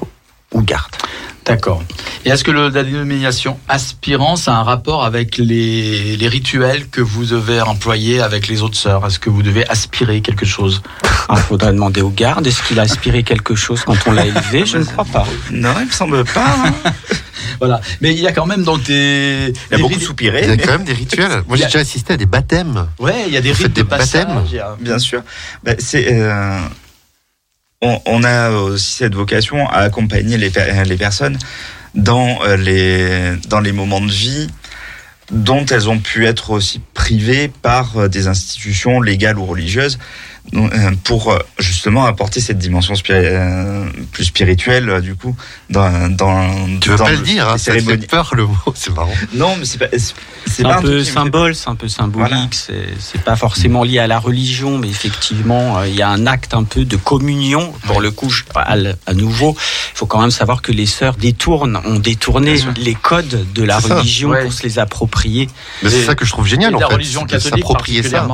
ou 0.54 0.62
garde. 0.62 0.92
D'accord. 1.46 1.82
Et 2.26 2.30
est-ce 2.30 2.44
que 2.44 2.52
le, 2.52 2.70
la 2.70 2.84
dénomination 2.84 3.58
aspirant, 3.68 4.36
ça 4.36 4.54
a 4.54 4.58
un 4.60 4.64
rapport 4.64 5.04
avec 5.04 5.38
les, 5.38 6.16
les 6.16 6.28
rituels 6.28 6.88
que 6.90 7.02
vous 7.02 7.26
devez 7.26 7.60
employer 7.62 8.20
avec 8.22 8.48
les 8.48 8.62
autres 8.62 8.78
sœurs? 8.78 9.04
Est-ce 9.08 9.18
que 9.20 9.32
vous 9.32 9.42
devez 9.42 9.68
aspirer 9.68 10.22
quelque 10.22 10.46
chose? 10.46 10.84
Il 11.32 11.38
faudra 11.38 11.72
demander 11.72 12.02
au 12.02 12.10
garde, 12.10 12.46
est-ce 12.46 12.62
qu'il 12.64 12.78
a 12.80 12.84
aspiré 12.84 13.24
quelque 13.24 13.56
chose 13.56 13.82
quand 13.84 13.96
on 14.06 14.12
l'a 14.12 14.26
élevé? 14.28 14.66
Je 14.66 14.78
ne 14.78 14.84
crois 14.84 15.06
pas. 15.06 15.26
Non, 15.50 15.74
il 15.80 15.88
me 15.88 15.92
semble 15.92 16.24
pas. 16.26 16.56
hein. 16.66 16.74
Voilà. 17.60 17.82
Mais 18.00 18.14
il 18.14 18.20
y 18.20 18.28
a 18.28 18.32
quand 18.32 18.46
même 18.46 18.64
donc 18.64 18.84
des. 18.84 19.54
Il 19.54 19.72
y 19.72 19.74
a 19.74 19.78
des 19.78 19.82
beaucoup 19.82 19.96
rit- 19.96 20.00
Il 20.00 20.04
y 20.04 20.06
soupiré. 20.06 20.50
a 20.50 20.56
quand 20.58 20.72
même 20.72 20.84
des 20.86 20.94
rituels. 20.94 21.44
Moi, 21.48 21.58
j'ai 21.58 21.66
déjà 21.66 21.80
assisté 21.80 22.14
à 22.14 22.18
des 22.18 22.26
baptêmes. 22.26 22.88
Ouais, 23.00 23.26
il 23.28 23.34
y 23.34 23.38
a 23.38 23.42
des 23.42 23.52
rites 23.52 23.64
de 23.76 23.82
des 23.82 23.84
passage. 23.84 24.28
baptêmes 24.28 24.44
il 24.50 24.56
y 24.56 24.60
a- 24.60 24.78
Bien 24.80 24.98
sûr. 25.00 25.24
Bah, 25.64 25.74
c'est, 25.78 26.08
euh, 26.10 26.58
on, 27.82 28.24
a 28.24 28.52
aussi 28.52 28.98
cette 28.98 29.16
vocation 29.16 29.68
à 29.70 29.78
accompagner 29.78 30.38
les, 30.38 30.52
les 30.86 30.98
personnes 30.98 31.38
dans 31.96 32.44
euh, 32.44 32.58
les, 32.58 33.36
dans 33.48 33.62
les 33.62 33.72
moments 33.72 34.02
de 34.02 34.12
vie 34.12 34.50
dont 35.32 35.66
elles 35.66 35.90
ont 35.90 36.00
pu 36.00 36.26
être 36.26 36.50
aussi 36.50 36.82
privées 36.94 37.52
par 37.62 37.98
euh, 37.98 38.08
des 38.08 38.28
institutions 38.28 39.00
légales 39.00 39.38
ou 39.38 39.46
religieuses 39.46 39.98
pour 41.04 41.32
euh, 41.32 41.40
justement 41.60 42.06
apporter 42.06 42.42
cette 42.42 42.58
dimension 42.58 42.94
spiri- 42.96 43.14
euh, 43.24 43.86
plus 44.12 44.26
spirituelle 44.26 44.90
euh, 44.90 45.00
du 45.02 45.16
coup 45.16 45.36
dans, 45.70 46.10
dans 46.10 46.50
Tu 46.82 46.90
veux 46.90 46.98
dans 46.98 47.06
pas 47.06 47.12
le 47.12 47.18
dire, 47.20 47.48
hein, 47.48 47.58
ça 47.58 47.74
fait 47.74 48.08
peur 48.08 48.32
le 48.36 48.46
mot, 48.48 48.58
c'est 48.74 48.94
marrant. 48.96 49.14
Non, 49.34 49.56
mais 49.58 49.66
c'est 49.66 49.78
pas 49.78 49.88
c'est- 50.48 50.66
un 50.66 50.82
peu 50.82 51.04
symbole, 51.04 51.54
c'est 51.56 51.70
un 51.70 51.76
peu 51.76 51.88
symbolique, 51.88 52.58
Voilà. 52.68 52.86
c'est 53.00 53.22
pas 53.22 53.36
forcément 53.36 53.84
lié 53.84 54.00
à 54.00 54.08
la 54.08 54.20
religion, 54.20 54.78
mais 54.78 54.90
effectivement, 54.90 55.78
euh, 55.80 55.88
il 55.88 55.96
y 55.96 56.02
a 56.02 56.10
un 56.10 56.26
acte 56.26 56.54
un 56.54 56.64
peu 56.64 56.86
de 56.86 56.96
communion. 56.98 57.72
Pour 57.86 58.02
le 58.02 58.10
coup, 58.12 58.30
je- 58.30 58.44
à, 58.56 58.76
à 59.06 59.14
nouveau, 59.14 59.56
il 59.56 59.98
faut 59.98 60.06
quand 60.08 60.20
même 60.22 60.32
savoir 60.32 60.62
que 60.62 60.72
les 60.72 60.86
sœurs 60.88 61.16
détournent, 61.16 61.80
ont 61.86 62.00
détourné 62.00 62.56
les 62.78 62.96
codes 62.96 63.46
de 63.54 63.64
la 63.64 63.80
ça, 63.80 63.96
religion 63.96 64.30
ouais. 64.30 64.44
pour 64.44 64.54
se 64.54 64.64
les 64.64 64.80
approprier. 64.80 65.48
Mais 65.84 65.90
c'est 65.90 66.04
ça 66.06 66.16
que 66.16 66.26
je 66.26 66.32
trouve 66.32 66.48
génial 66.48 66.72
et 66.74 66.76
en 66.76 66.80
la 66.80 66.88
fait. 66.88 66.94
religion 66.96 67.26
catholique 67.26 67.56
s'approprier 67.66 68.04
ça. 68.04 68.28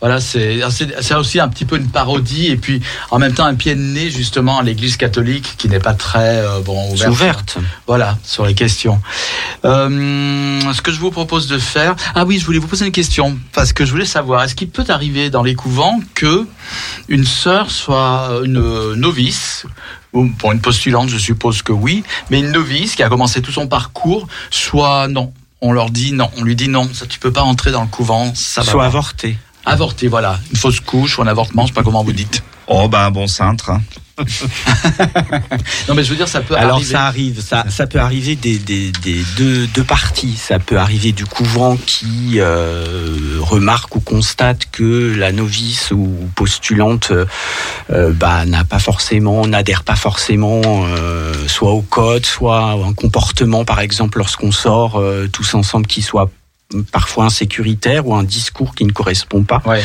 Voilà, 0.00 0.20
c'est 0.20 0.60
c'est 1.00 1.14
aussi 1.14 1.40
un 1.40 1.48
petit 1.48 1.64
peu 1.64 1.76
une 1.76 1.88
parodie 1.88 2.46
et 2.46 2.56
puis 2.56 2.80
en 3.10 3.18
même 3.18 3.34
temps 3.34 3.46
un 3.46 3.54
pied 3.54 3.74
de 3.74 3.80
nez 3.80 4.10
justement 4.10 4.58
à 4.58 4.62
l'Église 4.62 4.96
catholique 4.96 5.54
qui 5.58 5.68
n'est 5.68 5.80
pas 5.80 5.94
très 5.94 6.38
euh, 6.38 6.60
bon 6.60 6.92
ouverte. 6.92 7.10
ouverte. 7.10 7.58
Voilà 7.86 8.16
sur 8.22 8.46
les 8.46 8.54
questions. 8.54 9.00
Euh, 9.64 10.60
ce 10.72 10.82
que 10.82 10.92
je 10.92 11.00
vous 11.00 11.10
propose 11.10 11.48
de 11.48 11.58
faire, 11.58 11.96
ah 12.14 12.24
oui, 12.24 12.38
je 12.38 12.46
voulais 12.46 12.60
vous 12.60 12.68
poser 12.68 12.86
une 12.86 12.92
question 12.92 13.36
parce 13.52 13.72
que 13.72 13.84
je 13.84 13.90
voulais 13.90 14.04
savoir 14.04 14.44
est-ce 14.44 14.54
qu'il 14.54 14.68
peut 14.68 14.84
arriver 14.88 15.30
dans 15.30 15.42
les 15.42 15.56
couvents 15.56 16.00
que 16.14 16.46
une 17.08 17.24
sœur 17.24 17.70
soit 17.70 18.30
une 18.44 18.94
novice 18.94 19.66
ou 20.12 20.28
pour 20.38 20.52
une 20.52 20.60
postulante, 20.60 21.08
je 21.08 21.18
suppose 21.18 21.62
que 21.62 21.72
oui, 21.72 22.02
mais 22.30 22.40
une 22.40 22.52
novice 22.52 22.94
qui 22.94 23.02
a 23.02 23.08
commencé 23.08 23.42
tout 23.42 23.52
son 23.52 23.66
parcours, 23.66 24.26
soit 24.50 25.08
non. 25.08 25.32
On 25.60 25.72
leur 25.72 25.90
dit 25.90 26.12
non, 26.12 26.30
on 26.36 26.44
lui 26.44 26.54
dit 26.54 26.68
non, 26.68 26.88
ça 26.92 27.06
tu 27.06 27.18
peux 27.18 27.32
pas 27.32 27.42
entrer 27.42 27.72
dans 27.72 27.82
le 27.82 27.88
couvent, 27.88 28.32
ça 28.34 28.62
va 28.62 28.70
Soit 28.70 28.90
pas. 28.90 29.02
Avorté. 29.68 30.06
Avorté, 30.06 30.08
voilà. 30.08 30.38
Une 30.50 30.56
fausse 30.56 30.80
couche 30.80 31.18
ou 31.18 31.22
un 31.22 31.26
avortement, 31.26 31.62
je 31.62 31.68
sais 31.68 31.74
pas 31.74 31.82
comment 31.82 32.02
vous 32.04 32.12
dites. 32.12 32.42
Oh 32.66 32.88
bah 32.88 33.06
un 33.06 33.10
bon 33.10 33.26
cintre. 33.26 33.70
hein. 33.70 33.82
Non, 35.88 35.94
mais 35.94 36.02
je 36.04 36.10
veux 36.10 36.16
dire, 36.16 36.28
ça 36.28 36.40
peut 36.40 36.56
Alors 36.56 36.74
arriver. 36.76 36.90
ça 36.92 37.06
arrive, 37.06 37.40
ça, 37.40 37.64
ça 37.68 37.86
peut 37.86 38.00
arriver 38.00 38.34
des, 38.36 38.58
des, 38.58 38.90
des 38.90 39.22
deux, 39.36 39.66
deux 39.68 39.84
parties. 39.84 40.36
Ça 40.36 40.58
peut 40.58 40.76
arriver 40.78 41.12
du 41.12 41.24
couvent 41.24 41.76
qui 41.86 42.34
euh, 42.40 43.38
remarque 43.40 43.94
ou 43.96 44.00
constate 44.00 44.66
que 44.72 45.14
la 45.16 45.32
novice 45.32 45.92
ou 45.92 46.08
postulante 46.34 47.12
euh, 47.90 48.12
bah, 48.12 48.44
n'a 48.44 48.64
pas 48.64 48.80
forcément, 48.80 49.46
n'adhère 49.46 49.84
pas 49.84 49.96
forcément 49.96 50.60
euh, 50.66 51.32
soit 51.46 51.70
au 51.72 51.82
code, 51.82 52.26
soit 52.26 52.58
à 52.58 52.72
un 52.74 52.92
comportement, 52.92 53.64
par 53.64 53.80
exemple, 53.80 54.18
lorsqu'on 54.18 54.52
sort 54.52 55.02
tous 55.32 55.54
ensemble 55.54 55.86
qui 55.86 56.02
soit 56.02 56.28
parfois 56.92 57.24
insécuritaire 57.24 58.06
ou 58.06 58.14
un 58.14 58.22
discours 58.22 58.74
qui 58.74 58.84
ne 58.84 58.92
correspond 58.92 59.42
pas. 59.42 59.62
Ouais. 59.64 59.82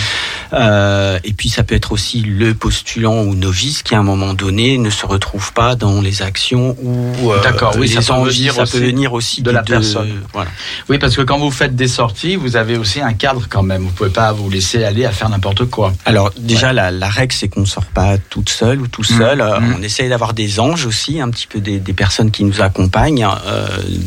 Euh, 0.52 1.17
et 1.24 1.32
puis 1.32 1.48
ça 1.48 1.63
peut 1.63 1.76
être 1.76 1.93
aussi 1.93 2.19
le 2.22 2.54
postulant 2.54 3.22
ou 3.24 3.36
novice 3.36 3.84
qui 3.84 3.96
à 3.96 4.00
un 4.00 4.04
moment 4.04 4.34
donné 4.34 4.78
ne 4.78 4.89
se 4.89 5.06
retrouve 5.06 5.54
pas 5.54 5.76
dans 5.76 6.02
les 6.02 6.22
actions 6.22 6.76
ou 6.82 7.32
euh, 7.32 7.41
D'accord, 7.41 7.74
oui, 7.78 7.88
les 7.88 8.02
ça 8.02 8.13
peut 8.13 8.19
envies, 8.19 8.38
venir 8.39 8.54
ça 8.56 8.63
aussi 8.63 8.72
peut 8.80 8.86
venir 8.86 9.13
aussi 9.13 9.41
de 9.41 9.50
la 9.52 9.63
personne. 9.63 10.22
Voilà. 10.34 10.52
Oui, 10.89 10.98
parce 11.00 11.15
que 11.15 11.22
quand 11.22 11.39
vous 11.39 11.52
faites 11.52 11.76
des 11.76 11.88
sorties, 11.88 12.36
vous 12.36 12.58
avez 12.58 12.78
aussi 12.78 13.00
un 13.00 13.13
cadre 13.13 13.46
quand 13.50 13.63
même. 13.63 13.84
Vous 13.84 13.91
pouvez 13.91 14.10
pas 14.10 14.34
vous 14.34 14.50
laisser 14.50 14.84
aller 14.84 15.06
à 15.06 15.12
faire 15.12 15.30
n'importe 15.30 15.65
quoi. 15.65 15.93
Alors 16.06 16.32
déjà 16.38 16.74
la, 16.74 16.91
la 16.91 17.08
règle 17.10 17.34
c'est 17.34 17.48
qu'on 17.48 17.62
ne 17.62 17.65
sort 17.65 17.86
pas 17.86 18.17
toute 18.17 18.50
seule 18.50 18.82
ou 18.82 18.88
tout 18.88 19.04
seul. 19.04 19.39
Euh, 19.41 19.54
Mhm. 19.54 19.76
On 19.80 19.84
essaye 19.84 20.10
d'avoir 20.10 20.34
des 20.34 20.60
anges 20.60 20.86
aussi, 20.88 21.22
un 21.22 21.30
petit 21.30 21.48
peu 21.48 21.60
des, 21.60 21.80
des 21.80 21.93
personnes 21.93 22.32
qui 22.32 22.43
nous 22.43 22.60
accompagnent 22.62 23.26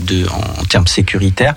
de, 0.06 0.26
en, 0.28 0.60
en 0.60 0.64
termes 0.64 0.86
sécuritaires. 0.88 1.54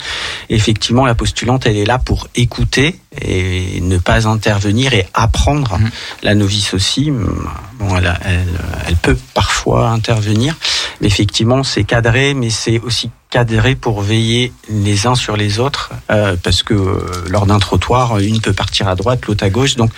Effectivement 0.49 1.08
la 1.09 1.15
postulante 1.15 1.65
elle 1.65 1.77
est 1.77 1.85
là 1.85 1.97
pour 1.97 2.27
écouter 2.35 2.99
et 3.19 3.81
ne 3.81 3.97
pas 3.97 4.27
intervenir 4.27 4.93
et 4.93 5.07
apprendre. 5.13 5.79
Mhm. 5.79 5.89
La 6.21 6.35
novice 6.35 6.73
aussi, 6.75 7.09
bon, 7.09 7.97
elle, 7.97 8.15
elle, 8.23 8.45
elle 8.87 8.95
peut 8.95 9.17
parfois 9.33 9.89
intervenir. 9.89 10.55
Mais 11.01 11.07
effectivement 11.07 11.63
c'est 11.63 11.83
cadré, 11.83 12.35
mais 12.35 12.51
c'est 12.51 12.79
aussi 12.79 13.09
cadré 13.33 13.75
pour 13.75 14.01
veiller 14.01 14.51
les 14.69 15.05
uns 15.05 15.13
sur 15.13 15.37
les 15.37 15.59
autres, 15.59 15.91
euh, 16.09 16.35
parce 16.41 16.63
que 16.63 16.73
euh, 16.73 16.99
lors 17.29 17.45
d'un 17.45 17.59
trottoir, 17.59 18.17
une 18.17 18.41
peut 18.41 18.53
partir 18.53 18.87
à 18.87 18.95
droite, 18.95 19.27
l'autre 19.27 19.43
à 19.43 19.51
gauche, 19.51 19.75
donc 19.75 19.91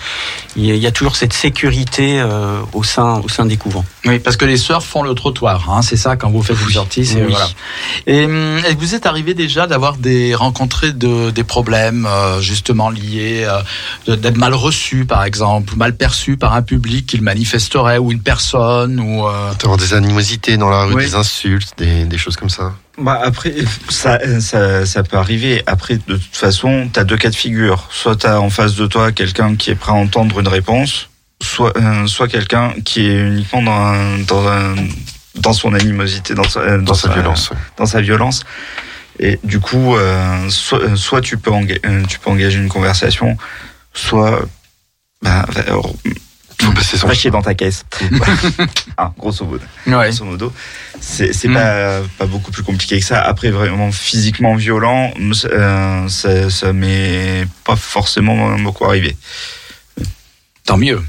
il 0.54 0.66
y 0.66 0.70
a- 0.70 0.74
il 0.74 0.82
y 0.82 0.86
a 0.86 0.90
toujours 0.92 1.16
cette 1.16 1.32
sécurité 1.32 2.20
euh, 2.20 2.60
au 2.74 2.82
sein 2.84 3.20
au 3.24 3.28
sein 3.30 3.46
des 3.46 3.56
couvents. 3.56 3.86
Oui, 4.04 4.18
parce 4.18 4.36
que 4.36 4.44
les 4.44 4.58
sœurs 4.58 4.84
font 4.84 5.02
le 5.02 5.14
trottoir. 5.14 5.70
Hein, 5.70 5.80
c'est 5.80 5.96
ça 5.96 6.16
quand 6.16 6.30
vous 6.30 6.42
faites 6.42 6.60
une 6.60 6.72
sortie. 6.72 7.08
Oui. 7.14 7.22
Voilà. 7.30 7.48
Et, 8.06 8.26
hum, 8.26 8.58
et 8.68 8.74
vous 8.74 8.94
êtes 8.94 9.06
arrivé 9.06 9.32
déjà 9.32 9.66
d'avoir 9.66 9.96
des 9.96 10.34
rencontré 10.34 10.92
de, 10.92 11.30
des 11.30 11.44
problèmes 11.44 12.04
euh, 12.06 12.40
justement 12.42 12.90
liés 12.90 13.46
euh, 14.08 14.16
d'être 14.16 14.36
mal 14.36 14.52
reçu 14.52 15.06
par 15.06 15.24
exemple, 15.24 15.74
mal 15.76 15.96
perçu 15.96 16.36
par 16.36 16.52
un 16.52 16.62
public 16.62 17.06
qu'il 17.06 17.22
manifesterait 17.22 17.96
ou 17.96 18.12
une 18.12 18.20
personne 18.20 19.00
ou. 19.00 19.26
euh, 19.26 19.52
D'avoir 19.58 19.78
des 19.78 19.94
animosités 19.94 20.58
dans 20.58 20.68
la 20.68 20.84
rue, 20.84 20.94
Oui. 20.96 21.04
des 21.04 21.14
insultes, 21.14 21.72
des, 21.78 22.04
des 22.04 22.18
choses 22.18 22.36
comme 22.36 22.50
ça. 22.50 22.74
Bah 23.02 23.20
après, 23.22 23.52
ça, 23.88 24.18
ça, 24.40 24.86
ça 24.86 25.02
peut 25.02 25.16
arriver. 25.16 25.62
Après, 25.66 25.96
de 25.96 26.16
toute 26.16 26.36
façon, 26.36 26.88
tu 26.92 27.00
as 27.00 27.04
deux 27.04 27.16
cas 27.16 27.30
de 27.30 27.34
figure. 27.34 27.88
Soit 27.90 28.16
tu 28.16 28.26
as 28.26 28.40
en 28.40 28.48
face 28.50 28.74
de 28.76 28.86
toi 28.86 29.10
quelqu'un 29.12 29.56
qui 29.56 29.70
est 29.70 29.74
prêt 29.74 29.92
à 29.92 29.96
entendre 29.96 30.38
une 30.40 30.48
réponse, 30.48 31.10
soit 31.42 31.76
euh, 31.76 32.06
soit 32.06 32.28
quelqu'un 32.28 32.72
qui 32.84 33.06
est 33.08 33.20
uniquement 33.20 33.62
dans 33.62 33.72
un- 33.72 34.18
dans 34.20 34.46
un- 34.48 34.74
dans 35.34 35.52
son 35.52 35.74
animosité, 35.74 36.34
dans 36.34 36.44
sa, 36.48 36.60
euh, 36.60 36.78
Dans 36.78 36.94
sa 36.94 37.08
violence. 37.08 37.50
dans 37.76 37.86
sa 37.86 38.00
violence. 38.00 38.44
Et 39.18 39.38
du 39.42 39.58
coup, 39.60 39.96
euh, 39.96 40.48
soit, 40.48 40.80
euh, 40.82 40.96
soit 40.96 41.20
tu 41.20 41.36
peux 41.38 41.50
enga- 41.50 41.80
euh, 41.84 42.04
tu 42.08 42.18
peux 42.18 42.30
engager 42.30 42.58
une 42.58 42.68
conversation, 42.68 43.36
soit 43.92 44.40
bah, 45.22 45.44
va- 46.62 46.68
Faut 46.68 46.72
passer 46.74 46.96
son 46.96 47.10
chier 47.12 47.30
dans 47.30 47.42
ta 47.42 47.54
caisse. 47.54 47.84
ah, 48.96 49.12
grosso 49.18 49.44
modo. 49.44 49.64
Ouais. 49.86 50.08
Grosso 50.08 50.24
modo, 50.24 50.52
c'est 51.00 51.48
pas 51.52 52.00
pas 52.18 52.26
beaucoup 52.26 52.50
plus 52.50 52.62
compliqué 52.62 52.98
que 53.00 53.04
ça. 53.04 53.20
Après, 53.22 53.50
vraiment 53.50 53.90
physiquement 53.92 54.54
violent, 54.54 55.12
euh, 55.46 56.08
ça 56.08 56.50
ça 56.50 56.72
m'est 56.72 57.46
pas 57.64 57.76
forcément 57.76 58.58
beaucoup 58.58 58.84
arrivé. 58.84 59.16
Tant 60.72 60.78
mieux. 60.78 61.02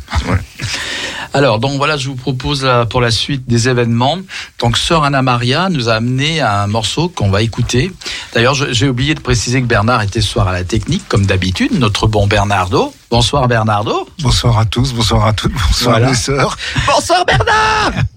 Alors, 1.33 1.57
donc 1.59 1.77
voilà, 1.77 1.95
je 1.95 2.09
vous 2.09 2.17
propose 2.17 2.69
pour 2.89 2.99
la 2.99 3.11
suite 3.11 3.47
des 3.47 3.69
événements. 3.69 4.17
Donc, 4.59 4.75
Sœur 4.77 5.05
Anna 5.05 5.21
Maria 5.21 5.69
nous 5.69 5.87
a 5.87 5.93
amené 5.93 6.41
un 6.41 6.67
morceau 6.67 7.07
qu'on 7.07 7.29
va 7.29 7.41
écouter. 7.43 7.89
D'ailleurs, 8.33 8.55
j'ai 8.55 8.89
oublié 8.89 9.15
de 9.15 9.21
préciser 9.21 9.61
que 9.61 9.65
Bernard 9.65 10.01
était 10.01 10.19
ce 10.19 10.27
soir 10.27 10.49
à 10.49 10.51
la 10.51 10.65
technique, 10.65 11.07
comme 11.07 11.25
d'habitude, 11.25 11.79
notre 11.79 12.07
bon 12.07 12.27
Bernardo. 12.27 12.93
Bonsoir 13.09 13.47
Bernardo. 13.47 14.05
Bonsoir 14.21 14.59
à 14.59 14.65
tous, 14.65 14.91
bonsoir 14.91 15.27
à 15.27 15.31
toutes, 15.31 15.53
bonsoir 15.53 15.91
Voilà. 15.91 16.09
les 16.09 16.15
sœurs. 16.15 16.57
Bonsoir 16.85 17.23
Bernard 17.25 18.03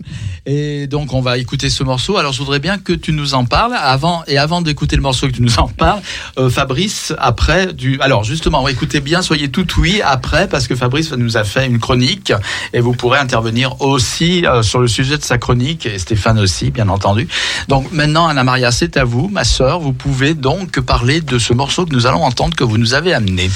Et 0.46 0.86
donc 0.86 1.12
on 1.12 1.20
va 1.20 1.38
écouter 1.38 1.68
ce 1.68 1.82
morceau. 1.82 2.16
Alors 2.16 2.32
je 2.32 2.38
voudrais 2.38 2.60
bien 2.60 2.78
que 2.78 2.92
tu 2.92 3.12
nous 3.12 3.34
en 3.34 3.44
parles 3.44 3.74
avant 3.74 4.22
et 4.28 4.38
avant 4.38 4.62
d'écouter 4.62 4.94
le 4.94 5.02
morceau 5.02 5.26
que 5.26 5.32
tu 5.32 5.42
nous 5.42 5.58
en 5.58 5.66
parles, 5.66 6.00
euh, 6.38 6.48
Fabrice 6.48 7.12
après 7.18 7.72
du. 7.72 8.00
Alors 8.00 8.22
justement, 8.22 8.66
écoutez 8.68 9.00
bien, 9.00 9.22
soyez 9.22 9.50
tout 9.50 9.66
oui 9.78 10.00
après 10.04 10.48
parce 10.48 10.68
que 10.68 10.76
Fabrice 10.76 11.12
nous 11.12 11.36
a 11.36 11.42
fait 11.42 11.66
une 11.66 11.80
chronique 11.80 12.32
et 12.72 12.80
vous 12.80 12.92
pourrez 12.92 13.18
intervenir 13.18 13.80
aussi 13.80 14.46
euh, 14.46 14.62
sur 14.62 14.78
le 14.78 14.86
sujet 14.86 15.18
de 15.18 15.24
sa 15.24 15.36
chronique 15.36 15.84
et 15.84 15.98
Stéphane 15.98 16.38
aussi, 16.38 16.70
bien 16.70 16.88
entendu. 16.88 17.26
Donc 17.66 17.90
maintenant, 17.90 18.28
Anna 18.28 18.44
Maria, 18.44 18.70
c'est 18.70 18.96
à 18.96 19.04
vous, 19.04 19.28
ma 19.28 19.42
sœur. 19.42 19.80
Vous 19.80 19.92
pouvez 19.92 20.34
donc 20.34 20.78
parler 20.80 21.20
de 21.20 21.38
ce 21.38 21.54
morceau 21.54 21.86
que 21.86 21.92
nous 21.92 22.06
allons 22.06 22.22
entendre 22.22 22.54
que 22.54 22.64
vous 22.64 22.78
nous 22.78 22.94
avez 22.94 23.12
amené. 23.12 23.50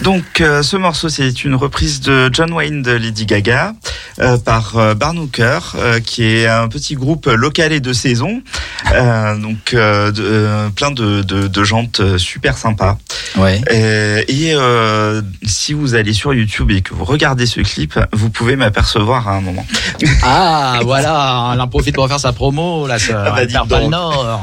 Donc, 0.00 0.40
euh, 0.40 0.62
ce 0.62 0.76
morceau, 0.76 1.08
c'est 1.08 1.44
une 1.44 1.54
reprise 1.54 2.00
de 2.00 2.28
John 2.32 2.52
Wayne 2.52 2.82
de 2.82 2.90
Lady 2.92 3.26
Gaga 3.26 3.74
euh, 4.18 4.36
par 4.38 4.76
euh, 4.76 4.94
Barn 4.94 5.16
Hooker, 5.18 5.60
euh, 5.76 6.00
qui 6.00 6.24
est 6.24 6.46
un 6.46 6.68
petit 6.68 6.94
groupe 6.94 7.26
local 7.26 7.72
et 7.72 7.80
de 7.80 7.92
saison. 7.92 8.42
Euh, 8.92 9.36
donc, 9.38 9.72
euh, 9.72 10.10
de- 10.10 10.68
plein 10.70 10.90
de, 10.90 11.22
de, 11.22 11.46
de 11.46 11.64
jantes 11.64 12.18
super 12.18 12.58
sympas. 12.58 12.98
Ouais. 13.36 13.60
Et 14.28 14.52
euh, 14.54 15.22
si 15.44 15.72
vous 15.72 15.94
allez 15.94 16.12
sur 16.12 16.34
YouTube 16.34 16.70
et 16.72 16.82
que 16.82 16.92
vous 16.92 17.04
regardez 17.04 17.46
ce 17.46 17.60
clip, 17.60 17.98
vous 18.12 18.30
pouvez 18.30 18.56
m'apercevoir 18.56 19.28
à 19.28 19.36
un 19.36 19.40
moment. 19.40 19.66
Ah 20.26 20.80
voilà, 20.82 21.50
elle 21.54 21.60
en 21.60 21.68
profite 21.68 21.94
pour 21.94 22.08
faire 22.08 22.18
sa 22.20 22.32
promo, 22.32 22.86
la 22.86 22.98
sœur. 22.98 23.22
Ah 23.26 23.30
bah, 23.36 23.64
pas 23.68 23.80
le 23.80 23.88
nord. 23.88 24.40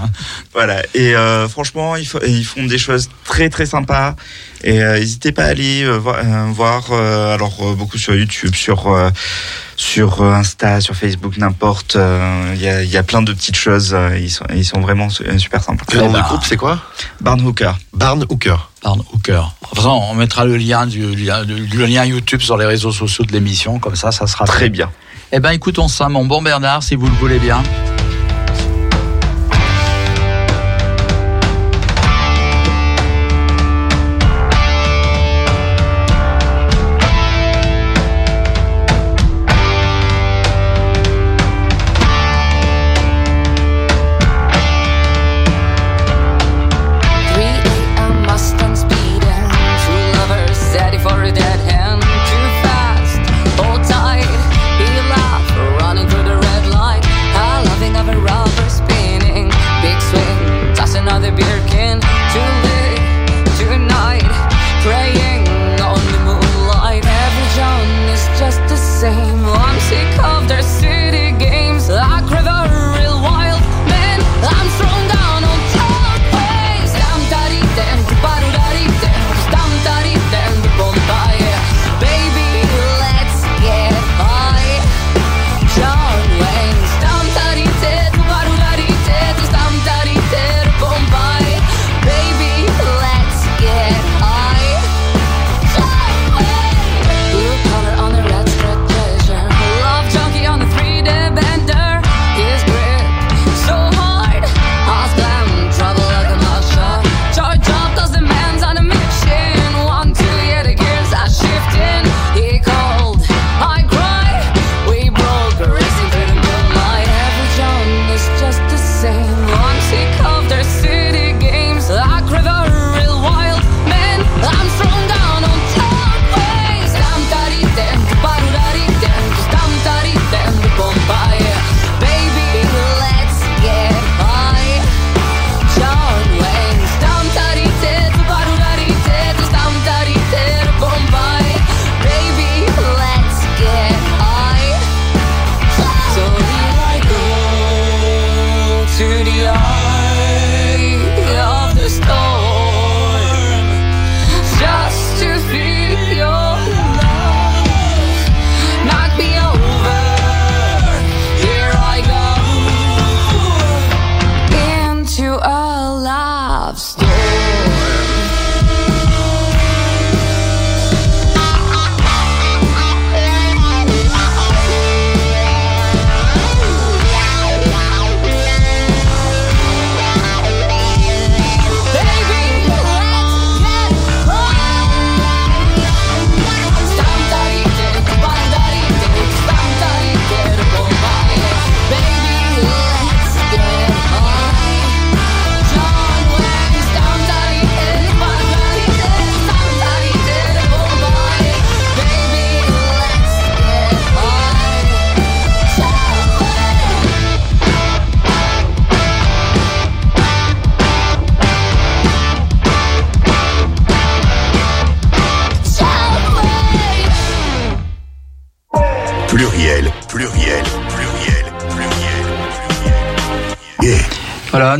Voilà. 0.53 0.81
Et 0.93 1.15
euh, 1.15 1.47
franchement, 1.47 1.95
ils, 1.95 2.07
ils 2.27 2.45
font 2.45 2.63
des 2.65 2.77
choses 2.77 3.09
très 3.25 3.49
très 3.49 3.65
sympas. 3.65 4.15
Et 4.63 4.81
euh, 4.83 4.99
n'hésitez 4.99 5.31
pas 5.31 5.43
à 5.43 5.47
aller 5.47 5.83
euh, 5.83 5.99
euh, 6.05 6.45
voir. 6.53 6.85
euh, 6.91 7.33
alors 7.33 7.57
euh, 7.61 7.73
beaucoup 7.75 7.97
sur 7.97 8.15
YouTube, 8.15 8.53
sur 8.55 8.87
euh, 8.87 9.09
sur 9.75 10.21
Insta, 10.23 10.81
sur 10.81 10.95
Facebook, 10.95 11.37
n'importe. 11.37 11.95
euh, 11.95 12.51
Il 12.55 12.61
y, 12.61 12.67
a, 12.69 12.83
il 12.83 12.89
y 12.89 12.97
a 12.97 13.03
plein 13.03 13.21
de 13.23 13.33
petites 13.33 13.55
choses. 13.55 13.93
euh, 13.93 14.17
ils 14.19 14.29
sont 14.29 14.45
ils 14.53 14.65
sont 14.65 14.79
vraiment 14.81 15.09
su- 15.09 15.23
super 15.39 15.63
sympas. 15.63 15.85
Le 15.93 15.99
nom 15.99 16.11
bah. 16.11 16.19
du 16.21 16.27
groupe, 16.27 16.43
c'est 16.45 16.57
quoi? 16.57 16.79
Barn 17.21 17.41
Hooker. 17.41 17.71
Barn 17.93 18.23
Hooker. 18.29 18.69
Pardon, 18.83 19.05
Hooker. 19.13 19.33
De 19.61 19.67
toute 19.67 19.77
façon, 19.77 19.89
on 20.09 20.15
mettra 20.15 20.43
le 20.45 20.57
lien 20.57 20.87
du, 20.87 21.05
le 21.05 21.85
lien 21.85 22.03
YouTube 22.03 22.41
sur 22.41 22.57
les 22.57 22.65
réseaux 22.65 22.91
sociaux 22.91 23.23
de 23.25 23.31
l'émission, 23.31 23.77
comme 23.79 23.95
ça, 23.95 24.11
ça 24.11 24.25
sera 24.25 24.45
Très 24.45 24.69
bien. 24.69 24.89
Eh 25.31 25.39
ben, 25.39 25.51
écoutons 25.51 25.87
ça, 25.87 26.09
mon 26.09 26.25
bon 26.25 26.41
Bernard, 26.41 26.81
si 26.83 26.95
vous 26.95 27.05
le 27.05 27.13
voulez 27.13 27.37
bien. 27.39 27.61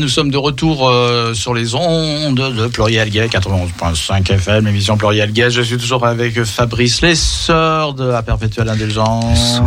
Nous 0.02 0.08
sommes 0.08 0.32
de 0.32 0.36
retour 0.36 0.88
euh, 0.88 1.32
sur 1.32 1.54
les 1.54 1.76
ondes 1.76 2.34
de 2.34 2.66
Pluriel 2.66 3.08
Gay, 3.08 3.28
91.5 3.28 4.32
FM, 4.32 4.66
émission 4.66 4.96
Pluriel 4.96 5.32
Gay. 5.32 5.48
Je 5.48 5.62
suis 5.62 5.76
toujours 5.76 6.04
avec 6.04 6.42
Fabrice, 6.42 7.02
les 7.02 7.14
sœurs 7.14 7.94
de 7.94 8.04
la 8.04 8.20
perpétuelle 8.24 8.68
indulgence. 8.68 9.60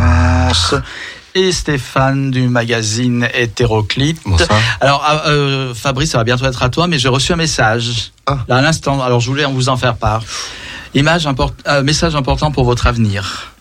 Et 1.35 1.53
Stéphane 1.53 2.31
du 2.31 2.49
magazine 2.49 3.29
Hétéroclite. 3.33 4.19
Bonsoir. 4.25 4.59
Alors, 4.81 5.01
ah, 5.05 5.23
euh, 5.27 5.73
Fabrice, 5.73 6.11
ça 6.11 6.17
va 6.17 6.25
bientôt 6.25 6.45
être 6.45 6.61
à 6.63 6.67
toi, 6.69 6.87
mais 6.87 6.99
j'ai 6.99 7.09
reçu 7.09 7.31
un 7.31 7.37
message. 7.37 8.11
Ah. 8.25 8.39
Là, 8.49 8.57
à 8.57 8.61
l'instant. 8.61 9.01
Alors, 9.01 9.21
je 9.21 9.29
voulais 9.29 9.45
vous 9.45 9.69
en 9.69 9.77
faire 9.77 9.95
part. 9.95 10.21
Image 10.95 11.27
import- 11.27 11.53
euh, 11.67 11.81
message 11.81 12.13
important 12.15 12.51
pour 12.51 12.65
votre 12.65 12.87
avenir. 12.87 13.53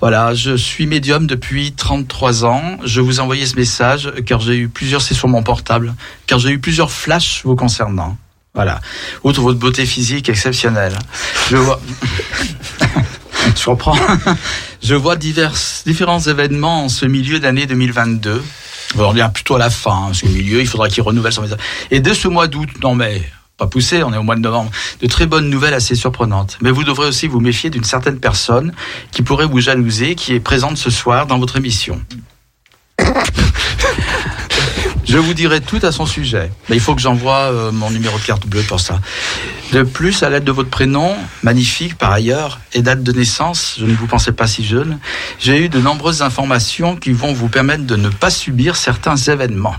Voilà, 0.00 0.32
je 0.32 0.56
suis 0.56 0.86
médium 0.86 1.26
depuis 1.26 1.72
33 1.72 2.44
ans. 2.44 2.78
Je 2.84 3.00
vous 3.00 3.16
ai 3.16 3.20
envoyé 3.20 3.46
ce 3.46 3.56
message 3.56 4.12
car 4.26 4.40
j'ai 4.40 4.56
eu 4.56 4.68
plusieurs, 4.68 5.02
c'est 5.02 5.14
sur 5.14 5.28
mon 5.28 5.42
portable, 5.42 5.94
car 6.26 6.38
j'ai 6.38 6.50
eu 6.50 6.60
plusieurs 6.60 6.90
flashs 6.90 7.42
vous 7.44 7.56
concernant. 7.56 8.16
Voilà. 8.54 8.80
Outre 9.24 9.40
votre 9.40 9.58
beauté 9.58 9.86
physique 9.86 10.28
exceptionnelle. 10.28 10.96
Je 11.50 11.56
vois. 11.56 11.80
je 13.56 13.64
comprends. 13.64 13.96
je 14.82 14.94
vois 14.94 15.16
divers, 15.16 15.54
différents 15.84 16.20
événements 16.20 16.84
en 16.84 16.88
ce 16.88 17.04
milieu 17.04 17.40
d'année 17.40 17.66
2022. 17.66 18.42
Bon, 18.94 19.12
on 19.12 19.16
est 19.16 19.32
plutôt 19.32 19.56
à 19.56 19.58
la 19.58 19.70
fin, 19.70 20.08
hein, 20.08 20.14
ce 20.14 20.26
milieu, 20.26 20.60
il 20.60 20.66
faudra 20.66 20.88
qu'il 20.88 21.02
renouvelle 21.02 21.32
son 21.32 21.42
message. 21.42 21.58
Et 21.90 22.00
dès 22.00 22.14
ce 22.14 22.26
mois 22.26 22.46
d'août, 22.46 22.70
non 22.82 22.94
mais 22.94 23.22
pas 23.58 23.66
poussé, 23.66 24.02
on 24.04 24.14
est 24.14 24.16
au 24.16 24.22
mois 24.22 24.36
de 24.36 24.40
novembre, 24.40 24.70
de 25.02 25.06
très 25.08 25.26
bonnes 25.26 25.50
nouvelles 25.50 25.74
assez 25.74 25.96
surprenantes. 25.96 26.56
Mais 26.62 26.70
vous 26.70 26.84
devrez 26.84 27.08
aussi 27.08 27.26
vous 27.26 27.40
méfier 27.40 27.70
d'une 27.70 27.84
certaine 27.84 28.20
personne 28.20 28.72
qui 29.10 29.22
pourrait 29.22 29.46
vous 29.46 29.60
jalouser, 29.60 30.14
qui 30.14 30.32
est 30.32 30.40
présente 30.40 30.78
ce 30.78 30.90
soir 30.90 31.26
dans 31.26 31.38
votre 31.38 31.56
émission. 31.56 32.00
Je 35.04 35.16
vous 35.16 35.32
dirai 35.32 35.62
tout 35.62 35.78
à 35.82 35.90
son 35.90 36.04
sujet. 36.04 36.52
Mais 36.68 36.76
il 36.76 36.80
faut 36.80 36.94
que 36.94 37.00
j'envoie 37.00 37.50
euh, 37.50 37.72
mon 37.72 37.90
numéro 37.90 38.18
de 38.18 38.22
carte 38.22 38.46
bleue 38.46 38.62
pour 38.62 38.78
ça. 38.78 39.00
De 39.72 39.82
plus, 39.82 40.22
à 40.22 40.28
l'aide 40.28 40.44
de 40.44 40.52
votre 40.52 40.68
prénom, 40.68 41.16
magnifique 41.42 41.96
par 41.96 42.12
ailleurs, 42.12 42.60
et 42.74 42.82
date 42.82 43.02
de 43.02 43.12
naissance, 43.12 43.76
je 43.78 43.86
ne 43.86 43.94
vous 43.94 44.06
pensais 44.06 44.32
pas 44.32 44.46
si 44.46 44.64
jeune, 44.64 44.98
j'ai 45.38 45.64
eu 45.64 45.68
de 45.70 45.80
nombreuses 45.80 46.20
informations 46.20 46.94
qui 46.94 47.12
vont 47.12 47.32
vous 47.32 47.48
permettre 47.48 47.84
de 47.84 47.96
ne 47.96 48.10
pas 48.10 48.30
subir 48.30 48.76
certains 48.76 49.16
événements. 49.16 49.76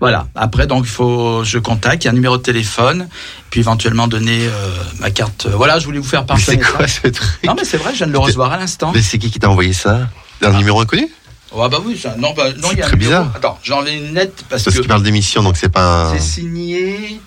Voilà. 0.00 0.26
Après, 0.34 0.66
donc, 0.66 0.86
faut, 0.86 1.42
je 1.44 1.58
contacte, 1.58 2.04
il 2.04 2.06
y 2.06 2.08
a 2.08 2.12
un 2.12 2.14
numéro 2.14 2.36
de 2.36 2.42
téléphone, 2.42 3.08
puis 3.50 3.60
éventuellement 3.60 4.06
donner 4.08 4.46
euh, 4.46 4.70
ma 5.00 5.10
carte. 5.10 5.46
Voilà, 5.46 5.78
je 5.78 5.84
voulais 5.86 5.98
vous 5.98 6.08
faire 6.08 6.24
partager 6.26 6.52
c'est 6.58 6.62
ça. 6.64 6.70
quoi 6.72 6.86
ce 6.88 7.08
truc 7.08 7.28
Non, 7.44 7.54
mais 7.56 7.64
c'est 7.64 7.76
vrai, 7.78 7.92
je 7.92 7.98
viens 7.98 8.06
de 8.06 8.12
le 8.12 8.18
recevoir 8.18 8.52
à 8.52 8.58
l'instant. 8.58 8.92
Mais 8.94 9.02
c'est 9.02 9.18
qui 9.18 9.30
qui 9.30 9.38
t'a 9.38 9.48
envoyé 9.50 9.72
ça 9.72 10.08
Un 10.42 10.52
numéro 10.52 10.80
inconnu 10.80 11.08
Ah 11.52 11.68
bah 11.68 11.78
oui, 11.84 11.98
ça, 11.98 12.14
non, 12.18 12.32
bah, 12.36 12.44
non, 12.58 12.68
il 12.72 12.78
y 12.78 12.82
a 12.82 12.86
un 12.86 12.88
très 12.88 12.96
numéro. 12.96 13.10
bizarre. 13.22 13.32
Attends, 13.36 13.58
j'ai 13.62 13.72
enlevé 13.72 13.96
une 13.96 14.14
lettre 14.14 14.44
parce, 14.48 14.62
Parce 14.64 14.76
que 14.76 14.80
qu'il 14.80 14.88
parle 14.88 15.02
d'émission, 15.02 15.42
donc 15.42 15.56
c'est 15.56 15.68
pas 15.68 15.82
un. 16.10 16.12
c'est 16.12 16.20
signé. 16.20 17.20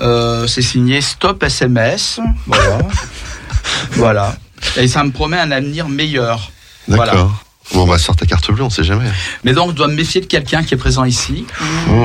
euh, 0.00 0.46
c'est 0.46 0.62
signé 0.62 1.00
Stop 1.00 1.42
SMS. 1.42 2.20
Voilà. 2.46 2.78
voilà. 3.92 4.36
Et 4.76 4.88
ça 4.88 5.02
me 5.04 5.10
promet 5.10 5.38
un 5.38 5.50
avenir 5.50 5.88
meilleur. 5.88 6.50
D'accord. 6.88 7.06
Voilà. 7.06 7.28
Bon, 7.74 7.82
on 7.82 7.86
va 7.86 7.98
sortir 7.98 8.26
ta 8.26 8.26
carte 8.26 8.50
bleue, 8.50 8.62
on 8.64 8.70
sait 8.70 8.82
jamais. 8.84 9.10
Mais 9.44 9.52
donc, 9.52 9.70
je 9.70 9.74
dois 9.76 9.88
me 9.88 9.94
méfier 9.94 10.20
de 10.22 10.26
quelqu'un 10.26 10.62
qui 10.62 10.72
est 10.74 10.78
présent 10.78 11.04
ici. 11.04 11.44
Mmh, 11.86 12.04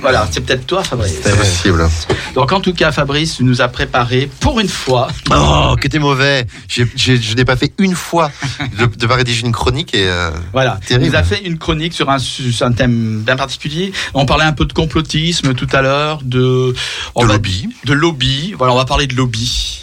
Voilà, 0.00 0.26
c'est 0.32 0.40
peut-être 0.40 0.66
toi, 0.66 0.82
Fabrice. 0.82 1.14
c'est 1.22 1.36
possible. 1.36 1.88
Donc, 2.34 2.50
en 2.52 2.60
tout 2.60 2.72
cas, 2.72 2.90
Fabrice, 2.90 3.36
tu 3.36 3.44
nous 3.44 3.60
as 3.62 3.68
préparé 3.68 4.28
pour 4.40 4.58
une 4.58 4.68
fois. 4.68 5.08
Oh, 5.32 5.76
que 5.80 5.86
t'es 5.88 5.98
mauvais 6.00 6.46
Je 6.68 7.34
n'ai 7.34 7.44
pas 7.44 7.56
fait 7.56 7.72
une 7.78 7.94
fois 7.94 8.32
de 8.78 8.86
devoir 8.86 9.18
rédiger 9.18 9.46
une 9.46 9.52
chronique 9.52 9.94
et. 9.94 10.08
euh, 10.08 10.30
Voilà, 10.52 10.78
tu 10.80 10.88
Terrible. 10.88 11.06
nous 11.10 11.16
as 11.16 11.22
fait 11.22 11.42
une 11.44 11.58
chronique 11.58 11.92
sur 11.94 12.10
un, 12.10 12.18
sur 12.18 12.66
un 12.66 12.72
thème 12.72 13.22
bien 13.24 13.36
particulier. 13.36 13.92
On 14.14 14.26
parlait 14.26 14.44
un 14.44 14.52
peu 14.52 14.64
de 14.64 14.72
complotisme 14.72 15.54
tout 15.54 15.68
à 15.72 15.82
l'heure, 15.82 16.20
de, 16.24 16.74
de 16.74 16.74
va- 17.14 17.24
lobby. 17.34 17.68
de 17.84 17.92
lobby. 17.92 18.54
Voilà, 18.58 18.72
on 18.72 18.76
va 18.76 18.84
parler 18.86 19.06
de 19.06 19.14
lobby. 19.14 19.82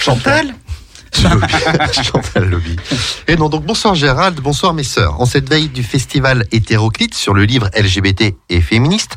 Chantal? 0.00 0.54
Chantal 1.92 2.50
Lobby. 2.50 2.76
Et 3.26 3.36
non, 3.36 3.48
donc 3.48 3.64
bonsoir 3.64 3.94
Gérald, 3.94 4.38
bonsoir 4.40 4.74
mes 4.74 4.84
sœurs. 4.84 5.20
En 5.20 5.26
cette 5.26 5.48
veille 5.48 5.68
du 5.68 5.82
festival 5.82 6.46
hétéroclite 6.52 7.14
sur 7.14 7.32
le 7.32 7.44
livre 7.44 7.70
LGBT 7.76 8.34
et 8.50 8.60
féministe, 8.60 9.16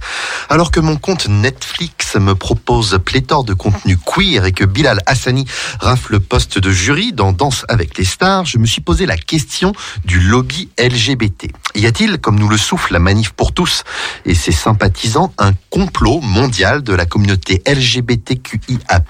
alors 0.49 0.71
que 0.71 0.79
mon 0.79 0.95
compte 0.95 1.27
Netflix 1.27 2.15
me 2.15 2.35
propose 2.35 2.99
pléthore 3.03 3.43
de 3.43 3.53
contenu 3.53 3.97
queer 3.97 4.45
et 4.45 4.51
que 4.51 4.63
Bilal 4.63 4.99
Hassani 5.05 5.45
rafle 5.79 6.13
le 6.13 6.19
poste 6.19 6.57
de 6.57 6.71
jury 6.71 7.11
dans 7.11 7.33
Danse 7.33 7.65
avec 7.67 7.97
les 7.97 8.05
stars, 8.05 8.45
je 8.45 8.57
me 8.57 8.65
suis 8.65 8.81
posé 8.81 9.05
la 9.05 9.17
question 9.17 9.73
du 10.05 10.19
lobby 10.19 10.69
LGBT. 10.79 11.51
Y 11.75 11.85
a-t-il, 11.85 12.17
comme 12.19 12.39
nous 12.39 12.49
le 12.49 12.57
souffle 12.57 12.93
la 12.93 12.99
manif 12.99 13.31
pour 13.31 13.53
tous 13.53 13.83
et 14.25 14.35
ses 14.35 14.51
sympathisants, 14.51 15.33
un 15.37 15.51
complot 15.69 16.21
mondial 16.21 16.81
de 16.81 16.93
la 16.93 17.05
communauté 17.05 17.61
LGBTQIA+, 17.67 19.03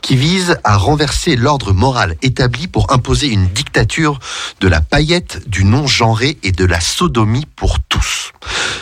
qui 0.00 0.16
vise 0.16 0.58
à 0.64 0.76
renverser 0.76 1.36
l'ordre 1.36 1.72
moral 1.72 1.95
établi 2.22 2.68
pour 2.68 2.92
imposer 2.92 3.28
une 3.28 3.48
dictature 3.48 4.18
de 4.60 4.68
la 4.68 4.80
paillette, 4.80 5.48
du 5.48 5.64
non-genré 5.64 6.38
et 6.42 6.52
de 6.52 6.64
la 6.64 6.80
sodomie 6.80 7.46
pour 7.56 7.80
tous. 7.80 8.32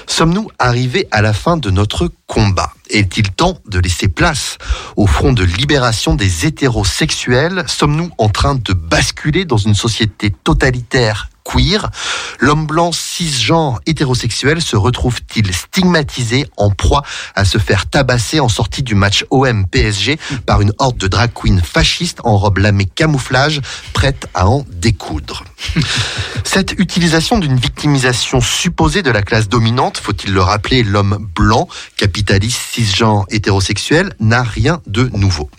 Sommes-nous 0.07 0.49
arrivés 0.59 1.09
à 1.11 1.23
la 1.23 1.33
fin 1.33 1.57
de 1.57 1.71
notre 1.71 2.11
combat? 2.27 2.73
Est-il 2.91 3.31
temps 3.31 3.59
de 3.67 3.79
laisser 3.79 4.09
place 4.09 4.59
au 4.97 5.07
front 5.07 5.33
de 5.33 5.45
libération 5.45 6.15
des 6.15 6.47
hétérosexuels? 6.47 7.65
Sommes-nous 7.67 8.11
en 8.19 8.29
train 8.29 8.55
de 8.55 8.73
basculer 8.73 9.45
dans 9.45 9.57
une 9.57 9.75
société 9.75 10.31
totalitaire 10.31 11.29
queer 11.45 11.91
L'homme 12.41 12.67
blanc 12.67 12.91
cisgenre 12.93 13.81
hétérosexuel 13.87 14.61
se 14.61 14.77
retrouve-t-il 14.77 15.55
stigmatisé 15.55 16.47
en 16.57 16.71
proie 16.71 17.03
à 17.35 17.45
se 17.45 17.59
faire 17.59 17.87
tabasser 17.87 18.41
en 18.41 18.49
sortie 18.49 18.83
du 18.83 18.95
match 18.95 19.25
OM-PSG 19.31 20.19
par 20.47 20.61
une 20.61 20.73
horde 20.79 20.99
de 20.99 21.07
drag 21.07 21.31
queens 21.33 21.63
fascistes 21.63 22.19
en 22.25 22.37
robe 22.37 22.59
lamée 22.59 22.87
camouflage 22.87 23.61
prête 23.93 24.27
à 24.35 24.49
en 24.49 24.65
découdre? 24.71 25.45
Cette 26.45 26.73
utilisation 26.73 27.39
d'une 27.39 27.57
victimisation 27.57 28.41
supposée 28.41 29.03
de 29.03 29.11
la 29.11 29.23
classe 29.23 29.49
dominante, 29.49 29.99
faut-il 29.99 30.33
le 30.33 30.43
rappeler, 30.43 30.83
l'homme 30.83 31.29
blanc, 31.35 31.69
capitaliste, 31.97 32.61
cisgenre, 32.73 33.27
hétérosexuel, 33.31 34.15
n'a 34.21 34.43
rien 34.43 34.81
de 34.87 35.09
nouveau. 35.15 35.51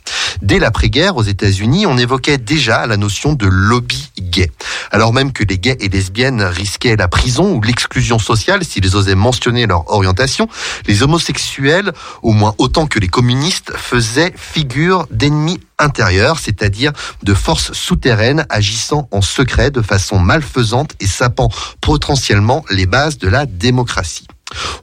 Dès 0.41 0.59
l'après-guerre, 0.59 1.15
aux 1.15 1.23
États-Unis, 1.23 1.85
on 1.85 1.97
évoquait 1.97 2.37
déjà 2.37 2.85
la 2.87 2.97
notion 2.97 3.33
de 3.33 3.47
lobby 3.47 4.11
gay. 4.19 4.51
Alors 4.91 5.13
même 5.13 5.31
que 5.31 5.43
les 5.43 5.57
gays 5.57 5.74
et 5.79 5.89
lesbiennes 5.89 6.41
risquaient 6.41 6.95
la 6.95 7.07
prison 7.07 7.53
ou 7.53 7.61
l'exclusion 7.61 8.19
sociale 8.19 8.63
s'ils 8.63 8.95
osaient 8.95 9.15
mentionner 9.15 9.67
leur 9.67 9.91
orientation, 9.91 10.47
les 10.87 11.03
homosexuels, 11.03 11.91
au 12.21 12.31
moins 12.31 12.55
autant 12.57 12.87
que 12.87 12.99
les 12.99 13.07
communistes, 13.07 13.71
faisaient 13.75 14.33
figure 14.35 15.07
d'ennemis 15.11 15.59
intérieurs, 15.77 16.39
c'est-à-dire 16.39 16.91
de 17.23 17.33
forces 17.33 17.73
souterraines 17.73 18.45
agissant 18.49 19.07
en 19.11 19.21
secret 19.21 19.71
de 19.71 19.81
façon 19.81 20.19
malfaisante 20.19 20.93
et 20.99 21.07
sapant 21.07 21.49
potentiellement 21.81 22.63
les 22.69 22.85
bases 22.85 23.17
de 23.17 23.27
la 23.27 23.45
démocratie. 23.45 24.27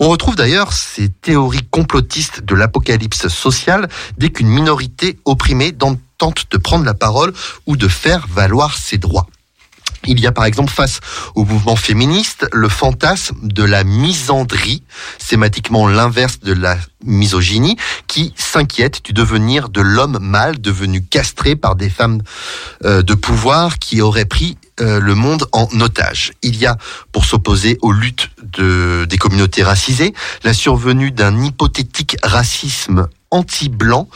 On 0.01 0.09
retrouve 0.09 0.37
d'ailleurs 0.37 0.73
ces 0.73 1.09
théories 1.09 1.67
complotistes 1.71 2.43
de 2.43 2.55
l'apocalypse 2.55 3.29
sociale 3.29 3.89
dès 4.19 4.31
qu'une 4.31 4.49
minorité 4.49 5.19
opprimée 5.25 5.73
tente 5.73 6.47
de 6.51 6.57
prendre 6.57 6.85
la 6.85 6.95
parole 6.95 7.33
ou 7.67 7.77
de 7.77 7.89
faire 7.89 8.27
valoir 8.29 8.77
ses 8.77 8.99
droits. 8.99 9.27
Il 10.07 10.19
y 10.19 10.27
a 10.27 10.33
par 10.33 10.45
exemple 10.45 10.73
face 10.73 11.01
au 11.35 11.45
mouvement 11.45 11.77
féministe 11.77 12.47
le 12.53 12.69
fantasme 12.69 13.37
de 13.43 13.63
la 13.63 13.85
misandrie, 13.85 14.83
sématiquement 15.19 15.87
l'inverse 15.87 16.41
de 16.41 16.53
la 16.53 16.77
misogynie, 17.05 17.77
qui 18.09 18.35
s'inquiète 18.37 19.05
du 19.05 19.13
devenir 19.13 19.69
de 19.69 19.81
l'homme 19.81 20.19
mâle 20.21 20.61
devenu 20.61 21.05
castré 21.05 21.55
par 21.55 21.77
des 21.77 21.89
femmes 21.89 22.23
euh, 22.85 23.03
de 23.03 23.15
pouvoir 23.15 23.79
qui 23.79 24.01
auraient 24.01 24.25
pris 24.25 24.57
euh, 24.81 24.99
le 25.01 25.15
monde 25.15 25.47
en 25.53 25.69
otage. 25.81 26.33
Il 26.43 26.57
y 26.57 26.67
a, 26.67 26.77
pour 27.13 27.25
s'opposer 27.25 27.79
aux 27.83 27.93
luttes 27.93 28.31
de, 28.43 29.07
des 29.09 29.19
communautés 29.19 29.63
racisées, 29.63 30.15
la 30.43 30.53
survenue 30.53 31.13
d'un 31.13 31.43
hypothétique 31.43 32.17
racisme 32.23 33.07
anti-blanc, 33.33 34.09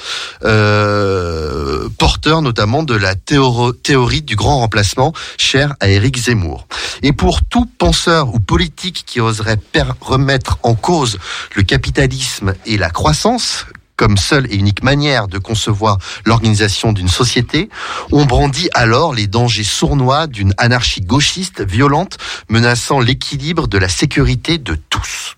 euh, 0.44 1.88
porteur 1.98 2.42
notamment 2.42 2.84
de 2.84 2.94
la 2.94 3.14
théorie 3.16 4.22
du 4.22 4.36
grand 4.36 4.58
remplacement 4.58 5.12
chère 5.38 5.74
à 5.80 5.88
Éric 5.88 6.16
Zemmour. 6.18 6.68
Et 7.02 7.12
pour 7.12 7.42
tout 7.42 7.66
penseur 7.78 8.32
ou 8.32 8.38
politique 8.38 9.02
qui 9.06 9.20
oserait 9.20 9.58
remettre 10.00 10.58
en 10.62 10.74
cause 10.74 11.18
le 11.54 11.62
capitalisme 11.62 12.54
et 12.64 12.76
la 12.76 12.90
croissance, 12.90 13.66
comme 13.96 14.16
seule 14.16 14.46
et 14.52 14.56
unique 14.56 14.82
manière 14.82 15.26
de 15.26 15.38
concevoir 15.38 15.98
l'organisation 16.24 16.92
d'une 16.92 17.08
société, 17.08 17.70
on 18.12 18.26
brandit 18.26 18.68
alors 18.74 19.14
les 19.14 19.26
dangers 19.26 19.64
sournois 19.64 20.26
d'une 20.26 20.52
anarchie 20.58 21.00
gauchiste 21.00 21.62
violente 21.62 22.18
menaçant 22.48 23.00
l'équilibre 23.00 23.66
de 23.66 23.78
la 23.78 23.88
sécurité 23.88 24.58
de 24.58 24.76
tous. 24.90 25.36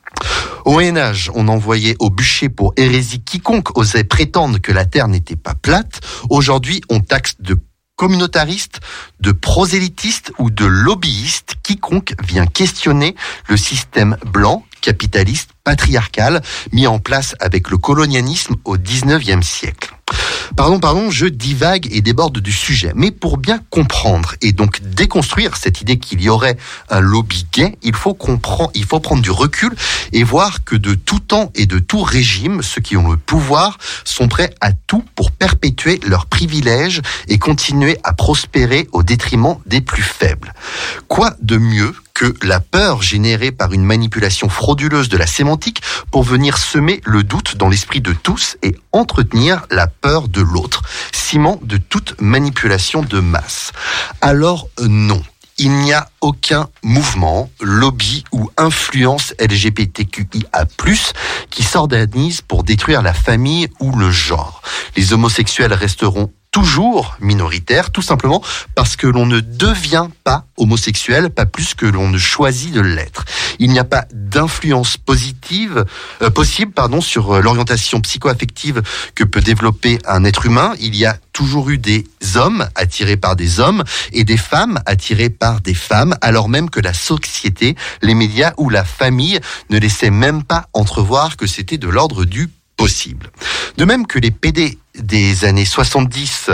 Au 0.65 0.73
Moyen 0.73 0.97
Âge, 0.97 1.31
on 1.35 1.49
envoyait 1.49 1.97
au 1.99 2.11
bûcher 2.11 2.49
pour 2.49 2.75
hérésie 2.77 3.21
quiconque 3.21 3.77
osait 3.79 4.05
prétendre 4.05 4.59
que 4.59 4.73
la 4.73 4.85
Terre 4.85 5.09
n'était 5.09 5.37
pas 5.37 5.55
plate. 5.55 6.01
Aujourd'hui, 6.29 6.83
on 6.91 7.01
taxe 7.01 7.37
de 7.41 7.59
communautariste, 7.97 8.81
de 9.21 9.33
prosélytiste 9.33 10.33
ou 10.39 10.51
de 10.51 10.65
lobbyiste, 10.65 11.57
quiconque 11.63 12.15
vient 12.23 12.47
questionner 12.47 13.17
le 13.49 13.57
système 13.57 14.17
blanc, 14.25 14.65
capitaliste, 14.81 15.51
patriarcal, 15.65 16.43
mis 16.73 16.87
en 16.87 17.01
place 17.01 17.35
avec 17.41 17.71
le 17.71 17.77
colonialisme 17.77 18.55
au 18.65 18.77
19e 18.77 19.43
siècle. 19.43 19.95
Pardon, 20.57 20.81
pardon, 20.81 21.11
je 21.11 21.27
divague 21.27 21.89
et 21.91 22.01
déborde 22.01 22.39
du 22.39 22.53
sujet. 22.53 22.93
Mais 22.95 23.11
pour 23.11 23.39
bien 23.39 23.61
comprendre 23.71 24.35
et 24.41 24.53
donc 24.53 24.81
déconstruire 24.83 25.57
cette 25.57 25.81
idée 25.81 25.99
qu'il 25.99 26.21
y 26.23 26.29
aurait 26.29 26.57
un 26.91 27.01
lobby 27.01 27.47
gay, 27.53 27.77
il 27.83 27.95
faut 27.95 28.15
comprendre, 28.15 28.71
il 28.75 28.85
faut 28.85 29.01
prendre 29.01 29.23
du 29.23 29.31
recul 29.31 29.75
et 30.13 30.25
voir 30.25 30.65
que 30.65 30.77
de 30.77 30.95
tout 30.95 31.21
temps 31.21 31.51
et 31.55 31.67
de 31.67 31.79
tout 31.79 32.03
régime, 32.03 32.63
ceux 32.63 32.81
qui 32.81 32.97
ont 32.97 33.11
le 33.11 33.17
pouvoir 33.17 33.79
sont 34.05 34.29
prêts 34.29 34.55
à 34.61 34.73
tout 34.73 35.05
pour 35.15 35.31
perpétuer 35.31 36.01
leurs 36.07 36.27
privilèges 36.27 37.03
et 37.29 37.39
continuer 37.39 37.99
à 38.05 38.13
prospérer 38.13 38.89
au 38.93 39.03
détriment 39.03 39.57
des 39.67 39.81
plus 39.81 40.03
faibles. 40.03 40.55
Quoi 41.09 41.35
de 41.41 41.57
mieux 41.57 41.95
que 42.19 42.35
la 42.45 42.59
peur 42.59 43.01
générée 43.01 43.53
par 43.53 43.73
une 43.73 43.85
manipulation 43.85 44.49
frauduleuse 44.49 45.09
de 45.09 45.17
la 45.17 45.29
sémantique 45.29 45.83
pour 46.11 46.25
venir 46.25 46.59
semer 46.59 47.01
le 47.05 47.23
doute 47.23 47.57
dans 47.57 47.69
l'esprit 47.69 48.01
de 48.01 48.13
tous 48.13 48.57
et 48.65 48.75
entretenir 48.91 49.65
la 49.71 49.87
peur 49.87 50.27
de 50.27 50.41
l'autre, 50.41 50.83
ciment 51.13 51.61
de 51.63 51.77
toute 51.77 52.21
manipulation 52.21 53.03
de 53.03 53.21
masse. 53.21 53.71
Alors 54.21 54.69
euh, 54.81 54.89
non. 54.89 55.23
Il 55.61 55.73
n'y 55.73 55.93
a 55.93 56.09
aucun 56.21 56.69
mouvement, 56.85 57.51
lobby 57.61 58.23
ou 58.31 58.49
influence 58.57 59.35
LGBTQIA+, 59.41 60.67
qui 61.51 61.63
s'organise 61.65 62.43
pour 62.43 62.63
détruire 62.63 63.03
la 63.03 63.13
famille 63.13 63.69
ou 63.81 63.97
le 63.97 64.13
genre. 64.13 64.63
Les 64.97 65.13
homosexuels 65.13 65.73
resteront 65.73 66.33
toujours 66.59 67.17
minoritaires, 67.21 67.93
tout 67.93 68.03
simplement 68.03 68.43
parce 68.75 68.97
que 68.97 69.07
l'on 69.07 69.27
ne 69.27 69.39
devient 69.39 70.09
pas 70.25 70.45
homosexuel, 70.57 71.31
pas 71.31 71.47
plus 71.47 71.75
que 71.75 71.87
l'on 71.87 72.09
ne 72.09 72.19
choisit 72.19 72.73
de 72.73 72.81
l'être. 72.81 73.25
Il 73.61 73.71
n'y 73.71 73.79
a 73.79 73.85
pas 73.85 74.07
d'influence 74.13 74.97
positive 74.97 75.85
euh, 76.21 76.31
possible, 76.31 76.73
pardon, 76.73 77.01
sur 77.01 77.37
euh, 77.37 77.41
l'orientation 77.41 78.01
psychoaffective 78.01 78.83
que 79.15 79.23
peut 79.23 79.41
développer 79.41 80.01
un 80.05 80.25
être 80.25 80.47
humain. 80.47 80.75
Il 80.81 80.97
y 80.97 81.07
a 81.07 81.17
toujours 81.33 81.71
eu 81.71 81.79
des 81.79 82.05
hommes 82.35 82.69
attirés 82.75 83.17
par 83.17 83.37
des 83.37 83.61
hommes 83.61 83.85
et 84.13 84.25
des 84.25 84.37
femmes 84.37 84.81
attirées 84.85 85.31
par 85.31 85.61
des 85.61 85.75
femmes, 85.75 86.17
alors 86.23 86.49
même 86.49 86.71
que 86.71 86.81
la 86.81 86.93
société, 86.93 87.77
les 88.03 88.15
médias 88.15 88.53
ou 88.57 88.69
la 88.69 88.85
famille 88.85 89.39
ne 89.71 89.79
laissaient 89.79 90.11
même 90.11 90.43
pas 90.43 90.67
entrevoir 90.73 91.37
que 91.37 91.47
c'était 91.47 91.79
de 91.79 91.89
l'ordre 91.89 92.25
du 92.25 92.49
possible. 92.79 93.31
De 93.77 93.85
même 93.85 94.07
que 94.07 94.19
les 94.19 94.31
PD 94.31 94.79
des 94.99 95.45
années 95.45 95.67
70, 95.67 96.51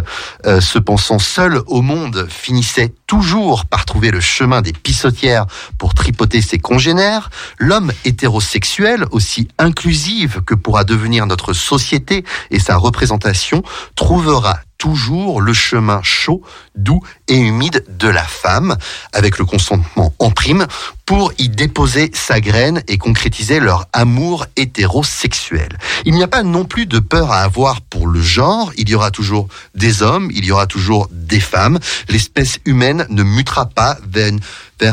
euh, 0.47 0.61
se 0.61 0.79
pensant 0.79 1.19
seuls 1.19 1.63
au 1.67 1.83
monde, 1.83 2.27
finissaient 2.29 2.93
toujours 3.07 3.67
par 3.67 3.85
trouver 3.85 4.11
le 4.11 4.21
chemin 4.21 4.61
des 4.61 4.73
pissotières 4.73 5.47
pour 5.79 5.95
tripoter 5.95 6.43
ses 6.43 6.59
congénères, 6.59 7.31
l'homme 7.59 7.93
hétérosexuel, 8.05 9.05
aussi 9.13 9.49
inclusive 9.59 10.43
que 10.45 10.55
pourra 10.55 10.85
devenir 10.85 11.27
notre 11.27 11.53
société 11.53 12.25
et 12.51 12.59
sa 12.59 12.77
représentation, 12.77 13.63
trouvera 13.95 14.59
toujours 14.85 15.41
le 15.41 15.55
chemin 15.55 16.03
chaud, 16.03 16.43
doux 16.75 17.01
et 17.27 17.39
humide 17.39 17.87
de 17.89 18.07
la 18.07 18.23
femme, 18.23 18.77
avec 19.15 19.39
le 19.39 19.47
consentement 19.47 20.13
en 20.19 20.31
prime, 20.31 20.67
pour 21.07 21.33
y 21.39 21.49
déposer 21.49 22.11
sa 22.13 22.39
graine 22.43 22.83
et 22.87 22.99
concrétiser 22.99 23.61
leur 23.61 23.87
amour 23.95 24.45
hétérosexuel. 24.57 25.79
Il 26.05 26.13
n'y 26.13 26.23
a 26.23 26.29
pas 26.29 26.43
non 26.43 26.67
plus 26.67 26.85
de 26.85 26.99
peur 26.99 27.33
à 27.33 27.41
avoir 27.41 27.81
pour 27.81 28.07
le 28.07 28.21
genre, 28.21 28.73
il 28.77 28.91
y 28.91 28.95
aura 28.95 29.11
toujours 29.11 29.49
des 29.75 30.03
hommes, 30.03 30.31
il 30.35 30.45
y 30.45 30.53
aura 30.53 30.67
toujours 30.67 31.09
des 31.11 31.41
femmes. 31.41 31.79
L'espèce 32.11 32.59
humaine 32.67 33.07
ne 33.09 33.23
mutera 33.23 33.65
pas 33.65 33.97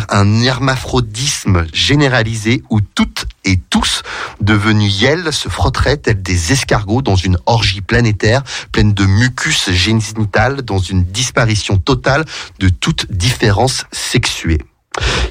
un 0.09 0.41
hermaphrodisme 0.41 1.65
généralisé 1.73 2.63
où 2.69 2.81
toutes 2.81 3.25
et 3.43 3.59
tous 3.69 4.03
devenus 4.39 5.01
yel 5.01 5.33
se 5.33 5.49
frotteraient 5.49 5.97
tels 5.97 6.21
des 6.21 6.51
escargots 6.51 7.01
dans 7.01 7.15
une 7.15 7.37
orgie 7.45 7.81
planétaire 7.81 8.43
pleine 8.71 8.93
de 8.93 9.05
mucus 9.05 9.71
génital 9.71 10.61
dans 10.61 10.79
une 10.79 11.03
disparition 11.03 11.77
totale 11.77 12.25
de 12.59 12.69
toute 12.69 13.11
différence 13.11 13.85
sexuée. 13.91 14.61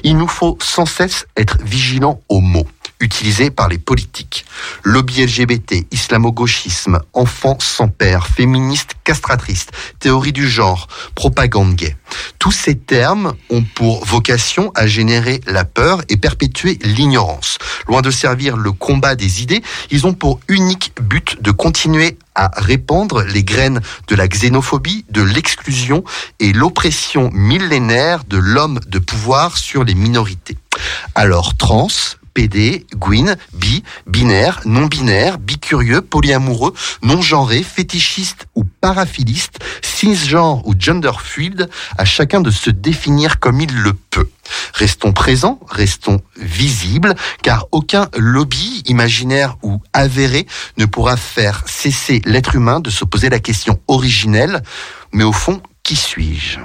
Il 0.03 0.17
nous 0.17 0.27
faut 0.27 0.57
sans 0.61 0.85
cesse 0.85 1.25
être 1.37 1.57
vigilants 1.63 2.21
aux 2.29 2.41
mots 2.41 2.67
utilisés 3.01 3.49
par 3.49 3.67
les 3.67 3.77
politiques. 3.77 4.45
Lobby 4.83 5.25
LGBT, 5.25 5.87
islamo-gauchisme, 5.91 6.99
enfants 7.13 7.57
sans 7.59 7.87
père, 7.87 8.27
féministe 8.27 8.91
castratrice, 9.03 9.67
théorie 9.99 10.31
du 10.31 10.47
genre, 10.47 10.87
propagande 11.15 11.75
gay. 11.75 11.97
Tous 12.39 12.51
ces 12.51 12.77
termes 12.77 13.33
ont 13.49 13.63
pour 13.63 14.05
vocation 14.05 14.71
à 14.75 14.87
générer 14.87 15.41
la 15.47 15.65
peur 15.65 16.01
et 16.09 16.17
perpétuer 16.17 16.77
l'ignorance. 16.83 17.57
Loin 17.87 18.01
de 18.01 18.11
servir 18.11 18.55
le 18.55 18.71
combat 18.71 19.15
des 19.15 19.41
idées, 19.41 19.63
ils 19.89 20.05
ont 20.05 20.13
pour 20.13 20.39
unique 20.47 20.93
but 21.01 21.41
de 21.41 21.51
continuer 21.51 22.17
à 22.35 22.51
répandre 22.55 23.23
les 23.23 23.43
graines 23.43 23.81
de 24.07 24.15
la 24.15 24.27
xénophobie, 24.27 25.05
de 25.09 25.21
l'exclusion 25.21 26.03
et 26.39 26.53
l'oppression 26.53 27.29
millénaire 27.33 28.23
de 28.25 28.37
l'homme 28.37 28.79
de 28.87 28.99
pouvoir 28.99 29.57
sur 29.57 29.83
les 29.83 29.95
minorités. 29.95 30.57
Alors 31.15 31.55
trans, 31.57 31.87
PD, 32.33 32.85
Gwyn, 32.95 33.35
bi, 33.53 33.83
binaire, 34.07 34.61
non-binaire, 34.65 35.37
bicurieux, 35.37 36.01
polyamoureux, 36.01 36.73
non-genré, 37.03 37.63
fétichiste 37.63 38.47
ou 38.55 38.63
paraphiliste, 38.63 39.59
cisgenre 39.81 40.65
ou 40.67 40.73
gender 40.77 41.11
fluid, 41.19 41.69
à 41.97 42.05
chacun 42.05 42.41
de 42.41 42.51
se 42.51 42.69
définir 42.69 43.39
comme 43.39 43.61
il 43.61 43.73
le 43.75 43.93
peut. 43.93 44.29
Restons 44.73 45.13
présents, 45.13 45.59
restons 45.69 46.21
visibles, 46.37 47.15
car 47.43 47.67
aucun 47.71 48.09
lobby 48.17 48.83
imaginaire 48.85 49.57
ou 49.61 49.81
avéré 49.93 50.47
ne 50.77 50.85
pourra 50.85 51.17
faire 51.17 51.63
cesser 51.67 52.21
l'être 52.25 52.55
humain 52.55 52.79
de 52.79 52.89
se 52.89 53.05
poser 53.05 53.29
la 53.29 53.39
question 53.39 53.79
originelle, 53.87 54.63
mais 55.11 55.23
au 55.23 55.33
fond, 55.33 55.61
qui 55.83 55.95
suis-je? 55.95 56.59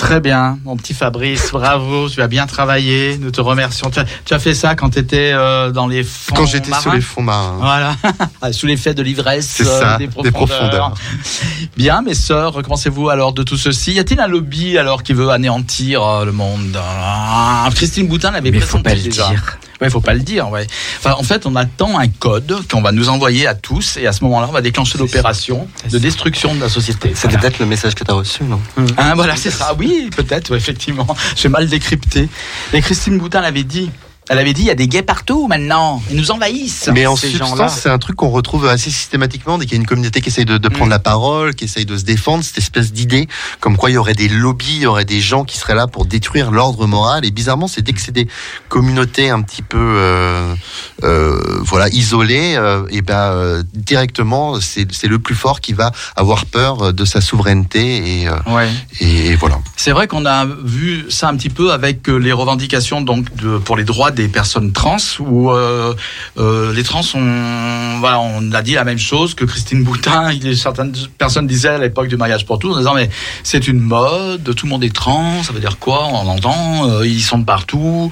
Très 0.00 0.18
bien, 0.18 0.58
mon 0.64 0.78
petit 0.78 0.94
Fabrice, 0.94 1.50
bravo, 1.52 2.08
tu 2.08 2.22
as 2.22 2.26
bien 2.26 2.46
travaillé, 2.46 3.18
nous 3.18 3.30
te 3.30 3.42
remercions. 3.42 3.90
Tu 3.90 4.00
as, 4.00 4.06
tu 4.24 4.32
as 4.32 4.38
fait 4.38 4.54
ça 4.54 4.74
quand 4.74 4.88
tu 4.88 4.98
étais 4.98 5.30
euh, 5.34 5.70
dans 5.72 5.86
les 5.86 6.02
fonds 6.02 6.34
Quand 6.34 6.46
j'étais 6.46 6.70
marins 6.70 6.80
sur 6.82 6.92
les 6.94 7.02
fonds 7.02 7.22
marins. 7.22 7.58
Voilà, 7.60 7.96
sous 8.52 8.66
l'effet 8.66 8.94
de 8.94 9.02
l'ivresse 9.02 9.62
euh, 9.64 9.98
des, 9.98 10.06
des 10.06 10.30
profondeurs. 10.30 10.94
Bien, 11.76 12.00
mes 12.00 12.14
sœurs, 12.14 12.54
recommencez-vous 12.54 13.10
alors 13.10 13.34
de 13.34 13.42
tout 13.42 13.58
ceci. 13.58 13.92
Y 13.92 13.98
a-t-il 13.98 14.18
un 14.20 14.26
lobby 14.26 14.78
alors 14.78 15.02
qui 15.02 15.12
veut 15.12 15.28
anéantir 15.28 16.02
euh, 16.02 16.24
le 16.24 16.32
monde? 16.32 16.78
Ah, 16.82 17.68
Christine 17.74 18.08
Boutin 18.08 18.30
l'avait 18.30 18.50
Mais 18.50 18.60
faut 18.60 18.78
présenté 18.78 18.90
pas 18.90 18.94
le 18.94 19.02
déjà. 19.02 19.28
dire. 19.28 19.58
Ouais, 19.80 19.88
faut 19.88 20.00
pas 20.00 20.12
le 20.14 20.20
dire, 20.20 20.50
ouais. 20.50 20.66
Enfin, 20.98 21.14
en 21.18 21.22
fait, 21.22 21.46
on 21.46 21.56
attend 21.56 21.98
un 21.98 22.08
code 22.08 22.54
qu'on 22.70 22.82
va 22.82 22.92
nous 22.92 23.08
envoyer 23.08 23.46
à 23.46 23.54
tous 23.54 23.96
et 23.96 24.06
à 24.06 24.12
ce 24.12 24.22
moment-là, 24.24 24.46
on 24.48 24.52
va 24.52 24.60
déclencher 24.60 24.98
l'opération 24.98 25.66
de 25.90 25.98
destruction 25.98 26.54
de 26.54 26.60
la 26.60 26.68
société. 26.68 27.12
C'était 27.14 27.28
Voilà. 27.28 27.38
peut-être 27.38 27.58
le 27.60 27.66
message 27.66 27.94
que 27.94 28.04
tu 28.04 28.10
as 28.10 28.14
reçu, 28.14 28.44
non 28.44 28.60
Hein, 28.98 29.14
voilà, 29.14 29.36
c'est 29.36 29.50
ça. 29.50 29.74
Oui, 29.78 30.10
peut-être, 30.14 30.50
ouais, 30.50 30.58
effectivement. 30.58 31.06
J'ai 31.36 31.48
mal 31.48 31.66
décrypté. 31.68 32.28
Et 32.72 32.80
Christine 32.82 33.18
Boutin 33.18 33.40
l'avait 33.40 33.64
dit. 33.64 33.90
Elle 34.32 34.38
avait 34.38 34.52
dit, 34.52 34.62
il 34.62 34.68
y 34.68 34.70
a 34.70 34.76
des 34.76 34.86
gays 34.86 35.02
partout 35.02 35.48
maintenant. 35.48 36.00
Ils 36.08 36.16
nous 36.16 36.30
envahissent. 36.30 36.88
Mais 36.94 37.04
en 37.04 37.16
ces 37.16 37.30
substance, 37.30 37.80
c'est 37.80 37.88
un 37.90 37.98
truc 37.98 38.14
qu'on 38.14 38.30
retrouve 38.30 38.66
assez 38.68 38.88
systématiquement 38.90 39.58
dès 39.58 39.64
qu'il 39.66 39.72
y 39.74 39.78
a 39.78 39.80
une 39.80 39.86
communauté 39.88 40.20
qui 40.20 40.28
essaye 40.28 40.44
de, 40.44 40.56
de 40.56 40.68
prendre 40.68 40.86
Mm. 40.86 40.90
la 40.90 40.98
parole, 41.00 41.54
qui 41.56 41.64
essaye 41.64 41.84
de 41.84 41.96
se 41.96 42.04
défendre, 42.04 42.44
cette 42.44 42.58
espèce 42.58 42.92
d'idée 42.92 43.26
comme 43.58 43.76
quoi 43.76 43.90
il 43.90 43.94
y 43.94 43.96
aurait 43.96 44.14
des 44.14 44.28
lobbies, 44.28 44.76
il 44.76 44.82
y 44.82 44.86
aurait 44.86 45.04
des 45.04 45.20
gens 45.20 45.42
qui 45.44 45.58
seraient 45.58 45.74
là 45.74 45.88
pour 45.88 46.06
détruire 46.06 46.52
l'ordre 46.52 46.86
moral. 46.86 47.24
Et 47.24 47.32
bizarrement, 47.32 47.66
c'est 47.66 47.82
dès 47.82 47.92
que 47.92 48.00
c'est 48.00 48.12
des 48.12 48.28
communautés 48.68 49.30
un 49.30 49.42
petit 49.42 49.62
peu, 49.62 49.78
euh, 49.80 50.54
euh, 51.02 51.58
voilà, 51.62 51.88
isolées, 51.88 52.54
euh, 52.56 52.84
et 52.90 53.02
ben 53.02 53.64
directement, 53.74 54.60
c'est 54.60 54.86
le 55.08 55.18
plus 55.18 55.34
fort 55.34 55.60
qui 55.60 55.72
va 55.72 55.90
avoir 56.14 56.46
peur 56.46 56.92
de 56.92 57.04
sa 57.04 57.20
souveraineté 57.20 58.22
et, 58.22 58.28
Ouais. 58.46 58.68
et, 59.00 59.26
et 59.32 59.36
voilà. 59.36 59.58
C'est 59.76 59.90
vrai 59.90 60.06
qu'on 60.06 60.24
a 60.24 60.46
vu 60.46 61.06
ça 61.08 61.28
un 61.28 61.36
petit 61.36 61.50
peu 61.50 61.72
avec 61.72 62.06
les 62.06 62.32
revendications 62.32 63.00
donc 63.00 63.34
de, 63.34 63.58
pour 63.58 63.76
les 63.76 63.84
droits 63.84 64.10
des 64.12 64.19
personnes 64.28 64.72
trans 64.72 64.96
où 65.18 65.50
euh, 65.50 65.94
euh, 66.38 66.72
les 66.72 66.82
trans 66.82 67.02
ont 67.14 67.98
voilà 68.00 68.20
on 68.20 68.52
a 68.52 68.62
dit 68.62 68.74
la 68.74 68.84
même 68.84 68.98
chose 68.98 69.34
que 69.34 69.44
Christine 69.44 69.82
Boutin. 69.82 70.30
Certaines 70.54 70.92
personnes 71.18 71.46
disaient 71.46 71.68
à 71.68 71.78
l'époque 71.78 72.08
du 72.08 72.16
mariage 72.16 72.46
pour 72.46 72.58
tous 72.58 72.72
en 72.72 72.78
disant 72.78 72.94
mais 72.94 73.10
c'est 73.42 73.68
une 73.68 73.80
mode 73.80 74.54
tout 74.54 74.66
le 74.66 74.70
monde 74.70 74.84
est 74.84 74.94
trans 74.94 75.42
ça 75.42 75.52
veut 75.52 75.60
dire 75.60 75.78
quoi 75.78 76.06
on 76.06 76.26
entend 76.28 76.88
euh, 76.88 77.06
ils 77.06 77.22
sont 77.22 77.42
partout 77.42 78.10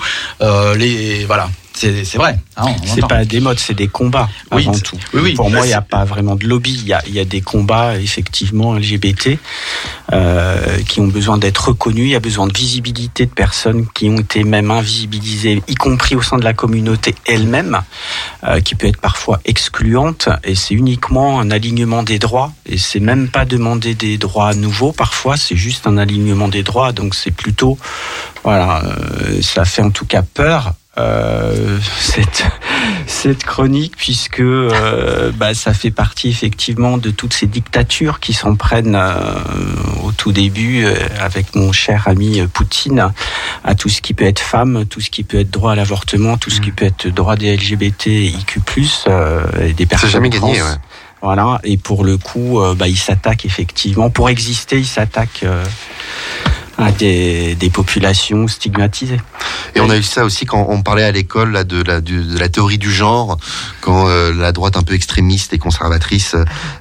les 0.77 1.25
voilà 1.27 1.49
C'est 1.79 2.17
vrai. 2.17 2.39
hein, 2.57 2.67
C'est 2.85 3.07
pas 3.07 3.25
des 3.25 3.41
modes, 3.41 3.59
c'est 3.59 3.75
des 3.75 3.89
combats 3.89 4.29
Oui, 4.51 4.63
avant 4.67 4.79
tout. 4.79 4.97
oui, 5.15 5.21
oui. 5.23 5.35
Pour 5.35 5.49
moi, 5.51 5.65
il 5.65 5.69
n'y 5.69 5.75
a 5.75 5.81
pas 5.81 6.05
vraiment 6.05 6.35
de 6.35 6.45
lobby. 6.47 6.73
Il 6.83 6.87
y 6.89 6.93
a, 6.93 7.03
il 7.07 7.15
y 7.15 7.21
a 7.21 7.25
des 7.25 7.41
combats 7.41 7.97
effectivement 7.97 8.75
LGBT 8.75 9.39
euh, 10.13 10.79
qui 10.89 11.01
ont 11.01 11.07
besoin 11.07 11.39
d'être 11.39 11.69
reconnus. 11.69 12.07
Il 12.07 12.11
y 12.11 12.17
a 12.17 12.21
besoin 12.21 12.47
de 12.47 12.57
visibilité 12.57 13.27
de 13.27 13.31
personnes 13.31 13.87
qui 13.95 14.09
ont 14.09 14.19
été 14.19 14.43
même 14.43 14.71
invisibilisées, 14.71 15.63
y 15.69 15.75
compris 15.75 16.17
au 16.17 16.23
sein 16.23 16.37
de 16.39 16.45
la 16.45 16.53
communauté 16.55 17.15
elle-même, 17.27 17.81
euh, 18.45 18.61
qui 18.61 18.75
peut 18.75 18.87
être 18.89 19.01
parfois 19.01 19.41
excluante. 19.45 20.29
Et 20.45 20.55
c'est 20.57 20.75
uniquement 20.75 21.39
un 21.41 21.51
alignement 21.51 22.03
des 22.03 22.19
droits. 22.19 22.53
Et 22.67 22.79
c'est 22.79 23.01
même 23.01 23.29
pas 23.29 23.45
demander 23.45 23.95
des 23.95 24.19
droits 24.19 24.55
nouveaux. 24.55 24.93
Parfois, 24.93 25.37
c'est 25.37 25.57
juste 25.57 25.87
un 25.87 25.97
alignement 25.97 26.49
des 26.49 26.63
droits. 26.65 26.93
Donc 26.93 27.15
c'est 27.15 27.31
plutôt, 27.31 27.79
voilà, 28.43 28.83
euh, 28.85 29.41
ça 29.43 29.65
fait 29.65 29.83
en 29.83 29.91
tout 29.91 30.07
cas 30.07 30.23
peur. 30.23 30.73
Euh, 30.99 31.79
cette, 31.99 32.45
cette 33.07 33.45
chronique 33.45 33.95
puisque 33.97 34.41
euh, 34.41 35.31
bah, 35.33 35.55
ça 35.55 35.73
fait 35.73 35.91
partie 35.91 36.29
effectivement 36.29 36.99
de 36.99 37.11
toutes 37.11 37.35
ces 37.35 37.47
dictatures 37.47 38.19
qui 38.19 38.33
s'en 38.33 38.57
prennent 38.57 38.97
euh, 38.97 39.39
au 40.03 40.13
tout 40.13 40.33
début 40.33 40.87
avec 41.21 41.55
mon 41.55 41.73
cher 41.73 42.09
ami 42.09 42.43
Poutine 42.53 43.13
à 43.65 43.75
tout 43.75 43.89
ce 43.89 44.01
qui 44.01 44.13
peut 44.13 44.25
être 44.25 44.41
femme, 44.41 44.87
tout 44.87 45.01
ce 45.01 45.11
qui 45.11 45.23
peut 45.23 45.39
être 45.39 45.51
droit 45.51 45.73
à 45.73 45.75
l'avortement, 45.77 46.37
tout 46.37 46.51
ce 46.51 46.61
qui 46.61 46.73
peut 46.73 46.87
être 46.87 47.07
droit 47.09 47.37
des 47.37 47.57
LGBT, 47.57 48.07
IQ+, 48.07 48.61
et 49.61 49.73
des 49.75 49.87
personnes 49.87 50.11
jamais 50.11 50.31
gagné, 50.31 50.59
trans. 50.59 50.67
ouais. 50.67 50.77
Voilà, 51.21 51.61
et 51.65 51.77
pour 51.77 52.05
le 52.05 52.17
coup, 52.17 52.61
bah, 52.77 52.87
il 52.89 52.97
s'attaque 52.97 53.45
effectivement, 53.45 54.09
pour 54.09 54.29
exister, 54.29 54.79
il 54.79 54.87
s'attaque 54.87 55.45
à 56.79 56.93
des, 56.93 57.57
des 57.57 57.71
populations 57.71 58.47
stigmatisées. 58.47 59.21
Et 59.75 59.81
on 59.81 59.91
a 59.91 59.97
eu 59.97 60.03
ça 60.03 60.25
aussi 60.25 60.47
quand 60.47 60.67
on 60.69 60.81
parlait 60.83 61.03
à 61.03 61.11
l'école 61.11 61.51
là, 61.53 61.65
de, 61.65 61.83
la, 61.83 62.01
du- 62.01 62.23
de 62.23 62.39
la 62.39 62.49
théorie 62.49 62.79
du 62.79 62.93
genre, 62.93 63.37
quand 63.81 64.09
euh, 64.09 64.33
la 64.33 64.53
droite 64.53 64.77
un 64.77 64.83
peu 64.83 64.95
extrémiste 64.95 65.53
et 65.53 65.59
conservatrice 65.59 66.37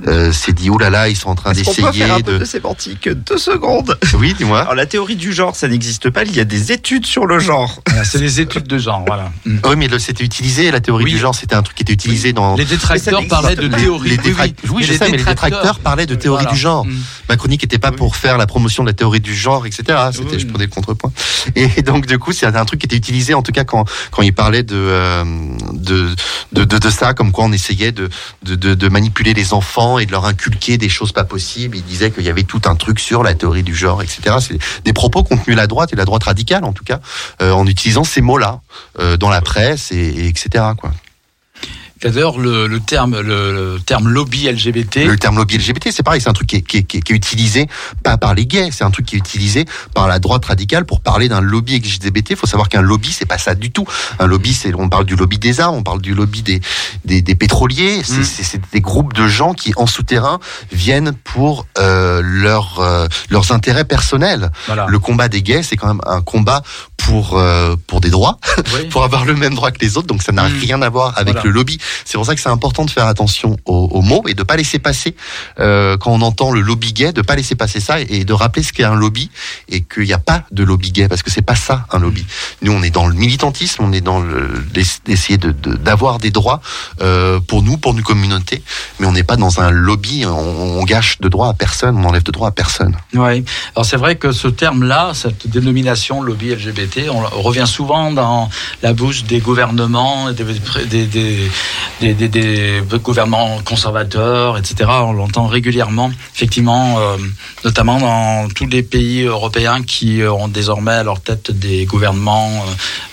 euh, 0.08 0.32
s'est 0.32 0.54
dit 0.54 0.70
oh 0.70 0.78
là 0.78 0.92
là, 0.92 1.10
ils 1.10 1.16
sont 1.16 1.30
en 1.30 1.36
train 1.36 1.52
Est-ce 1.52 1.64
qu'on 1.64 1.74
peut 1.74 1.82
d'essayer 1.88 2.06
faire 2.06 2.14
un 2.16 2.22
peu 2.22 2.34
de. 2.34 2.38
de 2.40 2.46
sémantique 2.46 3.10
deux 3.10 3.38
secondes? 3.40 3.98
Oui, 4.14 4.36
dis-moi. 4.38 4.62
Alors 4.62 4.76
la 4.76 4.86
théorie 4.86 5.16
du 5.16 5.34
genre, 5.34 5.56
ça 5.56 5.68
n'existe 5.68 6.10
pas. 6.12 6.24
Il 6.24 6.36
y 6.36 6.40
a 6.40 6.46
des 6.46 6.72
études 6.72 7.06
sur 7.08 7.26
le 7.26 7.40
genre. 7.40 7.82
Voilà, 7.88 8.04
c'est 8.06 8.20
les 8.20 8.40
études 8.40 8.68
de 8.68 8.78
genre, 8.78 9.04
voilà. 9.08 9.32
Mm. 9.46 9.58
Oui, 9.66 9.76
mais 9.78 9.88
le- 9.88 9.98
c'était 10.00 10.24
utilisé, 10.24 10.70
la 10.70 10.80
théorie 10.80 11.06
Oui. 11.06 11.12
du 11.14 11.18
genre, 11.18 11.34
c'était 11.34 11.56
un 11.56 11.64
truc 11.64 11.76
qui 11.76 11.82
était 11.84 11.94
utilisé 11.94 12.34
dans. 12.34 12.56
Les 12.56 12.66
détracteurs 12.66 13.26
parlaient 13.28 13.56
de 13.56 13.68
théorie. 13.68 14.10
Les 14.12 14.18
oui, 14.32 14.54
oui. 14.70 14.84
je 14.84 14.92
Mais 14.92 14.98
sais, 15.00 15.06
mais 15.12 15.18
les 15.18 15.24
détracteurs 15.24 15.80
parlaient 15.80 16.06
de 16.06 16.16
théorie 16.16 16.44
Voilà. 16.44 16.52
du 16.56 16.60
genre. 16.60 16.86
Mm. 16.86 16.96
Ma 17.30 17.36
chronique 17.36 17.64
n'était 17.64 17.80
pas 17.80 17.92
pour 17.92 18.16
faire 18.16 18.38
la 18.38 18.46
promotion 18.46 18.84
de 18.84 18.90
la 18.90 18.94
théorie 18.94 19.20
du 19.22 19.36
genre, 19.36 19.66
etc. 19.66 19.84
C'était, 20.12 20.36
Oui. 20.36 20.40
je 20.40 20.48
prenais 20.48 20.66
le 20.66 20.72
contrepoint. 20.72 21.12
Et 21.56 21.82
donc, 21.82 22.06
du 22.06 22.20
coup, 22.20 22.32
c'est 22.32 22.46
un 22.46 22.66
truc 22.66 22.80
qui 22.82 22.86
était 22.86 22.96
utilisé, 22.96 23.34
en 23.34 23.42
tout 23.42 23.52
cas, 23.52 23.64
quand, 23.64 23.86
quand 24.12 24.22
il 24.22 24.34
parlait 24.34 24.64
de, 24.64 24.76
euh, 24.76 25.24
de, 25.74 26.10
de, 26.52 26.64
de, 26.66 26.78
de 26.78 26.90
ça, 26.90 27.14
comme 27.14 27.32
quoi 27.32 27.46
on 27.46 27.52
essayait 27.52 27.92
de, 27.92 28.10
de, 28.44 28.56
de, 28.56 28.90
manipuler 28.90 29.34
les 29.34 29.54
enfants 29.54 30.00
et 30.00 30.06
de 30.06 30.12
leur 30.12 30.26
inculquer 30.26 30.78
des 30.78 30.90
choses 30.90 31.12
pas 31.12 31.24
possibles. 31.24 31.78
Il 31.78 31.84
disait 31.84 32.12
qu'il 32.12 32.24
y 32.24 32.30
avait 32.30 32.44
tout 32.44 32.62
un 32.66 32.76
truc 32.76 33.00
sur 33.00 33.24
la 33.24 33.34
théorie 33.34 33.64
du 33.64 33.76
genre, 33.76 34.02
etc. 34.02 34.38
C'est 34.40 34.58
des 34.84 34.94
propos 34.94 35.24
contenus 35.24 35.56
la 35.56 35.68
droite 35.68 35.94
et 35.94 35.96
la 35.96 36.06
droite 36.06 36.24
radicale, 36.24 36.64
en 36.64 36.74
tout 36.74 36.84
cas, 36.84 37.00
euh, 37.42 37.52
en 37.52 37.66
utilisant 37.68 38.04
ces 38.04 38.22
mots-là 38.22 38.62
euh, 39.00 39.18
dans 39.18 39.30
la 39.30 39.42
presse 39.42 39.92
et, 39.92 39.96
et 39.98 40.28
etc. 40.28 40.66
Quoi. 40.78 40.92
D'ailleurs, 42.02 42.38
le, 42.38 42.68
le 42.68 42.80
terme, 42.80 43.20
le, 43.20 43.74
le 43.76 43.80
terme 43.86 44.10
lobby 44.10 44.50
LGBT. 44.50 44.98
Le 45.06 45.18
terme 45.18 45.38
lobby 45.38 45.58
LGBT, 45.58 45.90
c'est 45.92 46.04
pareil, 46.04 46.22
c'est 46.22 46.30
un 46.30 46.34
truc 46.34 46.48
qui 46.48 46.58
est, 46.58 46.62
qui, 46.62 46.78
est, 46.78 46.84
qui 46.84 47.14
utilisé 47.14 47.68
pas 48.04 48.18
par 48.18 48.34
les 48.36 48.46
gays, 48.46 48.70
c'est 48.72 48.84
un 48.84 48.92
truc 48.92 49.06
qui 49.06 49.16
est 49.16 49.20
utilisé 49.20 49.66
par 49.94 50.08
la 50.08 50.20
droite 50.20 50.46
radicale 50.46 50.86
pour 50.86 51.02
parler 51.02 51.28
d'un 51.30 51.42
lobby 51.42 51.80
LGBT. 51.80 52.32
Il 52.32 52.36
faut 52.36 52.48
savoir 52.48 52.70
qu'un 52.70 52.82
lobby, 52.82 53.12
c'est 53.12 53.26
pas 53.26 53.38
ça 53.38 53.56
du 53.56 53.72
tout. 53.72 53.86
Un 54.20 54.28
lobby, 54.28 54.54
c'est 54.54 54.74
on 54.76 54.90
parle 54.90 55.06
du 55.06 55.16
lobby 55.16 55.40
des 55.40 55.60
armes, 55.60 55.76
on 55.76 55.84
parle 55.84 56.02
du 56.02 56.14
lobby 56.14 56.44
des 56.44 56.62
des, 57.06 57.22
des 57.22 57.36
pétroliers. 57.36 58.02
C'est 58.04 58.20
Mm. 58.20 58.24
c'est- 58.24 58.62
des 58.74 58.82
groupes 58.82 59.14
de 59.14 59.28
gens 59.28 59.54
qui 59.54 59.72
en 59.78 59.88
souterrain 59.88 60.40
viennent 60.72 61.14
pour 61.24 61.66
euh, 61.80 62.22
leur, 62.24 62.80
euh, 62.80 63.08
leurs 63.30 63.52
intérêts 63.52 63.86
personnels. 63.86 64.52
Voilà. 64.68 64.86
Le 64.88 65.00
combat 65.00 65.28
des 65.30 65.42
gays, 65.42 65.64
c'est 65.64 65.78
quand 65.78 65.88
même 65.88 66.02
un 66.06 66.22
combat 66.22 66.62
pour 66.98 67.38
euh, 67.38 67.76
pour 67.88 68.02
des 68.02 68.10
droits, 68.10 68.40
Oui. 68.74 68.86
pour 68.90 69.04
avoir 69.04 69.26
le 69.26 69.36
même 69.36 69.54
droit 69.56 69.72
que 69.72 69.80
les 69.80 69.98
autres. 69.98 70.08
Donc 70.08 70.22
ça 70.24 70.32
n'a 70.32 70.48
Mm. 70.50 70.60
rien 70.60 70.82
à 70.82 70.90
voir 70.90 71.14
avec 71.18 71.34
Voilà. 71.36 71.44
le 71.50 71.52
lobby. 71.52 71.78
C'est 72.06 72.18
pour 72.18 72.26
ça 72.26 72.36
que 72.36 72.42
c'est 72.42 72.50
important 72.50 72.86
de 72.86 72.92
faire 72.92 73.08
attention 73.08 73.58
aux, 73.66 74.02
mots 74.02 74.24
et 74.28 74.34
de 74.34 74.44
pas 74.44 74.56
laisser 74.56 74.80
passer 74.80 75.16
euh, 75.60 75.98
quand 75.98 76.12
on 76.12 76.22
entend 76.22 76.52
le 76.52 76.62
lobby 76.62 76.94
gay, 76.94 77.12
de 77.14 77.22
pas 77.22 77.36
laisser 77.36 77.56
passer 77.56 77.80
ça 77.80 78.00
et 78.00 78.26
de 78.26 78.34
rappeler 78.34 78.64
ce 78.64 78.74
qu'est 78.74 78.84
un 78.84 78.96
lobby 78.96 79.30
et 79.70 79.82
qu'il 79.82 80.04
n'y 80.04 80.14
a 80.14 80.20
pas 80.20 80.44
de 80.52 80.64
lobby 80.64 80.92
gay 80.92 81.08
parce 81.08 81.24
que 81.24 81.32
c'est 81.32 81.42
pas 81.42 81.56
ça 81.56 81.86
un 81.92 82.00
lobby. 82.00 82.26
Nous 82.62 82.72
on 82.72 82.84
est 82.84 82.90
dans 82.90 83.08
le 83.08 83.16
militantisme, 83.16 83.84
on 83.84 83.92
est 83.92 84.02
dans 84.02 84.24
d'essayer 85.06 85.38
de 85.38 85.52
de- 85.52 85.76
d'avoir 85.76 86.20
des 86.20 86.32
droits 86.32 86.62
euh, 87.02 87.40
pour 87.40 87.64
nous, 87.64 87.78
pour 87.78 87.94
nos 87.94 88.04
communautés, 88.04 88.62
mais 89.00 89.08
on 89.08 89.12
n'est 89.12 89.24
pas 89.24 89.38
dans 89.38 89.62
un 89.62 89.72
lobby. 89.72 90.26
On, 90.26 90.84
gâche 90.88 91.20
de 91.20 91.28
droits 91.28 91.50
à 91.50 91.54
personne, 91.54 91.98
on 91.98 92.06
enlève 92.06 92.24
de 92.24 92.32
droits 92.32 92.48
à 92.48 92.52
personne. 92.52 92.96
Oui. 93.14 93.44
Alors 93.76 93.86
c'est 93.86 93.98
vrai 93.98 94.16
que 94.16 94.32
ce 94.32 94.48
terme-là, 94.48 95.12
cette 95.14 95.46
dénomination 95.50 96.22
lobby 96.22 96.56
LGBT, 96.56 97.10
on 97.12 97.20
revient 97.42 97.66
souvent 97.68 98.12
dans 98.12 98.50
la 98.82 98.94
bouche 98.94 99.24
des 99.26 99.40
gouvernements, 99.40 100.32
des, 100.32 101.50
des, 102.02 102.14
des- 102.14 102.30
des 102.30 102.82
gouvernements 103.04 103.60
conservateurs, 103.66 104.58
etc. 104.58 104.90
On 105.04 105.14
l'entend 105.14 105.48
régulièrement, 105.48 106.12
effectivement, 106.36 107.00
euh, 107.00 107.18
notamment 107.64 108.00
dans 108.00 108.48
tous 108.50 108.66
les 108.68 108.84
pays 108.84 109.24
européens 109.24 109.82
qui 109.84 110.22
euh, 110.22 110.32
ont 110.32 110.48
désormais 110.48 110.92
à 110.92 111.04
leur 111.04 111.20
tête 111.22 111.52
des 111.52 111.86
gouvernements 111.86 112.52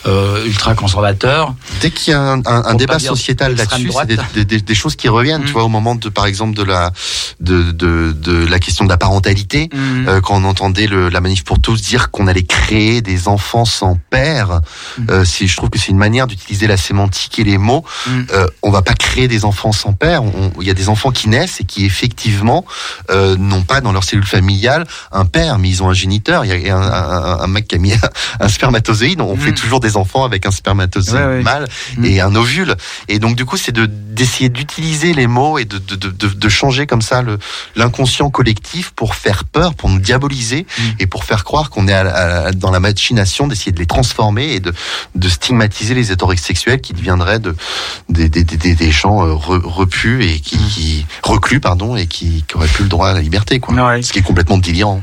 euh, 0.06 0.10
euh, 0.10 0.46
ultra 0.46 0.74
conservateurs. 0.74 1.54
Dès 1.80 1.90
qu'il 1.90 2.12
y 2.12 2.14
a 2.14 2.20
un, 2.20 2.38
un- 2.40 2.42
un 2.46 2.62
Pour 2.62 2.74
débat 2.74 2.98
sociétal 2.98 3.54
là-dessus, 3.56 3.90
c'est 4.34 4.44
des, 4.46 4.60
des- 4.60 4.74
choses 4.74 4.96
qui 4.96 5.08
reviennent. 5.08 5.42
Mm. 5.42 5.46
Tu 5.46 5.52
vois, 5.52 5.64
au 5.64 5.68
moment 5.68 5.94
de, 5.94 6.08
par 6.08 6.26
exemple, 6.26 6.54
de 6.54 6.62
la 6.62 6.92
de, 7.40 7.72
de, 7.72 8.12
de 8.12 8.46
la 8.46 8.58
question 8.58 8.84
de 8.84 8.90
la 8.90 8.96
parentalité, 8.96 9.68
Mm. 9.72 10.08
euh, 10.08 10.20
quand 10.20 10.36
on 10.36 10.44
entendait 10.44 10.86
le, 10.86 11.08
la 11.08 11.20
manif 11.20 11.44
pour 11.44 11.60
tous 11.60 11.80
dire 11.82 12.10
qu'on 12.10 12.26
allait 12.26 12.42
créer 12.44 13.00
des 13.02 13.28
enfants 13.28 13.64
sans 13.64 13.98
père, 14.10 14.60
Mm. 14.98 15.24
c'est- 15.24 15.46
je 15.46 15.56
trouve 15.56 15.70
que 15.70 15.78
c'est 15.78 15.88
une 15.92 15.96
manière 15.98 16.26
d'utiliser 16.26 16.66
la 16.66 16.76
sémantique 16.76 17.38
et 17.38 17.44
les 17.44 17.58
mots. 17.58 17.84
Mm. 18.06 18.10
Euh, 18.32 18.46
on 18.62 18.70
va 18.70 18.82
pas 18.82 18.94
créer 18.94 19.28
des 19.28 19.44
enfants 19.44 19.72
sans 19.72 19.92
père. 19.92 20.22
Il 20.60 20.66
y 20.66 20.70
a 20.70 20.74
des 20.74 20.88
enfants 20.88 21.10
qui 21.10 21.28
naissent 21.28 21.60
et 21.60 21.64
qui 21.64 21.84
effectivement 21.84 22.64
euh, 23.10 23.36
n'ont 23.36 23.62
pas 23.62 23.80
dans 23.80 23.92
leur 23.92 24.04
cellule 24.04 24.24
familiale 24.26 24.86
un 25.12 25.24
père, 25.26 25.58
mais 25.58 25.68
ils 25.68 25.82
ont 25.82 25.88
un 25.90 25.94
géniteur. 25.94 26.44
Il 26.44 26.66
y 26.66 26.70
a 26.70 26.76
un, 26.76 26.82
un- 26.82 27.40
un 27.40 27.46
mec 27.46 27.68
qui 27.68 27.74
a 27.74 27.78
mis 27.78 27.92
un, 28.40 28.48
spermatozoïde. 28.48 29.20
On 29.20 29.36
Mm. 29.36 29.40
fait 29.40 29.52
toujours 29.52 29.80
des 29.80 29.96
enfants 29.96 30.24
avec 30.24 30.46
un 30.46 30.50
spermatozoïde 30.50 31.14
Ouais, 31.20 31.26
ouais. 31.36 31.42
mâle 31.42 31.68
Mm. 31.96 32.04
et 32.04 32.20
un 32.20 32.34
ovule. 32.34 32.74
Et 33.08 33.18
donc 33.18 33.36
du 33.36 33.44
coup, 33.44 33.56
c'est 33.56 33.72
de 33.72 33.86
d'essayer 33.86 34.48
d'utiliser 34.48 35.12
les 35.12 35.26
mots 35.26 35.58
et 35.58 35.64
de, 35.64 35.78
de, 35.78 35.96
de, 35.96 36.08
de- 36.10 36.28
de 36.28 36.48
changer 36.48 36.86
comme 36.86 37.02
ça 37.02 37.22
l'inconscient 37.74 38.30
collectif 38.30 38.90
pour 38.92 39.14
faire 39.16 39.44
peur, 39.44 39.74
pour 39.74 39.90
nous 39.90 39.98
diaboliser 39.98 40.66
Mm. 40.78 40.82
et 41.00 41.06
pour 41.06 41.24
faire 41.24 41.44
croire 41.44 41.70
qu'on 41.70 41.88
est 41.88 41.92
à- 41.92 42.46
à- 42.46 42.52
dans 42.52 42.70
la 42.70 42.80
machination 42.80 43.46
d'essayer 43.48 43.72
de 43.72 43.78
les 43.78 43.86
transformer 43.86 44.52
et 44.54 44.60
de, 44.60 44.72
de 45.14 45.28
stigmatiser 45.28 45.94
les 45.94 46.12
hétérosexuels 46.12 46.80
qui 46.80 46.92
deviendraient 46.92 47.40
de, 47.40 47.54
des, 48.08 48.28
des, 48.28 48.43
des, 48.44 48.74
des 48.74 48.90
gens 48.92 49.26
euh, 49.26 49.34
re- 49.34 49.64
repus 49.64 50.24
et 50.24 50.40
qui, 50.40 50.56
qui 50.56 51.06
reclus 51.22 51.60
pardon 51.60 51.96
et 51.96 52.06
qui, 52.06 52.44
qui 52.46 52.56
auraient 52.56 52.68
plus 52.68 52.84
le 52.84 52.88
droit 52.88 53.08
à 53.08 53.14
la 53.14 53.20
liberté 53.20 53.60
quoi. 53.60 53.74
Ouais. 53.74 54.02
Ce 54.02 54.12
qui 54.12 54.20
est 54.20 54.22
complètement 54.22 54.58
délirant. 54.58 55.02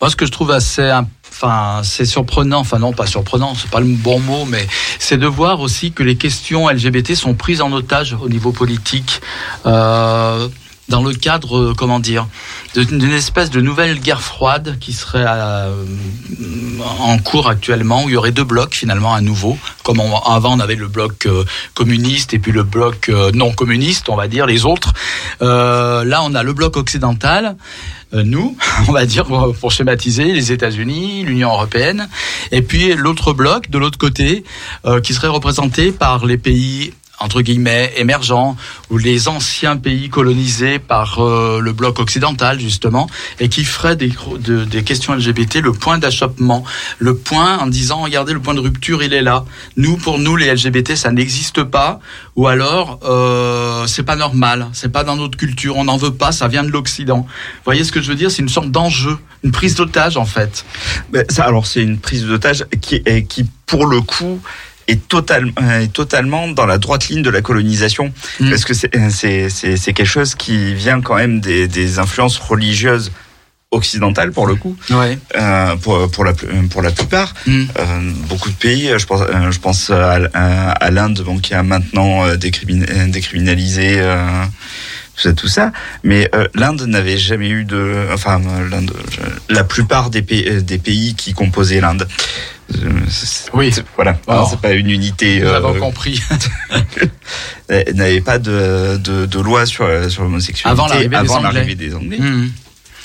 Moi, 0.00 0.10
ce 0.10 0.16
que 0.16 0.26
je 0.26 0.32
trouve 0.32 0.50
assez, 0.50 0.90
enfin, 1.30 1.82
c'est 1.84 2.04
surprenant, 2.04 2.58
enfin 2.58 2.80
non, 2.80 2.92
pas 2.92 3.06
surprenant, 3.06 3.54
c'est 3.54 3.70
pas 3.70 3.78
le 3.78 3.86
bon 3.86 4.18
mot, 4.18 4.44
mais 4.46 4.66
c'est 4.98 5.16
de 5.16 5.28
voir 5.28 5.60
aussi 5.60 5.92
que 5.92 6.02
les 6.02 6.16
questions 6.16 6.68
LGBT 6.68 7.14
sont 7.14 7.34
prises 7.34 7.60
en 7.60 7.70
otage 7.72 8.16
au 8.20 8.28
niveau 8.28 8.50
politique. 8.50 9.20
Euh, 9.64 10.48
dans 10.88 11.02
le 11.02 11.14
cadre, 11.14 11.58
euh, 11.58 11.74
comment 11.76 12.00
dire, 12.00 12.26
d'une 12.74 13.12
espèce 13.12 13.50
de 13.50 13.60
nouvelle 13.60 14.00
guerre 14.00 14.22
froide 14.22 14.78
qui 14.80 14.92
serait 14.92 15.24
euh, 15.26 15.74
en 17.00 17.18
cours 17.18 17.48
actuellement, 17.48 18.04
où 18.04 18.08
il 18.08 18.12
y 18.12 18.16
aurait 18.16 18.32
deux 18.32 18.44
blocs 18.44 18.74
finalement 18.74 19.14
à 19.14 19.20
nouveau. 19.20 19.58
Comme 19.84 20.00
avant 20.00 20.56
on 20.56 20.60
avait 20.60 20.74
le 20.74 20.88
bloc 20.88 21.26
euh, 21.26 21.44
communiste 21.74 22.34
et 22.34 22.38
puis 22.38 22.52
le 22.52 22.62
bloc 22.62 23.10
non 23.34 23.52
communiste, 23.52 24.08
on 24.08 24.16
va 24.16 24.28
dire, 24.28 24.46
les 24.46 24.64
autres. 24.64 24.92
Là 25.40 26.20
on 26.22 26.34
a 26.34 26.42
le 26.42 26.52
bloc 26.52 26.76
occidental 26.76 27.56
nous, 28.12 28.58
on 28.88 28.92
va 28.92 29.06
dire 29.06 29.24
pour 29.24 29.72
schématiser, 29.72 30.24
les 30.32 30.52
États-Unis, 30.52 31.24
l'Union 31.24 31.50
européenne, 31.50 32.08
et 32.50 32.60
puis 32.60 32.94
l'autre 32.94 33.32
bloc 33.32 33.70
de 33.70 33.78
l'autre 33.78 33.98
côté, 33.98 34.44
qui 35.02 35.14
serait 35.14 35.28
représenté 35.28 35.92
par 35.92 36.26
les 36.26 36.36
pays 36.36 36.92
entre 37.18 37.40
guillemets 37.42 37.92
émergents 37.96 38.56
ou 38.90 38.98
les 38.98 39.28
anciens 39.28 39.76
pays 39.76 40.08
colonisés 40.08 40.80
par 40.80 41.20
euh, 41.20 41.60
le 41.60 41.72
bloc 41.72 42.00
occidental 42.00 42.58
justement 42.58 43.08
et 43.38 43.48
qui 43.48 43.64
ferait 43.64 43.94
des, 43.94 44.12
de- 44.40 44.64
des 44.64 44.82
questions 44.82 45.14
LGBT 45.14 45.56
le 45.56 45.72
point 45.72 45.98
d'achoppement. 45.98 46.64
Le 46.98 47.14
point 47.16 47.58
en 47.58 47.68
disant 47.68 48.02
regardez 48.02 48.32
le 48.32 48.40
point 48.40 48.54
de 48.54 48.60
rupture 48.60 49.02
il 49.04 49.12
est 49.14 49.22
là. 49.22 49.44
Nous 49.76 49.96
pour 49.98 50.18
nous 50.18 50.34
les 50.36 50.52
LGBT 50.52 50.96
ça 50.96 51.12
n'existe 51.12 51.62
pas. 51.62 52.00
Ou 52.34 52.48
alors 52.48 52.98
euh, 53.04 53.86
c'est 53.86 54.02
pas 54.02 54.16
normal. 54.16 54.68
C'est 54.72 54.90
pas 54.90 55.04
dans 55.04 55.14
notre 55.16 55.36
culture. 55.38 55.76
On 55.76 55.84
n'en 55.84 55.96
veut 55.98 56.14
pas. 56.14 56.32
Ça 56.32 56.48
vient 56.48 56.64
de 56.64 56.70
l'Occident. 56.70 57.18
Vous 57.20 57.64
voyez 57.64 57.84
ce 57.84 57.92
que 57.92 58.00
je 58.02 58.08
veux 58.08 58.16
dire? 58.16 58.30
C'est 58.32 58.42
une 58.42 58.48
sorte 58.48 58.70
d'enjeu 58.70 59.16
une 59.44 59.50
prise 59.52 59.74
d'otage 59.74 60.16
en 60.16 60.24
fait. 60.24 60.64
Ben, 61.12 61.24
ça, 61.28 61.44
alors 61.44 61.66
c'est 61.66 61.82
une 61.82 61.98
prise 61.98 62.24
d'otage 62.26 62.64
qui, 62.80 63.02
qui 63.28 63.44
pour 63.66 63.86
le 63.86 64.00
coup 64.00 64.40
est, 64.92 65.08
total, 65.08 65.52
est 65.80 65.92
totalement 65.92 66.48
dans 66.48 66.66
la 66.66 66.78
droite 66.78 67.08
ligne 67.08 67.22
de 67.22 67.30
la 67.30 67.42
colonisation, 67.42 68.12
Mm. 68.40 68.50
parce 68.50 68.64
que 68.64 68.74
c'est- 68.74 69.92
quelque 69.92 70.04
chose 70.04 70.34
qui 70.34 70.74
vient 70.74 71.00
quand 71.00 71.16
même 71.16 71.40
des, 71.40 71.68
des 71.68 71.98
influences 71.98 72.38
religieuses 72.38 73.10
occidentales 73.70 74.32
pour 74.32 74.46
le 74.46 74.54
coup, 74.54 74.76
Ouais. 74.90 75.18
euh, 75.36 75.76
pour, 75.76 76.10
pour, 76.10 76.24
la, 76.24 76.34
pour 76.70 76.82
la 76.82 76.90
plupart. 76.90 77.32
Mm. 77.46 77.52
Euh, 77.78 78.10
beaucoup 78.28 78.50
de 78.50 78.54
pays, 78.54 78.90
je 78.98 79.06
pense, 79.06 79.22
euh, 79.22 79.50
je 79.50 79.58
pense 79.58 79.88
à, 79.90 80.18
à- 80.34 80.70
à 80.72 80.90
l'Inde, 80.90 81.22
bon, 81.24 81.38
qui 81.38 81.54
a 81.54 81.62
maintenant 81.62 82.24
euh, 82.26 82.36
décrimin- 82.36 82.86
euh, 82.90 83.06
décriminalisé 83.08 83.96
euh, 83.98 84.44
tout 85.14 85.20
ça, 85.22 85.32
tout 85.34 85.48
ça. 85.48 85.72
Mais 86.04 86.28
euh, 86.34 86.46
l'Inde 86.54 86.82
n'avait 86.86 87.18
jamais 87.18 87.48
eu 87.50 87.64
de, 87.64 88.06
enfin, 88.12 88.40
euh, 88.40 88.68
l'Inde, 88.68 88.92
je- 89.10 89.54
la 89.54 89.64
plupart 89.64 90.08
des 90.10 90.22
pays, 90.22 90.44
euh, 90.48 90.60
des 90.62 90.78
pays 90.78 91.14
qui 91.14 91.34
composaient 91.34 91.80
l'Inde. 91.80 92.08
euh, 92.82 92.88
Oui. 93.52 93.70
voilà, 93.96 94.18
c'est 94.48 94.60
pas 94.60 94.72
une 94.72 94.88
unité. 94.90 95.40
Nous 95.40 95.46
euh, 95.48 95.56
avons 95.56 95.74
compris. 95.78 96.22
euh, 97.70 97.82
n'avait 97.94 98.20
pas 98.20 98.38
de, 98.38 98.96
de, 98.98 99.26
de 99.26 99.40
loi 99.40 99.66
sur, 99.66 99.86
sur 100.10 100.22
l'homosexualité 100.22 100.68
Avant 100.70 100.86
l'arrivée 100.88 101.08
des 101.10 101.16
avant 101.16 101.34
Anglais. 101.36 101.52
l'arrivée 101.52 101.74
des 101.74 101.94
Anglais. 101.94 102.18
Mm. 102.18 102.50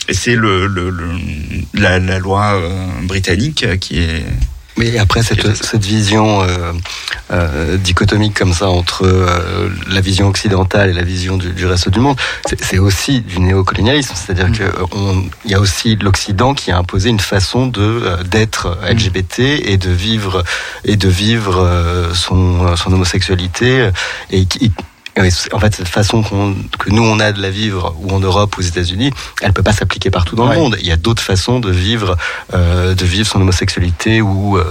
Et 0.09 0.13
c'est 0.13 0.35
le, 0.35 0.67
le, 0.67 0.89
le- 0.89 1.19
la, 1.73 1.99
la 1.99 2.19
loi 2.19 2.53
euh, 2.55 2.87
britannique 3.03 3.63
euh, 3.63 3.75
qui 3.75 3.99
est 3.99 4.23
Mais 4.77 4.97
après, 4.97 5.23
cette, 5.23 5.55
cette 5.55 5.83
vision 5.83 6.43
euh, 6.43 6.71
euh, 7.31 7.77
dichotomique 7.77 8.35
comme 8.35 8.53
ça 8.53 8.69
entre 8.69 9.05
euh, 9.05 9.69
la 9.89 10.01
vision 10.01 10.27
occidentale 10.27 10.89
et 10.89 10.93
la 10.93 11.03
vision 11.03 11.37
du, 11.37 11.51
du 11.51 11.65
reste 11.65 11.89
du 11.89 11.99
monde, 11.99 12.17
c'est 12.61 12.77
aussi 12.77 13.21
du 13.21 13.39
néocolonialisme. 13.39 14.13
C'est-à-dire 14.15 14.47
Mm. 14.47 14.51
qu'il 14.53 15.51
y 15.51 15.53
a 15.55 15.59
aussi 15.59 15.95
l'Occident 15.95 16.53
qui 16.53 16.71
a 16.71 16.77
imposé 16.77 17.09
une 17.09 17.19
façon 17.19 17.67
de 17.67 17.81
euh, 17.81 18.23
d'être 18.23 18.77
LGBT 18.89 19.39
et 19.39 19.77
de 19.77 19.89
vivre 19.89 20.43
et 20.85 20.95
de 20.95 21.09
vivre 21.09 21.57
euh, 21.59 22.13
son, 22.13 22.75
son 22.75 22.93
homosexualité 22.93 23.89
et 24.31 24.45
qui 24.45 24.71
et 25.25 25.31
en 25.53 25.59
fait, 25.59 25.75
cette 25.75 25.87
façon 25.87 26.21
que 26.23 26.89
nous 26.89 27.03
on 27.03 27.19
a 27.19 27.31
de 27.31 27.41
la 27.41 27.49
vivre, 27.49 27.95
ou 28.01 28.11
en 28.11 28.19
Europe, 28.19 28.55
ou 28.57 28.59
aux 28.59 28.63
États-Unis, 28.63 29.11
elle 29.41 29.53
peut 29.53 29.63
pas 29.63 29.73
s'appliquer 29.73 30.09
partout 30.11 30.35
dans 30.35 30.47
Ouais. 30.47 30.55
le 30.55 30.61
monde. 30.61 30.77
Il 30.79 30.87
y 30.87 30.91
a 30.91 30.97
d'autres 30.97 31.21
façons 31.23 31.59
de 31.59 31.71
vivre, 31.71 32.15
euh, 32.53 32.93
de 32.95 33.05
vivre 33.05 33.27
son 33.27 33.41
homosexualité 33.41 34.21
ou 34.21 34.57
euh, 34.57 34.63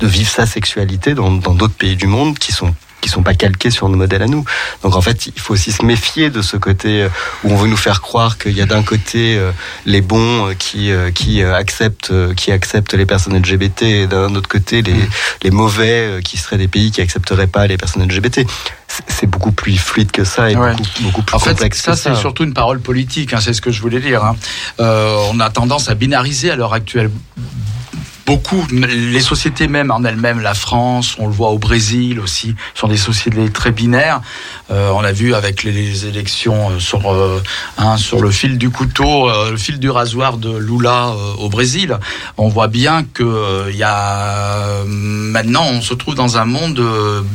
de 0.00 0.06
vivre 0.06 0.30
sa 0.30 0.46
sexualité 0.46 1.14
dans 1.14 1.30
d'autres 1.30 1.74
pays 1.74 1.96
du 1.96 2.06
monde 2.06 2.38
qui 2.38 2.52
sont 2.52 2.74
qui 3.02 3.10
sont 3.10 3.22
pas 3.22 3.34
calqués 3.34 3.70
sur 3.70 3.90
nos 3.90 3.96
modèles 3.98 4.22
à 4.22 4.26
nous. 4.26 4.44
Donc 4.82 4.96
en 4.96 5.02
fait, 5.02 5.26
il 5.26 5.38
faut 5.38 5.52
aussi 5.52 5.72
se 5.72 5.84
méfier 5.84 6.30
de 6.30 6.40
ce 6.40 6.56
côté 6.56 7.02
euh, 7.02 7.08
où 7.44 7.52
on 7.52 7.56
veut 7.56 7.68
nous 7.68 7.76
faire 7.76 8.00
croire 8.00 8.38
qu'il 8.38 8.52
y 8.56 8.62
a 8.62 8.66
d'un 8.66 8.82
côté 8.82 9.36
euh, 9.36 9.50
les 9.84 10.00
bons 10.00 10.48
euh, 10.48 10.54
qui 10.54 10.90
qui 11.14 11.42
acceptent 11.42 12.12
qui 12.34 12.50
acceptent 12.52 12.94
les 12.94 13.04
personnes 13.04 13.36
LGBT 13.36 13.82
et 13.82 14.06
d'un 14.06 14.34
autre 14.34 14.48
côté 14.48 14.80
les 14.80 14.94
les 15.42 15.50
mauvais 15.50 16.20
qui 16.24 16.38
seraient 16.38 16.56
des 16.58 16.68
pays 16.68 16.90
qui 16.90 17.02
accepteraient 17.02 17.46
pas 17.48 17.66
les 17.66 17.76
personnes 17.76 18.02
LGBT. 18.02 18.46
C'est- 18.88 19.26
beaucoup 19.26 19.52
plus 19.52 19.78
fluide 19.78 20.10
que 20.10 20.24
ça 20.24 20.50
et 20.50 20.56
Ouais. 20.56 20.72
beaucoup 20.74 21.02
beaucoup 21.02 21.22
plus 21.22 21.34
En 21.34 21.38
fait, 21.38 21.50
complexe 21.50 21.80
ça, 21.82 21.96
c'est 21.96 22.14
surtout 22.14 22.44
une 22.44 22.52
parole 22.54 22.80
politique, 22.80 23.32
hein, 23.32 23.38
c'est 23.40 23.54
ce 23.54 23.62
que 23.62 23.70
je 23.72 23.80
voulais 23.80 24.00
dire. 24.00 24.22
hein. 24.22 24.36
Euh, 24.80 25.16
on 25.32 25.40
a 25.40 25.48
tendance 25.48 25.88
à 25.88 25.94
binariser 25.94 26.50
à 26.50 26.56
l'heure 26.56 26.74
actuelle 26.74 27.10
beaucoup, 28.26 28.66
les 28.70 29.20
sociétés 29.20 29.68
même 29.68 29.90
en 29.90 30.04
elles-mêmes, 30.04 30.40
la 30.40 30.54
France, 30.54 31.16
on 31.18 31.26
le 31.26 31.32
voit 31.32 31.50
au 31.50 31.58
Brésil 31.58 32.20
aussi, 32.20 32.54
sont 32.74 32.88
des 32.88 32.96
sociétés 32.96 33.50
très 33.50 33.72
binaires. 33.72 34.20
Euh, 34.70 34.90
on 34.90 35.00
l'a 35.00 35.12
vu 35.12 35.34
avec 35.34 35.62
les, 35.64 36.06
élections 36.06 36.70
euh, 36.70 36.78
sur, 36.78 37.12
euh, 37.12 37.42
hein, 37.78 37.96
sur 37.96 38.20
le 38.20 38.30
fil 38.30 38.58
du 38.58 38.70
couteau, 38.70 39.28
euh, 39.28 39.52
le 39.52 39.56
fil 39.56 39.78
du 39.78 39.90
rasoir 39.90 40.36
de 40.36 40.56
Lula 40.56 41.08
euh, 41.08 41.34
au 41.38 41.48
Brésil. 41.48 41.98
On 42.36 42.48
voit 42.48 42.68
bien 42.68 43.04
que 43.04 43.22
euh, 43.22 43.70
il 43.70 43.76
y 43.76 43.82
a 43.82 44.84
maintenant, 44.86 45.64
on 45.66 45.80
se 45.80 45.94
trouve 45.94 46.14
dans 46.14 46.36
un 46.36 46.44
monde 46.44 46.82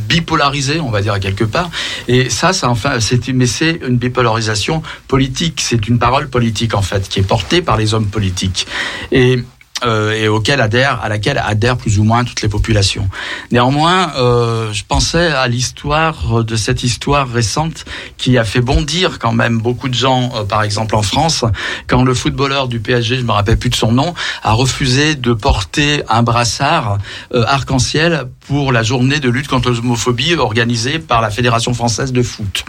bipolarisé, 0.07 0.79
on 0.79 0.89
va 0.89 1.01
dire 1.01 1.19
quelque 1.19 1.43
part. 1.43 1.69
Et 2.07 2.29
ça, 2.29 2.53
ça 2.53 2.69
enfin, 2.69 2.99
c'est 2.99 3.27
mais 3.29 3.47
c'est 3.47 3.79
une 3.87 3.97
bipolarisation 3.97 4.81
politique. 5.07 5.61
C'est 5.61 5.87
une 5.87 5.99
parole 5.99 6.29
politique 6.29 6.73
en 6.73 6.81
fait 6.81 7.07
qui 7.09 7.19
est 7.19 7.27
portée 7.27 7.61
par 7.61 7.77
les 7.77 7.93
hommes 7.93 8.07
politiques. 8.07 8.67
Et 9.11 9.43
euh, 9.83 10.13
et 10.13 10.27
auquel 10.27 10.61
adhèrent, 10.61 10.99
à 11.03 11.09
laquelle 11.09 11.37
adhèrent 11.37 11.77
plus 11.77 11.99
ou 11.99 12.03
moins 12.03 12.23
toutes 12.23 12.41
les 12.41 12.49
populations. 12.49 13.07
Néanmoins, 13.51 14.11
euh, 14.17 14.73
je 14.73 14.83
pensais 14.87 15.27
à 15.27 15.47
l'histoire 15.47 16.43
de 16.43 16.55
cette 16.55 16.83
histoire 16.83 17.29
récente 17.29 17.85
qui 18.17 18.37
a 18.37 18.43
fait 18.43 18.61
bondir 18.61 19.19
quand 19.19 19.33
même 19.33 19.59
beaucoup 19.59 19.89
de 19.89 19.93
gens, 19.93 20.31
euh, 20.35 20.43
par 20.43 20.63
exemple 20.63 20.95
en 20.95 21.01
France, 21.01 21.45
quand 21.87 22.03
le 22.03 22.13
footballeur 22.13 22.67
du 22.67 22.79
PSG, 22.79 23.17
je 23.17 23.23
me 23.23 23.31
rappelle 23.31 23.57
plus 23.57 23.69
de 23.69 23.75
son 23.75 23.91
nom, 23.91 24.13
a 24.43 24.53
refusé 24.53 25.15
de 25.15 25.33
porter 25.33 26.03
un 26.09 26.23
brassard 26.23 26.97
euh, 27.33 27.43
arc-en-ciel 27.47 28.27
pour 28.47 28.71
la 28.71 28.83
journée 28.83 29.19
de 29.19 29.29
lutte 29.29 29.47
contre 29.47 29.69
l'homophobie 29.69 30.35
organisée 30.35 30.99
par 30.99 31.21
la 31.21 31.29
Fédération 31.29 31.73
française 31.73 32.11
de 32.11 32.21
foot. 32.21 32.63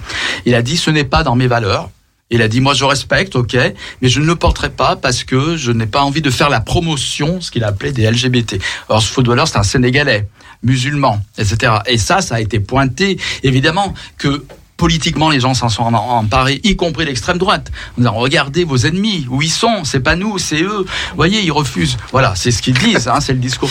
Il 0.45 0.55
a 0.55 0.63
dit 0.63 0.77
ce 0.77 0.91
n'est 0.91 1.05
pas 1.05 1.23
dans 1.23 1.37
mes 1.37 1.47
valeurs. 1.47 1.91
Il 2.31 2.43
a 2.43 2.49
dit 2.49 2.61
moi 2.61 2.75
je 2.75 2.85
respecte, 2.85 3.37
ok, 3.37 3.57
mais 4.03 4.09
je 4.09 4.21
ne 4.21 4.27
le 4.27 4.37
porterai 4.37 4.71
pas 4.71 4.97
parce 4.97 5.25
que 5.25 5.57
je 5.57 5.73
n'ai 5.73 5.87
pas 5.87 6.03
envie 6.03 6.23
de 6.23 6.31
faire 6.31 6.51
la 6.51 6.61
promotion, 6.61 7.41
ce 7.41 7.51
qu'il 7.51 7.65
appelait 7.65 7.93
des 7.93 8.11
LGBT. 8.11 8.61
Alors 8.89 9.03
ce 9.03 9.11
footballeur 9.11 9.49
c'est 9.49 9.59
un 9.59 9.63
Sénégalais, 9.63 10.29
musulman, 10.63 11.21
etc. 11.39 11.73
Et 11.87 11.99
ça, 11.99 12.21
ça 12.21 12.37
a 12.37 12.41
été 12.41 12.61
pointé, 12.61 13.19
évidemment 13.43 13.95
que 14.19 14.45
politiquement 14.79 15.29
les 15.29 15.41
gens 15.41 15.53
s'en 15.53 15.69
sont 15.69 15.83
emparés, 15.83 16.61
y 16.65 16.77
compris 16.77 17.05
l'extrême 17.05 17.37
droite. 17.37 17.71
En 18.03 18.13
regardez 18.13 18.65
vos 18.65 18.79
ennemis, 18.79 19.27
où 19.29 19.43
ils 19.43 19.51
sont, 19.51 19.85
c'est 19.85 20.01
pas 20.01 20.17
nous, 20.17 20.39
c'est 20.39 20.63
eux. 20.63 20.87
Vous 20.87 21.17
voyez, 21.17 21.43
ils 21.43 21.53
refusent. 21.53 21.99
Voilà, 22.13 22.35
c'est 22.37 22.51
ce 22.51 22.63
qu'ils 22.63 22.79
disent, 22.79 23.09
hein, 23.09 23.21
c'est 23.21 23.35
le 23.35 23.41
discours. 23.41 23.69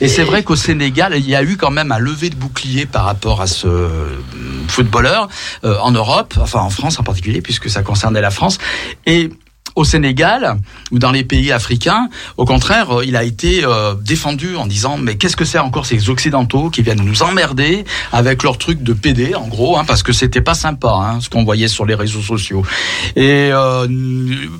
Et 0.00 0.08
c'est 0.08 0.24
vrai 0.24 0.42
qu'au 0.42 0.56
Sénégal, 0.56 1.14
il 1.16 1.28
y 1.28 1.36
a 1.36 1.42
eu 1.42 1.56
quand 1.56 1.70
même 1.70 1.92
un 1.92 1.98
lever 1.98 2.30
de 2.30 2.34
bouclier 2.34 2.86
par 2.86 3.04
rapport 3.04 3.40
à 3.40 3.46
ce 3.46 3.68
euh, 3.68 4.18
footballeur 4.66 5.28
euh, 5.64 5.76
en 5.82 5.92
Europe, 5.92 6.34
enfin 6.40 6.60
en 6.60 6.70
France 6.70 6.98
en 6.98 7.04
particulier, 7.04 7.42
puisque 7.42 7.68
ça 7.68 7.82
concernait 7.82 8.22
la 8.22 8.30
France. 8.30 8.58
Et 9.06 9.30
au 9.78 9.84
Sénégal 9.84 10.56
ou 10.90 10.98
dans 10.98 11.12
les 11.12 11.22
pays 11.22 11.52
africains, 11.52 12.08
au 12.36 12.44
contraire, 12.44 12.98
euh, 12.98 13.04
il 13.04 13.14
a 13.16 13.22
été 13.22 13.64
euh, 13.64 13.94
défendu 13.94 14.56
en 14.56 14.66
disant 14.66 14.98
mais 14.98 15.16
qu'est-ce 15.16 15.36
que 15.36 15.44
c'est 15.44 15.58
encore 15.60 15.86
ces 15.86 16.10
occidentaux 16.10 16.68
qui 16.68 16.82
viennent 16.82 17.04
nous 17.04 17.22
emmerder 17.22 17.84
avec 18.12 18.42
leur 18.42 18.58
truc 18.58 18.82
de 18.82 18.92
PD 18.92 19.36
en 19.36 19.46
gros, 19.46 19.78
hein, 19.78 19.84
parce 19.86 20.02
que 20.02 20.12
c'était 20.12 20.40
pas 20.40 20.54
sympa 20.54 20.88
hein, 20.88 21.20
ce 21.20 21.28
qu'on 21.30 21.44
voyait 21.44 21.68
sur 21.68 21.86
les 21.86 21.94
réseaux 21.94 22.22
sociaux. 22.22 22.64
Et 23.14 23.50
euh, 23.52 23.86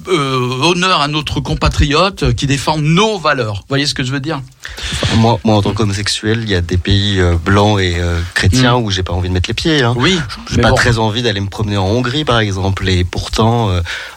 euh, 0.08 0.62
honneur 0.62 1.00
à 1.00 1.08
notre 1.08 1.40
compatriote 1.40 2.32
qui 2.34 2.46
défend 2.46 2.78
nos 2.78 3.18
valeurs. 3.18 3.56
Vous 3.56 3.68
voyez 3.70 3.86
ce 3.86 3.94
que 3.94 4.04
je 4.04 4.12
veux 4.12 4.20
dire? 4.20 4.40
Moi, 5.16 5.40
moi, 5.44 5.56
en 5.56 5.62
tant 5.62 5.72
qu'homosexuel, 5.72 6.40
il 6.42 6.48
y 6.50 6.54
a 6.54 6.60
des 6.60 6.76
pays 6.76 7.20
blancs 7.44 7.80
et 7.80 7.96
chrétiens 8.34 8.76
où 8.76 8.90
j'ai 8.90 9.02
pas 9.02 9.14
envie 9.14 9.28
de 9.28 9.34
mettre 9.34 9.48
les 9.48 9.54
pieds. 9.54 9.82
Hein. 9.82 9.94
Oui, 9.96 10.20
J'ai 10.50 10.60
pas 10.60 10.70
bon. 10.70 10.76
très 10.76 10.98
envie 10.98 11.22
d'aller 11.22 11.40
me 11.40 11.48
promener 11.48 11.78
en 11.78 11.86
Hongrie, 11.86 12.24
par 12.24 12.38
exemple. 12.38 12.88
Et 12.88 13.02
pourtant, 13.04 13.70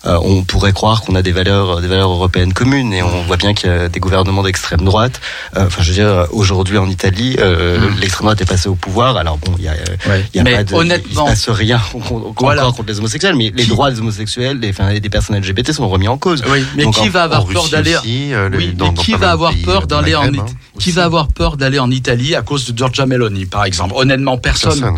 on 0.03 0.43
pourrait 0.43 0.73
croire 0.73 0.90
qu'on 0.99 1.15
a 1.15 1.21
des 1.21 1.31
valeurs, 1.31 1.79
des 1.79 1.87
valeurs 1.87 2.09
européennes 2.11 2.51
communes. 2.51 2.91
Et 2.91 3.01
on 3.01 3.23
voit 3.23 3.37
bien 3.37 3.53
qu'il 3.53 3.69
y 3.69 3.73
a 3.73 3.87
des 3.87 3.99
gouvernements 4.01 4.43
d'extrême 4.43 4.81
droite. 4.81 5.21
Euh, 5.55 5.67
Enfin, 5.67 5.81
je 5.81 5.87
veux 5.89 5.93
dire, 5.93 6.27
aujourd'hui 6.31 6.77
en 6.77 6.89
Italie, 6.89 7.37
euh, 7.39 7.79
Mm. 7.79 7.99
l'extrême 8.01 8.25
droite 8.25 8.41
est 8.41 8.45
passée 8.45 8.67
au 8.67 8.75
pouvoir. 8.75 9.15
Alors 9.15 9.37
bon, 9.37 9.53
il 9.57 9.63
y 9.63 9.67
a, 9.69 9.71
euh, 9.71 10.09
Ouais. 10.09 10.25
y 10.33 10.39
a 10.39 10.43
Mais 10.43 10.55
pas 10.55 10.63
de, 10.65 10.73
honnêtement- 10.75 11.27
il 11.29 11.35
se 11.37 11.45
passe 11.45 11.57
rien 11.57 11.79
contre, 11.93 12.33
Voilà. 12.41 12.63
encore 12.63 12.75
contre 12.75 12.89
les 12.89 12.99
homosexuels, 12.99 13.35
mais 13.35 13.53
les 13.55 13.63
Qui- 13.63 13.69
droits 13.69 13.89
des 13.91 13.99
homosexuels, 14.01 14.59
des, 14.59 14.71
enfin, 14.71 14.93
des 14.99 15.09
personnes 15.09 15.37
LGBT 15.37 15.71
sont 15.71 15.87
remis 15.87 16.09
en 16.09 16.17
cause. 16.17 16.43
Oui, 16.51 16.65
mais 16.75 16.83
Donc, 16.83 16.95
qui 16.95 17.01
en- 17.07 17.09
va 17.09 17.23
avoir 17.23 17.45
peur 17.45 17.69
d'aller 17.69 17.95
euh, 18.33 18.49
Oui, 18.53 18.73
dans- 18.75 18.91
qui 18.93 19.13
va 19.13 19.31
avoir 19.31 19.53
peur 19.63 19.83
euh, 19.83 19.85
d'aller 19.85 20.15
en 20.15 20.23
hein, 20.33 20.45
qui 20.79 20.91
va 20.91 21.05
avoir 21.05 21.27
peur 21.27 21.55
d'aller 21.57 21.79
en 21.79 21.91
Italie 21.91 22.35
à 22.35 22.41
cause 22.41 22.65
de 22.71 22.77
Giorgia 22.77 23.05
Meloni 23.05 23.45
par 23.45 23.63
exemple? 23.65 23.93
Honnêtement, 23.95 24.37
personne. 24.37 24.71
Personne. 24.79 24.95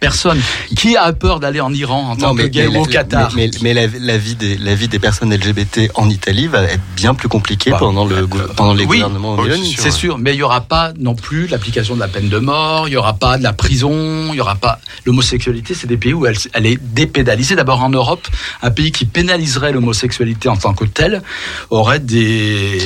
Personne. 0.00 0.40
Qui 0.76 0.96
a 0.96 1.12
peur 1.12 1.40
d'aller 1.40 1.60
en 1.60 1.72
Iran 1.74 2.10
en 2.10 2.16
tant 2.16 2.34
que 2.34 2.42
gay 2.46 2.66
ou 2.68 2.76
au 2.82 2.84
Qatar 2.84 3.32
mais, 3.34 3.50
mais- 3.62 3.74
mais 3.74 3.74
la, 3.74 3.98
la 3.98 4.16
vie 4.18 4.36
des, 4.36 4.56
la 4.56 4.74
vie 4.74 4.86
des 4.86 4.98
personnes 5.00 5.34
LGBT 5.34 5.90
en 5.94 6.08
Italie 6.08 6.46
va 6.46 6.62
être 6.62 6.80
bien 6.94 7.14
plus 7.14 7.28
compliquée 7.28 7.70
Bah, 7.72 7.78
pendant, 7.80 8.04
le, 8.04 8.26
gou- 8.26 8.38
pendant 8.56 8.74
les 8.74 8.84
oui. 8.84 8.98
gouvernements 8.98 9.34
Oui, 9.36 9.74
c'est 9.76 9.82
C'est 9.82 9.90
sûr, 9.90 10.16
mais 10.18 10.34
il 10.34 10.38
y 10.38 10.42
aura 10.42 10.60
pas 10.60 10.92
non 10.98 11.14
plus 11.16 11.48
l'application 11.48 11.94
de 11.96 12.00
la 12.00 12.08
peine 12.08 12.28
de 12.28 12.38
mort, 12.38 12.86
il 12.88 12.92
y 12.92 12.96
aura 12.96 13.14
pas 13.14 13.38
de 13.38 13.42
la 13.42 13.52
prison, 13.52 14.28
il 14.32 14.36
y 14.36 14.40
aura 14.40 14.54
pas 14.54 14.78
l'homosexualité. 15.04 15.74
C'est 15.74 15.86
des 15.88 15.96
pays 15.96 16.12
où 16.14 16.26
elle, 16.26 16.36
elle 16.52 16.66
est 16.66 16.78
dépénalisée. 16.80 17.56
D'abord 17.56 17.82
en 17.82 17.90
Europe, 17.90 18.28
un 18.62 18.70
pays 18.70 18.92
qui 18.92 19.04
pénaliserait 19.04 19.72
l'homosexualité 19.72 20.48
en 20.48 20.56
tant 20.56 20.74
que 20.74 20.84
tel 20.84 21.22
aurait 21.70 21.98
des 22.00 22.78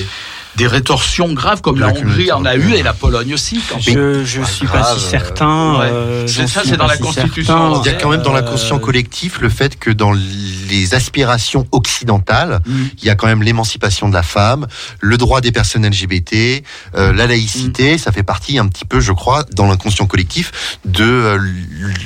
des 0.57 0.66
rétorsions 0.66 1.32
graves 1.32 1.61
comme 1.62 1.78
la 1.80 1.86
la 1.92 1.92
Hongrie 1.98 2.30
en 2.32 2.44
a 2.44 2.57
eu 2.57 2.72
et 2.74 2.82
la 2.82 2.92
Pologne 2.92 3.34
aussi. 3.34 3.61
Quand 3.68 3.80
Je, 3.80 4.24
je 4.24 4.42
suis 4.42 4.66
pas 4.66 4.94
si 4.94 5.00
certain. 5.00 5.78
ouais. 5.78 5.86
euh, 5.90 6.26
C'est 6.26 6.46
ça, 6.46 6.62
c'est 6.64 6.76
dans 6.76 6.86
la 6.86 6.96
si 6.96 7.03
Constitution. 7.03 7.82
Il 7.82 7.86
y 7.86 7.88
a 7.88 7.94
quand 7.94 8.11
même 8.11 8.22
dans 8.22 8.32
Euh, 8.32 8.40
l'inconscient 8.40 8.78
collectif 8.78 9.40
le 9.40 9.48
fait 9.48 9.78
que 9.78 9.90
dans 9.90 10.12
les 10.12 10.94
aspirations 10.94 11.66
occidentales, 11.72 12.61
Mm. 12.66 12.82
il 12.98 13.05
y 13.05 13.11
a 13.11 13.14
quand 13.14 13.26
même 13.26 13.42
l'émancipation 13.42 14.09
de 14.09 14.14
la 14.14 14.22
femme, 14.22 14.66
le 15.00 15.16
droit 15.16 15.40
des 15.40 15.53
personnes 15.53 15.86
LGBT, 15.86 16.62
euh, 16.96 17.12
la 17.12 17.24
Mm. 17.26 17.28
laïcité, 17.28 17.98
ça 17.98 18.12
fait 18.12 18.22
partie 18.22 18.59
un 18.59 18.66
petit 18.68 18.84
peu, 18.84 19.00
je 19.00 19.12
crois, 19.12 19.44
dans 19.55 19.66
l'inconscient 19.66 20.07
collectif 20.07 20.78
de 20.84 21.05
euh, 21.05 21.38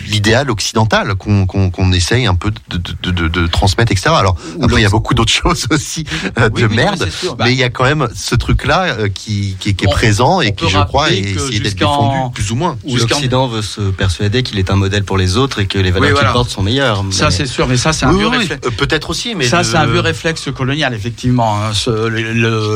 l'idéal 0.08 0.50
occidental 0.50 1.14
qu'on 1.16 1.92
essaye 1.92 2.26
un 2.26 2.34
peu 2.34 2.50
de, 2.70 2.76
de, 2.78 3.10
de, 3.10 3.28
de 3.28 3.46
transmettre, 3.46 3.92
etc. 3.92 4.10
Alors 4.16 4.36
après, 4.62 4.80
il 4.80 4.82
y 4.82 4.86
a 4.86 4.90
beaucoup 4.90 5.14
d'autres 5.14 5.32
choses 5.42 5.66
aussi 5.70 6.04
euh, 6.38 6.48
Oui, 6.52 6.62
de 6.62 6.66
oui, 6.68 6.76
merde, 6.76 7.08
sûr. 7.10 7.36
Bah, 7.36 7.44
mais 7.46 7.52
il 7.52 7.58
y 7.58 7.64
a 7.64 7.70
quand 7.70 7.84
même 7.84 8.08
ce 8.14 8.34
ce 8.36 8.38
truc-là 8.38 8.82
euh, 8.98 9.08
qui, 9.08 9.56
qui, 9.58 9.74
qui 9.74 9.84
est 9.84 9.88
On- 9.88 9.92
présent 9.92 10.36
on 10.36 10.40
et 10.42 10.52
qui, 10.54 10.68
je 10.68 10.78
crois, 10.84 11.10
est 11.10 11.22
d'être 11.22 11.74
défendu, 11.78 12.18
plus 12.34 12.50
ou 12.50 12.54
moins. 12.56 12.76
L'Occident 12.86 13.46
veut 13.48 13.62
se 13.62 13.80
persuader 13.80 14.42
qu'il 14.42 14.58
est 14.58 14.70
un 14.70 14.76
modèle 14.76 15.04
pour 15.04 15.16
les 15.16 15.36
autres 15.38 15.58
et 15.60 15.66
que 15.66 15.78
les 15.78 15.90
valeurs 15.90 16.08
Oui, 16.08 16.12
voilà. 16.12 16.28
qu'il 16.28 16.34
porte 16.34 16.50
sont 16.50 16.62
meilleures. 16.62 17.02
Ça, 17.10 17.26
Mais- 17.26 17.30
c'est 17.30 17.46
sûr, 17.46 17.66
mais 17.66 17.76
ça, 17.78 17.92
c'est 17.94 18.04
un 18.04 18.10
Oui, 18.12 18.18
vieux 18.18 18.28
oui, 18.28 18.36
réflexe. 18.38 18.66
euh, 18.66 18.70
peut-être 18.76 19.08
aussi, 19.10 19.34
mais 19.34 19.46
ça, 19.48 19.58
le- 19.58 19.64
c'est 19.64 19.76
un 19.76 19.86
vieux 19.86 20.00
réflexe 20.00 20.48
colonial, 20.54 20.92
effectivement, 20.92 21.56
hein, 21.62 21.72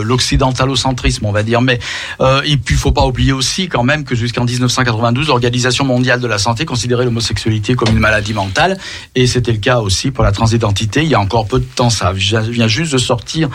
l'occidentalocentrisme, 0.03 1.27
on 1.27 1.33
va 1.33 1.43
dire. 1.43 1.61
Mais 1.61 1.79
euh, 2.21 2.41
et 2.45 2.57
puis, 2.57 2.75
il 2.75 2.79
faut 2.79 2.93
pas 2.93 3.07
oublier 3.07 3.33
aussi, 3.33 3.69
quand 3.69 3.83
même, 3.85 4.05
que 4.05 4.15
jusqu'en 4.15 4.45
1992, 4.45 5.29
l'Organisation 5.29 5.85
mondiale 5.85 6.21
de 6.21 6.27
la 6.27 6.39
santé 6.39 6.65
considérait 6.65 7.05
l'homosexualité 7.05 7.75
comme 7.75 7.89
une 7.91 7.99
maladie 7.99 8.33
mentale, 8.35 8.79
et 9.15 9.27
c'était 9.27 9.53
le 9.53 9.59
cas 9.59 9.79
aussi 9.81 10.11
pour 10.11 10.25
la 10.25 10.33
transidentité. 10.33 11.03
Il 11.03 11.09
y 11.09 11.15
a 11.15 11.21
encore 11.21 11.47
peu 11.47 11.59
de 11.59 11.65
temps, 11.65 11.91
ça 11.91 12.13
vient 12.13 12.69
juste 12.69 12.93
de 12.93 12.99
sortir 12.99 13.49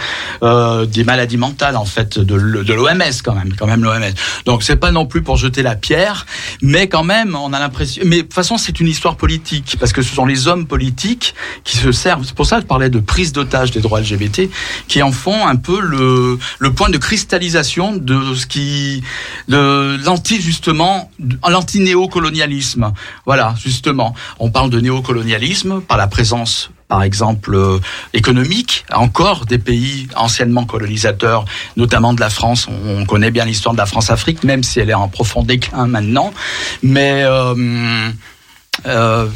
euh, 0.44 0.86
des 0.86 1.04
maladies 1.04 1.38
mentales, 1.38 1.76
en 1.78 1.86
fait, 1.86 1.95
l- 1.98 2.26
de 2.26 2.74
l'OMS, 2.74 3.02
quand 3.24 3.36
même, 3.36 3.54
quand 3.58 3.68
même 3.68 3.84
l'OMS. 3.84 4.14
Donc, 4.46 4.64
c'est 4.64 4.76
pas 4.76 4.92
non 4.92 5.06
plus 5.06 5.22
pour 5.22 5.38
jeter 5.38 5.62
la 5.64 5.76
pierre, 5.76 6.26
mais 6.62 6.88
quand 6.88 7.04
même, 7.04 7.36
on 7.36 7.54
a 7.54 7.60
l'impression. 7.60 8.04
Mais 8.06 8.18
de 8.18 8.22
toute 8.24 8.34
façon, 8.34 8.58
c'est 8.58 8.80
une 8.80 8.88
histoire 8.88 9.16
politique, 9.18 9.78
parce 9.80 9.94
que 9.94 10.02
ce 10.02 10.14
sont 10.14 10.26
les 10.26 10.48
hommes 10.48 10.66
politiques 10.68 11.34
qui 11.64 11.78
se 11.78 11.92
servent. 11.92 12.24
C'est 12.26 12.36
pour 12.36 12.46
ça 12.46 12.58
que 12.58 12.62
je 12.64 12.68
parlais 12.68 12.90
de 12.90 13.00
prise 13.00 13.32
d'otage 13.34 13.72
des 13.72 13.80
droits 13.82 14.02
LGBT, 14.02 14.50
qui 14.88 15.02
en 15.04 15.12
font 15.12 15.46
un 15.48 15.56
peu 15.56 15.80
le, 15.80 16.38
le 16.60 16.74
point 16.74 16.90
de 16.90 16.98
cristallisation 16.98 17.96
de 17.96 18.34
ce 18.36 18.46
qui, 18.46 19.04
de 19.48 19.98
l'anti 20.06 20.42
justement, 20.42 21.12
de- 21.20 21.38
l'anti-néocolonialisme. 21.50 22.94
Voilà, 23.26 23.56
justement, 23.58 24.16
on 24.40 24.50
parle 24.52 24.70
de 24.70 24.80
néocolonialisme 24.80 25.82
par 25.82 25.98
la 25.98 26.08
présence 26.08 26.70
par 26.88 27.04
exemple 27.04 27.56
euh, 27.56 27.80
économique, 28.14 28.86
encore 28.94 29.46
des 29.46 29.58
pays 29.58 30.08
anciennement 30.16 30.66
colonisateurs, 30.66 31.46
notamment 31.78 32.14
de 32.14 32.20
la 32.20 32.30
France. 32.30 32.68
On, 32.70 33.02
on 33.02 33.06
connaît 33.06 33.32
bien 33.32 33.46
l'histoire 33.46 33.74
de 33.74 33.80
la 33.80 33.86
France-Afrique, 33.86 34.44
même 34.44 34.64
si 34.64 34.80
elle 34.80 34.90
est 34.90 34.94
en 34.94 35.08
profond 35.08 35.44
déclin 35.44 35.88
maintenant. 35.88 36.34
Mais 36.84 37.24
euh, 37.24 38.10
euh, 38.86 39.28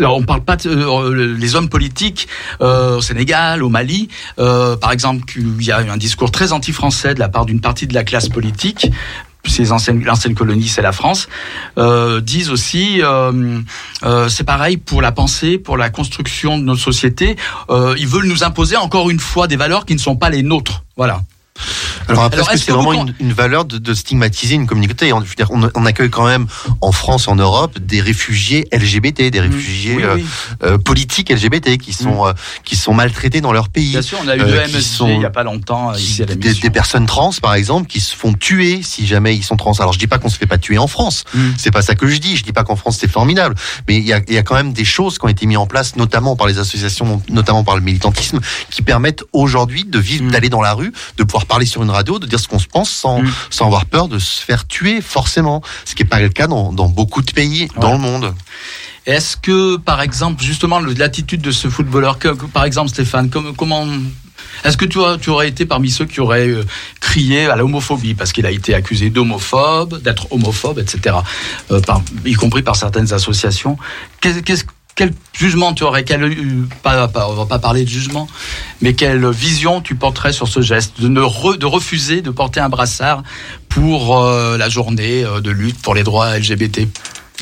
on 0.00 0.22
parle 0.22 0.44
pas 0.44 0.56
les 0.64 1.54
hommes 1.56 1.68
politiques 1.68 2.28
au 2.60 3.00
Sénégal, 3.00 3.62
au 3.62 3.70
Mali, 3.70 4.08
par 4.36 4.92
exemple, 4.92 5.24
il 5.36 5.64
y 5.64 5.72
a 5.72 5.82
eu 5.82 5.88
un 5.88 5.96
discours 5.96 6.30
très 6.30 6.52
anti-français 6.52 7.14
de 7.14 7.18
la 7.18 7.28
part 7.28 7.46
d'une 7.46 7.60
partie 7.60 7.86
de 7.86 7.94
la 7.94 8.04
classe 8.04 8.28
politique. 8.28 8.90
Ces 9.48 9.72
anciennes, 9.72 10.02
l'ancienne 10.04 10.34
colonie, 10.34 10.68
c'est 10.68 10.82
la 10.82 10.92
France, 10.92 11.28
euh, 11.78 12.20
disent 12.20 12.50
aussi, 12.50 13.02
euh, 13.02 13.60
euh, 14.04 14.28
c'est 14.28 14.44
pareil 14.44 14.76
pour 14.76 15.02
la 15.02 15.12
pensée, 15.12 15.58
pour 15.58 15.76
la 15.76 15.90
construction 15.90 16.58
de 16.58 16.64
nos 16.64 16.76
sociétés. 16.76 17.36
Ils 17.70 18.06
veulent 18.06 18.26
nous 18.26 18.44
imposer 18.44 18.76
encore 18.76 19.10
une 19.10 19.20
fois 19.20 19.46
des 19.46 19.56
valeurs 19.56 19.84
qui 19.84 19.94
ne 19.94 20.00
sont 20.00 20.16
pas 20.16 20.30
les 20.30 20.42
nôtres. 20.42 20.84
Voilà. 20.96 21.22
Alors 22.08 22.24
après, 22.24 22.40
est-ce 22.40 22.50
que 22.50 22.56
c'est 22.58 22.72
vraiment 22.72 22.92
une, 22.94 23.14
une 23.20 23.32
valeur 23.32 23.64
de, 23.64 23.78
de 23.78 23.94
stigmatiser 23.94 24.54
une 24.54 24.66
communauté 24.66 25.12
on, 25.12 25.20
je 25.22 25.26
veux 25.28 25.34
dire, 25.34 25.50
on, 25.50 25.68
on 25.74 25.86
accueille 25.86 26.10
quand 26.10 26.26
même 26.26 26.46
en 26.80 26.92
France, 26.92 27.28
en 27.28 27.36
Europe, 27.36 27.78
des 27.78 28.00
réfugiés 28.00 28.66
LGBT, 28.72 29.30
des 29.30 29.40
réfugiés 29.40 29.96
Oui, 29.96 30.02
euh, 30.04 30.14
oui. 30.16 30.26
euh, 30.64 30.78
politiques 30.78 31.30
LGBT 31.30 31.76
qui 31.78 31.92
sont 31.92 32.26
euh, 32.26 32.32
qui 32.64 32.76
sont 32.76 32.94
maltraités 32.94 33.40
dans 33.40 33.52
leur 33.52 33.68
pays. 33.68 33.90
Bien 33.90 34.02
sûr, 34.02 34.18
on 34.24 34.28
a 34.28 34.36
eu 34.36 34.40
euh, 34.40 34.64
qui 34.66 34.72
MSG 34.76 34.80
sont- 34.82 35.08
il 35.08 35.18
n'y 35.18 35.24
a 35.24 35.30
pas 35.30 35.42
longtemps 35.42 35.92
ici 35.94 36.22
à 36.22 36.26
la 36.26 36.34
des, 36.34 36.54
des 36.54 36.70
personnes 36.70 37.06
trans, 37.06 37.30
par 37.42 37.54
exemple, 37.54 37.86
qui 37.88 38.00
se 38.00 38.14
font 38.14 38.32
tuer 38.32 38.80
si 38.82 39.06
jamais 39.06 39.34
ils 39.36 39.42
sont 39.44 39.56
trans. 39.56 39.72
Alors 39.78 39.92
je 39.92 39.98
dis 39.98 40.06
pas 40.06 40.18
qu'on 40.18 40.28
se 40.28 40.38
fait 40.38 40.46
pas 40.46 40.58
tuer 40.58 40.78
en 40.78 40.86
France, 40.86 41.24
Mm. 41.34 41.50
c'est 41.58 41.70
pas 41.70 41.82
ça 41.82 41.94
que 41.94 42.06
je 42.08 42.16
dis. 42.18 42.36
Je 42.36 42.44
dis 42.44 42.52
pas 42.52 42.64
qu'en 42.64 42.76
France 42.76 42.96
c'est 43.00 43.10
formidable, 43.10 43.54
mais 43.86 43.96
il 43.96 44.04
y 44.06 44.12
a, 44.12 44.20
y 44.28 44.38
a 44.38 44.42
quand 44.42 44.54
même 44.54 44.72
des 44.72 44.84
choses 44.84 45.18
qui 45.18 45.24
ont 45.24 45.28
été 45.28 45.46
mises 45.46 45.56
en 45.58 45.66
place, 45.66 45.96
notamment 45.96 46.36
par 46.36 46.46
les 46.46 46.58
associations, 46.58 47.22
notamment 47.28 47.64
par 47.64 47.76
le 47.76 47.82
militantisme, 47.82 48.40
qui 48.70 48.82
permettent 48.82 49.24
aujourd'hui 49.32 49.84
de 49.84 49.98
vivre, 49.98 50.24
Mm. 50.24 50.30
d'aller 50.30 50.48
dans 50.48 50.62
la 50.62 50.72
rue, 50.72 50.92
de 51.16 51.22
pouvoir 51.24 51.46
parler 51.48 51.66
sur 51.66 51.82
une 51.82 51.90
radio, 51.90 52.18
de 52.20 52.26
dire 52.26 52.38
ce 52.38 52.46
qu'on 52.46 52.58
se 52.60 52.66
pense 52.68 52.90
sans 52.90 53.22
Mm. 53.22 53.32
sans 53.50 53.66
avoir 53.66 53.86
peur 53.86 54.06
de 54.08 54.18
se 54.18 54.40
faire 54.40 54.66
tuer 54.66 55.00
forcément, 55.00 55.62
ce 55.84 55.94
qui 55.94 56.02
est 56.04 56.06
pas 56.06 56.20
le 56.20 56.28
cas 56.28 56.46
dans, 56.46 56.72
dans 56.72 56.88
beaucoup 56.88 57.22
de 57.22 57.32
pays 57.32 57.68
dans 57.80 57.92
le 57.92 57.98
monde. 57.98 58.34
Est-ce 59.06 59.36
que, 59.38 59.76
par 59.78 60.02
exemple, 60.02 60.42
justement, 60.44 60.80
l'attitude 60.80 61.40
de 61.40 61.50
ce 61.50 61.68
footballeur, 61.68 62.18
que- 62.18 62.28
par 62.28 62.64
exemple, 62.64 62.90
Stéphane, 62.90 63.30
comme- 63.30 63.56
comment. 63.56 63.86
Est-ce 64.64 64.76
que 64.76 64.84
tu, 64.84 64.98
tu 65.20 65.30
aurais 65.30 65.48
été 65.48 65.64
parmi 65.66 65.88
ceux 65.90 66.04
qui 66.04 66.20
auraient 66.20 66.46
euh, 66.48 66.64
crié 67.00 67.46
à 67.46 67.56
la 67.56 67.64
homophobie 67.64 68.14
parce 68.14 68.32
qu'il 68.32 68.44
a 68.46 68.50
été 68.50 68.74
accusé 68.74 69.08
d'homophobe, 69.10 70.02
d'être 70.02 70.30
homophobe, 70.30 70.78
etc., 70.78 71.16
euh, 71.70 71.80
par- 71.80 72.02
y 72.24 72.34
compris 72.34 72.62
par 72.62 72.76
certaines 72.76 73.12
associations 73.12 73.78
qu'est-ce- 74.20 74.64
Quel 74.98 75.12
jugement 75.32 75.74
tu 75.74 75.84
aurais 75.84 76.02
quel, 76.02 76.24
euh, 76.24 76.66
pas, 76.82 77.08
On 77.28 77.34
va 77.34 77.46
pas 77.46 77.60
parler 77.60 77.84
de 77.84 77.88
jugement, 77.88 78.26
mais 78.82 78.94
quelle 78.94 79.30
vision 79.30 79.80
tu 79.80 79.94
porterais 79.94 80.32
sur 80.32 80.48
ce 80.48 80.60
geste 80.60 81.00
de, 81.00 81.06
ne 81.06 81.20
refuser 81.20 82.20
de 82.20 82.30
porter 82.30 82.58
un 82.58 82.68
brassard 82.68 83.22
pour 83.68 84.18
euh, 84.18 84.58
la 84.58 84.68
journée 84.68 85.22
euh, 85.22 85.40
de 85.40 85.52
lutte 85.52 85.80
pour 85.82 85.94
les 85.94 86.02
droits 86.02 86.36
LGBT 86.36 86.88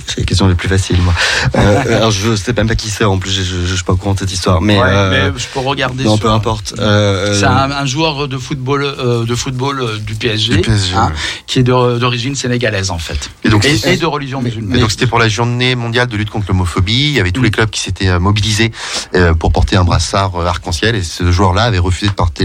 C'est 0.06 0.18
la 0.18 0.24
question 0.24 0.46
la 0.46 0.54
plus 0.54 0.68
facile, 0.68 1.00
moi. 1.02 1.14
Euh, 1.56 1.82
alors, 1.96 2.10
je 2.10 2.36
sais 2.36 2.52
même 2.52 2.68
pas 2.68 2.74
qui 2.74 2.90
c'est, 2.90 3.04
en 3.04 3.18
plus, 3.18 3.30
je, 3.30 3.42
je, 3.42 3.66
je 3.66 3.74
suis 3.74 3.84
pas 3.84 3.92
au 3.94 3.96
courant 3.96 4.14
de 4.14 4.18
cette 4.20 4.32
histoire. 4.32 4.60
Mais, 4.60 4.76
Ouais, 4.78 4.84
euh, 4.88 5.32
mais 5.32 5.38
je 5.40 5.46
peux 5.48 5.60
regarder. 5.60 6.04
non, 6.04 6.16
sur- 6.16 6.22
peu 6.26 6.30
importe. 6.30 6.74
Euh, 6.78 7.38
C'est 7.38 7.46
un, 7.46 7.70
un 7.70 7.86
joueur 7.86 8.28
de 8.28 8.36
football, 8.38 8.84
euh, 8.84 9.24
de 9.24 9.34
football 9.34 9.80
euh, 9.80 9.98
du 9.98 10.14
PSG, 10.14 10.56
Du 10.56 10.60
PSG, 10.62 10.94
hein, 10.94 11.06
ouais. 11.08 11.12
qui 11.46 11.58
est 11.60 11.62
d'origine 11.62 12.34
sénégalaise 12.34 12.90
en 12.90 12.98
fait, 12.98 13.30
Et 13.44 13.48
donc, 13.48 13.64
et, 13.64 13.96
de 13.96 14.06
religion 14.06 14.42
musulmane. 14.42 14.76
Et 14.76 14.80
donc 14.80 14.90
c'était 14.90 15.06
pour 15.06 15.18
la 15.18 15.28
journée 15.28 15.74
mondiale 15.74 16.06
de 16.08 16.16
lutte 16.16 16.30
contre 16.30 16.46
l'homophobie. 16.48 16.92
Il 17.08 17.12
y 17.12 17.20
avait 17.20 17.32
tous 17.32 17.40
Mm. 17.40 17.44
les 17.44 17.50
clubs 17.50 17.70
qui 17.70 17.80
s'étaient 17.80 18.08
euh, 18.08 18.18
mobilisés 18.20 18.72
euh, 19.14 19.32
pour 19.34 19.52
porter 19.52 19.76
un 19.76 19.84
brassard 19.84 20.36
euh, 20.36 20.46
arc-en-ciel. 20.46 20.94
Et 20.94 21.02
ce 21.02 21.30
joueur-là 21.32 21.62
avait 21.64 21.78
refusé 21.78 22.08
de 22.08 22.14
porter 22.14 22.44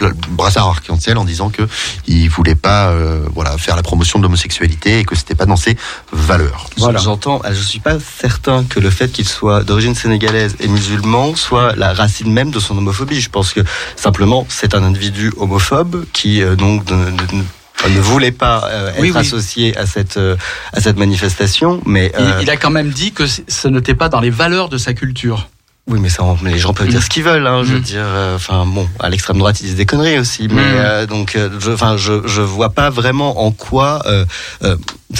le, 0.00 0.12
brassard 0.30 0.66
arc-en-ciel 0.68 1.18
en 1.18 1.24
disant 1.24 1.50
que 1.50 1.62
il 2.06 2.28
voulait 2.28 2.54
pas, 2.56 2.88
euh, 2.88 3.24
voilà, 3.34 3.56
faire 3.58 3.76
la 3.76 3.82
promotion 3.82 4.18
de 4.18 4.24
l'homosexualité 4.24 5.00
et 5.00 5.04
que 5.04 5.14
c'était 5.14 5.34
pas 5.34 5.46
dans 5.46 5.56
ses 5.56 5.76
valeurs. 6.12 6.68
Voilà. 6.80 6.98
J'entends, 7.00 7.42
je 7.48 7.62
suis 7.62 7.80
pas 7.80 7.98
certain 8.00 8.64
que 8.64 8.80
le 8.80 8.90
fait 8.90 9.08
qu'il 9.10 9.28
soit 9.28 9.62
d'origine 9.64 9.94
sénégalaise 9.94 10.56
et 10.60 10.68
musulman 10.68 11.34
soit 11.36 11.74
la 11.76 11.92
racine 11.92 12.32
même 12.32 12.50
de 12.50 12.58
son 12.60 12.76
homophobie. 12.78 13.20
Je 13.20 13.30
pense 13.30 13.52
que 13.52 13.60
simplement 13.96 14.46
c'est 14.48 14.74
un 14.74 14.82
individu 14.82 15.32
homophobe 15.36 16.04
qui 16.12 16.42
euh, 16.42 16.56
donc 16.56 16.84
ne, 16.90 18.00
voulait 18.00 18.32
pas 18.32 18.64
euh, 18.66 18.90
être 18.90 19.00
Oui, 19.00 19.10
oui. 19.14 19.18
associé 19.20 19.76
à 19.76 19.86
cette 19.86 20.16
euh, 20.16 20.36
à 20.72 20.80
cette 20.80 20.96
manifestation, 20.96 21.80
mais 21.86 22.12
Il, 22.18 22.42
il 22.42 22.50
a 22.50 22.56
quand 22.56 22.70
même 22.70 22.90
dit 22.90 23.12
que 23.12 23.24
ce 23.26 23.68
n'était 23.68 23.94
pas 23.94 24.08
dans 24.08 24.20
les 24.20 24.30
valeurs 24.30 24.68
de 24.68 24.78
sa 24.78 24.92
culture. 24.94 25.48
Oui, 25.90 25.98
mais 26.00 26.08
ça, 26.08 26.22
les 26.44 26.58
gens 26.58 26.72
peuvent 26.72 26.88
dire 26.88 27.02
ce 27.02 27.08
qu'ils 27.08 27.22
veulent. 27.24 27.46
Hein, 27.46 27.62
Je 27.64 27.72
veux 27.72 27.78
Mm. 27.78 27.82
dire, 27.82 28.00
euh, 28.04 28.36
enfin 28.36 28.64
bon, 28.66 28.88
à 28.98 29.08
l'extrême 29.10 29.38
droite 29.38 29.60
ils 29.60 29.66
disent 29.66 29.76
des 29.76 29.86
conneries 29.86 30.18
aussi, 30.18 30.48
mais 30.48 30.62
Mm. 30.62 30.74
euh, 30.76 31.06
donc, 31.06 31.36
euh, 31.36 31.48
je, 31.58 31.70
enfin, 31.72 31.96
je 31.96 32.26
je 32.26 32.40
vois 32.42 32.70
pas 32.70 32.90
vraiment 32.90 33.44
en 33.44 33.50
quoi. 33.52 34.00
euh, 34.06 34.24
euh, 34.62 34.76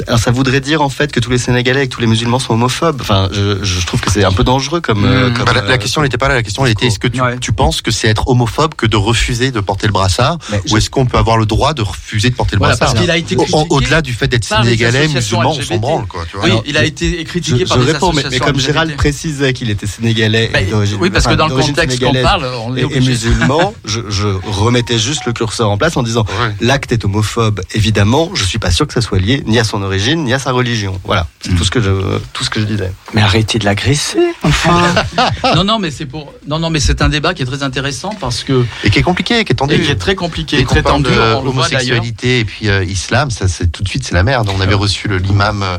alors 0.06 0.20
ça 0.20 0.30
voudrait 0.30 0.60
dire 0.60 0.82
en 0.82 0.88
fait 0.88 1.10
que 1.10 1.18
tous 1.18 1.30
les 1.30 1.38
Sénégalais 1.38 1.82
et 1.84 1.88
que 1.88 1.94
tous 1.94 2.00
les 2.00 2.06
musulmans 2.06 2.38
sont 2.38 2.54
homophobes. 2.54 3.00
Enfin, 3.00 3.28
je, 3.32 3.58
je 3.64 3.84
trouve 3.86 4.00
que 4.00 4.08
c'est 4.10 4.22
un 4.24 4.30
peu 4.30 4.44
dangereux 4.44 4.80
comme. 4.80 5.04
euh, 5.04 5.30
Mm. 5.30 5.34
comme, 5.34 5.44
Bah, 5.46 5.52
la, 5.54 5.62
la 5.62 5.78
question 5.78 6.00
n'était 6.02 6.16
pas 6.18 6.28
là. 6.28 6.34
La 6.36 6.42
question 6.44 6.64
était 6.64 6.86
est-ce 6.86 7.00
que 7.00 7.08
tu, 7.08 7.20
Ouais. 7.20 7.38
tu 7.40 7.52
penses 7.52 7.82
que 7.82 7.90
c'est 7.90 8.06
être 8.08 8.28
homophobe 8.28 8.74
que 8.76 8.86
de 8.86 8.96
refuser 8.96 9.50
de 9.50 9.58
porter 9.60 9.86
le 9.88 9.92
brassard, 9.92 10.38
Mais 10.52 10.60
ou 10.70 10.76
est-ce 10.76 10.90
qu'on 10.90 11.06
peut 11.06 11.18
avoir 11.18 11.36
le 11.38 11.46
droit 11.46 11.74
de 11.74 11.82
refuser 11.82 12.30
de 12.30 12.36
porter 12.36 12.54
le 12.54 12.60
Voilà, 12.60 12.76
brassard? 12.76 12.94
parce 12.94 13.00
qu'il 13.00 13.10
a 13.10 13.16
été 13.16 13.34
Au- 13.34 13.42
critiqué 13.42 13.66
Au-delà 13.70 14.00
du 14.02 14.12
fait 14.12 14.28
d'être 14.28 14.44
sénégalais, 14.44 15.08
musulman, 15.08 15.50
on 15.50 15.60
s'en 15.62 15.76
branle 15.78 16.06
quoi. 16.06 16.24
Tu 16.30 16.36
vois. 16.36 16.44
Oui, 16.44 16.50
Alors, 16.52 16.62
il 16.66 16.76
a 16.76 16.84
été 16.84 17.18
Je, 17.18 17.24
critiqué 17.24 17.58
je 17.64 17.64
par 17.68 17.78
des 17.78 17.92
réponds, 17.92 18.12
mais, 18.12 18.38
comme 18.38 18.60
Gérald 18.60 18.94
précisait 18.96 19.52
qu'il 19.52 19.70
était 19.70 19.86
sénégalais, 19.88 20.50
Bah, 20.52 20.59
d'origine- 20.66 20.98
oui, 21.00 21.10
parce 21.10 21.26
que 21.26 21.34
dans 21.34 21.48
le 21.48 21.54
contexte 21.54 22.02
qu'on 22.02 22.12
parle, 22.22 22.44
on 22.66 22.76
est 22.76 22.82
et, 22.82 22.96
et 22.96 23.00
musulman, 23.00 23.74
je, 23.84 24.00
je 24.08 24.26
remettais 24.46 24.98
juste 24.98 25.24
le 25.26 25.32
curseur 25.32 25.70
en 25.70 25.78
place 25.78 25.96
en 25.96 26.02
disant 26.02 26.24
Ouais. 26.40 26.54
l'acte 26.60 26.92
est 26.92 27.04
homophobe, 27.04 27.60
évidemment. 27.74 28.30
Je 28.34 28.44
suis 28.44 28.58
pas 28.58 28.70
sûr 28.70 28.86
que 28.86 28.92
ça 28.92 29.00
soit 29.00 29.18
lié 29.18 29.42
ni 29.46 29.58
à 29.58 29.64
son 29.64 29.82
origine 29.82 30.24
ni 30.24 30.32
à 30.34 30.38
sa 30.38 30.52
religion. 30.52 31.00
Voilà, 31.04 31.26
c'est 31.40 31.54
tout 31.54 31.64
ce 31.64 31.70
que 31.70 31.80
je 31.80 31.90
tout 32.32 32.44
ce 32.44 32.50
que 32.50 32.60
je 32.60 32.66
disais. 32.66 32.92
Mais 33.14 33.22
arrêtez 33.22 33.58
de 33.58 33.64
l'agresser, 33.64 34.18
enfin. 34.42 34.82
Non, 35.56 35.64
non, 35.64 35.78
mais 35.78 35.90
c'est 35.90 36.06
pour. 36.06 36.32
Non, 36.46 36.58
non, 36.58 36.70
mais 36.70 36.80
c'est 36.80 37.02
un 37.02 37.08
débat 37.08 37.34
qui 37.34 37.42
est 37.42 37.46
très 37.46 37.62
intéressant 37.62 38.14
parce 38.20 38.44
que 38.44 38.64
Et 38.84 38.90
qui 38.90 38.98
est 38.98 39.02
compliqué, 39.02 39.44
qui 39.44 39.52
est 39.52 39.56
tendu. 39.56 39.74
et 39.74 39.80
qui 39.80 39.90
est 39.90 39.96
très 39.96 40.14
compliqué, 40.14 40.60
Et 40.60 40.64
très 40.64 40.82
tendu. 40.82 41.08
On 41.10 41.12
d'ailleurs. 41.12 41.46
homosexualité 41.46 42.40
et 42.40 42.44
puis 42.44 42.68
euh, 42.68 42.84
islam, 42.84 43.30
ça 43.30 43.48
c'est 43.48 43.70
tout 43.70 43.82
de 43.82 43.88
suite 43.88 44.04
c'est 44.04 44.14
la 44.14 44.22
merde. 44.22 44.48
On 44.54 44.60
avait 44.60 44.74
reçu 44.74 45.08
le 45.08 45.18
l'imam 45.18 45.62
euh, 45.62 45.78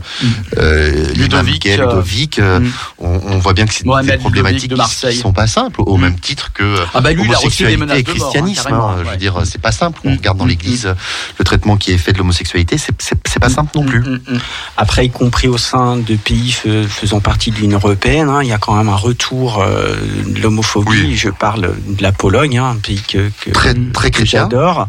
euh, 0.57 1.05
l'imam 1.13 1.45
Ludovic, 1.45 2.39
euh, 2.39 2.41
euh, 2.43 2.59
mm. 2.59 2.71
on, 2.99 3.21
on 3.25 3.37
voit 3.39 3.53
bien 3.53 3.65
que 3.65 3.73
c'est 3.73 3.83
problématiques 4.19 4.70
de 4.71 4.75
Marseille. 4.77 5.13
qui 5.15 5.19
sont 5.21 5.33
pas 5.33 5.47
simples, 5.47 5.81
au 5.85 5.97
Mm. 5.97 6.01
même 6.01 6.19
titre 6.19 6.51
que 6.53 6.63
euh, 6.63 6.85
Ah 6.93 7.01
bah 7.01 7.11
lui, 7.11 7.23
il 7.23 7.29
homosexualité 7.29 7.73
et 7.73 7.77
de 7.77 7.85
mort, 7.85 7.97
hein, 7.97 8.01
christianisme. 8.03 8.73
hein, 8.73 8.95
Je 8.99 9.03
ouais. 9.05 9.11
veux 9.11 9.17
dire, 9.17 9.41
c'est 9.45 9.61
pas 9.61 9.71
simple. 9.71 9.99
On 10.03 10.11
Mm. 10.11 10.17
regarde 10.17 10.37
dans 10.37 10.45
Mm. 10.45 10.49
l'Église 10.49 10.85
euh, 10.87 10.93
le 11.39 11.43
traitement 11.45 11.77
qui 11.77 11.91
est 11.91 11.97
fait 11.97 12.13
de 12.13 12.17
l'homosexualité, 12.17 12.77
c'est 12.77 13.39
pas 13.39 13.49
simple 13.49 13.71
non 13.75 13.83
plus. 13.83 13.99
Mm, 14.01 14.19
mm, 14.27 14.33
mm. 14.35 14.39
Après, 14.77 15.05
y 15.05 15.09
compris 15.09 15.47
au 15.47 15.57
sein 15.57 15.97
de 15.97 16.15
pays 16.15 16.51
faisant 16.89 17.19
partie 17.19 17.51
de 17.51 17.57
l'Union 17.57 17.77
européenne, 17.77 18.29
hein, 18.29 18.39
il 18.43 18.49
y 18.49 18.53
a 18.53 18.57
quand 18.57 18.75
même 18.75 18.89
un 18.89 18.95
retour 18.95 19.61
euh, 19.61 19.95
de 20.27 20.39
l'homophobie. 20.41 20.89
Oui. 20.89 21.15
Je 21.15 21.29
parle 21.29 21.73
de 21.87 22.01
la 22.01 22.11
Pologne, 22.11 22.57
hein, 22.57 22.69
un 22.71 22.75
pays 22.77 23.01
que, 23.07 23.29
que, 23.41 23.51
Très 23.51 23.73
très 23.93 24.09
que 24.11 24.17
chrétien. 24.17 24.41
j'adore. 24.43 24.87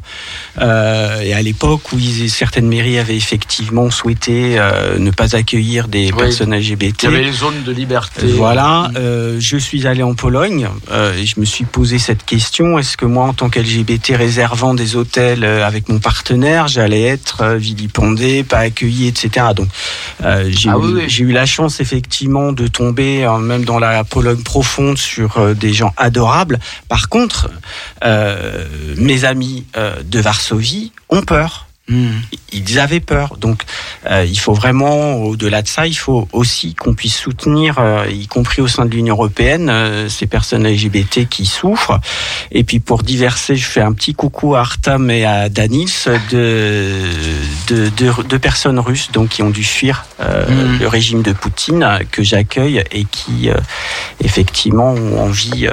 Euh, 0.61 1.20
et 1.20 1.33
à 1.35 1.43
l'époque 1.43 1.93
où 1.93 1.99
ils, 1.99 2.30
certaines 2.30 2.66
mairies 2.68 2.99
avaient 2.99 3.16
effectivement 3.16 3.91
souhaité 3.91 4.59
euh, 4.59 4.99
ne 4.99 5.11
pas 5.11 5.35
accueillir 5.37 5.89
des 5.89 6.12
Oui. 6.12 6.18
personnes 6.18 6.53
Il 6.53 6.59
LGBT. 6.61 7.03
y 7.05 7.07
avait 7.07 7.24
les 7.24 7.33
zones 7.33 7.62
de 7.64 7.72
liberté. 7.72 8.26
Voilà, 8.26 8.91
Mm. 8.93 9.39
je 9.39 9.57
suis 9.63 9.87
allé 9.87 10.03
en 10.03 10.15
Pologne, 10.15 10.69
euh, 10.91 11.17
et 11.17 11.25
je 11.25 11.39
me 11.41 11.45
suis 11.45 11.65
posé 11.65 11.99
cette 11.99 12.25
question 12.25 12.79
est-ce 12.79 12.97
que 12.97 13.07
moi, 13.07 13.25
en 13.25 13.33
tant 13.33 13.49
qu'LGBT 13.49 14.15
réservant 14.17 14.75
des 14.75 14.97
hôtels 14.97 15.45
euh, 15.45 15.67
avec 15.67 15.89
mon 15.89 15.99
partenaire, 15.99 16.69
j'allais 16.69 17.03
être 17.03 17.43
euh, 17.43 17.57
vilipendé, 17.57 18.43
pas 18.45 18.59
accueilli, 18.59 19.07
etc. 19.09 19.47
Donc, 19.57 19.69
j'ai 20.51 20.69
Ah 20.69 20.75
eu, 20.77 20.81
oui, 20.85 20.93
oui. 20.97 21.05
j'ai 21.09 21.25
eu 21.25 21.33
la 21.33 21.47
chance 21.47 21.81
effectivement 21.81 22.53
de 22.53 22.67
tomber, 22.67 23.27
même 23.41 23.65
dans 23.65 23.79
la 23.79 24.05
Pologne 24.05 24.43
profonde, 24.43 24.99
sur 24.99 25.55
des 25.55 25.73
gens 25.73 25.93
adorables. 25.97 26.59
Par 26.89 27.09
contre, 27.09 27.51
mes 28.97 29.25
amis 29.25 29.65
de 30.05 30.21
Varsovie 30.21 30.93
ont 31.09 31.23
peur 31.23 31.67
ils 31.89 32.78
avaient 32.78 33.01
peur. 33.01 33.37
Donc, 33.39 33.62
euh, 34.11 34.24
il 34.24 34.39
faut 34.39 34.55
vraiment, 34.55 35.14
au-delà 35.16 35.62
de 35.62 35.68
ça, 35.68 35.87
il 35.87 35.95
faut 35.95 36.28
aussi 36.33 36.74
qu'on 36.74 36.95
puisse 36.95 37.16
soutenir, 37.18 37.78
euh, 37.78 38.07
y 38.11 38.26
compris 38.28 38.62
au 38.62 38.68
sein 38.68 38.87
de 38.87 38.91
l'Union 38.91 39.14
européenne, 39.14 39.68
euh, 39.68 40.09
ces 40.09 40.26
personnes 40.26 40.66
LGBT 40.66 41.28
qui 41.28 41.45
souffrent. 41.45 41.99
Et 42.51 42.64
puis, 42.64 42.78
pour 42.80 43.03
diverser, 43.03 43.57
je 43.57 43.66
fais 43.66 43.80
un 43.80 43.93
petit 43.93 44.14
coucou 44.14 44.55
à 44.55 44.61
Artam 44.61 45.11
et 45.11 45.24
à 45.24 45.49
Danis 45.49 46.05
de 46.30 47.01
de, 47.68 47.89
de, 47.97 48.22
de 48.22 48.37
personnes 48.39 48.78
russes 48.78 49.11
donc 49.12 49.30
qui 49.30 49.43
ont 49.43 49.51
dû 49.51 49.64
fuir 49.64 50.05
Mhm. 50.22 50.78
le 50.78 50.87
régime 50.87 51.22
de 51.22 51.33
Poutine 51.33 51.99
que 52.12 52.22
j'accueille 52.22 52.85
et 52.93 53.05
qui 53.05 53.49
effectivement 54.22 54.93
ont 54.93 55.20
envie 55.24 55.66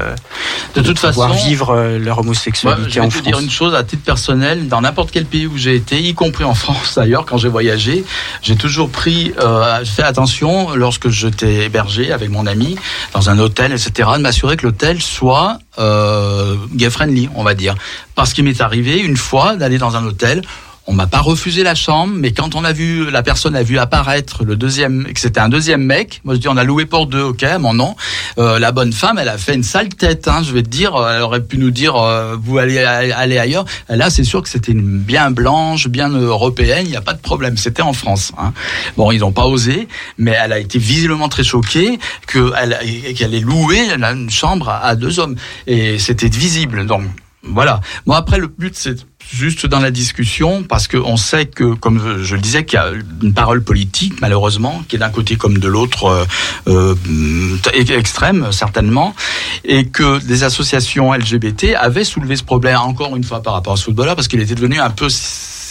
De 0.75 0.81
toute 0.81 0.99
pouvoir 0.99 1.29
façon, 1.35 1.47
vivre 1.47 1.97
leur 1.99 2.19
homosexualité 2.19 2.89
je 2.89 2.95
vais 2.95 3.01
en 3.01 3.09
te 3.09 3.13
France. 3.13 3.23
dire 3.27 3.39
une 3.39 3.49
chose 3.51 3.75
à 3.75 3.83
titre 3.83 4.03
personnel, 4.03 4.67
dans 4.67 4.81
n'importe 4.81 5.11
quel 5.11 5.25
pays 5.25 5.45
où 5.45 5.55
j'ai 5.57 5.75
été, 5.75 5.98
y 6.01 6.13
compris 6.13 6.43
en 6.43 6.53
France 6.53 6.95
d'ailleurs, 6.95 7.25
quand 7.25 7.37
j'ai 7.37 7.49
voyagé, 7.49 8.03
j'ai 8.41 8.55
toujours 8.55 8.89
pris, 8.89 9.33
euh, 9.39 9.83
fait 9.85 10.03
attention 10.03 10.75
lorsque 10.75 11.09
j'étais 11.09 11.65
hébergé 11.65 12.11
avec 12.11 12.29
mon 12.29 12.45
ami 12.45 12.75
dans 13.13 13.29
un 13.29 13.39
hôtel, 13.39 13.71
etc., 13.71 14.09
de 14.15 14.21
m'assurer 14.21 14.57
que 14.57 14.65
l'hôtel 14.65 15.01
soit 15.01 15.59
euh, 15.77 16.55
gay 16.73 16.89
friendly, 16.89 17.29
on 17.35 17.43
va 17.43 17.53
dire. 17.53 17.75
Parce 18.15 18.33
qu'il 18.33 18.43
m'est 18.43 18.61
arrivé 18.61 18.99
une 18.99 19.17
fois 19.17 19.55
d'aller 19.55 19.77
dans 19.77 19.95
un 19.95 20.05
hôtel. 20.05 20.41
On 20.89 20.93
m'a 20.93 21.05
pas 21.05 21.19
refusé 21.19 21.61
la 21.61 21.75
chambre, 21.75 22.15
mais 22.15 22.31
quand 22.31 22.55
on 22.55 22.63
a 22.63 22.73
vu, 22.73 23.11
la 23.11 23.21
personne 23.21 23.55
a 23.55 23.61
vu 23.61 23.77
apparaître 23.77 24.43
le 24.43 24.55
deuxième, 24.55 25.03
que 25.13 25.19
c'était 25.19 25.39
un 25.39 25.47
deuxième 25.47 25.83
mec, 25.83 26.19
moi 26.23 26.33
je 26.33 26.39
dis 26.39 26.47
on 26.47 26.57
a 26.57 26.63
loué 26.63 26.87
pour 26.87 27.05
deux, 27.05 27.21
ok, 27.21 27.45
mon 27.59 27.75
nom. 27.75 27.95
Euh, 28.39 28.57
la 28.57 28.71
bonne 28.71 28.91
femme, 28.91 29.19
elle 29.19 29.29
a 29.29 29.37
fait 29.37 29.53
une 29.53 29.61
sale 29.61 29.89
tête, 29.89 30.27
hein, 30.27 30.41
je 30.41 30.51
vais 30.51 30.63
te 30.63 30.67
dire, 30.67 30.95
elle 31.07 31.21
aurait 31.21 31.43
pu 31.43 31.59
nous 31.59 31.69
dire 31.69 31.95
euh, 31.95 32.35
vous 32.41 32.57
allez 32.57 32.79
aller 32.79 33.37
ailleurs. 33.37 33.65
Là, 33.87 34.09
c'est 34.09 34.23
sûr 34.23 34.41
que 34.41 34.49
c'était 34.49 34.71
une 34.71 34.97
bien 34.97 35.29
blanche, 35.29 35.87
bien 35.87 36.09
européenne, 36.09 36.85
il 36.87 36.89
n'y 36.89 36.97
a 36.97 37.01
pas 37.01 37.13
de 37.13 37.21
problème, 37.21 37.55
c'était 37.55 37.83
en 37.83 37.93
France. 37.93 38.31
Hein. 38.39 38.51
Bon, 38.97 39.11
ils 39.11 39.19
n'ont 39.19 39.31
pas 39.31 39.45
osé, 39.45 39.87
mais 40.17 40.35
elle 40.43 40.53
a 40.53 40.57
été 40.57 40.79
visiblement 40.79 41.29
très 41.29 41.43
choquée 41.43 41.99
qu'elle 42.25 42.79
qu'elle 43.15 43.35
ait 43.35 43.41
loué 43.41 43.77
une 43.91 44.31
chambre 44.31 44.69
à, 44.69 44.79
à 44.83 44.95
deux 44.95 45.19
hommes, 45.19 45.35
et 45.67 45.99
c'était 45.99 46.29
visible. 46.29 46.87
Donc 46.87 47.03
voilà. 47.43 47.79
Moi, 48.05 48.17
après, 48.17 48.37
le 48.37 48.47
but, 48.47 48.75
c'est 48.75 49.05
juste 49.31 49.65
dans 49.65 49.79
la 49.79 49.91
discussion, 49.91 50.63
parce 50.63 50.87
qu'on 50.87 51.15
sait 51.15 51.45
que, 51.45 51.73
comme 51.73 52.21
je 52.21 52.35
le 52.35 52.41
disais, 52.41 52.65
qu'il 52.65 52.77
y 52.77 52.81
a 52.81 52.91
une 53.21 53.33
parole 53.33 53.63
politique, 53.63 54.19
malheureusement, 54.21 54.83
qui 54.87 54.97
est 54.97 54.99
d'un 54.99 55.09
côté 55.09 55.35
comme 55.35 55.57
de 55.57 55.67
l'autre 55.67 56.27
euh, 56.67 56.95
euh, 56.97 57.57
extrême, 57.73 58.51
certainement, 58.51 59.15
et 59.63 59.85
que 59.87 60.19
des 60.19 60.43
associations 60.43 61.13
LGBT 61.13 61.75
avaient 61.77 62.03
soulevé 62.03 62.35
ce 62.35 62.43
problème, 62.43 62.77
encore 62.77 63.15
une 63.15 63.23
fois, 63.23 63.41
par 63.41 63.53
rapport 63.53 63.73
à 63.73 63.77
ce 63.77 63.85
footballeur, 63.85 64.15
parce 64.15 64.27
qu'il 64.27 64.41
était 64.41 64.55
devenu 64.55 64.79
un 64.79 64.89
peu 64.89 65.07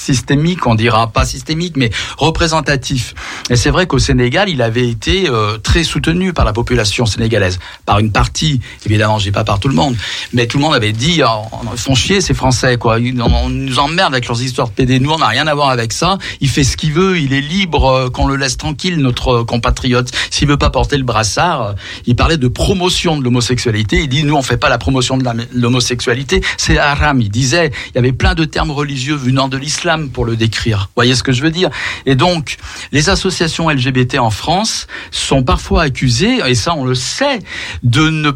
systémique, 0.09 0.67
on 0.67 0.75
dira 0.75 1.09
pas 1.09 1.27
systémique, 1.27 1.77
mais 1.77 1.91
représentatif. 2.17 3.15
Et 3.51 3.57
c'est 3.57 3.71
vrai 3.71 3.87
qu'au 3.87 3.99
Sénégal, 3.99 4.49
il 4.49 4.63
avait 4.63 4.89
été 4.89 5.29
euh, 5.29 5.59
très 5.59 5.85
soutenu 5.85 6.33
par 6.33 6.45
la 6.45 6.55
population 6.55 7.05
sénégalaise, 7.05 7.59
par 7.85 7.99
une 7.99 8.11
partie, 8.11 8.61
évidemment, 8.87 9.19
je 9.19 9.25
dis 9.25 9.33
pas 9.33 9.45
par 9.45 9.61
tout 9.61 9.69
le 9.69 9.75
monde, 9.75 9.97
mais 10.33 10.47
tout 10.47 10.57
le 10.59 10.63
monde 10.63 10.75
avait 10.75 10.93
dit, 10.93 11.21
oh, 11.25 11.77
font 11.77 11.95
chier 11.95 12.21
ces 12.21 12.35
Français, 12.35 12.79
quoi. 12.79 12.99
On, 12.99 13.49
nous 13.49 13.79
emmerde 13.79 14.15
avec 14.15 14.27
leurs 14.29 14.43
histoires 14.43 14.69
de 14.69 14.73
PD. 14.73 14.99
Nous, 15.01 15.11
on 15.11 15.19
n'a 15.19 15.27
rien 15.29 15.47
à 15.47 15.55
voir 15.55 15.71
avec 15.71 15.93
ça. 15.93 16.19
Il 16.41 16.49
fait 16.49 16.65
ce 16.65 16.77
qu'il 16.77 16.93
veut, 16.93 17.19
il 17.19 17.33
est 17.33 17.41
libre, 17.41 17.85
euh, 17.87 18.11
qu'on 18.11 18.27
le 18.27 18.37
laisse 18.37 18.57
tranquille, 18.57 18.97
notre 18.97 19.29
euh, 19.29 19.45
compatriote. 19.45 20.11
S'il 20.31 20.49
veut 20.49 20.57
pas 20.57 20.71
porter 20.71 20.97
le 20.97 21.05
brassard, 21.05 21.63
euh, 21.63 21.73
il 22.07 22.17
parlait 22.17 22.37
de 22.37 22.49
promotion 22.49 23.19
de 23.19 23.25
l'homosexualité. 23.25 24.01
Il 24.03 24.09
dit, 24.09 24.25
nous, 24.25 24.35
on 24.35 24.43
fait 24.43 24.57
pas 24.57 24.69
la 24.69 24.79
promotion 24.79 25.19
de 25.19 25.25
l'homosexualité, 25.53 26.41
c'est 26.57 26.79
haram. 26.79 27.21
Il 27.21 27.31
disait, 27.31 27.73
il 27.91 27.97
y 27.97 27.99
avait 27.99 28.13
plein 28.13 28.35
de 28.35 28.45
termes 28.45 28.71
religieux 28.71 29.17
venant 29.17 29.49
de 29.49 29.57
l'islam 29.57 29.98
pour 30.07 30.25
le 30.25 30.37
décrire. 30.37 30.79
Vous 30.89 30.93
voyez 30.97 31.15
ce 31.15 31.23
que 31.23 31.33
je 31.33 31.43
veux 31.43 31.51
dire? 31.51 31.71
Et 32.07 32.15
donc, 32.15 32.57
les 32.93 33.09
associations 33.09 33.69
LGBT 33.69 34.19
en 34.19 34.31
France 34.31 34.87
sont 35.11 35.43
parfois 35.43 35.83
accusées, 35.83 36.41
et 36.47 36.55
ça 36.55 36.75
on 36.75 36.85
le 36.85 36.95
sait, 36.95 37.41
de 37.83 38.09
ne 38.11 38.33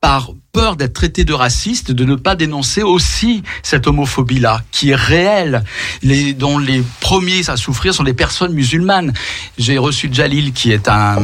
par 0.00 0.30
peur 0.52 0.76
d'être 0.76 0.92
traité 0.92 1.24
de 1.24 1.32
raciste, 1.32 1.90
de 1.90 2.04
ne 2.04 2.14
pas 2.14 2.36
dénoncer 2.36 2.82
aussi 2.82 3.42
cette 3.62 3.86
homophobie-là, 3.86 4.62
qui 4.70 4.90
est 4.90 4.94
réelle, 4.94 5.64
les, 6.02 6.34
dont 6.34 6.58
les 6.58 6.84
premiers 7.00 7.48
à 7.50 7.56
souffrir 7.56 7.94
sont 7.94 8.04
les 8.04 8.14
personnes 8.14 8.52
musulmanes. 8.52 9.12
J'ai 9.58 9.76
reçu 9.76 10.08
Jalil, 10.12 10.52
qui 10.52 10.70
est 10.70 10.88
un 10.88 11.18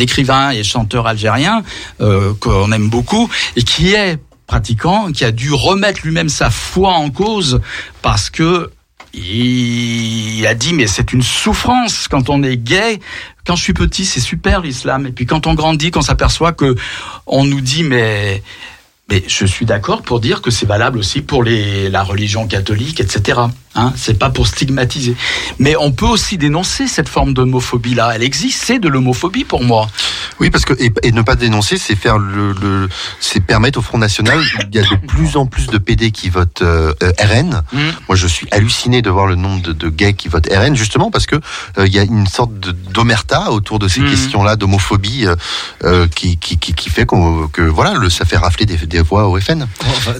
écrivain 0.00 0.50
et 0.50 0.64
chanteur 0.64 1.06
algérien, 1.06 1.62
euh, 2.00 2.34
qu'on 2.40 2.72
aime 2.72 2.90
beaucoup, 2.90 3.30
et 3.54 3.62
qui 3.62 3.92
est 3.92 4.18
pratiquant, 4.46 5.12
qui 5.12 5.24
a 5.24 5.30
dû 5.30 5.52
remettre 5.52 6.00
lui-même 6.02 6.28
sa 6.28 6.50
foi 6.50 6.92
en 6.92 7.10
cause, 7.10 7.60
parce 8.02 8.30
que 8.30 8.70
il 9.16 10.46
a 10.46 10.54
dit 10.54 10.74
mais 10.74 10.86
c'est 10.86 11.12
une 11.12 11.22
souffrance 11.22 12.06
quand 12.08 12.28
on 12.28 12.42
est 12.42 12.56
gay. 12.56 13.00
Quand 13.46 13.56
je 13.56 13.62
suis 13.62 13.72
petit, 13.72 14.04
c'est 14.04 14.20
super 14.20 14.60
l'islam. 14.60 15.06
Et 15.06 15.12
puis 15.12 15.26
quand 15.26 15.46
on 15.46 15.54
grandit, 15.54 15.90
qu'on 15.90 16.02
s'aperçoit 16.02 16.52
que 16.52 16.74
on 17.26 17.44
nous 17.44 17.60
dit 17.60 17.82
mais 17.82 18.42
mais 19.08 19.22
je 19.26 19.46
suis 19.46 19.66
d'accord 19.66 20.02
pour 20.02 20.20
dire 20.20 20.42
que 20.42 20.50
c'est 20.50 20.66
valable 20.66 20.98
aussi 20.98 21.22
pour 21.22 21.44
les, 21.44 21.88
la 21.88 22.02
religion 22.02 22.46
catholique, 22.48 23.00
etc. 23.00 23.40
Hein, 23.76 23.92
c'est 23.94 24.18
pas 24.18 24.30
pour 24.30 24.46
stigmatiser. 24.46 25.14
Mais 25.58 25.76
on 25.76 25.92
peut 25.92 26.06
aussi 26.06 26.38
dénoncer 26.38 26.88
cette 26.88 27.08
forme 27.10 27.34
d'homophobie-là. 27.34 28.12
Elle 28.14 28.22
existe, 28.22 28.62
c'est 28.64 28.78
de 28.78 28.88
l'homophobie 28.88 29.44
pour 29.44 29.62
moi. 29.62 29.88
Oui, 30.40 30.48
parce 30.50 30.64
que 30.64 30.72
et, 30.82 30.90
et 31.02 31.12
ne 31.12 31.20
pas 31.20 31.34
dénoncer, 31.34 31.76
c'est 31.76 31.94
faire 31.94 32.18
le, 32.18 32.52
le 32.52 32.88
c'est 33.20 33.40
permettre 33.40 33.78
au 33.78 33.82
Front 33.82 33.98
National. 33.98 34.38
Il 34.72 34.74
y 34.74 34.78
a 34.78 34.82
de 34.82 34.96
plus 35.06 35.36
en 35.36 35.44
plus 35.44 35.66
de 35.66 35.76
PD 35.76 36.10
qui 36.10 36.30
votent 36.30 36.62
euh, 36.62 36.94
RN. 37.20 37.62
Mm. 37.72 37.78
Moi, 38.08 38.16
je 38.16 38.26
suis 38.26 38.48
halluciné 38.50 39.02
de 39.02 39.10
voir 39.10 39.26
le 39.26 39.34
nombre 39.34 39.60
de, 39.62 39.72
de 39.72 39.88
gays 39.90 40.14
qui 40.14 40.28
votent 40.28 40.48
RN, 40.50 40.74
justement 40.74 41.10
parce 41.10 41.26
que 41.26 41.36
euh, 41.36 41.86
il 41.86 41.94
y 41.94 41.98
a 41.98 42.02
une 42.02 42.26
sorte 42.26 42.52
d'omerta 42.92 43.50
autour 43.50 43.78
de 43.78 43.88
ces 43.88 44.00
Mm. 44.00 44.10
questions-là, 44.10 44.56
d'homophobie, 44.56 45.26
euh, 45.84 46.06
qui, 46.08 46.38
qui, 46.38 46.58
qui, 46.58 46.72
qui 46.74 46.90
fait 46.90 47.04
que 47.06 47.62
voilà, 47.62 47.94
le, 47.94 48.08
ça 48.08 48.24
fait 48.24 48.36
rafler 48.36 48.64
des, 48.66 48.76
des 48.86 49.02
voix 49.02 49.28
au 49.28 49.38
FN. 49.40 49.66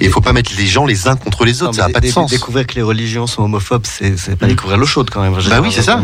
Et 0.01 0.07
il 0.07 0.11
faut 0.11 0.21
pas 0.21 0.33
mettre 0.33 0.53
les 0.57 0.67
gens 0.67 0.85
les 0.87 1.09
uns 1.09 1.17
contre 1.17 1.45
les 1.45 1.63
autres, 1.63 1.75
ça 1.75 1.87
n'a 1.87 1.93
pas 1.93 2.01
de 2.01 2.09
sens. 2.09 2.31
Découvrir 2.31 2.67
que 2.67 2.75
les 2.75 2.83
religions 2.83 3.27
sont 3.27 3.46
homophobes, 3.47 3.87
c'est 3.87 4.37
pas 4.37 4.47
découvrir 4.47 4.79
l'eau 4.79 4.87
chaude 4.87 5.11
quand 5.11 5.23
même. 5.23 5.35
Bah 5.49 5.61
oui, 5.63 5.71
c'est 5.73 5.83
ça. 5.83 5.97
Ouais. 5.97 6.03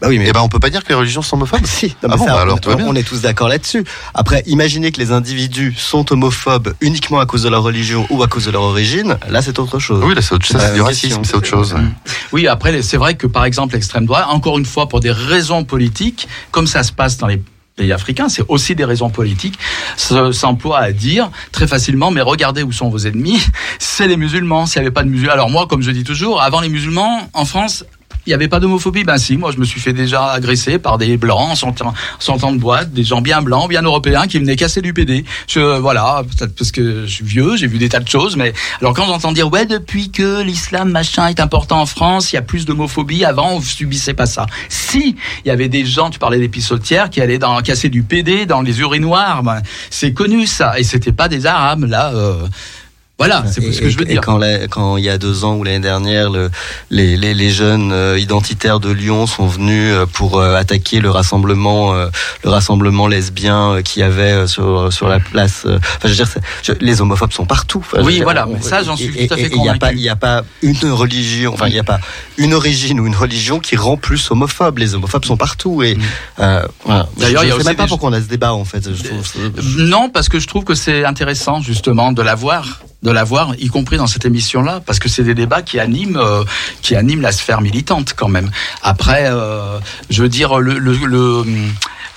Bah 0.00 0.08
oui, 0.10 0.18
mais 0.18 0.26
Eh 0.28 0.32
ben, 0.32 0.40
on 0.40 0.48
peut 0.48 0.58
pas 0.58 0.70
dire 0.70 0.82
que 0.82 0.88
les 0.88 0.94
religions 0.94 1.22
sont 1.22 1.36
homophobes. 1.36 1.64
Si, 1.64 1.86
non, 1.88 1.92
Ah 2.02 2.08
mais 2.08 2.16
bon, 2.16 2.26
ça, 2.26 2.34
bah 2.34 2.40
alors 2.42 2.58
on, 2.66 2.74
bien. 2.76 2.94
est 2.96 3.02
tous 3.02 3.20
d'accord 3.22 3.48
là-dessus. 3.48 3.84
Après, 4.14 4.42
imaginez 4.46 4.90
que 4.92 4.98
les 5.00 5.12
individus 5.12 5.74
sont 5.78 6.12
homophobes 6.12 6.74
uniquement 6.80 7.20
à 7.20 7.26
cause 7.26 7.42
de 7.44 7.48
leur 7.48 7.62
religion 7.62 8.06
ou 8.10 8.22
à 8.22 8.28
cause 8.28 8.46
de 8.46 8.50
leur 8.50 8.62
origine, 8.62 9.16
là 9.28 9.42
c'est 9.42 9.58
autre 9.58 9.78
chose. 9.78 10.02
Oui, 10.04 10.14
là, 10.14 10.22
c'est 10.22 10.34
autre 10.34 10.46
chose, 10.46 10.56
Bah, 10.56 10.66
c'est 10.68 10.74
du 10.74 10.80
racisme, 10.82 11.22
c'est 11.24 11.34
autre 11.36 11.46
chose. 11.46 11.74
Oui, 12.32 12.46
après, 12.48 12.82
c'est 12.82 12.96
vrai 12.96 13.14
que 13.14 13.26
par 13.26 13.44
exemple, 13.44 13.74
l'extrême 13.74 14.06
droite, 14.06 14.26
encore 14.28 14.58
une 14.58 14.66
fois, 14.66 14.88
pour 14.88 15.00
des 15.00 15.10
raisons 15.12 15.64
politiques, 15.64 16.28
comme 16.50 16.66
ça 16.66 16.82
se 16.82 16.92
passe 16.92 17.16
dans 17.18 17.26
les 17.26 17.40
pays 17.76 17.92
africains, 17.92 18.28
c'est 18.28 18.44
aussi 18.48 18.74
des 18.74 18.84
raisons 18.84 19.10
politiques, 19.10 19.58
se- 19.96 20.32
s'emploie 20.32 20.78
à 20.78 20.92
dire 20.92 21.30
très 21.52 21.66
facilement, 21.66 22.10
mais 22.10 22.20
regardez 22.20 22.62
où 22.62 22.72
sont 22.72 22.88
vos 22.88 22.98
ennemis, 23.06 23.40
c'est 23.78 24.08
les 24.08 24.16
musulmans, 24.16 24.66
s'il 24.66 24.80
n'y 24.82 24.86
avait 24.86 24.94
pas 24.94 25.02
de 25.04 25.08
musulmans. 25.08 25.32
Alors 25.32 25.50
moi, 25.50 25.66
comme 25.66 25.82
je 25.82 25.90
dis 25.90 26.04
toujours, 26.04 26.42
avant 26.42 26.60
les 26.60 26.68
musulmans, 26.68 27.28
en 27.32 27.44
France, 27.44 27.84
il 28.26 28.30
n'y 28.30 28.34
avait 28.34 28.48
pas 28.48 28.60
d'homophobie? 28.60 29.04
Ben 29.04 29.18
si, 29.18 29.36
moi 29.36 29.50
je 29.52 29.58
me 29.58 29.64
suis 29.64 29.80
fait 29.80 29.92
déjà 29.92 30.30
agresser 30.30 30.78
par 30.78 30.98
des 30.98 31.16
blancs 31.16 31.50
en 31.50 31.54
sortant 31.54 32.52
de 32.52 32.58
boîte, 32.58 32.92
des 32.92 33.04
gens 33.04 33.20
bien 33.20 33.42
blancs, 33.42 33.68
bien 33.68 33.82
européens 33.82 34.26
qui 34.26 34.38
venaient 34.38 34.56
casser 34.56 34.80
du 34.80 34.92
PD. 34.92 35.24
Je, 35.48 35.78
voilà, 35.78 36.22
peut-être 36.22 36.54
parce 36.54 36.70
que 36.70 37.06
je 37.06 37.12
suis 37.12 37.24
vieux, 37.24 37.56
j'ai 37.56 37.66
vu 37.66 37.78
des 37.78 37.88
tas 37.88 38.00
de 38.00 38.08
choses, 38.08 38.36
mais 38.36 38.52
alors 38.80 38.94
quand 38.94 39.06
j'entends 39.06 39.32
dire 39.32 39.50
ouais 39.50 39.66
depuis 39.66 40.10
que 40.10 40.42
l'islam 40.42 40.90
machin 40.90 41.28
est 41.28 41.40
important 41.40 41.80
en 41.80 41.86
France, 41.86 42.32
il 42.32 42.36
y 42.36 42.38
a 42.38 42.42
plus 42.42 42.64
d'homophobie. 42.64 43.24
Avant 43.24 43.52
on 43.52 43.60
subissait 43.60 44.14
pas 44.14 44.26
ça. 44.26 44.46
Si 44.68 45.16
il 45.44 45.48
y 45.48 45.50
avait 45.50 45.68
des 45.68 45.84
gens, 45.84 46.10
tu 46.10 46.18
parlais 46.18 46.38
des 46.38 46.48
pissotières 46.48 47.10
qui 47.10 47.20
allaient 47.20 47.38
dans, 47.38 47.60
casser 47.62 47.88
du 47.88 48.02
PD 48.02 48.46
dans 48.46 48.62
les 48.62 48.80
urinoirs, 48.80 49.42
ben, 49.42 49.62
c'est 49.90 50.12
connu 50.12 50.46
ça, 50.46 50.78
et 50.78 50.84
c'était 50.84 51.12
pas 51.12 51.28
des 51.28 51.46
arabes 51.46 51.84
là. 51.84 52.12
euh, 52.14 52.46
Voilà, 53.18 53.44
c'est 53.46 53.62
Et- 53.62 53.72
ce 53.72 53.80
que 53.80 53.88
je 53.88 53.98
veux 53.98 54.04
et 54.10 54.14
dire. 54.14 54.20
quand, 54.20 54.36
la- 54.36 54.66
quand 54.66 54.96
il 54.96 55.04
y 55.04 55.08
a 55.08 55.16
deux 55.16 55.44
ans 55.44 55.54
ou 55.54 55.62
l'année 55.62 55.78
dernière, 55.78 56.28
le- 56.28 56.50
les, 56.90 57.16
les, 57.16 57.34
les 57.34 57.50
jeunes 57.50 57.92
euh, 57.92 58.18
identitaires 58.18 58.80
de 58.80 58.90
Lyon 58.90 59.28
sont 59.28 59.46
venus 59.46 59.92
euh, 59.92 60.06
pour 60.06 60.40
euh, 60.40 60.56
attaquer 60.56 60.98
le 60.98 61.08
rassemblement, 61.10 61.94
euh, 61.94 62.08
le 62.42 62.50
rassemblement 62.50 63.06
lesbien 63.06 63.74
euh, 63.74 63.82
qu'il 63.82 64.00
y 64.00 64.02
avait 64.02 64.32
euh, 64.32 64.46
sur 64.48 64.92
sur 64.92 65.06
la 65.08 65.20
place. 65.20 65.62
euh, 65.66 65.76
Enfin, 65.78 65.98
je 66.04 66.08
veux 66.08 66.14
dire, 66.16 66.28
je- 66.64 66.72
les 66.80 67.00
homophobes 67.00 67.32
sont 67.32 67.44
partout. 67.46 67.78
Enfin, 67.84 68.02
Oui, 68.02 68.14
dire, 68.14 68.24
voilà, 68.24 68.48
on- 68.48 68.54
mais 68.54 68.62
ça, 68.62 68.82
j'en 68.82 68.96
suis 68.96 69.16
et- 69.16 69.28
tout 69.28 69.34
à 69.34 69.36
fait 69.36 69.42
et- 69.42 69.46
et 69.46 69.50
Il 69.54 69.60
n'y 69.62 69.68
a 69.68 69.74
pas, 69.74 69.90
convaincu. 69.92 70.08
a 70.26 70.42
une 70.62 70.90
religion, 70.90 71.52
enfin, 71.54 71.68
il 71.68 71.74
n'y 71.74 71.78
a 71.78 71.84
pas 71.84 72.00
une 72.38 72.54
origine 72.54 72.98
ou 72.98 73.06
une 73.06 73.14
religion 73.14 73.60
qui 73.60 73.76
rend 73.76 73.96
plus 73.98 74.30
homophobe. 74.32 74.78
Les 74.78 74.96
homophobes 74.96 75.26
sont 75.26 75.36
partout 75.36 75.82
et 75.84 75.96
euh, 76.40 76.62
voilà. 76.84 77.04
Mm. 77.04 77.20
D'ailleurs, 77.20 77.42
je 77.42 77.46
il 77.46 77.48
y 77.48 77.52
a 77.52 77.54
sais 77.54 77.58
aussi 77.58 77.66
même 77.68 77.76
pas 77.76 77.82
des- 77.84 77.88
pourquoi 77.88 78.10
on 78.10 78.12
a 78.14 78.20
ce 78.20 78.26
débat 78.26 78.52
en 78.54 78.64
fait. 78.64 78.88
Je 78.92 79.02
trouve, 79.04 79.22
Non, 79.78 80.08
parce 80.08 80.28
que 80.28 80.40
je 80.40 80.48
trouve 80.48 80.64
que 80.64 80.74
c'est 80.74 81.04
intéressant 81.04 81.60
justement 81.60 82.10
de 82.10 82.22
l'avoir, 82.22 82.80
de 83.02 83.10
l'avoir, 83.10 83.54
y 83.58 83.66
compris 83.68 83.96
dans 83.96 84.06
cette 84.06 84.24
émission-là, 84.24 84.80
parce 84.84 84.98
que 84.98 85.08
c'est 85.08 85.24
des 85.24 85.34
débats 85.34 85.62
qui 85.62 85.78
animent, 85.80 86.16
euh, 86.16 86.44
qui 86.82 86.94
animent 86.94 87.20
la 87.22 87.32
sphère 87.32 87.60
militante 87.60 88.14
quand 88.16 88.28
même. 88.28 88.50
Après, 88.82 89.24
euh, 89.26 89.78
je 90.10 90.22
veux 90.22 90.28
dire 90.28 90.58
le, 90.58 90.78
le, 90.78 91.44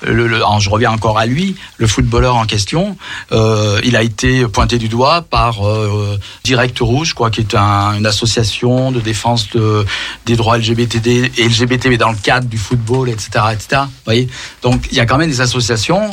je 0.03 0.69
reviens 0.69 0.91
encore 0.91 1.17
à 1.17 1.25
lui, 1.25 1.55
le 1.77 1.87
footballeur 1.87 2.35
en 2.35 2.45
question, 2.45 2.97
euh, 3.31 3.79
il 3.83 3.95
a 3.95 4.03
été 4.03 4.45
pointé 4.47 4.77
du 4.77 4.87
doigt 4.87 5.23
par 5.27 5.67
euh, 5.67 6.19
Direct 6.43 6.77
Rouge, 6.79 7.13
quoi, 7.13 7.31
qui 7.31 7.41
est 7.41 7.55
un- 7.55 7.93
une 7.97 8.05
association 8.05 8.91
de 8.91 8.99
défense 8.99 9.49
de, 9.51 9.85
des 10.27 10.35
droits 10.35 10.57
LGBTD 10.59 11.31
LGBT, 11.39 11.87
mais 11.87 11.97
dans 11.97 12.11
le 12.11 12.17
cadre 12.17 12.47
du 12.47 12.57
football, 12.57 13.09
etc., 13.09 13.29
etc. 13.53 13.81
Vous 13.85 13.89
voyez? 14.05 14.27
Donc, 14.61 14.87
il 14.91 14.97
y 14.97 14.99
a 14.99 15.05
quand 15.07 15.17
même 15.17 15.29
des 15.29 15.41
associations 15.41 16.09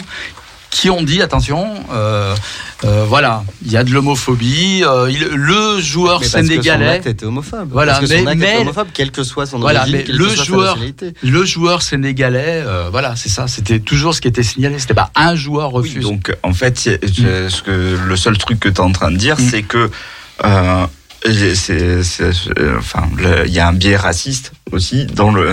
qui 0.73 0.89
ont 0.91 1.03
dit 1.03 1.20
attention, 1.20 1.66
euh, 1.93 2.35
euh, 2.85 3.05
voilà, 3.07 3.45
il 3.64 3.70
y 3.70 3.77
a 3.77 3.85
de 3.85 3.91
l'homophobie. 3.93 4.83
euh, 4.85 5.07
le 5.35 5.81
joueur 5.81 6.18
Mais 6.20 6.27
parce 6.27 6.33
que 6.33 6.41
son 6.41 6.47
sénégalais, 6.49 6.89
acte 6.89 7.07
était 7.07 7.27
homophobe. 7.27 7.68
Voilà, 7.70 7.93
parce 7.99 8.09
que 8.11 8.16
son 8.18 8.25
mais- 8.25 8.35
était 8.35 8.57
homophobe, 8.57 8.89
quelle 8.95 9.11
que 9.12 9.23
soit 9.23 9.45
son 9.47 9.59
Voilà, 9.61 9.83
origine, 9.83 10.03
mais 10.09 10.12
le 10.12 10.25
que 10.25 10.35
soit 10.35 10.45
joueur- 10.45 10.79
le 11.23 11.45
joueur 11.45 11.83
sénégalais, 11.83 12.64
voilà, 12.91 13.14
c'est 13.16 13.29
ça. 13.29 13.47
C'était 13.49 13.81
toujours 13.81 14.14
ce 14.14 14.20
qui 14.23 14.29
était 14.29 14.43
signalé. 14.43 14.79
C'était 14.79 14.95
pas 14.95 15.11
un 15.14 15.35
joueur 15.37 15.75
Oui, 15.75 15.83
refuse. 15.89 16.03
donc 16.05 16.35
en 16.43 16.55
fait, 16.55 16.89
je- 17.03 17.49
ce 17.51 17.62
que 17.62 17.99
le 18.09 18.16
seul 18.16 18.39
truc 18.39 18.59
que 18.59 18.70
tu 18.70 18.77
es 18.77 18.81
en 18.81 18.93
train 18.93 19.11
de 19.12 19.16
dire, 19.18 19.37
Mm. 19.39 19.49
c'est 19.51 19.62
que 19.62 19.91
c'est, 21.25 22.01
enfin, 22.79 23.09
il 23.47 23.53
y 23.53 23.61
a 23.61 23.68
un 23.68 23.73
biais 23.73 23.97
raciste 23.97 24.53
aussi 24.73 25.05
dans 25.07 25.31
le 25.31 25.47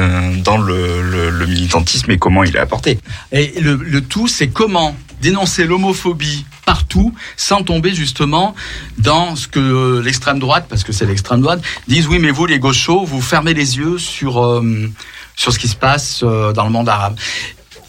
dans 0.44 0.58
le, 0.58 1.02
le- 1.04 1.30
le 1.30 1.46
militantisme 1.46 2.10
et 2.12 2.18
comment 2.18 2.44
il 2.44 2.56
est 2.56 2.60
apporté. 2.60 3.00
Et 3.32 3.60
le, 3.62 3.76
le 3.76 4.02
tout, 4.02 4.28
c'est 4.28 4.48
comment 4.48 4.96
dénoncer 5.22 5.66
l'homophobie 5.66 6.46
partout 6.66 7.14
sans 7.38 7.64
tomber 7.64 7.94
justement 7.94 8.56
dans 8.98 9.36
ce 9.36 9.48
que 9.48 10.00
l'extrême 10.00 10.40
droite, 10.40 10.66
parce 10.70 10.84
que 10.84 10.92
c'est 10.92 11.06
l'extrême 11.06 11.42
droite, 11.42 11.62
disent 11.88 12.08
oui 12.08 12.20
mais 12.20 12.32
vous 12.32 12.46
les 12.46 12.60
gauchos, 12.60 13.06
vous 13.06 13.22
fermez 13.22 13.54
les 13.54 13.78
yeux 13.78 13.98
sur, 13.98 14.44
euh, 14.44 14.90
sur 15.36 15.54
ce 15.54 15.60
qui 15.60 15.68
se 15.68 15.76
passe 15.76 16.22
euh, 16.24 16.54
dans 16.54 16.64
le 16.64 16.72
monde 16.72 16.90
arabe. 16.90 17.16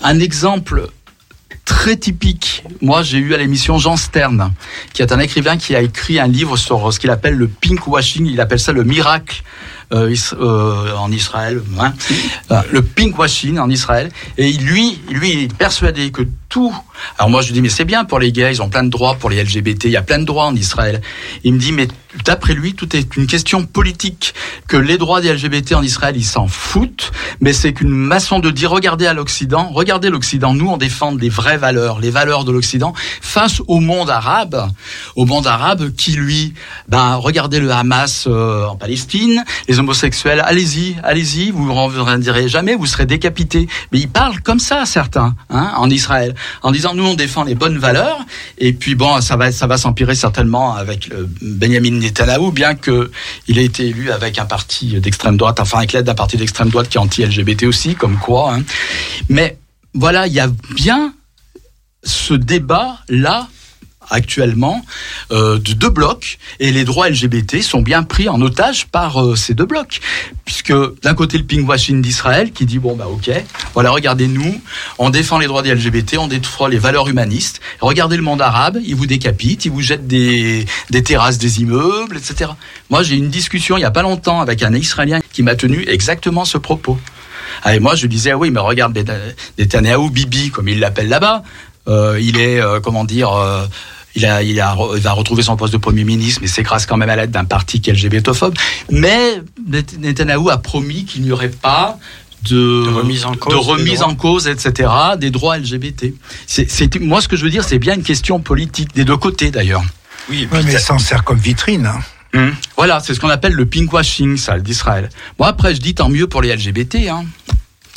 Un 0.03 0.19
exemple 0.19 0.89
très 1.65 1.97
typique, 1.97 2.65
moi 2.81 3.03
j'ai 3.03 3.19
eu 3.19 3.35
à 3.35 3.37
l'émission 3.37 3.79
Jean 3.79 3.97
Stern, 3.97 4.53
qui 4.93 5.03
est 5.03 5.13
un 5.13 5.21
écrivain 5.21 5.57
qui 5.57 5.77
a 5.77 5.83
écrit 5.83 6.19
un 6.19 6.27
livre 6.27 6.57
sur 6.57 6.93
ce 6.93 6.99
qu'il 6.99 7.11
appelle 7.11 7.35
le 7.35 7.49
pink 7.49 7.87
washing, 7.87 8.27
il 8.27 8.41
appelle 8.41 8.59
ça 8.59 8.73
le 8.73 8.83
miracle 8.83 9.43
euh, 9.93 10.15
euh, 10.35 10.95
en 10.95 11.11
Israël, 11.11 11.61
hein. 11.81 11.93
Euh, 12.53 12.61
le 12.71 12.83
pink 12.83 13.19
washing 13.19 13.59
en 13.59 13.69
Israël. 13.69 14.11
Et 14.39 14.53
lui, 14.53 15.01
lui, 15.11 15.33
il 15.33 15.39
est 15.41 15.57
persuadé 15.57 16.13
que 16.13 16.23
tout. 16.51 16.75
Alors 17.19 17.31
moi, 17.31 17.41
je 17.41 17.53
dis 17.53 17.63
mais 17.63 17.71
c'est 17.71 17.87
bien 17.87 18.05
pour 18.05 18.19
les 18.19 18.33
gays, 18.33 18.53
ils 18.53 18.61
ont 18.61 18.69
plein 18.69 18.83
de 18.83 18.91
droits 18.91 19.15
pour 19.15 19.31
les 19.31 19.43
LGBT, 19.43 19.85
il 19.85 19.93
y 19.93 19.97
a 19.97 20.03
plein 20.03 20.19
de 20.19 20.25
droits 20.25 20.45
en 20.45 20.55
Israël. 20.55 21.01
Il 21.45 21.55
me 21.55 21.59
dit 21.59 21.73
mais 21.73 21.89
d'après 22.25 22.55
lui, 22.55 22.75
tout 22.75 22.95
est 22.97 23.17
une 23.17 23.27
question 23.27 23.65
politique. 23.65 24.35
Que 24.67 24.77
les 24.77 24.99
droits 24.99 25.21
des 25.21 25.33
LGBT 25.33 25.75
en 25.75 25.83
Israël, 25.83 26.17
ils 26.17 26.25
s'en 26.25 26.49
foutent, 26.49 27.13
mais 27.41 27.53
c'est 27.53 27.73
qu'une 27.73 28.09
façon 28.09 28.41
de 28.41 28.51
dire 28.51 28.71
regardez 28.71 29.07
à 29.07 29.15
l'Occident, 29.15 29.71
regardez 29.73 30.11
l'Occident. 30.11 30.53
Nous, 30.53 30.69
on 30.69 30.77
défend 30.77 31.13
des 31.13 31.29
vraies 31.29 31.57
valeurs, 31.57 32.01
les 32.01 32.11
valeurs 32.11 32.45
de 32.45 32.53
l'Occident 32.53 32.93
face 33.21 33.63
au 33.69 33.81
monde 33.81 34.11
arabe, 34.11 34.69
au 35.17 35.25
monde 35.25 35.47
arabe 35.47 35.93
qui 35.93 36.13
lui, 36.13 36.55
ben 36.89 37.15
regardez 37.15 37.61
le 37.61 37.71
Hamas 37.71 38.27
euh, 38.27 38.67
en 38.67 38.77
Palestine, 38.77 39.45
les 39.69 39.79
homosexuels, 39.79 40.43
allez-y, 40.45 40.97
allez-y, 41.03 41.51
vous 41.51 41.67
ne 41.67 42.01
rendirez 42.01 42.49
jamais, 42.49 42.75
vous 42.75 42.87
serez 42.87 43.07
décapités. 43.07 43.69
Mais 43.93 44.01
ils 44.01 44.09
parlent 44.09 44.41
comme 44.41 44.61
ça, 44.61 44.85
certains, 44.85 45.35
hein, 45.49 45.73
en 45.77 45.89
Israël, 45.89 46.35
en 46.63 46.71
disant 46.71 46.95
nous 46.95 47.05
on 47.07 47.15
défend 47.15 47.45
les 47.45 47.55
bonnes 47.55 47.79
valeurs, 47.79 48.19
et 48.59 48.73
puis 48.73 48.95
bon, 48.95 49.21
ça 49.21 49.37
va, 49.37 49.53
ça 49.53 49.67
va 49.67 49.77
s'empirer 49.77 50.15
certainement 50.15 50.75
avec 50.75 51.09
le 51.09 51.29
Benjamin 51.41 51.93
Netanyahu, 51.93 52.53
bien 52.53 52.75
que 52.75 53.11
il 53.49 53.59
ait 53.59 53.65
été 53.65 53.87
élu 53.87 54.11
avec 54.11 54.39
un 54.39 54.47
parti 54.47 55.01
d'extrême 55.01 55.37
droite, 55.37 55.61
enfin 55.61 55.79
avec 55.79 55.93
l'aide 55.93 56.07
d'un 56.07 56.15
parti 56.15 56.37
d'extrême 56.37 56.69
droite 56.71 56.89
qui 56.89 56.97
est 56.97 57.01
anti-LGBT 57.01 57.65
aussi, 57.65 57.95
comme 57.95 58.19
quoi. 58.19 58.55
hein. 58.55 58.63
Mais 59.29 59.59
voilà, 59.95 60.27
il 60.27 60.33
y 60.33 60.41
a 60.41 60.49
bien 60.75 61.13
ce 62.05 62.35
débat 62.35 62.99
là 63.09 63.49
actuellement 64.11 64.85
euh, 65.33 65.59
de 65.59 65.73
deux 65.73 65.89
blocs 65.91 66.39
et 66.59 66.73
les 66.73 66.85
droits 66.85 67.09
LGBT 67.09 67.63
sont 67.63 67.83
bien 67.83 68.03
pris 68.03 68.29
en 68.29 68.41
otage 68.43 68.87
par 68.87 69.23
euh, 69.23 69.37
ces 69.37 69.55
deux 69.55 69.67
blocs. 69.67 70.01
Puisque 70.45 70.73
d'un 71.03 71.15
côté 71.15 71.39
le 71.39 71.45
pinkwashing 71.45 72.03
d'Israël 72.03 72.53
qui 72.53 72.67
dit 72.67 72.79
bon 72.79 72.97
bah 72.97 73.07
ok 73.09 73.31
voilà 73.75 73.91
regardez 73.91 74.27
nous 74.27 74.61
on 74.99 75.11
défend 75.11 75.39
les 75.39 75.47
droits 75.47 75.63
des 75.63 75.75
LGBT 75.75 76.19
on 76.19 76.27
défend 76.27 76.67
les 76.67 76.79
valeurs 76.79 77.09
humanistes. 77.09 77.61
Regardez 77.81 78.17
le 78.17 78.23
monde 78.23 78.43
arabe 78.43 78.79
il 78.85 78.95
vous 78.97 79.07
décapite 79.07 79.65
il 79.65 79.71
vous 79.71 79.83
jette 79.83 80.07
des, 80.07 80.67
des 80.91 81.03
terrasses 81.03 81.39
des 81.39 81.61
immeubles 81.63 82.17
etc 82.17 82.51
moi 82.91 83.03
j'ai 83.03 83.15
eu 83.15 83.19
une 83.19 83.31
discussion 83.31 83.77
il 83.77 83.81
y 83.83 83.85
a 83.85 83.91
pas 83.91 84.03
longtemps 84.03 84.41
avec 84.41 84.63
un 84.63 84.75
Israélien 84.75 85.21
qui 85.33 85.43
m'a 85.43 85.55
tenu 85.55 85.85
exactement 85.89 86.45
ce 86.45 86.59
propos. 86.59 86.99
Ah, 87.63 87.75
et 87.77 87.81
moi 87.81 87.95
je 87.95 88.07
disais 88.07 88.33
ah 88.33 88.39
oui 88.39 88.51
mais 88.51 88.61
regarde 88.61 88.97
Neta- 88.97 89.19
Netanyahu 89.59 90.11
Bibi 90.11 90.51
comme 90.51 90.69
il 90.69 90.81
l'appelle 90.81 91.09
là-bas 91.09 91.43
euh, 91.89 92.19
il 92.21 92.39
est 92.39 92.61
comment 92.83 93.05
dire 93.05 93.31
il, 94.15 94.27
a, 94.27 94.43
il, 94.43 94.61
a, 94.61 94.77
il 94.97 95.01
va 95.03 95.13
retrouver 95.13 95.43
son 95.43 95.57
poste 95.57 95.73
de 95.73 95.79
Premier 95.79 96.05
ministre, 96.05 96.41
mais 96.43 96.49
c'est 96.49 96.63
grâce 96.63 96.87
quand 96.87 96.97
même 96.97 97.11
à 97.11 97.17
l'aide 97.17 97.31
d'un 97.31 97.45
parti 97.45 97.81
qui 97.81 97.91
est 97.91 97.93
LGBTophobe. 97.93 98.55
Mais 98.91 99.41
Net- 99.69 99.99
Netanyahou 99.99 100.51
a 100.51 100.59
promis 100.59 101.05
qu'il 101.05 101.23
n'y 101.23 101.33
aurait 101.33 101.51
pas 101.51 101.99
de, 102.49 102.85
De 102.87 102.91
remise 102.91 103.25
en 103.27 103.35
cause 103.35 103.53
de 103.55 103.59
des 103.61 103.67
remise 103.71 103.99
droits. 104.01 104.09
en 104.13 104.15
cause, 104.15 104.47
etc., 104.49 104.91
des 105.19 105.31
droits 105.31 105.59
LGBT. 105.59 106.15
C'est, 106.47 106.71
c'est- 106.71 106.99
moi, 107.01 107.21
ce 107.21 107.29
que 107.29 107.37
je 107.37 107.45
veux 107.45 107.51
dire, 107.51 107.65
c'est 107.65 107.79
bien 107.79 107.95
une 107.95 108.03
question 108.03 108.41
politique, 108.41 108.95
des 108.95 109.05
deux 109.05 109.17
côtés 109.19 109.51
d'ailleurs. 109.51 109.83
Oui, 110.31 110.49
Ouais, 110.53 110.63
mais 110.63 110.73
ça 110.73 110.79
s'en 110.79 110.99
sert 110.99 111.23
comme 111.25 111.39
vitrine. 111.39 111.87
hein. 111.87 112.51
Voilà, 112.77 113.01
c'est 113.01 113.13
ce 113.15 113.21
qu'on 113.21 113.29
appelle 113.29 113.53
le 113.55 113.67
pinkwashing, 113.67 114.37
ça, 114.37 114.59
d'Israël. 114.61 115.11
Moi, 115.39 115.49
après, 115.49 115.75
je 115.75 115.81
dis 115.81 115.95
tant 115.95 116.09
mieux 116.09 116.29
pour 116.29 116.41
les 116.43 116.55
LGBT, 116.55 117.09
hein. 117.09 117.25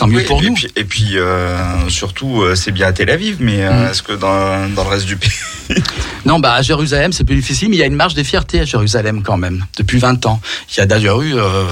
Tant 0.04 0.10
mieux 0.10 0.18
Oui, 0.18 0.24
pour 0.26 0.42
et 0.44 0.48
nous. 0.50 0.54
Puis, 0.56 0.68
et 0.76 0.84
puis 0.84 1.18
euh, 1.18 1.88
surtout, 1.90 2.42
euh, 2.42 2.56
c'est 2.56 2.72
bien 2.72 2.88
à 2.88 2.92
Tel 2.94 3.10
Aviv, 3.10 3.38
mais 3.40 3.64
euh, 3.64 3.72
Mm. 3.72 3.92
est-ce 3.92 4.04
que 4.04 4.12
dans, 4.14 4.68
dans 4.76 4.84
le 4.84 4.90
reste 4.90 5.06
du 5.06 5.16
pays? 5.18 5.32
Non, 6.26 6.40
bah 6.40 6.54
à 6.54 6.62
Jérusalem, 6.62 7.12
c'est 7.12 7.24
plus 7.26 7.36
difficile, 7.36 7.70
mais 7.70 7.76
il 7.76 7.80
y 7.80 7.84
a 7.84 7.86
une 7.86 7.96
marche 7.96 8.14
des 8.14 8.24
fiertés 8.24 8.62
à 8.62 8.66
Jérusalem 8.66 9.24
quand 9.24 9.36
même, 9.38 9.66
depuis 9.78 9.98
20 9.98 10.26
ans. 10.26 10.40
Il 10.72 10.78
y 10.78 10.82
a 10.82 10.86
d'ailleurs 10.86 11.22
eu 11.22 11.34
euh, 11.36 11.66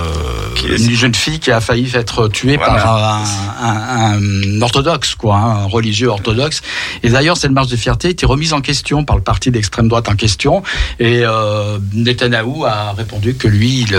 une 0.67 0.91
jeune 0.95 1.13
fille 1.15 1.39
qui 1.39 1.51
a 1.51 1.61
failli 1.61 1.89
être 1.93 2.27
tuée 2.27 2.57
Voilà. 2.57 2.73
par 2.73 3.03
un, 3.15 3.23
un- 3.61 4.19
un 4.57 4.61
orthodoxe, 4.61 5.15
quoi, 5.15 5.35
hein, 5.37 5.63
un 5.63 5.65
religieux 5.65 6.07
orthodoxe. 6.09 6.61
Et 7.03 7.09
d'ailleurs, 7.09 7.37
cette 7.37 7.51
marche 7.51 7.67
des 7.67 7.77
fiertés 7.77 8.09
a 8.09 8.11
été 8.11 8.25
remise 8.25 8.51
en 8.53 8.59
question 8.61 9.05
par 9.05 9.15
le 9.15 9.21
parti 9.23 9.51
d'extrême 9.51 9.87
droite 9.87 10.09
en 10.09 10.15
question. 10.15 10.63
Et 10.99 11.21
euh, 11.25 11.77
Netanyahou 11.93 12.65
a 12.65 12.91
répondu 12.93 13.35
que 13.35 13.47
lui, 13.47 13.81
il, 13.89 13.97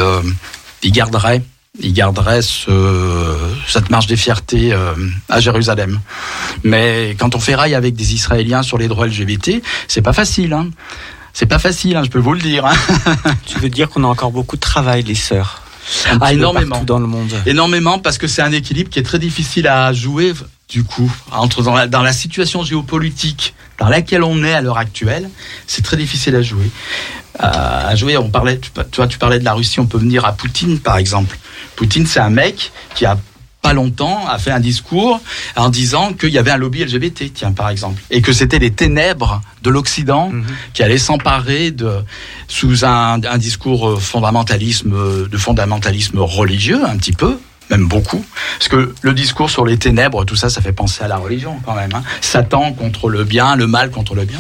il 0.82 0.92
garderait. 0.92 1.42
Il 1.80 1.94
garderait 1.94 2.42
ce, 2.42 2.70
cette 3.66 3.88
marche 3.88 4.06
des 4.06 4.16
fiertés 4.18 4.74
euh, 4.74 4.92
à 5.30 5.40
Jérusalem. 5.40 6.00
Mais 6.64 7.16
quand 7.18 7.34
on 7.34 7.40
ferraille 7.40 7.74
avec 7.74 7.94
des 7.94 8.12
Israéliens 8.12 8.62
sur 8.62 8.76
les 8.76 8.88
droits 8.88 9.06
LGBT, 9.06 9.62
c'est 9.88 10.02
pas 10.02 10.12
facile. 10.12 10.52
Hein. 10.52 10.68
C'est 11.32 11.46
pas 11.46 11.58
facile, 11.58 11.96
hein, 11.96 12.02
je 12.04 12.10
peux 12.10 12.18
vous 12.18 12.34
le 12.34 12.40
dire. 12.40 12.66
hein. 12.66 12.74
Tu 13.46 13.58
veux 13.58 13.70
dire 13.70 13.88
qu'on 13.88 14.04
a 14.04 14.06
encore 14.06 14.32
beaucoup 14.32 14.56
de 14.56 14.60
travail, 14.60 15.02
les 15.02 15.14
sœurs? 15.14 15.62
Ah, 16.20 16.34
énormément. 16.34 16.82
dans 16.84 16.98
le 16.98 17.06
monde. 17.06 17.32
Énormément 17.46 17.98
parce 17.98 18.18
que 18.18 18.26
c'est 18.26 18.42
un 18.42 18.52
équilibre 18.52 18.90
qui 18.90 18.98
est 18.98 19.02
très 19.02 19.18
difficile 19.18 19.66
à 19.66 19.92
jouer 19.94 20.34
du 20.68 20.84
coup 20.84 21.10
entre 21.32 21.62
dans 21.62 21.74
la, 21.74 21.86
dans 21.86 22.02
la 22.02 22.12
situation 22.12 22.62
géopolitique 22.64 23.54
dans 23.82 23.88
laquelle 23.88 24.22
on 24.22 24.44
est 24.44 24.52
à 24.52 24.60
l'heure 24.60 24.78
actuelle, 24.78 25.28
c'est 25.66 25.82
très 25.82 25.96
difficile 25.96 26.36
à 26.36 26.42
jouer. 26.42 26.70
Euh, 27.42 27.90
à 27.90 27.96
jouer, 27.96 28.16
on 28.16 28.28
parlait, 28.30 28.60
tu, 28.60 28.70
tu 28.70 28.96
vois, 28.98 29.08
tu 29.08 29.18
parlais 29.18 29.40
de 29.40 29.44
la 29.44 29.54
Russie, 29.54 29.80
on 29.80 29.86
peut 29.86 29.98
venir 29.98 30.24
à 30.24 30.32
Poutine 30.34 30.78
par 30.78 30.98
exemple. 30.98 31.36
Poutine, 31.74 32.06
c'est 32.06 32.20
un 32.20 32.30
mec 32.30 32.70
qui 32.94 33.06
a 33.06 33.18
pas 33.60 33.72
longtemps 33.72 34.24
a 34.28 34.38
fait 34.38 34.52
un 34.52 34.60
discours 34.60 35.20
en 35.56 35.68
disant 35.68 36.12
qu'il 36.12 36.30
y 36.30 36.38
avait 36.38 36.52
un 36.52 36.56
lobby 36.58 36.84
LGBT, 36.84 37.32
tiens 37.34 37.50
par 37.50 37.70
exemple, 37.70 38.00
et 38.12 38.22
que 38.22 38.32
c'était 38.32 38.60
les 38.60 38.70
ténèbres 38.70 39.40
de 39.64 39.70
l'Occident 39.70 40.30
Mhm. 40.30 40.44
qui 40.74 40.84
allaient 40.84 40.96
s'emparer 40.98 41.72
de 41.72 41.90
sous 42.46 42.84
un, 42.84 43.20
un 43.24 43.38
discours 43.38 44.00
fondamentalisme 44.00 45.28
de 45.28 45.36
fondamentalisme 45.38 46.18
religieux 46.20 46.80
un 46.86 46.96
petit 46.98 47.12
peu 47.12 47.36
même 47.72 47.88
beaucoup, 47.88 48.24
parce 48.58 48.68
que 48.68 48.94
le 49.00 49.14
discours 49.14 49.48
sur 49.50 49.64
les 49.64 49.78
ténèbres, 49.78 50.24
tout 50.24 50.36
ça, 50.36 50.48
ça 50.50 50.60
fait 50.60 50.72
penser 50.72 51.02
à 51.02 51.08
la 51.08 51.16
religion 51.16 51.56
quand 51.64 51.74
même. 51.74 51.90
hein. 51.94 52.02
Satan 52.20 52.72
contre 52.72 53.08
le 53.08 53.24
bien, 53.24 53.56
le 53.56 53.66
mal 53.66 53.90
contre 53.90 54.14
le 54.14 54.24
bien. 54.24 54.38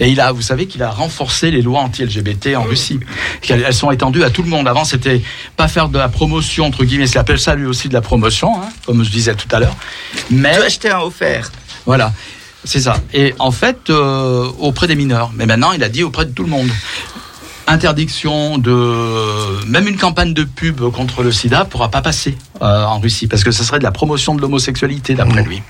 Et 0.00 0.08
il 0.08 0.20
a, 0.20 0.30
vous 0.32 0.42
savez 0.42 0.66
qu'il 0.66 0.82
a 0.82 0.90
renforcé 0.90 1.50
les 1.50 1.60
lois 1.60 1.80
anti-LGBT 1.80 2.54
en 2.56 2.62
Russie. 2.62 3.00
Qu'elles- 3.42 3.64
Elles 3.66 3.74
sont 3.74 3.90
étendues 3.90 4.22
à 4.22 4.30
tout 4.30 4.42
le 4.44 4.48
monde. 4.48 4.68
Avant, 4.68 4.84
c'était 4.84 5.22
pas 5.56 5.66
faire 5.68 5.88
de 5.88 5.98
la 5.98 6.08
promotion 6.08 6.66
entre 6.66 6.84
guillemets. 6.84 7.08
Il 7.08 7.18
appelle 7.18 7.40
ça 7.40 7.54
lui 7.56 7.66
aussi 7.66 7.88
de 7.88 7.94
la 7.94 8.00
promotion, 8.00 8.60
hein, 8.62 8.68
comme 8.86 9.02
je 9.04 9.10
disais 9.10 9.34
tout 9.34 9.48
à 9.50 9.58
l'heure. 9.58 9.76
Mais 10.30 10.54
Tu 10.56 10.62
acheté 10.62 10.90
un 10.90 11.00
offert. 11.00 11.50
voilà, 11.84 12.12
c'est 12.64 12.80
ça. 12.80 12.96
Et 13.12 13.34
en 13.40 13.50
fait, 13.50 13.90
euh, 13.90 14.48
auprès 14.60 14.86
des 14.86 14.94
mineurs. 14.94 15.32
Mais 15.34 15.46
maintenant, 15.46 15.72
il 15.72 15.82
a 15.82 15.88
dit 15.88 16.04
auprès 16.04 16.26
de 16.26 16.30
tout 16.32 16.44
le 16.44 16.50
monde. 16.50 16.70
Interdiction 17.68 18.56
de 18.58 19.64
même 19.66 19.86
une 19.88 19.98
campagne 19.98 20.32
de 20.34 20.44
pub 20.44 20.80
contre 20.90 21.22
le 21.22 21.30
SIDA 21.30 21.64
pourra 21.66 21.90
pas 21.90 22.00
passer 22.00 22.36
euh, 22.62 22.84
en 22.84 22.98
Russie 22.98 23.26
parce 23.26 23.44
que 23.44 23.50
ce 23.50 23.62
serait 23.62 23.78
de 23.78 23.84
la 23.84 23.92
promotion 23.92 24.34
de 24.34 24.40
l'homosexualité 24.40 25.14
d'après 25.14 25.42
lui. 25.42 25.62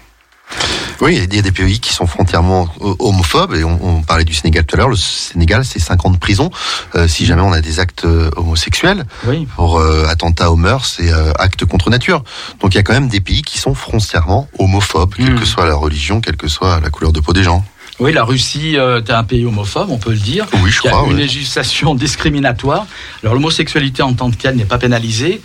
Oui, 1.01 1.21
il 1.31 1.35
y 1.35 1.39
a 1.39 1.43
des 1.43 1.53
pays 1.53 1.79
qui 1.79 1.93
sont 1.93 2.07
frontièrement 2.07 2.69
euh, 2.81 2.93
homophobes, 2.99 3.55
et 3.55 3.63
on, 3.63 3.79
on 3.99 4.03
parlait 4.03 4.25
du 4.25 4.35
Sénégal 4.35 4.65
tout 4.65 4.75
à 4.75 4.79
l'heure. 4.79 4.89
Le 4.89 4.97
Sénégal, 4.97 5.65
c'est 5.65 5.79
5 5.79 6.07
ans 6.07 6.11
de 6.11 6.17
prison 6.19 6.51
euh, 6.97 7.07
si 7.07 7.25
jamais 7.25 7.43
on 7.43 7.53
a 7.53 7.61
des 7.61 7.79
actes 7.79 8.05
homosexuels 8.37 9.05
Oui. 9.27 9.47
pour 9.55 9.79
euh, 9.79 10.07
attentat 10.09 10.51
aux 10.51 10.57
mœurs 10.57 10.99
et 11.01 11.13
euh, 11.13 11.33
actes 11.39 11.65
contre 11.67 11.91
nature. 11.91 12.25
Donc 12.61 12.75
il 12.75 12.79
y 12.79 12.81
a 12.81 12.83
quand 12.83 12.95
même 12.95 13.09
des 13.09 13.21
pays 13.21 13.43
qui 13.43 13.59
sont 13.59 13.75
frontièrement 13.75 14.49
homophobes, 14.59 15.15
quelle 15.15 15.35
Mm. 15.35 15.41
que 15.41 15.45
soit 15.47 15.67
la 15.67 15.75
religion, 15.77 16.21
quelle 16.21 16.37
que 16.37 16.49
soit 16.49 16.81
la 16.81 16.91
couleur 16.91 17.13
de 17.13 17.21
peau 17.21 17.33
des 17.33 17.43
gens. 17.45 17.65
Oui, 18.01 18.13
la 18.13 18.23
Russie 18.25 18.77
euh, 18.77 19.01
est 19.01 19.11
un 19.11 19.25
pays 19.25 19.45
homophobe, 19.45 19.91
on 19.91 19.99
peut 19.99 20.11
le 20.13 20.19
dire. 20.19 20.47
Oui, 20.63 20.71
je 20.71 20.81
Il 20.83 20.87
y 20.87 20.89
a 20.89 20.93
crois. 20.93 21.11
une 21.11 21.17
législation 21.17 21.95
discriminatoire. 21.97 22.87
Alors 23.23 23.35
l'homosexualité 23.35 24.03
en 24.03 24.13
tant 24.15 24.31
que 24.31 24.37
telle 24.37 24.55
n'est 24.57 24.65
pas 24.65 24.79
pénalisée, 24.79 25.41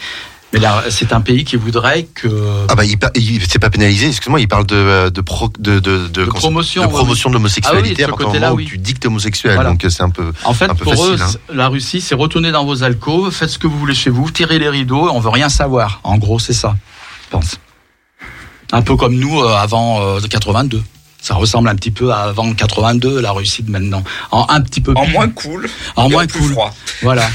mais 0.54 0.60
là, 0.60 0.84
c'est 0.90 1.14
un 1.14 1.22
pays 1.22 1.46
qui 1.46 1.56
voudrait 1.56 2.04
que 2.14 2.28
Ah 2.70 2.76
bah 2.76 2.86
il, 2.86 2.96
il- 3.16 3.42
c'est 3.50 3.58
pas 3.58 3.72
pénalisé. 3.72 4.10
Excuse-moi, 4.10 4.40
il 4.40 4.48
parle 4.48 4.68
de 4.68 4.76
euh, 4.76 5.10
de 5.10 5.22
pro- 5.22 5.52
de 5.58 5.80
de, 5.80 6.08
de, 6.08 6.26
promotion, 6.26 6.84
de 6.84 6.88
oui, 6.90 6.94
promotion 6.94 7.30
de 7.32 7.34
Ah 7.34 7.38
oui, 7.38 7.42
l'homosexualité 7.42 7.94
de 7.94 7.98
ce 7.98 8.04
à 8.04 8.08
partir 8.10 8.18
du 8.18 8.26
côté-là, 8.34 8.48
moment 8.50 8.58
oui. 8.58 8.66
où 8.66 8.70
tu 8.70 8.78
dictes 8.78 9.04
homosexuel. 9.08 9.56
Voilà. 9.56 9.72
Donc 9.72 9.84
euh, 9.84 9.90
c'est 9.90 10.04
un 10.04 10.12
peu 10.12 10.32
En 10.44 10.54
fait, 10.54 10.66
un 10.70 10.76
peu 10.76 10.84
pour 10.84 10.94
facile, 10.94 11.14
eux, 11.16 11.22
hein. 11.24 11.54
la 11.56 11.70
Russie, 11.70 12.02
c'est 12.02 12.14
retourner 12.14 12.52
dans 12.52 12.66
vos 12.66 12.84
alcôves, 12.84 13.32
faites 13.34 13.50
ce 13.50 13.58
que 13.58 13.66
vous 13.66 13.80
voulez 13.80 13.96
chez 13.96 14.12
vous, 14.12 14.30
tirez 14.30 14.60
les 14.60 14.70
rideaux, 14.70 15.10
on 15.12 15.20
veut 15.20 15.30
rien 15.30 15.50
savoir. 15.50 16.02
En 16.04 16.20
gros, 16.20 16.38
c'est 16.38 16.54
ça, 16.54 16.76
je 17.26 17.30
pense. 17.32 17.58
Un 18.72 18.84
peu 18.84 18.96
comme 18.96 19.16
nous 19.16 19.42
euh, 19.42 19.56
avant 19.56 20.04
euh, 20.04 20.20
82. 20.20 20.84
Ça 21.24 21.36
ressemble 21.36 21.70
un 21.70 21.76
petit 21.76 21.90
peu 21.92 22.12
à 22.12 22.18
avant 22.24 22.54
82, 22.54 23.22
la 23.22 23.32
Russie 23.32 23.64
de 23.64 23.72
maintenant. 23.72 24.04
En 24.32 24.46
un 24.50 24.60
petit 24.62 24.82
peu 24.82 24.92
En 24.96 25.04
plus- 25.06 25.14
moins 25.14 25.30
cool. 25.30 25.70
en 25.96 26.10
moins 26.10 26.28
plus 26.28 26.40
cool. 26.42 26.52
froid. 26.52 26.74
Voilà. 27.02 27.30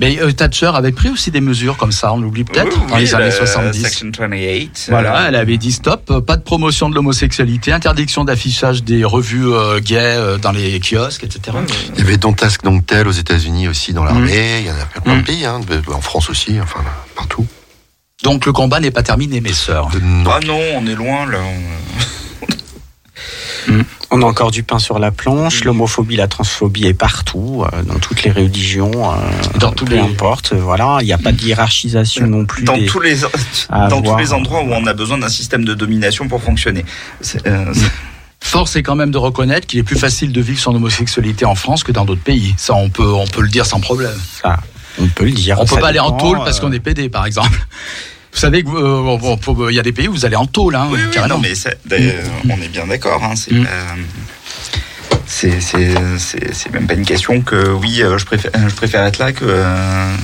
Mais 0.00 0.20
euh, 0.20 0.32
Thatcher 0.32 0.70
avait 0.74 0.92
pris 0.92 1.08
aussi 1.08 1.30
des 1.30 1.40
mesures 1.40 1.78
comme 1.78 1.92
ça, 1.92 2.12
on 2.12 2.20
l'oublie 2.20 2.44
peut-être, 2.44 2.76
Oui, 2.78 2.90
dans 2.90 2.96
les 2.98 3.14
années 3.14 3.24
le 3.26 3.30
70. 3.30 3.80
Section 3.82 4.10
28. 4.18 4.86
Voilà, 4.90 5.16
euh, 5.22 5.28
elle 5.28 5.34
avait 5.34 5.56
dit 5.56 5.72
stop, 5.72 6.10
euh, 6.10 6.20
pas 6.20 6.36
de 6.36 6.42
promotion 6.42 6.90
de 6.90 6.94
l'homosexualité, 6.94 7.72
interdiction 7.72 8.22
d'affichage 8.24 8.82
des 8.84 9.02
revues 9.06 9.46
euh, 9.50 9.80
gays 9.80 9.96
euh, 10.18 10.36
dans 10.36 10.52
les 10.52 10.78
kiosques, 10.80 11.24
etc. 11.24 11.56
Il 11.94 12.00
y 12.00 12.02
avait 12.02 12.18
Don't 12.18 12.36
Ask 12.42 12.62
Don't 12.64 12.82
Tell 12.82 13.08
aux 13.08 13.12
États-Unis 13.12 13.66
aussi 13.66 13.94
dans 13.94 14.04
l'armée. 14.04 14.60
Il 14.60 14.66
y 14.66 14.70
en 14.70 14.74
a 14.74 15.00
plein 15.00 15.14
de 15.16 15.20
Mm. 15.20 15.24
pays, 15.24 15.46
hein, 15.46 15.60
en 15.90 16.00
France 16.02 16.28
aussi, 16.28 16.60
enfin 16.60 16.80
partout. 17.16 17.46
Donc 18.24 18.44
le 18.44 18.52
combat 18.52 18.80
n'est 18.80 18.90
pas 18.90 19.02
terminé, 19.02 19.40
mes 19.40 19.54
sœurs. 19.54 19.88
Non. 20.02 20.30
Ah 20.30 20.40
non, 20.46 20.60
on 20.74 20.86
est 20.86 20.94
loin 20.96 21.24
là. 21.24 21.38
on- 21.42 22.17
On 24.10 24.22
a 24.22 24.24
encore 24.24 24.50
du 24.50 24.62
pain 24.62 24.78
sur 24.78 24.98
la 24.98 25.10
planche. 25.10 25.64
L'homophobie, 25.64 26.16
la 26.16 26.28
transphobie 26.28 26.86
est 26.86 26.94
partout, 26.94 27.64
euh, 27.72 27.82
dans 27.82 27.98
toutes 27.98 28.22
les 28.22 28.30
religions, 28.30 28.90
euh, 29.12 29.16
Dans 29.58 29.72
tous 29.72 29.84
peu 29.84 29.94
les- 29.94 30.00
importe. 30.00 30.54
Voilà, 30.54 30.98
il 31.02 31.04
n'y 31.06 31.12
a 31.12 31.18
pas 31.18 31.32
de 31.32 31.42
hiérarchisation 31.42 32.26
non 32.26 32.44
plus. 32.46 32.64
Dans 32.64 32.76
des- 32.76 32.86
tous 32.86 33.00
les 33.00 33.24
à 33.24 33.88
dans 33.88 34.00
tous 34.00 34.08
avoir. 34.08 34.18
les 34.18 34.32
endroits 34.32 34.62
où 34.62 34.72
on 34.72 34.86
a 34.86 34.94
besoin 34.94 35.18
d'un 35.18 35.28
système 35.28 35.64
de 35.64 35.74
domination 35.74 36.26
pour 36.28 36.42
fonctionner. 36.42 36.84
Euh, 37.46 37.64
c'est- 37.74 37.90
Force 38.40 38.76
est 38.76 38.82
quand 38.82 38.94
même 38.94 39.10
de 39.10 39.18
reconnaître 39.18 39.66
qu'il 39.66 39.78
est 39.80 39.82
plus 39.82 39.98
facile 39.98 40.32
de 40.32 40.40
vivre 40.40 40.60
son 40.60 40.74
homosexualité 40.74 41.44
en 41.44 41.54
France 41.56 41.82
que 41.84 41.92
dans 41.92 42.04
d'autres 42.06 42.22
pays. 42.22 42.54
Ça, 42.56 42.74
on 42.74 42.88
peut, 42.88 43.12
on 43.12 43.26
peut 43.26 43.42
le 43.42 43.48
dire 43.48 43.66
sans 43.66 43.80
problème. 43.80 44.14
Ça, 44.40 44.58
on 44.98 45.06
peut 45.08 45.24
le 45.24 45.32
dire. 45.32 45.58
On 45.60 45.66
peut 45.66 45.76
pas 45.80 45.88
aller 45.88 45.98
en 45.98 46.12
tôle 46.12 46.38
parce 46.38 46.58
euh, 46.58 46.60
qu'on 46.62 46.72
est 46.72 46.80
pédé, 46.80 47.08
par 47.10 47.26
exemple. 47.26 47.58
Vous 48.38 48.42
savez 48.42 48.62
que 48.62 48.70
euh, 48.70 49.72
y 49.72 49.80
a 49.80 49.82
des 49.82 49.90
pays 49.90 50.06
où 50.06 50.12
vous 50.12 50.24
allez 50.24 50.36
en 50.36 50.46
tôle, 50.46 50.76
hein, 50.76 50.86
Oui, 50.92 51.00
non, 51.28 51.38
mais 51.40 51.54
d'ailleurs, 51.84 52.14
on 52.48 52.62
est 52.62 52.68
bien 52.68 52.86
d'accord. 52.86 53.20
Hein, 53.24 53.34
c'est, 53.34 53.52
Mm. 53.52 53.64
pas- 53.64 53.96
c'est, 55.26 56.70
même 56.72 56.86
pas 56.86 56.94
une 56.94 57.04
question 57.04 57.40
que 57.42 57.70
oui, 57.72 58.00
euh, 58.00 58.16
je 58.16 58.24
préfère, 58.24 58.52
je 58.54 58.72
préfère 58.76 59.04
être 59.06 59.18
là 59.18 59.32
que, 59.32 59.44
euh, 59.44 60.14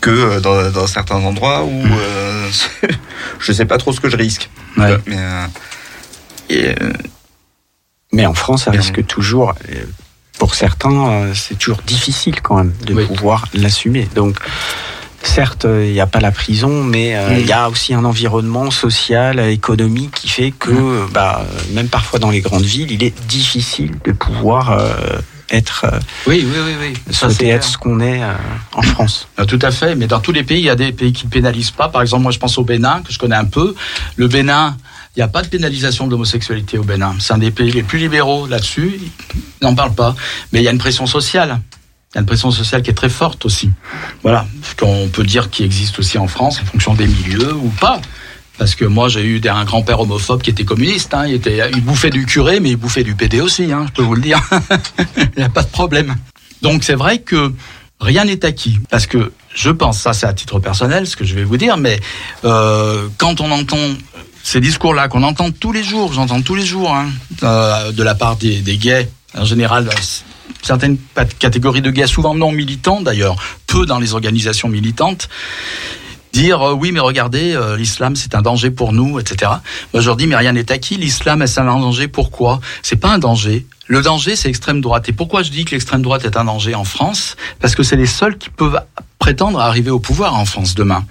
que 0.00 0.10
euh, 0.10 0.40
dans, 0.40 0.72
dans 0.72 0.88
certains 0.88 1.14
endroits 1.22 1.62
où 1.64 1.84
euh, 1.86 2.48
je 3.38 3.52
sais 3.52 3.64
pas 3.64 3.78
trop 3.78 3.92
ce 3.92 4.00
que 4.00 4.08
je 4.10 4.16
risque. 4.16 4.50
Mm. 4.76 4.80
Ouais. 4.82 4.96
Mais, 5.06 5.16
euh, 5.16 5.46
et, 6.50 6.68
euh, 6.82 6.92
Mais 8.12 8.26
en 8.26 8.34
France, 8.34 8.64
ça 8.64 8.72
risque 8.72 9.06
toujours. 9.06 9.54
euh, 9.70 9.84
Pour 10.40 10.56
certains, 10.56 11.10
euh, 11.12 11.32
c'est 11.34 11.54
toujours 11.56 11.80
difficile 11.86 12.40
quand 12.42 12.56
même 12.56 12.72
de 12.84 12.92
Oui. 12.92 13.06
pouvoir 13.06 13.46
l'assumer. 13.54 14.08
Donc, 14.16 14.36
certes, 15.26 15.64
euh, 15.64 15.84
il 15.86 15.92
n'y 15.92 16.00
a 16.00 16.06
pas 16.06 16.20
la 16.20 16.30
prison, 16.32 16.82
mais 16.84 17.16
euh, 17.16 17.38
il 17.38 17.46
y 17.46 17.52
a 17.52 17.68
aussi 17.68 17.94
un 17.94 18.04
environnement 18.04 18.70
social, 18.70 19.38
euh, 19.38 19.50
économique 19.50 20.12
qui 20.12 20.28
fait 20.28 20.50
que, 20.52 20.70
Mm. 20.70 21.08
bah, 21.12 21.42
euh, 21.44 21.74
même 21.74 21.88
parfois 21.88 22.18
dans 22.18 22.30
les 22.30 22.40
grandes 22.40 22.64
villes, 22.64 22.90
il 22.92 23.02
est 23.02 23.14
difficile 23.26 23.92
de 24.04 24.12
pouvoir 24.12 24.72
euh, 24.72 24.88
être, 25.50 25.84
euh, 25.84 25.98
Oui, 26.26 26.44
oui, 26.46 26.58
oui, 26.66 26.72
oui. 26.80 27.14
Clair. 27.36 27.56
être 27.56 27.64
ce 27.64 27.78
qu'on 27.78 28.00
est 28.00 28.22
euh, 28.22 28.32
en 28.74 28.82
France. 28.82 29.28
Ah, 29.36 29.46
Tout 29.46 29.58
à 29.62 29.70
fait, 29.70 29.94
mais 29.94 30.06
dans 30.06 30.20
tous 30.20 30.32
les 30.32 30.42
pays, 30.42 30.58
il 30.60 30.64
y 30.66 30.70
a 30.70 30.76
des 30.76 30.92
pays 30.92 31.12
qui 31.12 31.26
ne 31.26 31.30
pénalisent 31.30 31.70
pas. 31.70 31.88
Par 31.88 32.02
exemple, 32.02 32.22
moi, 32.24 32.32
je 32.32 32.38
pense 32.38 32.58
au 32.58 32.64
Bénin, 32.64 33.02
que 33.06 33.12
je 33.12 33.18
connais 33.18 33.36
un 33.36 33.44
peu. 33.44 33.74
Le 34.16 34.26
Bénin, 34.28 34.76
il 35.14 35.20
n'y 35.20 35.22
a 35.22 35.28
pas 35.28 35.42
de 35.42 35.48
pénalisation 35.48 36.06
de 36.06 36.10
l'homosexualité 36.10 36.78
au 36.78 36.82
Bénin. 36.84 37.14
C'est 37.20 37.32
un 37.32 37.38
des 37.38 37.50
pays 37.50 37.70
les 37.70 37.82
plus 37.84 37.98
libéraux 37.98 38.46
là-dessus. 38.46 39.00
Ils 39.34 39.64
n'en 39.64 39.74
parlent 39.74 39.94
pas. 39.94 40.14
Mais 40.52 40.60
il 40.60 40.64
y 40.64 40.68
a 40.68 40.72
une 40.72 40.78
pression 40.78 41.06
sociale. 41.06 41.60
Il 42.16 42.16
y 42.16 42.20
a 42.20 42.22
une 42.22 42.26
pression 42.26 42.50
sociale 42.50 42.80
qui 42.80 42.88
est 42.88 42.94
très 42.94 43.10
forte 43.10 43.44
aussi. 43.44 43.68
Voilà, 44.22 44.46
ce 44.62 44.74
qu'on 44.74 45.06
peut 45.08 45.22
dire 45.22 45.50
qui 45.50 45.64
existe 45.64 45.98
aussi 45.98 46.16
en 46.16 46.28
France, 46.28 46.58
en 46.62 46.64
fonction 46.64 46.94
des 46.94 47.06
milieux 47.06 47.52
ou 47.52 47.68
pas. 47.78 48.00
Parce 48.56 48.74
que 48.74 48.86
moi, 48.86 49.10
j'ai 49.10 49.22
eu 49.22 49.38
un 49.46 49.64
grand-père 49.66 50.00
homophobe 50.00 50.40
qui 50.40 50.48
était 50.48 50.64
communiste. 50.64 51.12
Hein. 51.12 51.26
Il, 51.26 51.34
était, 51.34 51.70
il 51.74 51.82
bouffait 51.82 52.08
du 52.08 52.24
curé, 52.24 52.58
mais 52.58 52.70
il 52.70 52.76
bouffait 52.76 53.04
du 53.04 53.14
PD 53.14 53.42
aussi, 53.42 53.70
hein, 53.70 53.84
je 53.88 53.92
peux 53.92 54.02
vous 54.02 54.14
le 54.14 54.22
dire. 54.22 54.40
il 55.18 55.28
n'y 55.36 55.42
a 55.42 55.50
pas 55.50 55.62
de 55.62 55.68
problème. 55.68 56.16
Donc 56.62 56.84
c'est 56.84 56.94
vrai 56.94 57.18
que 57.18 57.52
rien 58.00 58.24
n'est 58.24 58.46
acquis. 58.46 58.80
Parce 58.88 59.06
que 59.06 59.32
je 59.54 59.68
pense, 59.68 59.98
ça 59.98 60.14
c'est 60.14 60.24
à 60.24 60.32
titre 60.32 60.58
personnel 60.58 61.06
ce 61.06 61.16
que 61.16 61.26
je 61.26 61.34
vais 61.34 61.44
vous 61.44 61.58
dire, 61.58 61.76
mais 61.76 62.00
euh, 62.46 63.08
quand 63.18 63.42
on 63.42 63.50
entend 63.50 63.76
ces 64.42 64.60
discours-là, 64.60 65.08
qu'on 65.08 65.22
entend 65.22 65.50
tous 65.50 65.72
les 65.72 65.82
jours, 65.82 66.14
j'entends 66.14 66.40
tous 66.40 66.54
les 66.54 66.64
jours, 66.64 66.94
hein, 66.94 67.10
euh, 67.42 67.92
de 67.92 68.02
la 68.02 68.14
part 68.14 68.36
des, 68.36 68.62
gays, 68.78 69.10
en 69.36 69.44
général, 69.44 69.90
certaines 70.62 70.98
catégories 71.38 71.82
de 71.82 71.90
gays, 71.90 72.06
souvent 72.06 72.34
non 72.34 72.52
militants 72.52 73.00
d'ailleurs, 73.00 73.36
peu 73.66 73.86
dans 73.86 73.98
les 73.98 74.14
organisations 74.14 74.68
militantes, 74.68 75.28
dire 76.32 76.62
euh, 76.62 76.72
oui 76.72 76.92
mais 76.92 77.00
regardez 77.00 77.54
euh, 77.54 77.76
l'islam 77.76 78.14
c'est 78.14 78.34
un 78.34 78.42
danger 78.42 78.70
pour 78.70 78.92
nous 78.92 79.18
etc 79.18 79.52
moi 79.92 80.02
je 80.02 80.06
leur 80.06 80.16
dis 80.16 80.26
mais 80.26 80.36
rien 80.36 80.52
n'est 80.52 80.70
acquis 80.70 80.96
l'islam 80.96 81.40
est 81.40 81.58
un 81.58 81.64
danger? 81.64 82.08
Pourquoi? 82.08 82.60
C'est 82.82 82.96
pas 82.96 83.10
un 83.10 83.18
danger. 83.18 83.66
Le 83.86 84.02
danger 84.02 84.36
c'est 84.36 84.48
l'extrême 84.48 84.80
droite. 84.80 85.08
Et 85.08 85.12
pourquoi 85.12 85.42
je 85.42 85.50
dis 85.50 85.64
que 85.64 85.70
l'extrême 85.70 86.02
droite 86.02 86.24
est 86.24 86.36
un 86.36 86.44
danger 86.44 86.74
en 86.74 86.84
France? 86.84 87.36
Parce 87.60 87.74
que 87.74 87.82
c'est 87.82 87.96
les 87.96 88.06
seuls 88.06 88.36
qui 88.36 88.50
peuvent 88.50 88.78
prétendre 89.18 89.58
arriver 89.60 89.90
au 89.90 89.98
pouvoir 89.98 90.34
en 90.34 90.44
France 90.44 90.74
demain. 90.74 91.04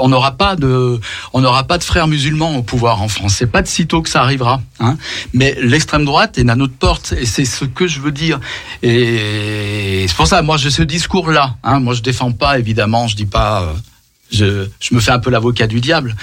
On 0.00 0.08
n'aura 0.08 0.32
pas 0.32 0.56
de 0.56 1.00
on 1.32 1.40
n'aura 1.40 1.64
pas 1.64 1.78
de 1.78 1.84
frères 1.84 2.08
musulmans 2.08 2.56
au 2.56 2.62
pouvoir 2.62 3.02
en 3.02 3.08
France. 3.08 3.34
C'est 3.36 3.50
pas 3.50 3.62
de 3.62 3.68
sitôt 3.68 4.02
que 4.02 4.08
ça 4.08 4.22
arrivera 4.22 4.60
hein. 4.80 4.96
Mais 5.32 5.56
l'extrême 5.60 6.04
droite 6.04 6.38
est 6.38 6.48
à 6.48 6.56
notre 6.56 6.74
porte 6.74 7.12
et 7.12 7.26
c'est 7.26 7.44
ce 7.44 7.64
que 7.64 7.86
je 7.86 8.00
veux 8.00 8.12
dire. 8.12 8.40
Et 8.82 10.06
c'est 10.08 10.16
pour 10.16 10.26
ça 10.26 10.42
moi 10.42 10.56
j'ai 10.56 10.70
ce 10.70 10.82
discours 10.82 11.30
là 11.30 11.56
hein. 11.62 11.80
Moi 11.80 11.94
je 11.94 12.02
défends 12.02 12.32
pas 12.32 12.58
évidemment 12.58 13.06
je 13.06 13.16
dis 13.16 13.26
pas 13.26 13.62
euh, 13.62 13.72
je, 14.30 14.66
me 14.92 15.00
fais 15.00 15.10
un 15.10 15.18
peu 15.18 15.30
l'avocat 15.30 15.66
du 15.66 15.80
diable, 15.80 16.16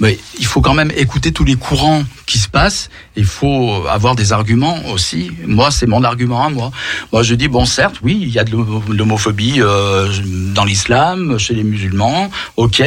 mais 0.00 0.18
il 0.38 0.46
faut 0.46 0.60
quand 0.60 0.74
même 0.74 0.92
écouter 0.96 1.32
tous 1.32 1.44
les 1.44 1.56
courants 1.56 2.02
qui 2.26 2.38
se 2.38 2.48
passent. 2.48 2.90
Il 3.16 3.24
faut 3.24 3.86
avoir 3.88 4.14
des 4.14 4.32
arguments 4.32 4.78
aussi. 4.92 5.30
Moi, 5.46 5.70
c'est 5.70 5.86
mon 5.86 6.04
argument 6.04 6.44
à 6.44 6.50
moi. 6.50 6.70
Moi, 7.12 7.22
je 7.22 7.34
dis 7.34 7.48
bon, 7.48 7.64
certes, 7.64 7.96
oui, 8.02 8.18
il 8.20 8.28
y 8.28 8.38
a 8.38 8.44
de 8.44 8.56
l'homophobie 8.92 9.60
euh, 9.60 10.08
dans 10.54 10.64
l'islam, 10.64 11.38
chez 11.38 11.54
les 11.54 11.64
musulmans, 11.64 12.30
ok, 12.56 12.82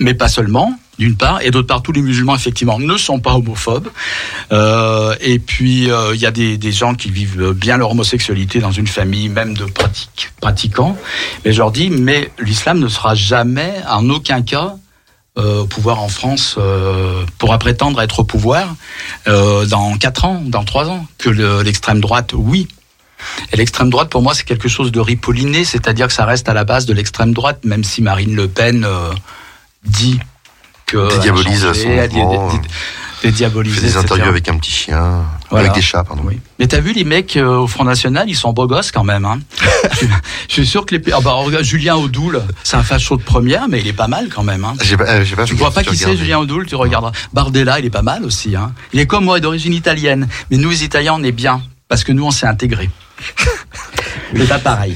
mais 0.00 0.14
pas 0.14 0.28
seulement. 0.28 0.78
D'une 0.98 1.16
part, 1.16 1.40
et 1.42 1.50
d'autre 1.50 1.68
part, 1.68 1.82
tous 1.82 1.92
les 1.92 2.02
musulmans 2.02 2.34
effectivement 2.34 2.78
ne 2.78 2.96
sont 2.96 3.20
pas 3.20 3.34
homophobes. 3.34 3.88
Euh, 4.52 5.14
et 5.20 5.38
puis 5.38 5.90
euh, 5.90 6.14
il 6.14 6.20
y 6.20 6.26
a 6.26 6.30
des, 6.30 6.72
gens 6.72 6.94
qui 6.94 7.10
vivent 7.10 7.52
bien 7.52 7.76
leur 7.76 7.92
homosexualité 7.92 8.58
dans 8.58 8.72
une 8.72 8.86
famille, 8.88 9.28
même 9.28 9.54
de 9.54 9.64
pratique, 9.64 10.32
pratiquants. 10.40 10.96
Mais 11.44 11.52
je 11.52 11.58
leur 11.58 11.70
dis, 11.70 11.90
mais 11.90 12.30
l'islam 12.40 12.78
ne 12.80 12.88
sera 12.88 13.14
jamais, 13.14 13.74
en 13.88 14.08
aucun 14.10 14.42
cas, 14.42 14.74
euh, 15.38 15.60
au 15.60 15.66
pouvoir 15.66 16.02
en 16.02 16.08
France, 16.08 16.56
euh, 16.58 17.24
pourra 17.38 17.58
prétendre 17.58 18.00
être 18.02 18.20
au 18.20 18.24
pouvoir 18.24 18.74
euh, 19.28 19.66
dans 19.66 19.96
quatre 19.96 20.24
ans, 20.24 20.42
dans 20.44 20.64
trois 20.64 20.88
ans. 20.88 21.06
Que 21.16 21.30
le- 21.30 21.62
l'extrême 21.62 22.00
droite, 22.00 22.32
oui. 22.34 22.66
Et 23.52 23.56
l'extrême 23.56 23.90
droite, 23.90 24.10
pour 24.10 24.22
moi, 24.22 24.34
c'est 24.34 24.44
quelque 24.44 24.68
chose 24.68 24.90
de 24.90 25.00
ripolliné, 25.00 25.64
c'est-à-dire 25.64 26.08
que 26.08 26.12
ça 26.12 26.24
reste 26.24 26.48
à 26.48 26.54
la 26.54 26.64
base 26.64 26.86
de 26.86 26.92
l'extrême 26.92 27.32
droite, 27.32 27.64
même 27.64 27.84
si 27.84 28.02
Marine 28.02 28.34
Le 28.34 28.48
Pen 28.48 28.84
euh, 28.84 29.12
dit 29.84 30.18
que. 30.88 31.08
Dédiabolise 31.16 31.62
changé, 31.66 32.08
son 32.10 32.18
mouvement. 32.26 32.52
dé- 32.52 32.58
dédiabolise, 33.22 33.74
fait 33.74 33.80
des 33.80 33.86
etc. 33.88 34.00
interviews 34.04 34.28
avec 34.28 34.48
un 34.48 34.56
petit 34.58 34.70
chien, 34.70 35.24
Voilà. 35.50 35.66
avec 35.66 35.74
des 35.76 35.82
chats, 35.82 36.04
pardon. 36.04 36.22
Oui. 36.24 36.38
Mais 36.60 36.68
t'as 36.68 36.78
vu 36.80 36.92
les 36.92 37.02
mecs 37.04 37.36
euh, 37.36 37.58
au 37.58 37.66
Front 37.66 37.82
National, 37.84 38.28
ils 38.28 38.36
sont 38.36 38.52
beaux 38.52 38.66
gosses 38.68 38.92
quand 38.92 39.02
même. 39.02 39.24
Hein. 39.24 39.40
je, 40.00 40.06
je 40.48 40.52
suis 40.52 40.66
sûr 40.66 40.86
que 40.86 40.94
les. 40.94 41.12
Ah 41.12 41.18
bah, 41.20 41.32
regarde, 41.32 41.64
Julien 41.64 41.96
Audoul, 41.96 42.42
c'est 42.62 42.76
un 42.76 42.82
facho 42.84 43.16
de 43.16 43.22
première, 43.22 43.68
mais 43.68 43.80
il 43.80 43.86
est 43.88 43.92
pas 43.92 44.06
mal 44.08 44.28
quand 44.32 44.44
même. 44.44 44.64
Hein. 44.64 44.74
Pas, 44.96 45.04
euh, 45.04 45.24
pas 45.36 45.44
Tu 45.44 45.54
vois 45.54 45.70
pas 45.72 45.82
qui 45.82 45.96
c'est. 45.96 46.16
Julien 46.16 46.38
Audoul, 46.38 46.66
tu 46.66 46.74
regarderas. 46.76 47.12
Bardella, 47.32 47.78
il 47.80 47.86
est 47.86 47.90
pas 47.90 48.02
mal 48.02 48.24
aussi. 48.24 48.54
Hein. 48.54 48.72
Il 48.92 49.00
est 49.00 49.06
comme 49.06 49.24
moi, 49.24 49.40
d'origine 49.40 49.74
italienne. 49.74 50.28
Mais 50.50 50.56
nous, 50.56 50.70
les 50.70 50.84
Italiens, 50.84 51.14
on 51.16 51.22
est 51.24 51.32
bien. 51.32 51.60
Parce 51.88 52.04
que 52.04 52.12
nous, 52.12 52.24
on 52.24 52.30
s'est 52.30 52.46
intégrés. 52.46 52.90
mais 54.32 54.44
pas 54.44 54.58
pareil. 54.58 54.94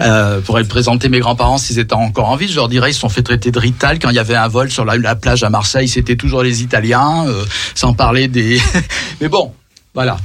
Euh, 0.00 0.40
pour 0.40 0.58
présenter 0.68 1.08
mes 1.08 1.20
grands-parents 1.20 1.58
s'ils 1.58 1.78
étaient 1.78 1.94
encore 1.94 2.28
en 2.28 2.36
vie, 2.36 2.48
je 2.48 2.56
leur 2.56 2.68
dirais 2.68 2.90
ils 2.90 2.94
se 2.94 3.00
sont 3.00 3.10
fait 3.10 3.22
traiter 3.22 3.50
de 3.50 3.58
rital 3.58 3.98
quand 3.98 4.08
il 4.08 4.16
y 4.16 4.18
avait 4.18 4.34
un 4.34 4.48
vol 4.48 4.70
sur 4.70 4.84
la, 4.84 4.96
la 4.96 5.14
plage 5.14 5.42
à 5.44 5.50
Marseille, 5.50 5.88
c'était 5.88 6.16
toujours 6.16 6.42
les 6.42 6.62
Italiens, 6.62 7.26
euh, 7.26 7.44
sans 7.74 7.92
parler 7.92 8.26
des. 8.28 8.60
mais 9.20 9.28
bon, 9.28 9.52
voilà. 9.94 10.16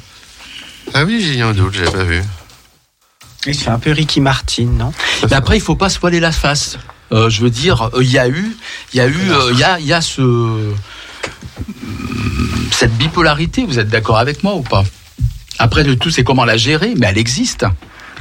Ah 0.93 1.03
oui, 1.03 1.19
Julien 1.19 1.49
Audoul, 1.49 1.73
j'avais 1.73 1.91
pas 1.91 2.03
vu. 2.03 2.21
Il 3.47 3.53
fait 3.53 3.69
un 3.69 3.79
peu 3.79 3.91
Ricky 3.91 4.21
Martin, 4.21 4.65
non? 4.65 4.91
Mais 5.23 5.33
après, 5.33 5.57
il 5.57 5.61
faut 5.61 5.75
pas 5.75 5.89
se 5.89 5.99
voiler 5.99 6.19
la 6.19 6.31
face. 6.31 6.77
Euh, 7.11 7.29
je 7.29 7.41
veux 7.41 7.49
dire, 7.49 7.89
euh, 7.93 8.03
il 8.03 8.11
y 8.11 8.17
a 8.17 8.27
eu, 8.27 8.55
il 8.93 8.97
y 8.97 9.01
a 9.01 9.07
eu, 9.07 9.31
euh, 9.31 9.51
il 9.51 9.59
y 9.59 9.63
a, 9.63 9.79
il 9.79 9.85
y 9.85 9.93
a 9.93 10.01
ce 10.01 10.73
cette 12.71 12.95
bipolarité. 12.97 13.65
Vous 13.65 13.77
êtes 13.77 13.89
d'accord 13.89 14.17
avec 14.17 14.43
moi 14.43 14.55
ou 14.55 14.61
pas? 14.61 14.83
Après, 15.59 15.83
le 15.83 15.95
tout, 15.95 16.09
c'est 16.09 16.23
comment 16.23 16.45
la 16.45 16.57
gérer, 16.57 16.93
mais 16.97 17.07
elle 17.07 17.17
existe. 17.17 17.65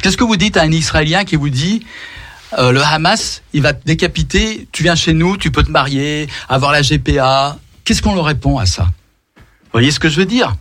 Qu'est-ce 0.04 0.18
que 0.18 0.24
vous 0.24 0.36
dites 0.36 0.58
à 0.58 0.62
un 0.64 0.70
Israélien 0.70 1.24
qui 1.24 1.34
vous 1.36 1.48
dit 1.48 1.86
euh, 2.58 2.72
le 2.72 2.82
Hamas, 2.82 3.40
il 3.54 3.62
va 3.62 3.72
te 3.72 3.86
décapiter, 3.86 4.68
tu 4.70 4.82
viens 4.82 4.94
chez 4.94 5.14
nous, 5.14 5.38
tu 5.38 5.50
peux 5.50 5.62
te 5.62 5.70
marier, 5.70 6.28
avoir 6.46 6.72
la 6.72 6.82
GPA. 6.82 7.56
Qu'est-ce 7.86 8.02
qu'on 8.02 8.14
leur 8.14 8.26
répond 8.26 8.58
à 8.58 8.66
ça? 8.66 8.82
Vous 9.38 9.42
voyez 9.72 9.90
ce 9.90 9.98
que 9.98 10.10
je 10.10 10.16
veux 10.16 10.26
dire? 10.26 10.54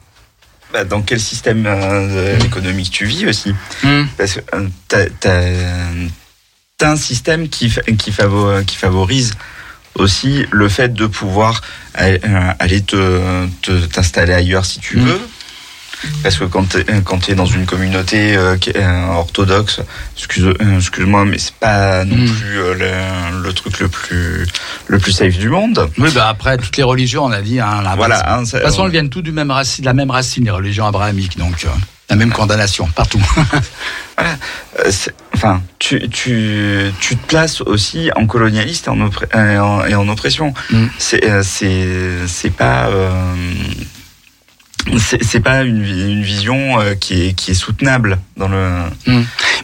Bah, 0.71 0.85
dans 0.85 1.01
quel 1.01 1.19
système 1.19 1.65
euh, 1.67 2.39
économique 2.39 2.89
tu 2.89 3.05
vis 3.05 3.25
aussi? 3.25 3.53
Hmm. 3.83 4.03
Parce 4.17 4.35
que 4.35 4.39
euh, 4.55 4.65
t'as, 4.87 5.07
t'as, 5.19 5.41
t'as 6.77 6.91
un 6.91 6.95
système 6.95 7.49
qui, 7.49 7.69
fa- 7.69 7.81
qui, 7.81 8.11
favo- 8.11 8.63
qui 8.63 8.77
favorise 8.77 9.33
aussi 9.95 10.45
le 10.51 10.69
fait 10.69 10.93
de 10.93 11.05
pouvoir 11.05 11.59
aller, 11.95 12.81
te, 12.81 13.45
te- 13.61 13.85
t'installer 13.87 14.33
ailleurs 14.33 14.65
si 14.65 14.79
tu 14.79 14.97
Mm. 14.99 15.03
veux. 15.05 15.21
Parce 16.21 16.37
que 16.37 16.45
quand 16.45 16.69
t'es, 16.69 16.85
quand 17.05 17.19
t'es 17.25 17.35
dans 17.35 17.45
une 17.45 17.65
communauté 17.65 18.35
euh, 18.35 18.57
qui 18.57 18.69
est, 18.71 18.77
euh, 18.77 19.07
orthodoxe, 19.09 19.81
excuse, 20.17 20.45
euh, 20.45 20.77
excuse-moi, 20.77 21.25
mais 21.25 21.37
c'est 21.37 21.53
pas 21.55 22.03
non 22.05 22.15
Mm. 22.15 22.29
plus 22.29 22.55
le, 22.55 23.41
le 23.43 23.53
truc 23.53 23.79
le 23.79 23.87
plus, 23.89 24.45
le 24.87 24.99
plus 24.99 25.11
safe 25.11 25.37
du 25.37 25.49
monde. 25.49 25.89
Oui, 25.97 26.09
bah 26.13 26.27
après, 26.29 26.57
toutes 26.57 26.77
les 26.77 26.83
religions, 26.83 27.25
on 27.25 27.31
a 27.31 27.41
dit, 27.41 27.59
hein, 27.59 27.81
la 27.83 27.95
Voilà. 27.95 28.33
hein, 28.37 28.45
ça- 28.45 28.57
De 28.59 28.63
toute 28.63 28.71
façon, 28.71 28.85
elles 28.85 28.91
viennent 28.91 29.09
toutes 29.09 29.23
du 29.25 29.31
même 29.31 29.47
de 29.49 29.85
la 29.85 29.93
même 29.93 30.11
racine, 30.11 30.43
les 30.45 30.51
religions 30.51 30.85
abrahamiques, 30.85 31.37
donc 31.37 31.65
la 32.09 32.15
même 32.15 32.31
condamnation 32.31 32.87
partout. 32.87 33.21
C'est- 34.89 35.13
Enfin, 35.35 35.61
tu, 35.79 36.07
tu, 36.09 36.91
tu 36.99 37.17
te 37.17 37.27
places 37.27 37.59
aussi 37.61 38.11
en 38.15 38.27
colonialiste 38.27 38.87
et 38.87 38.89
en, 38.91 38.97
oppré- 38.99 39.27
en- 39.59 39.83
et 39.85 39.95
en 39.95 40.07
oppression. 40.07 40.53
Mm. 40.71 40.85
C'est, 40.97 41.43
c'est, 41.43 41.87
c'est 42.27 42.51
pas, 42.51 42.85
euh, 42.87 43.09
c'est, 44.97 45.39
pas 45.39 45.63
une, 45.63 45.83
vi- 45.83 46.11
une 46.11 46.23
vision 46.23 46.79
euh, 46.79 46.93
qui 46.95 47.27
est, 47.27 47.33
qui 47.33 47.51
est 47.51 47.55
soutenable 47.55 48.19
dans 48.37 48.47
le. 48.47 48.69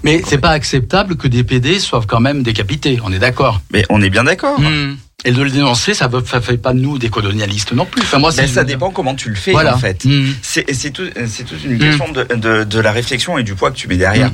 Mais 0.04 0.22
c'est 0.26 0.38
pas 0.38 0.52
acceptable 0.52 1.16
que 1.18 1.28
des 1.28 1.44
PD 1.44 1.80
soient 1.80 2.04
quand 2.08 2.20
même 2.20 2.44
décapités, 2.44 3.00
on 3.04 3.12
est 3.12 3.20
d'accord. 3.20 3.62
Mais 3.72 3.86
on 3.90 4.02
est 4.02 4.10
bien 4.10 4.24
d'accord. 4.24 4.60
Mm. 4.60 4.96
Et 5.26 5.32
de 5.34 5.42
le 5.42 5.50
dénoncer, 5.50 5.94
ça 5.94 6.08
ne 6.08 6.40
fait 6.40 6.58
pas 6.58 6.72
de 6.72 6.80
nous 6.80 6.98
des 6.98 7.10
colonialistes 7.10 7.74
non 7.74 7.86
plus. 7.86 8.02
Enfin, 8.04 8.20
moi, 8.20 8.32
ça 8.32 8.64
dépend 8.64 8.90
comment 8.90 9.16
tu 9.16 9.28
le 9.28 9.36
fais 9.36 9.52
Voilà. 9.52 9.76
en 9.76 9.78
fait. 9.78 10.06
Mm. 10.06 10.28
C'est 10.42 10.66
tout, 10.94 11.04
c'est 11.28 11.44
toute 11.44 11.62
une 11.66 11.78
question 11.78 12.10
de, 12.14 12.24
de, 12.36 12.64
de 12.64 12.80
la 12.80 12.94
réflexion 12.94 13.38
et 13.38 13.44
du 13.44 13.54
poids 13.56 13.72
que 13.72 13.76
tu 13.76 13.90
mets 13.90 13.98
derrière. 13.98 14.32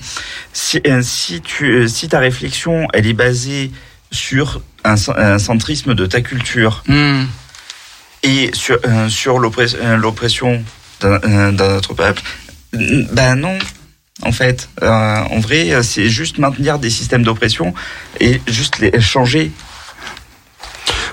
Si, 0.53 0.80
euh, 0.86 1.02
si, 1.02 1.41
tu, 1.41 1.66
euh, 1.72 1.88
si 1.88 2.07
ta 2.07 2.20
réflexion 2.20 2.88
elle 2.94 3.07
est 3.07 3.14
basée 3.14 3.72
sur 4.12 4.62
un, 4.84 4.94
cen- 4.95 5.18
un 5.18 5.40
centrisme 5.40 5.95
de 5.95 6.06
ta 6.06 6.22
culture. 6.22 6.84
Et 8.26 8.52
sur, 8.53 8.77
euh, 8.85 9.07
sur 9.10 9.35
euh, 9.38 9.95
l'oppression 9.97 10.64
d'un 10.99 11.19
euh, 11.23 11.52
d'un 11.52 11.77
autre 11.77 11.93
peuple, 11.93 12.22
ben 12.73 13.35
non. 13.35 13.57
En 14.23 14.31
fait, 14.31 14.69
Euh, 14.81 14.89
en 15.30 15.39
vrai, 15.39 15.84
c'est 15.84 16.07
juste 16.10 16.38
maintenir 16.38 16.80
des 16.80 16.89
systèmes 16.89 17.23
d'oppression 17.23 17.73
et 18.22 18.41
juste 18.47 18.80
les 18.80 18.99
changer. 19.02 19.52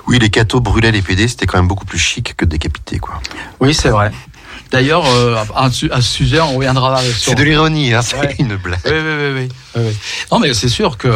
Oui, 0.06 0.18
les 0.20 0.30
cathos 0.30 0.60
brûlaient 0.60 0.92
les 0.92 1.02
PD, 1.02 1.26
c'était 1.28 1.46
quand 1.46 1.58
même 1.58 1.68
beaucoup 1.68 1.84
plus 1.84 1.98
chic 1.98 2.34
que 2.36 2.44
de 2.44 2.50
décapiter, 2.50 2.98
quoi. 2.98 3.20
Oui, 3.60 3.74
c'est 3.74 3.88
vrai. 3.90 4.10
D'ailleurs, 4.70 5.04
euh, 5.06 5.36
à, 5.54 5.70
ce- 5.70 5.90
à 5.92 6.00
ce 6.00 6.08
sujet, 6.08 6.40
on 6.40 6.54
reviendra 6.56 7.02
sur. 7.02 7.12
C'est 7.32 7.34
de 7.34 7.42
l'ironie, 7.42 7.92
hein, 7.92 8.02
c'est 8.02 8.16
Ouais. 8.18 8.34
une 8.38 8.56
blague. 8.56 8.80
Oui, 8.86 8.92
oui, 8.92 9.00
oui, 9.00 9.32
oui, 9.34 9.48
oui, 9.76 9.82
oui. 9.88 9.96
Non, 10.30 10.38
mais 10.38 10.54
c'est 10.54 10.68
sûr 10.68 10.96
que. 10.96 11.08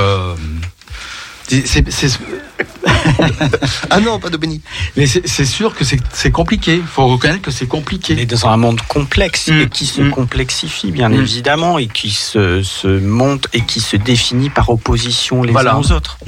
C'est- 1.49 1.91
c'est- 1.91 2.19
Ah 3.91 4.01
non, 4.01 4.19
pas 4.19 4.31
de 4.31 4.37
béni. 4.37 4.61
mais 4.97 5.07
c'est 5.07 5.27
c'est 5.27 5.45
sûr 5.45 5.75
que 5.75 5.85
c'est 5.85 5.99
c'est 6.13 6.31
compliqué. 6.31 6.77
Il 6.77 6.83
faut 6.87 7.07
reconnaître 7.07 7.43
que 7.43 7.51
c'est 7.51 7.67
compliqué. 7.67 8.21
Est 8.21 8.27
dans 8.27 8.47
un 8.47 8.57
monde 8.57 8.81
complexe 8.89 9.49
Mm. 9.49 9.61
et 9.61 9.69
qui 9.69 9.87
se 9.87 10.03
Mm. 10.03 10.11
complexifie 10.11 10.91
bien 10.91 11.09
Mm. 11.09 11.15
évidemment 11.21 11.79
et 11.79 11.87
qui 11.87 12.11
se, 12.11 12.63
se 12.63 12.89
monte 12.89 13.49
et 13.53 13.61
qui 13.63 13.81
se 13.81 13.97
définit 13.97 14.51
par 14.51 14.71
opposition 14.71 15.43
les 15.43 15.53
Voilà. 15.53 15.75
uns 15.75 15.79
aux 15.79 15.93
autres. 15.93 16.19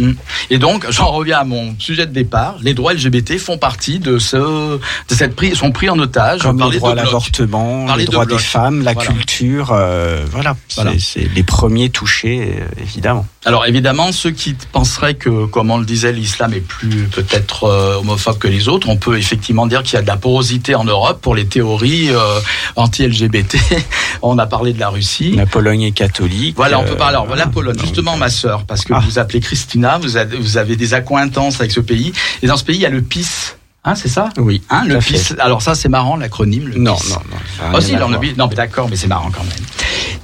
Et 0.50 0.58
donc, 0.58 0.86
j'en 0.90 1.10
reviens 1.10 1.38
à 1.38 1.44
mon 1.44 1.74
sujet 1.78 2.06
de 2.06 2.12
départ. 2.12 2.56
Les 2.62 2.74
droits 2.74 2.92
LGBT 2.94 3.38
font 3.38 3.58
partie 3.58 3.98
de 3.98 4.18
ce, 4.18 4.36
de 4.36 5.14
cette 5.14 5.34
prise, 5.34 5.54
sont 5.54 5.72
pris 5.72 5.88
en 5.90 5.98
otage. 5.98 6.42
Comme 6.42 6.58
par 6.58 6.68
le 6.68 6.74
les 6.74 6.78
droit 6.78 6.92
à 6.92 6.94
l'avortement, 6.94 7.86
Par 7.86 7.96
les 7.96 8.04
droits 8.04 8.26
des 8.26 8.38
femmes, 8.38 8.82
la 8.82 8.92
Voilà. 8.92 9.10
culture, 9.10 9.70
euh, 9.72 10.24
voilà. 10.30 10.56
C'est- 10.68 10.82
Voilà. 10.82 10.92
C'est 10.98 11.28
les 11.34 11.42
premiers 11.42 11.90
touchés, 11.90 12.56
euh, 12.60 12.82
évidemment. 12.82 13.26
Alors 13.44 13.66
évidemment, 13.66 14.12
ceux 14.12 14.30
qui 14.30 14.54
penseraient 14.72 15.07
que, 15.14 15.46
comme 15.46 15.70
on 15.70 15.78
le 15.78 15.84
disait, 15.84 16.12
l'islam 16.12 16.52
est 16.54 16.60
plus 16.60 17.04
peut-être 17.08 17.64
euh, 17.64 17.96
homophobe 17.96 18.38
que 18.38 18.48
les 18.48 18.68
autres, 18.68 18.88
on 18.88 18.96
peut 18.96 19.18
effectivement 19.18 19.66
dire 19.66 19.82
qu'il 19.82 19.94
y 19.94 19.96
a 19.98 20.02
de 20.02 20.06
la 20.06 20.16
porosité 20.16 20.74
en 20.74 20.84
Europe 20.84 21.20
pour 21.20 21.34
les 21.34 21.46
théories 21.46 22.10
euh, 22.10 22.40
anti-LGBT. 22.76 23.56
on 24.22 24.38
a 24.38 24.46
parlé 24.46 24.72
de 24.72 24.80
la 24.80 24.88
Russie. 24.88 25.32
La 25.36 25.46
Pologne 25.46 25.82
est 25.82 25.92
catholique. 25.92 26.56
Voilà, 26.56 26.78
on 26.78 26.84
peut 26.84 26.92
euh, 26.92 26.96
parler. 26.96 27.14
Alors, 27.14 27.26
voilà. 27.26 27.44
la 27.44 27.50
Pologne, 27.50 27.78
justement, 27.80 28.16
ma 28.16 28.28
sœur, 28.30 28.64
parce 28.64 28.84
que 28.84 28.92
Ah. 28.92 29.00
vous 29.00 29.10
vous 29.10 29.18
appelez 29.18 29.40
Christina, 29.40 29.98
vous 29.98 30.16
avez, 30.16 30.36
vous 30.36 30.56
avez 30.56 30.76
des 30.76 30.94
accointances 30.94 31.60
avec 31.60 31.72
ce 31.72 31.80
pays. 31.80 32.12
Et 32.42 32.46
dans 32.46 32.56
ce 32.56 32.64
pays, 32.64 32.76
il 32.76 32.82
y 32.82 32.86
a 32.86 32.90
le 32.90 33.02
PIS. 33.02 33.54
Hein, 33.88 33.94
c'est 33.94 34.08
ça? 34.08 34.28
Oui, 34.36 34.60
Hein, 34.68 34.84
le. 34.86 34.98
PIS. 34.98 35.34
Alors 35.38 35.62
ça, 35.62 35.74
c'est 35.74 35.88
marrant, 35.88 36.16
l'acronyme. 36.16 36.68
le 36.68 36.78
Non, 36.78 36.94
PIS. 36.96 37.08
non, 37.10 37.16
non. 37.30 37.36
Ah 37.60 37.70
rien 37.70 37.80
si, 37.80 37.94
à 37.94 37.98
là, 37.98 38.04
on 38.04 38.06
a 38.06 38.08
voir. 38.08 38.18
oublié. 38.18 38.34
Non, 38.36 38.46
d'accord, 38.48 38.88
mais 38.90 38.96
c'est 38.96 39.06
marrant 39.06 39.30
quand 39.30 39.44
même. 39.44 39.64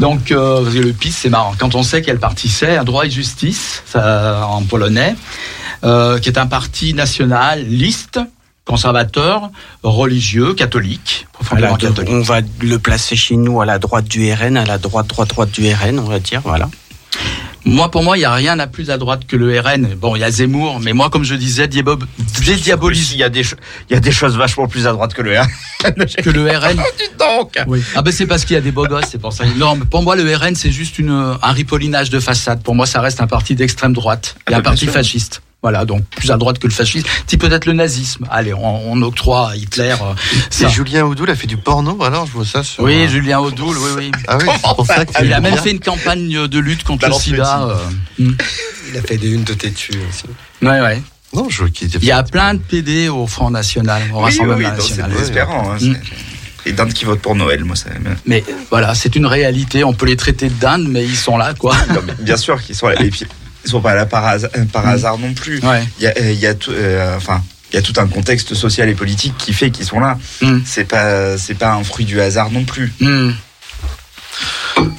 Donc, 0.01 0.31
euh, 0.33 0.63
parce 0.63 0.75
que 0.75 0.81
le 0.81 0.93
PIS, 0.93 1.13
c'est 1.13 1.31
marrant. 1.31 1.55
Quand 1.59 1.75
on 1.75 1.83
sait 1.83 2.03
quel 2.03 2.19
parti 2.19 2.49
c'est, 2.49 2.77
un 2.77 2.85
droit 2.85 3.07
et 3.07 3.11
justice, 3.11 3.83
ça, 3.87 4.47
en 4.49 4.63
polonais, 4.63 5.15
euh, 5.85 6.19
qui 6.19 6.29
est 6.29 6.39
un 6.39 6.47
parti 6.47 6.93
nationaliste, 6.95 8.21
conservateur, 8.67 9.51
religieux, 9.83 10.55
catholique, 10.55 11.27
profondément 11.33 11.77
catholique. 11.77 12.11
on 12.13 12.21
va 12.23 12.41
le 12.61 12.79
placer 12.79 13.17
chez 13.17 13.37
nous 13.37 13.61
à 13.61 13.67
la 13.67 13.79
droite 13.79 14.07
du 14.07 14.33
RN, 14.33 14.57
à 14.57 14.65
la 14.65 14.79
droite, 14.79 15.07
droite, 15.07 15.29
droite 15.29 15.51
du 15.51 15.73
RN, 15.73 15.99
on 15.99 16.09
va 16.09 16.19
dire, 16.19 16.41
voilà. 16.45 16.69
Moi, 17.67 17.91
pour 17.91 18.03
moi, 18.03 18.17
il 18.17 18.21
n'y 18.21 18.27
a 18.27 18.35
rien 18.35 18.59
à 18.59 18.67
plus 18.67 18.91
à 18.91 18.99
droite 18.99 19.23
que 19.27 19.37
le 19.37 19.59
RN. 19.59 19.95
Bon, 19.97 20.15
il 20.17 20.21
y 20.21 20.25
a 20.25 20.31
Zemmour, 20.31 20.81
mais 20.81 20.93
moi, 20.93 21.09
comme 21.09 21.25
je 21.25 21.35
disais, 21.35 21.67
diabob- 21.67 22.05
dédiabolise 22.45 23.13
Il 23.13 23.19
y 23.19 23.23
a 23.23 23.31
des, 23.31 23.41
il 23.89 23.95
y 23.95 23.97
a 23.97 24.01
des 24.01 24.13
choses 24.13 24.37
vachement 24.37 24.69
plus 24.69 24.87
à 24.87 24.93
droite 24.93 25.15
que 25.15 25.23
le 25.23 25.39
R. 25.41 25.47
que 26.23 26.31
le 26.31 26.51
RN. 26.51 26.77
Donc, 27.19 27.59
Oui. 27.67 27.83
Ah 27.95 28.03
ben 28.03 28.13
c'est 28.13 28.27
parce 28.27 28.45
qu'il 28.45 28.55
y 28.55 28.59
a 28.59 28.61
des 28.61 28.71
beaux 28.73 28.87
gosses, 28.87 29.07
c'est 29.11 29.21
pour 29.21 29.33
ça. 29.33 29.45
Non, 29.57 29.77
mais 29.77 29.87
pour 29.87 30.03
moi, 30.03 30.15
le 30.15 30.37
RN, 30.37 30.55
c'est 30.55 30.71
juste 30.71 30.99
une, 30.99 31.37
un 31.41 31.53
ripollinage 31.53 32.11
de 32.11 32.21
façade. 32.21 32.63
Pour 32.63 32.75
moi, 32.75 32.85
ça 32.87 33.01
reste 33.01 33.23
un 33.23 33.27
parti 33.27 33.55
d'extrême 33.55 33.95
droite 33.95 34.37
et 34.41 34.53
Ah, 34.53 34.57
un 34.57 34.61
bien 34.61 34.63
parti 34.63 34.85
sûr. 34.85 34.93
fasciste. 34.93 35.41
Voilà, 35.65 35.87
donc 35.87 36.05
plus 36.11 36.31
à 36.31 36.37
droite 36.37 36.59
que 36.59 36.67
le 36.67 36.75
fascisme. 36.75 37.07
Si 37.27 37.39
peut-être 37.39 37.65
le 37.65 37.73
nazisme. 37.73 38.27
Allez, 38.31 38.53
on, 38.53 38.93
on 38.93 39.01
octroie 39.01 39.53
à 39.53 39.57
Hitler. 39.57 39.95
euh, 40.03 40.13
C'est 40.51 40.65
ça. 40.65 40.69
Julien 40.69 41.07
Audoul 41.07 41.31
a 41.31 41.35
fait 41.35 41.47
du 41.47 41.57
porno, 41.57 42.03
alors 42.05 42.27
je 42.27 42.33
vois 42.33 42.45
ça 42.45 42.63
sur. 42.63 42.85
Oui, 42.85 42.93
euh, 43.05 43.09
Julien 43.09 43.39
Audoul, 43.41 43.75
oui, 43.79 43.91
oui. 43.97 44.11
Ah 44.29 44.37
oui, 44.39 44.45
c'est 44.55 44.75
pour 44.75 44.85
ça 44.87 45.05
Il 45.23 45.33
a 45.33 45.41
même 45.41 45.57
fait 45.57 45.71
une 45.71 45.81
campagne 45.81 46.47
de 46.49 46.59
lutte 46.59 46.85
contre 46.85 47.07
le 47.07 47.11
Balance 47.13 47.27
le 47.29 47.33
sida. 47.37 47.63
euh. 47.63 47.77
Mm. 48.19 48.37
Il 48.91 48.99
a 48.99 49.01
fait 49.01 49.17
des 49.17 49.31
unes 49.31 49.45
de 49.45 49.55
têtu 49.55 49.93
aussi. 50.11 50.25
Ouais, 50.61 50.81
ouais. 50.83 51.03
Non, 51.33 51.49
je. 51.49 51.65
Il 51.81 52.05
y 52.05 52.13
a 52.13 52.23
plein 52.23 52.53
de 52.53 52.59
PD 52.61 53.09
au 53.09 53.27
Front 53.27 53.49
National, 53.51 54.03
au 54.13 54.17
oui, 54.17 54.19
oui, 54.19 54.23
Rassemblement 54.25 54.57
oui, 54.59 54.65
donc 54.65 54.75
c'est 54.83 54.89
National. 54.91 55.11
désespérant. 55.13 55.71
hein, 55.73 55.77
Mm. 55.81 55.95
c'est- 55.95 56.69
Et 56.69 56.73
dindes 56.73 56.93
qui 56.93 57.07
votent 57.07 57.21
pour 57.23 57.35
Noël, 57.37 57.65
moi, 57.65 57.75
ça. 57.77 57.89
Mais 58.27 58.45
voilà, 58.71 58.95
c'est 58.95 59.17
une 59.17 59.27
réalité. 59.27 59.83
On 59.83 59.95
peut 59.95 60.07
les 60.07 60.17
traiter 60.17 60.49
de 60.49 60.55
dindes, 60.61 60.87
mais 60.89 61.05
ils 61.05 61.17
sont 61.17 61.37
là, 61.39 61.53
quoi. 61.55 61.75
Non, 61.89 62.01
bien 62.21 62.37
sûr 62.37 62.63
qu'ils 62.63 62.75
sont 62.75 62.89
là. 62.89 62.95
Et 63.03 63.11
puis, 63.11 63.27
ils 63.65 63.71
sont 63.71 63.81
pas 63.81 63.95
là 63.95 64.07
par 64.07 64.25
hasard, 64.27 64.51
par 64.73 64.87
hasard 64.87 65.19
non 65.19 65.35
plus. 65.35 65.61
Ouais. 65.61 65.85
Il 65.99 66.05
y 66.05 66.07
a, 66.07 66.15
euh, 66.19 66.33
il 66.33 66.39
y 66.39 66.47
a 66.47 66.55
tout, 66.55 66.71
euh, 66.73 67.17
enfin, 67.17 67.43
il 67.73 67.77
y 67.77 67.79
a 67.79 67.83
tout 67.83 67.95
un 67.97 68.07
contexte 68.07 68.55
social 68.55 68.89
et 68.89 68.95
politique 68.95 69.35
qui 69.39 69.53
fait 69.53 69.71
qu'ils 69.71 69.87
sont 69.87 70.01
là. 70.01 70.19
Mm. 70.43 70.59
C'est 70.65 70.85
pas, 70.85 71.37
c'est 71.39 71.55
pas 71.55 71.75
un 71.75 71.85
fruit 71.85 72.05
du 72.05 72.21
hasard 72.21 72.51
non 72.51 72.65
plus. 72.65 72.93
Mm. 73.01 73.31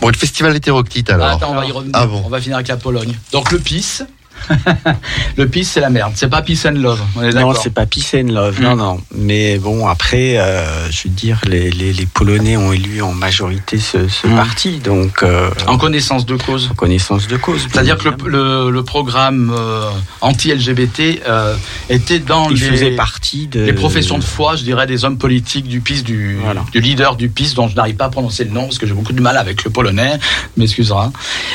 Bon, 0.01 0.07
le 0.07 0.17
festival 0.17 0.55
hétéroclite 0.55 1.09
alors. 1.09 1.27
Ah, 1.27 1.33
attends, 1.33 1.51
on 1.51 1.55
va 1.55 1.65
y 1.65 1.71
revenir. 1.71 1.91
Ah 1.95 2.07
bon. 2.07 2.23
On 2.25 2.29
va 2.29 2.39
finir 2.39 2.57
avec 2.57 2.67
la 2.67 2.77
Pologne. 2.77 3.13
Donc 3.31 3.51
le 3.51 3.59
PIS, 3.59 4.03
Le 5.37 5.47
peace, 5.47 5.69
c'est 5.73 5.79
la 5.79 5.89
merde. 5.89 6.13
C'est 6.15 6.29
pas 6.29 6.41
peace 6.41 6.65
and 6.65 6.71
love. 6.79 7.01
On 7.15 7.23
est 7.23 7.33
Non, 7.33 7.53
c'est 7.53 7.73
pas 7.73 7.85
peace 7.85 8.13
and 8.15 8.31
love. 8.31 8.61
Non, 8.61 8.75
Mm. 8.75 8.77
non. 8.79 9.01
Mais 9.15 9.57
bon, 9.57 9.87
après, 9.87 10.37
euh, 10.37 10.89
je 10.91 11.07
veux 11.07 11.13
dire, 11.13 11.39
les, 11.47 11.71
les, 11.71 11.93
les 11.93 12.05
Polonais 12.05 12.57
ont 12.57 12.71
élu 12.73 13.01
en 13.01 13.13
majorité 13.13 13.77
ce, 13.79 14.07
ce 14.07 14.27
Mm. 14.27 14.35
parti, 14.35 14.77
donc 14.79 15.23
euh, 15.23 15.49
En 15.67 15.77
connaissance 15.77 16.25
de 16.25 16.35
cause. 16.35 16.69
en 16.71 16.75
connaissance 16.75 17.27
de 17.27 17.37
cause. 17.37 17.67
C'est-à-dire 17.71 17.97
que 17.97 18.09
le, 18.09 18.15
le, 18.29 18.69
le 18.71 18.83
programme 18.83 19.53
euh, 19.57 19.89
anti-LGBT 20.21 21.21
euh, 21.27 21.55
était 21.89 22.19
dans 22.19 22.49
il 22.49 22.59
les, 22.59 22.69
faisait 22.69 22.91
partie 22.91 23.47
de 23.47 23.61
les 23.61 23.73
professions 23.73 24.17
de 24.17 24.23
foi, 24.23 24.55
je 24.55 24.63
dirais, 24.63 24.87
des 24.87 25.05
hommes 25.05 25.17
politiques 25.17 25.67
du 25.67 25.81
PIS, 25.81 26.03
du, 26.03 26.37
Voilà. 26.43 26.63
du 26.71 26.81
leader 26.81 27.15
du 27.15 27.29
PIS, 27.29 27.53
dont 27.55 27.67
je 27.67 27.75
n'arrive 27.75 27.95
pas 27.95 28.05
à 28.05 28.09
prononcer 28.09 28.43
le 28.43 28.51
nom 28.51 28.63
parce 28.65 28.77
que 28.77 28.85
j'ai 28.85 28.93
beaucoup 28.93 29.13
de 29.13 29.21
mal 29.21 29.37
avec 29.37 29.63
le 29.63 29.71
polonais, 29.71 30.19
m'excusera. 30.57 31.11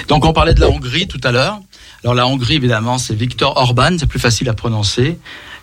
Donc 0.08 0.24
on 0.24 0.32
parlait 0.32 0.54
de 0.54 0.60
la 0.60 0.68
Hongrie 0.70 1.06
tout 1.06 1.20
à 1.24 1.32
l'heure. 1.32 1.58
Alors 2.02 2.14
la 2.14 2.26
Hongrie, 2.26 2.56
évidemment, 2.56 2.98
c'est 2.98 3.14
Viktor 3.14 3.56
Orban, 3.56 3.96
c'est 3.98 4.06
plus 4.06 4.18
facile 4.18 4.48
à 4.48 4.54
prononcer. 4.54 5.18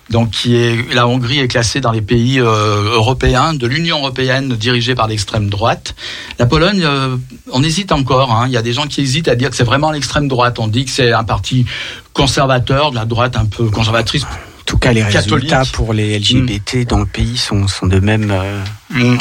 Donc, 0.09 0.31
qui 0.31 0.55
est 0.55 0.93
la 0.93 1.05
Hongrie 1.05 1.39
est 1.39 1.49
classée 1.49 1.81
dans 1.81 1.91
les 1.91 2.01
pays 2.01 2.39
euh, 2.39 2.93
européens 2.93 3.53
de 3.53 3.67
l'Union 3.67 3.97
européenne 3.97 4.55
dirigée 4.55 4.95
par 4.95 5.07
l'extrême 5.07 5.49
droite. 5.49 5.95
La 6.39 6.45
Pologne, 6.45 6.81
euh, 6.83 7.17
on 7.51 7.61
hésite 7.61 7.91
encore. 7.91 8.31
hein. 8.31 8.45
Il 8.47 8.53
y 8.53 8.57
a 8.57 8.61
des 8.61 8.71
gens 8.71 8.87
qui 8.87 9.01
hésitent 9.01 9.27
à 9.27 9.35
dire 9.35 9.49
que 9.49 9.55
c'est 9.57 9.65
vraiment 9.65 9.91
l'extrême 9.91 10.29
droite. 10.29 10.59
On 10.59 10.69
dit 10.69 10.85
que 10.85 10.91
c'est 10.91 11.11
un 11.11 11.25
parti 11.25 11.65
conservateur, 12.13 12.91
de 12.91 12.95
la 12.95 13.03
droite 13.05 13.35
un 13.35 13.45
peu 13.45 13.69
conservatrice. 13.69 14.25
En 14.67 14.71
tout 14.71 14.77
cas, 14.79 14.91
les 14.91 15.01
catholique. 15.01 15.49
résultats 15.49 15.63
pour 15.71 15.93
les 15.93 16.19
LGBT 16.19 16.85
dans 16.85 16.99
le 16.99 17.05
pays 17.05 17.37
sont, 17.37 17.69
sont 17.69 17.87
de 17.87 18.01
même 18.01 18.31
euh, 18.31 18.61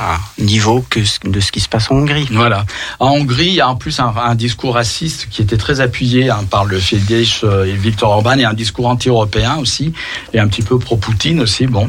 à 0.00 0.18
niveau 0.42 0.84
que 0.90 1.04
ce- 1.04 1.20
de 1.22 1.38
ce 1.38 1.52
qui 1.52 1.60
se 1.60 1.68
passe 1.68 1.88
en 1.92 1.94
Hongrie. 1.98 2.26
Voilà. 2.32 2.66
En 2.98 3.10
Hongrie, 3.12 3.46
il 3.46 3.54
y 3.54 3.60
a 3.60 3.68
en 3.68 3.76
plus 3.76 4.00
un, 4.00 4.12
un 4.16 4.34
discours 4.34 4.74
raciste 4.74 5.28
qui 5.30 5.42
était 5.42 5.56
très 5.56 5.80
appuyé 5.80 6.30
hein, 6.30 6.44
par 6.50 6.64
le 6.64 6.80
Fidesz 6.80 7.42
euh, 7.44 7.64
et 7.64 7.74
Viktor 7.74 8.10
Orban 8.10 8.36
et 8.38 8.44
un 8.44 8.54
discours 8.54 8.88
anti-européen 8.88 9.58
aussi 9.58 9.92
et 10.34 10.40
un 10.40 10.48
petit 10.48 10.62
peu 10.62 10.80
pro-Poutine 10.80 11.40
aussi. 11.40 11.68
Bon. 11.68 11.88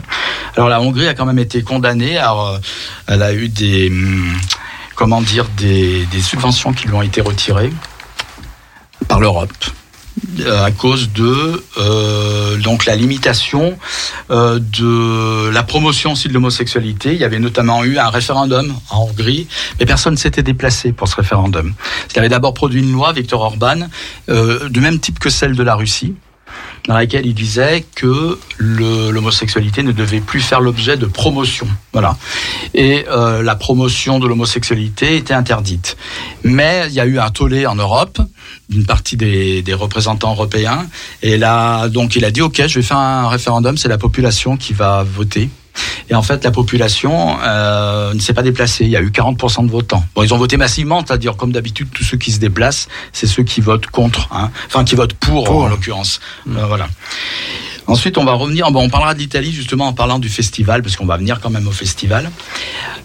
Alors 0.56 0.70
la 0.70 0.80
Hongrie 0.80 1.08
a 1.08 1.16
quand 1.16 1.26
même 1.26 1.40
été 1.40 1.64
condamnée. 1.64 2.16
Alors, 2.20 2.48
euh, 2.50 2.60
elle 3.08 3.24
a 3.24 3.34
eu 3.34 3.50
des 3.50 3.90
hum, 3.90 4.34
comment 4.94 5.20
dire 5.24 5.48
des, 5.58 6.06
des 6.12 6.22
subventions 6.22 6.74
qui 6.74 6.88
lui 6.88 6.94
ont 6.94 7.02
été 7.02 7.22
retirées 7.22 7.74
par 9.08 9.20
l'Europe 9.20 9.52
à 10.46 10.72
cause 10.72 11.12
de 11.12 11.64
euh, 11.78 12.58
donc 12.58 12.86
la 12.86 12.96
limitation 12.96 13.78
euh, 14.30 14.60
de 14.60 15.50
la 15.50 15.64
promotion 15.64 16.14
aussi 16.14 16.28
de 16.28 16.34
l'homosexualité. 16.34 17.14
Il 17.14 17.20
y 17.20 17.24
avait 17.24 17.40
notamment 17.40 17.84
eu 17.84 17.98
un 17.98 18.10
référendum 18.10 18.74
en 18.90 19.04
Hongrie, 19.04 19.48
mais 19.80 19.86
personne 19.86 20.14
ne 20.14 20.18
s'était 20.18 20.44
déplacé 20.44 20.92
pour 20.92 21.08
ce 21.08 21.16
référendum. 21.16 21.74
Il 22.14 22.20
avait 22.20 22.30
d'abord 22.30 22.54
produit 22.54 22.82
une 22.82 22.92
loi, 22.92 23.14
Viktor 23.14 23.42
Orban, 23.42 23.88
euh, 24.30 24.70
du 24.70 24.80
même 24.80 25.00
type 25.00 25.20
que 25.20 25.30
celle 25.30 25.56
de 25.56 25.64
la 25.64 25.76
Russie, 25.76 26.16
dans 26.88 26.94
laquelle 26.94 27.26
il 27.26 27.34
disait 27.34 27.86
que 27.96 28.40
l'homosexualité 28.60 29.84
ne 29.84 29.92
devait 29.92 30.22
plus 30.22 30.40
faire 30.40 30.62
l'objet 30.62 30.98
de 30.98 31.06
promotion. 31.06 31.68
Voilà. 31.92 32.18
Et 32.74 33.06
euh, 33.10 33.44
la 33.44 33.56
promotion 33.56 34.20
de 34.20 34.28
l'homosexualité 34.28 35.18
était 35.18 35.34
interdite. 35.34 35.98
Mais 36.44 36.86
il 36.88 36.94
y 36.94 37.00
a 37.00 37.06
eu 37.06 37.20
un 37.20 37.30
tollé 37.30 37.66
en 37.66 37.76
Europe 37.76 38.20
d'une 38.70 38.86
partie 38.86 39.18
des, 39.18 39.62
des 39.62 39.74
représentants 39.74 40.32
européens. 40.32 40.88
Et 41.22 41.38
là, 41.38 41.90
donc, 41.90 42.16
il 42.16 42.24
a 42.24 42.32
dit, 42.32 42.42
OK, 42.42 42.62
je 42.66 42.80
vais 42.80 42.86
faire 42.86 42.98
un 42.98 43.28
référendum, 43.28 43.78
c'est 43.78 43.90
la 43.90 43.98
population 43.98 44.58
qui 44.58 44.74
va 44.74 45.04
voter. 45.04 45.50
Et 46.10 46.16
en 46.16 46.22
fait, 46.22 46.44
la 46.44 46.52
population 46.52 47.38
euh, 47.44 48.14
ne 48.14 48.20
s'est 48.20 48.34
pas 48.34 48.44
déplacée. 48.44 48.86
Il 48.86 48.90
y 48.90 48.98
a 48.98 49.02
eu 49.02 49.10
40% 49.10 49.66
de 49.66 49.72
votants. 49.72 50.04
Bon, 50.16 50.24
ils 50.24 50.34
ont 50.34 50.38
voté 50.38 50.58
massivement, 50.58 51.04
c'est-à-dire 51.06 51.36
comme 51.36 51.52
d'habitude, 51.52 51.90
tous 51.94 52.04
ceux 52.04 52.18
qui 52.18 52.32
se 52.32 52.40
déplacent, 52.40 52.88
c'est 53.12 53.28
ceux 53.28 53.44
qui 53.44 53.62
votent 53.62 53.88
contre, 53.88 54.30
hein. 54.32 54.52
enfin 54.68 54.84
qui 54.84 54.96
votent 54.96 55.14
pour, 55.14 55.50
en 55.52 55.68
l'occurrence. 55.68 56.20
Euh, 56.50 56.66
voilà. 56.68 56.88
Ensuite, 57.88 58.18
on 58.18 58.26
va 58.26 58.34
revenir. 58.34 58.70
Bon, 58.72 58.84
on 58.84 58.90
parlera 58.90 59.14
de 59.14 59.20
l'Italie 59.20 59.52
justement 59.52 59.88
en 59.88 59.94
parlant 59.94 60.20
du 60.20 60.30
festival, 60.30 60.82
parce 60.82 60.96
qu'on 60.96 61.06
va 61.06 61.18
venir 61.18 61.40
quand 61.40 61.50
même 61.50 61.68
au 61.68 61.72
festival. 61.72 62.30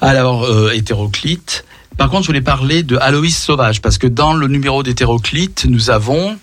Alors, 0.01 0.45
euh, 0.45 0.73
hétéroclite. 0.73 1.65
Par 1.97 2.09
contre, 2.09 2.23
je 2.23 2.29
voulais 2.29 2.41
parler 2.41 2.83
de 2.83 2.97
Aloïs 2.97 3.37
Sauvage, 3.37 3.81
parce 3.81 3.99
que 3.99 4.07
dans 4.07 4.33
le 4.33 4.49
numéro 4.49 4.83
d'hétéroclite, 4.83 5.67
nous 5.69 5.91
avons 5.91 6.37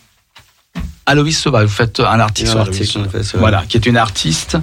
Aloïs 1.06 1.34
Sauvage. 1.34 1.66
Vous 1.66 1.74
faites 1.74 2.00
un 2.00 2.20
article 2.20 2.50
sur 2.50 2.60
article, 2.60 3.10
fait. 3.10 3.38
Voilà, 3.38 3.64
qui 3.68 3.78
est 3.78 3.86
une 3.88 3.98
artiste 3.98 4.58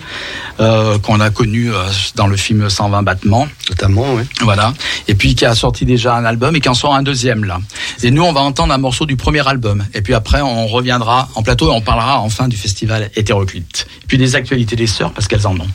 euh, 0.61 0.99
qu'on 0.99 1.21
a 1.21 1.31
connue 1.31 1.73
euh, 1.73 1.83
dans 2.15 2.29
le 2.29 2.37
film 2.37 2.71
120 2.71 3.03
battements. 3.03 3.49
Notamment, 3.69 4.15
oui. 4.15 4.23
Voilà. 4.43 4.73
Et 5.09 5.15
puis 5.15 5.35
qui 5.35 5.45
a 5.45 5.55
sorti 5.55 5.85
déjà 5.85 6.15
un 6.15 6.25
album 6.25 6.55
et 6.55 6.61
qui 6.61 6.69
en 6.69 6.75
sort 6.75 6.95
un 6.95 7.03
deuxième 7.03 7.45
là. 7.45 7.59
Et 8.03 8.11
nous, 8.11 8.23
on 8.23 8.33
va 8.33 8.43
entendre 8.43 8.73
un 8.73 8.79
morceau 8.79 9.07
du 9.07 9.17
premier 9.17 9.47
album. 9.49 9.85
Et 9.93 10.03
puis 10.03 10.15
après, 10.15 10.41
on 10.41 10.67
reviendra 10.67 11.29
en 11.35 11.43
plateau 11.43 11.69
et 11.69 11.75
on 11.75 11.81
parlera 11.81 12.21
enfin 12.21 12.47
du 12.47 12.57
festival 12.57 13.11
hétéroclite. 13.17 13.87
Et 14.05 14.07
puis 14.07 14.19
des 14.19 14.37
actualités 14.37 14.77
des 14.77 14.87
sœurs 14.87 15.13
parce 15.13 15.27
qu'elles 15.27 15.47
en 15.47 15.57
ont. 15.57 15.69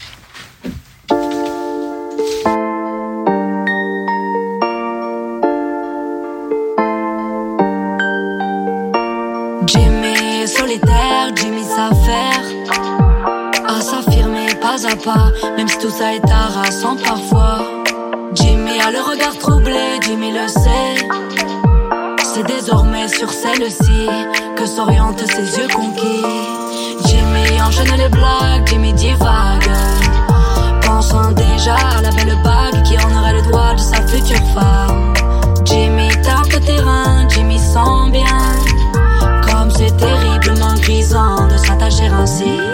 Ça 15.92 16.14
est 16.14 16.32
harassant 16.32 16.96
parfois. 16.96 17.60
Jimmy 18.34 18.80
a 18.80 18.92
le 18.92 19.02
regard 19.02 19.38
troublé, 19.38 20.00
Jimmy 20.02 20.32
le 20.32 20.48
sait. 20.48 21.08
C'est 22.24 22.46
désormais 22.48 23.08
sur 23.08 23.30
celle-ci 23.30 24.08
que 24.56 24.66
s'orientent 24.66 25.20
ses 25.20 25.58
yeux 25.58 25.68
conquis. 25.68 26.26
Jimmy 27.06 27.62
enchaîne 27.62 27.98
les 27.98 28.10
blagues, 28.10 28.68
Jimmy 28.68 28.94
divague. 28.94 29.72
Pensant 30.86 31.32
déjà 31.32 31.76
à 31.76 32.02
la 32.02 32.12
belle 32.12 32.38
bague 32.44 32.84
qui 32.84 32.98
ornerait 32.98 33.34
le 33.34 33.42
doigt 33.42 33.74
de 33.74 33.80
sa 33.80 34.02
future 34.08 34.46
femme. 34.54 35.14
Jimmy 35.66 36.10
tape 36.24 36.54
le 36.54 36.60
terrain, 36.60 37.28
Jimmy 37.30 37.60
sent 37.60 38.12
bien. 38.12 38.42
Comme 39.46 39.70
c'est 39.72 39.96
terriblement 39.98 40.74
grisant 40.76 41.48
de 41.48 41.58
s'attacher 41.58 42.08
ainsi. 42.08 42.71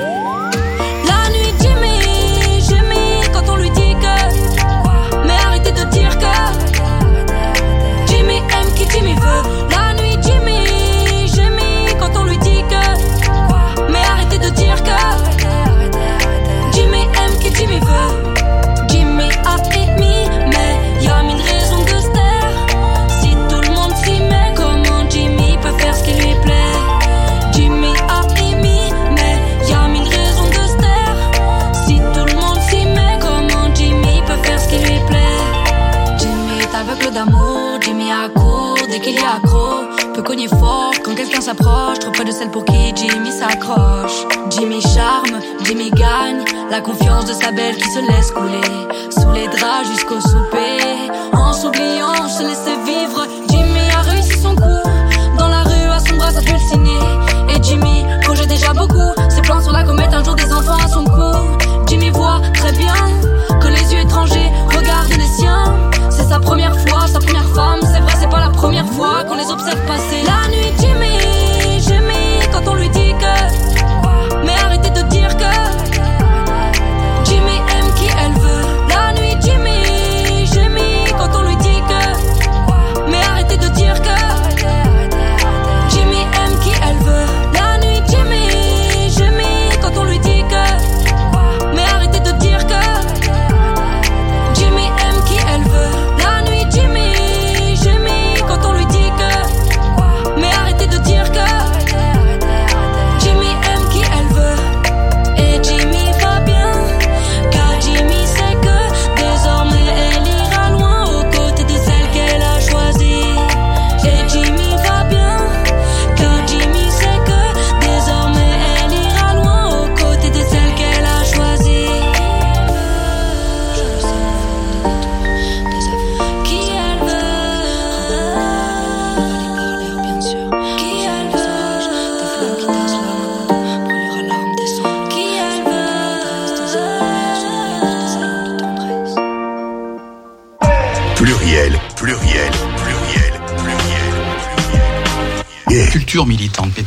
Quelqu'un 41.28 41.42
s'approche, 41.42 42.00
trop 42.00 42.12
près 42.12 42.26
de 42.26 42.32
celle 42.32 42.52
pour 42.52 42.64
qui 42.66 42.94
Jimmy 42.96 43.32
s'accroche. 43.32 44.26
Jimmy 44.50 44.82
charme, 44.82 45.40
Jimmy 45.66 45.90
gagne, 45.92 46.44
la 46.70 46.82
confiance 46.82 47.26
de 47.26 47.34
sa 47.34 47.52
belle 47.52 47.76
qui 47.76 47.90
se 47.90 48.00
laisse 48.00 48.32
couler. 48.32 48.88
Sous 49.10 49.32
les 49.32 49.48
draps 49.48 49.88
jusqu'au 49.92 50.22
souper, 50.22 50.80
en 51.34 51.54
s'oubliant, 51.54 52.28
se 52.28 52.44
laisser 52.44 52.78
vivre. 52.86 53.47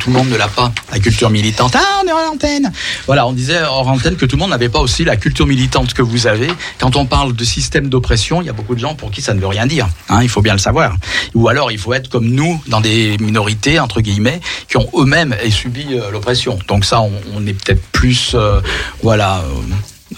Tout 0.01 0.11
le 0.11 0.17
monde 0.17 0.31
ne 0.31 0.37
l'a 0.37 0.49
pas, 0.49 0.73
la 0.91 0.99
culture 0.99 1.31
militante. 1.31 1.75
Ah, 1.77 2.01
on 2.03 2.09
est 2.09 2.13
en 2.13 2.33
antenne 2.33 2.73
Voilà, 3.07 3.27
on 3.27 3.33
disait 3.33 3.63
hors 3.63 3.87
antenne 3.87 4.17
que 4.17 4.25
tout 4.25 4.37
le 4.37 4.41
monde 4.41 4.51
n'avait 4.51 4.71
pas 4.71 4.81
aussi 4.81 5.05
la 5.05 5.17
culture 5.17 5.47
militante 5.47 5.93
que 5.93 6.03
vous 6.03 6.27
avez. 6.27 6.49
Quand 6.79 6.97
on 6.97 7.05
parle 7.05 7.35
de 7.35 7.45
système 7.45 7.89
d'oppression, 7.89 8.41
il 8.41 8.47
y 8.47 8.49
a 8.49 8.55
beaucoup 8.55 8.75
de 8.75 8.81
gens 8.81 8.95
pour 8.95 9.11
qui 9.11 9.21
ça 9.21 9.35
ne 9.35 9.41
veut 9.41 9.47
rien 9.47 9.67
dire. 9.67 9.89
Hein, 10.09 10.23
il 10.23 10.29
faut 10.29 10.41
bien 10.41 10.55
le 10.55 10.59
savoir. 10.59 10.97
Ou 11.35 11.49
alors, 11.49 11.71
il 11.71 11.79
faut 11.79 11.93
être 11.93 12.09
comme 12.09 12.27
nous, 12.27 12.61
dans 12.67 12.81
des 12.81 13.19
minorités, 13.19 13.79
entre 13.79 14.01
guillemets, 14.01 14.41
qui 14.69 14.79
ont 14.79 14.89
eux-mêmes 14.97 15.35
subi 15.51 15.87
euh, 15.93 16.11
l'oppression. 16.11 16.59
Donc 16.67 16.85
ça, 16.85 17.03
on, 17.03 17.47
est 17.47 17.53
peut-être 17.53 17.83
plus, 17.93 18.33
euh, 18.35 18.61
voilà... 19.03 19.45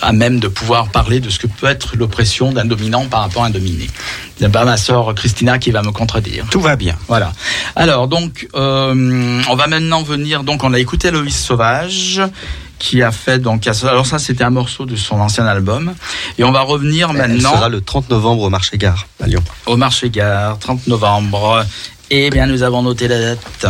à 0.00 0.12
même 0.12 0.40
de 0.40 0.48
pouvoir 0.48 0.88
parler 0.88 1.20
de 1.20 1.28
ce 1.28 1.38
que 1.38 1.46
peut 1.46 1.66
être 1.66 1.96
l'oppression 1.96 2.52
d'un 2.52 2.64
dominant 2.64 3.06
par 3.06 3.20
rapport 3.20 3.44
à 3.44 3.46
un 3.46 3.50
dominé. 3.50 3.88
C'est 4.38 4.50
pas 4.50 4.64
ma 4.64 4.76
sœur 4.76 5.14
Christina 5.14 5.58
qui 5.58 5.70
va 5.70 5.82
me 5.82 5.92
contredire. 5.92 6.46
Tout 6.50 6.60
va 6.60 6.76
bien. 6.76 6.96
Voilà. 7.08 7.32
Alors 7.76 8.08
donc, 8.08 8.48
euh, 8.54 9.42
on 9.48 9.54
va 9.54 9.66
maintenant 9.66 10.02
venir. 10.02 10.44
Donc, 10.44 10.64
on 10.64 10.72
a 10.72 10.78
écouté 10.78 11.10
Loïs 11.10 11.36
Sauvage 11.36 12.22
qui 12.82 13.00
a 13.00 13.12
fait 13.12 13.38
donc. 13.38 13.64
Alors 13.84 14.06
ça, 14.06 14.18
c'était 14.18 14.42
un 14.42 14.50
morceau 14.50 14.86
de 14.86 14.96
son 14.96 15.20
ancien 15.20 15.46
album. 15.46 15.94
Et 16.36 16.42
on 16.42 16.50
va 16.50 16.62
revenir 16.62 17.10
Elle 17.10 17.16
maintenant 17.16 17.52
sera 17.52 17.68
le 17.68 17.80
30 17.80 18.10
novembre 18.10 18.42
au 18.42 18.50
marché 18.50 18.76
gare 18.76 19.06
à 19.22 19.28
Lyon. 19.28 19.42
au 19.66 19.76
marché 19.76 20.10
gare, 20.10 20.58
30 20.58 20.88
novembre. 20.88 21.64
Eh 22.14 22.28
bien, 22.28 22.46
nous 22.46 22.62
avons 22.62 22.82
noté 22.82 23.08
la 23.08 23.18
date. 23.18 23.66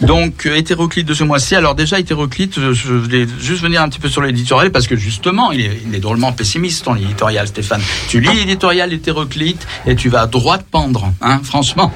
Donc, 0.00 0.46
euh, 0.46 0.56
hétéroclite 0.56 1.06
de 1.06 1.14
ce 1.14 1.22
mois-ci. 1.22 1.54
Alors 1.54 1.76
déjà, 1.76 2.00
hétéroclite, 2.00 2.72
je 2.72 2.92
voulais 2.92 3.24
juste 3.40 3.62
venir 3.62 3.80
un 3.82 3.88
petit 3.88 4.00
peu 4.00 4.08
sur 4.08 4.20
l'éditorial 4.20 4.72
parce 4.72 4.88
que 4.88 4.96
justement, 4.96 5.52
il 5.52 5.60
est, 5.60 5.80
il 5.86 5.94
est 5.94 6.00
drôlement 6.00 6.32
pessimiste 6.32 6.84
ton 6.86 6.96
éditorial, 6.96 7.46
Stéphane. 7.46 7.80
Tu 8.08 8.18
lis 8.20 8.34
l'éditorial 8.34 8.92
hétéroclite 8.92 9.64
et 9.86 9.94
tu 9.94 10.08
vas 10.08 10.26
droit 10.26 10.58
de 10.58 10.64
pendre, 10.64 11.12
hein, 11.22 11.40
franchement. 11.44 11.94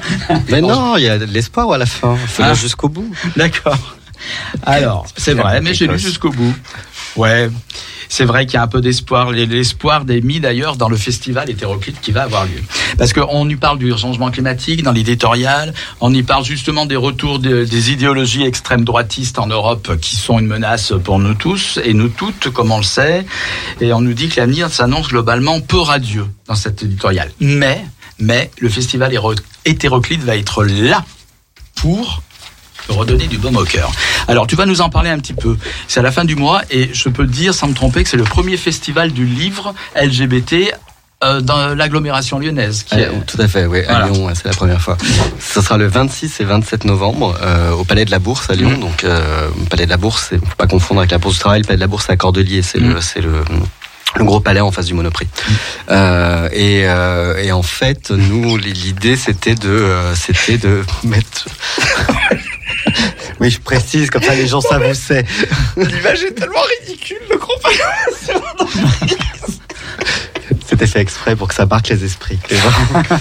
Mais 0.50 0.60
non, 0.60 0.96
il 0.98 1.02
y 1.02 1.08
a 1.08 1.18
de 1.18 1.24
l'espoir 1.24 1.72
à 1.72 1.78
la 1.78 1.86
fin. 1.86 2.16
Il 2.22 2.28
faut 2.28 2.42
Ah. 2.44 2.54
jusqu'au 2.54 2.88
bout. 2.88 3.12
D'accord. 3.36 3.96
Alors, 4.64 5.04
c'est 5.16 5.34
vrai, 5.34 5.60
mais 5.60 5.74
j'ai 5.74 5.88
lu 5.88 5.98
jusqu'au 5.98 6.30
bout. 6.30 6.54
Ouais. 7.16 7.50
C'est 8.14 8.26
vrai 8.26 8.44
qu'il 8.44 8.54
y 8.54 8.56
a 8.58 8.62
un 8.62 8.66
peu 8.66 8.82
d'espoir. 8.82 9.30
L'espoir 9.30 10.04
est 10.10 10.20
mis 10.20 10.38
d'ailleurs 10.38 10.76
dans 10.76 10.90
le 10.90 10.98
festival 10.98 11.48
hétéroclite 11.48 11.98
qui 12.02 12.12
va 12.12 12.24
avoir 12.24 12.44
lieu. 12.44 12.62
Parce 12.98 13.14
qu'on 13.14 13.48
y 13.48 13.56
parle 13.56 13.78
du 13.78 13.90
changement 13.96 14.30
climatique 14.30 14.82
dans 14.82 14.92
l'éditorial, 14.92 15.72
on 15.98 16.12
y 16.12 16.22
parle 16.22 16.44
justement 16.44 16.84
des 16.84 16.94
retours 16.96 17.38
de- 17.38 17.64
des 17.64 17.90
idéologies 17.90 18.42
extrêmes 18.42 18.84
droitistes 18.84 19.38
en 19.38 19.46
Europe 19.46 19.98
qui 19.98 20.16
sont 20.16 20.38
une 20.38 20.46
menace 20.46 20.92
pour 21.02 21.18
nous 21.20 21.32
tous 21.32 21.78
et 21.82 21.94
nous 21.94 22.10
toutes, 22.10 22.50
comme 22.50 22.70
on 22.70 22.76
le 22.76 22.82
sait. 22.82 23.24
Et 23.80 23.94
on 23.94 24.02
nous 24.02 24.12
dit 24.12 24.28
que 24.28 24.38
l'avenir 24.38 24.68
s'annonce 24.68 25.08
globalement 25.08 25.62
peu 25.62 25.78
radieux 25.80 26.26
dans 26.48 26.54
cet 26.54 26.82
éditorial. 26.82 27.32
Mais, 27.40 27.82
mais, 28.18 28.50
le 28.58 28.68
festival 28.68 29.18
hétéroclite 29.64 30.22
va 30.22 30.36
être 30.36 30.64
là 30.64 31.02
pour 31.76 32.22
redonner 32.88 33.26
du 33.26 33.38
baume 33.38 33.56
au 33.56 33.64
cœur. 33.64 33.90
Alors, 34.28 34.46
tu 34.46 34.56
vas 34.56 34.66
nous 34.66 34.80
en 34.80 34.90
parler 34.90 35.10
un 35.10 35.18
petit 35.18 35.34
peu. 35.34 35.56
C'est 35.88 36.00
à 36.00 36.02
la 36.02 36.12
fin 36.12 36.24
du 36.24 36.36
mois 36.36 36.62
et 36.70 36.90
je 36.92 37.08
peux 37.08 37.26
dire, 37.26 37.54
sans 37.54 37.68
me 37.68 37.74
tromper, 37.74 38.02
que 38.04 38.08
c'est 38.10 38.16
le 38.16 38.24
premier 38.24 38.56
festival 38.56 39.12
du 39.12 39.24
livre 39.26 39.74
LGBT 40.00 40.74
euh, 41.24 41.40
dans 41.40 41.74
l'agglomération 41.76 42.38
lyonnaise. 42.40 42.82
Qui 42.82 42.96
est- 42.96 43.06
Euh, 43.06 43.12
tout 43.26 43.40
à 43.40 43.46
fait, 43.46 43.66
oui, 43.66 43.80
à. 43.86 44.08
Lyon, 44.08 44.28
c'est 44.34 44.46
la 44.46 44.54
première 44.54 44.80
fois. 44.80 44.98
Ce 45.38 45.60
sera 45.60 45.76
le 45.78 45.86
26 45.86 46.40
et 46.40 46.44
27 46.44 46.84
novembre 46.84 47.36
euh, 47.42 47.70
au 47.70 47.84
Palais 47.84 48.04
de 48.04 48.10
la 48.10 48.18
Bourse 48.18 48.50
à 48.50 48.54
Mm. 48.54 48.56
Lyon. 48.56 48.78
Donc, 48.78 49.04
euh, 49.04 49.48
Palais 49.70 49.84
de 49.84 49.90
la 49.90 49.96
Bourse, 49.98 50.30
il 50.32 50.40
ne 50.40 50.44
faut 50.44 50.56
pas 50.56 50.66
confondre 50.66 51.00
avec 51.00 51.12
la 51.12 51.18
Bourse 51.18 51.34
du 51.34 51.40
Travail. 51.40 51.60
Le 51.60 51.66
Palais 51.66 51.76
de 51.76 51.80
la 51.82 51.86
Bourse, 51.86 52.06
c'est 52.06 52.12
à 52.12 52.16
Cordeliers, 52.16 52.62
c'est 52.62 52.80
Mm. 52.80 52.94
le, 52.94 53.00
c'est 53.00 53.20
le, 53.20 53.44
le 54.16 54.24
gros 54.24 54.40
palais 54.40 54.60
en 54.60 54.72
face 54.72 54.86
du 54.86 54.94
Monoprix. 54.94 55.28
Euh, 55.90 56.48
et, 56.52 56.80
et 57.46 57.52
en 57.52 57.62
fait, 57.62 58.10
nous, 58.10 58.56
l'idée, 58.56 59.14
c'était 59.16 59.54
de, 59.54 59.94
c'était 60.16 60.58
de 60.58 60.82
mettre. 61.04 61.46
Oui, 63.40 63.50
je 63.50 63.60
précise, 63.60 64.10
comme 64.10 64.22
ça 64.22 64.34
les 64.34 64.46
gens 64.46 64.60
savent 64.60 64.86
où 64.90 64.94
c'est. 64.94 65.24
L'image 65.76 66.22
est 66.22 66.32
tellement 66.34 66.62
ridicule, 66.86 67.18
le 67.30 67.36
gros 67.38 67.52
C'était 70.68 70.86
fait 70.86 71.00
exprès 71.00 71.36
pour 71.36 71.48
que 71.48 71.54
ça 71.54 71.66
marque 71.66 71.88
les 71.90 72.02
esprits. 72.04 72.38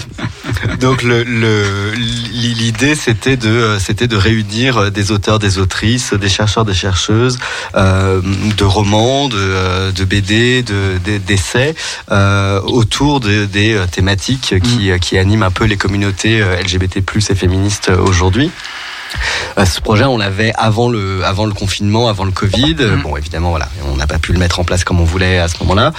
Donc 0.80 1.02
le 1.02 1.22
le- 1.22 1.92
l'idée 1.94 2.94
c'était 2.94 3.36
de 3.36 3.48
euh, 3.50 3.78
c'était 3.78 4.06
de 4.06 4.16
réunir 4.16 4.90
des 4.90 5.10
auteurs, 5.12 5.38
des 5.38 5.58
autrices, 5.58 6.14
des 6.14 6.28
chercheurs, 6.30 6.64
des 6.64 6.72
chercheuses, 6.74 7.38
euh, 7.74 8.22
de 8.56 8.64
romans, 8.64 9.28
de, 9.28 9.36
euh, 9.38 9.92
de 9.92 10.04
BD, 10.04 10.62
de 10.62 10.98
de- 11.04 11.18
d'essais 11.18 11.74
euh, 12.10 12.60
autour 12.62 13.20
de- 13.20 13.44
des 13.44 13.74
euh, 13.74 13.84
thématiques 13.86 14.54
qui 14.62 14.90
qui 15.00 15.18
animent 15.18 15.42
un 15.42 15.50
peu 15.50 15.64
les 15.64 15.76
communautés 15.76 16.40
euh, 16.40 16.56
LGBT+ 16.62 17.02
et 17.30 17.34
féministes 17.34 17.90
euh, 17.90 17.98
aujourd'hui. 17.98 18.50
Euh, 19.58 19.64
Ce 19.64 19.80
projet, 19.80 20.04
on 20.04 20.18
l'avait 20.18 20.52
avant 20.56 20.88
le, 20.88 21.24
avant 21.24 21.46
le 21.46 21.52
confinement, 21.52 22.08
avant 22.08 22.24
le 22.24 22.32
Covid. 22.32 22.76
Euh, 22.80 22.96
Bon, 23.02 23.16
évidemment, 23.16 23.50
voilà, 23.50 23.68
on 23.90 23.96
n'a 23.96 24.06
pas 24.06 24.18
pu 24.18 24.32
le 24.32 24.38
mettre 24.38 24.60
en 24.60 24.64
place 24.64 24.84
comme 24.84 25.00
on 25.00 25.04
voulait 25.04 25.38
à 25.38 25.48
ce 25.48 25.58
moment-là. 25.60 25.92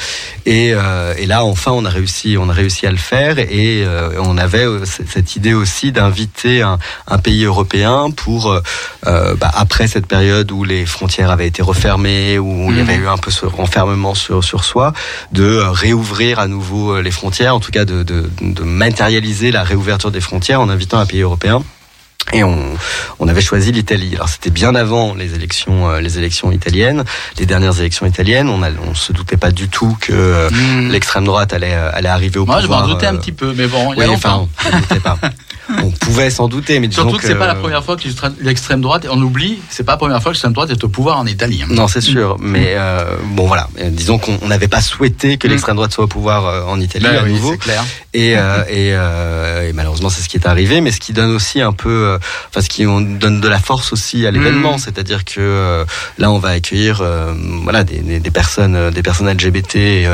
Et, 0.45 0.72
euh, 0.73 1.14
et 1.18 1.26
là, 1.26 1.44
enfin, 1.44 1.72
on 1.72 1.85
a 1.85 1.90
réussi, 1.90 2.38
on 2.40 2.49
a 2.49 2.53
réussi 2.53 2.88
à 2.88 2.91
le 2.91 2.98
faire. 2.98 3.40
Et 3.40 3.84
euh, 3.85 4.11
on 4.19 4.38
avait 4.38 4.65
euh, 4.65 4.85
cette 4.85 5.35
idée 5.35 5.53
aussi 5.53 5.91
d'inviter 5.91 6.61
un, 6.61 6.80
un 7.07 7.18
pays 7.18 7.44
européen 7.44 8.10
pour, 8.15 8.52
euh, 8.52 9.35
bah, 9.35 9.52
après 9.53 9.88
cette 9.88 10.07
période 10.07 10.52
où 10.52 10.64
les 10.64 10.85
frontières 10.85 11.30
avaient 11.31 11.48
été 11.48 11.61
refermées, 11.61 12.40
où 12.40 12.72
il 12.72 12.77
y 12.77 12.81
avait 12.81 12.95
eu 12.95 13.07
un 13.07 13.18
peu 13.18 13.31
ce 13.31 13.45
renfermement 13.45 14.15
sur, 14.15 14.44
sur 14.44 14.64
soi, 14.64 14.94
de 15.31 15.57
réouvrir 15.57 16.40
à 16.40 16.48
nouveau 16.48 17.02
les 17.02 17.11
frontières, 17.11 17.56
en 17.56 17.60
tout 17.60 17.72
cas 17.72 17.85
de, 17.85 18.03
de, 18.03 18.30
de 18.41 18.64
matérialiser 18.64 19.52
la 19.52 19.64
réouverture 19.64 20.11
des 20.11 20.22
frontières 20.22 20.61
en 20.61 20.69
invitant 20.69 20.99
un 20.99 21.06
pays 21.06 21.22
européen. 21.22 21.64
Et 22.31 22.43
on, 22.43 22.57
on 23.19 23.27
avait 23.27 23.41
choisi 23.41 23.71
l'Italie. 23.71 24.13
Alors 24.15 24.29
c'était 24.29 24.49
bien 24.49 24.73
avant 24.75 25.13
les 25.13 25.35
élections, 25.35 25.89
euh, 25.89 25.99
les 25.99 26.17
élections 26.17 26.51
italiennes, 26.51 27.03
les 27.37 27.45
dernières 27.45 27.77
élections 27.79 28.05
italiennes. 28.05 28.49
On, 28.49 28.63
a, 28.63 28.69
on 28.71 28.95
se 28.95 29.11
doutait 29.11 29.37
pas 29.37 29.51
du 29.51 29.67
tout 29.67 29.95
que 29.99 30.13
euh, 30.13 30.49
l'extrême 30.89 31.25
droite 31.25 31.53
allait, 31.53 31.73
euh, 31.73 31.91
allait 31.93 32.09
arriver 32.09 32.39
au 32.39 32.45
Moi, 32.45 32.57
je 32.61 32.65
pouvoir. 32.67 32.87
m'en 32.87 32.93
doutais 32.93 33.07
un 33.07 33.15
euh, 33.15 33.19
petit 33.19 33.33
peu, 33.33 33.53
mais 33.53 33.67
bon, 33.67 33.93
il 33.93 33.99
y 33.99 34.01
a 34.01 34.05
oui, 34.05 34.11
longtemps. 34.13 34.47
enfin, 34.57 34.69
on 34.71 34.75
ne 34.77 34.81
doutait 34.81 34.99
pas. 35.01 35.17
On 35.81 35.91
pouvait 35.91 36.29
s'en 36.29 36.47
douter, 36.47 36.79
mais 36.79 36.87
disons 36.87 37.03
Surtout 37.03 37.17
que 37.17 37.25
c'est 37.27 37.35
pas 37.35 37.47
la 37.47 37.55
que- 37.55 37.59
première 37.61 37.83
fois 37.83 37.95
que 37.97 38.03
l'extrême- 38.41 38.81
droite, 38.81 39.07
on 39.09 39.21
oublie, 39.21 39.59
c'est 39.69 39.83
pas 39.83 39.93
la 39.93 39.97
première 39.97 40.21
fois 40.21 40.31
que 40.31 40.35
l'extrême 40.35 40.53
droite 40.53 40.69
est 40.71 40.83
au 40.83 40.89
pouvoir 40.89 41.17
en 41.17 41.25
Italie. 41.25 41.61
hein. 41.63 41.67
Non, 41.69 41.87
c'est 41.87 42.01
sûr, 42.01 42.37
mais 42.39 42.73
euh, 42.75 43.15
bon 43.31 43.47
voilà. 43.47 43.67
Euh, 43.79 43.89
Disons 43.89 44.17
qu'on 44.17 44.37
on 44.41 44.47
n'avait 44.47 44.67
pas 44.67 44.81
souhaité 44.81 45.37
que 45.37 45.47
Mm. 45.47 45.51
l'extrême 45.51 45.75
droite 45.75 45.93
soit 45.93 46.03
au 46.03 46.07
pouvoir 46.07 46.45
euh, 46.45 46.63
en 46.65 46.79
Italie 46.79 47.05
Ben 47.05 47.17
à 47.19 47.23
oui, 47.23 47.33
nouveau. 47.33 47.55
clair. 47.57 47.83
Et, 48.13 48.35
euh, 48.37 48.63
et, 48.69 48.91
euh, 48.93 49.69
et 49.69 49.73
malheureusement, 49.73 50.09
c'est 50.09 50.21
ce 50.21 50.29
qui 50.29 50.37
est 50.37 50.47
arrivé, 50.47 50.81
mais 50.81 50.91
ce 50.91 50.99
qui 50.99 51.13
donne 51.13 51.31
aussi 51.31 51.61
un 51.61 51.73
peu, 51.73 52.17
enfin, 52.49 52.61
ce 52.61 52.69
qui 52.69 52.85
on 52.85 53.01
donne 53.01 53.41
de 53.41 53.47
la 53.47 53.59
force 53.59 53.91
aussi 53.93 54.27
à 54.27 54.31
l'événement, 54.31 54.75
Mm. 54.75 54.79
c'est-à-dire 54.79 55.25
que 55.25 55.85
là, 56.19 56.31
on 56.31 56.37
va 56.39 56.49
accueillir, 56.49 57.01
voilà, 57.63 57.83
des, 57.83 57.99
des, 57.99 58.19
des 58.19 58.31
personnes, 58.31 58.91
des 58.91 59.01
personnes 59.01 59.27
LGBT 59.29 60.05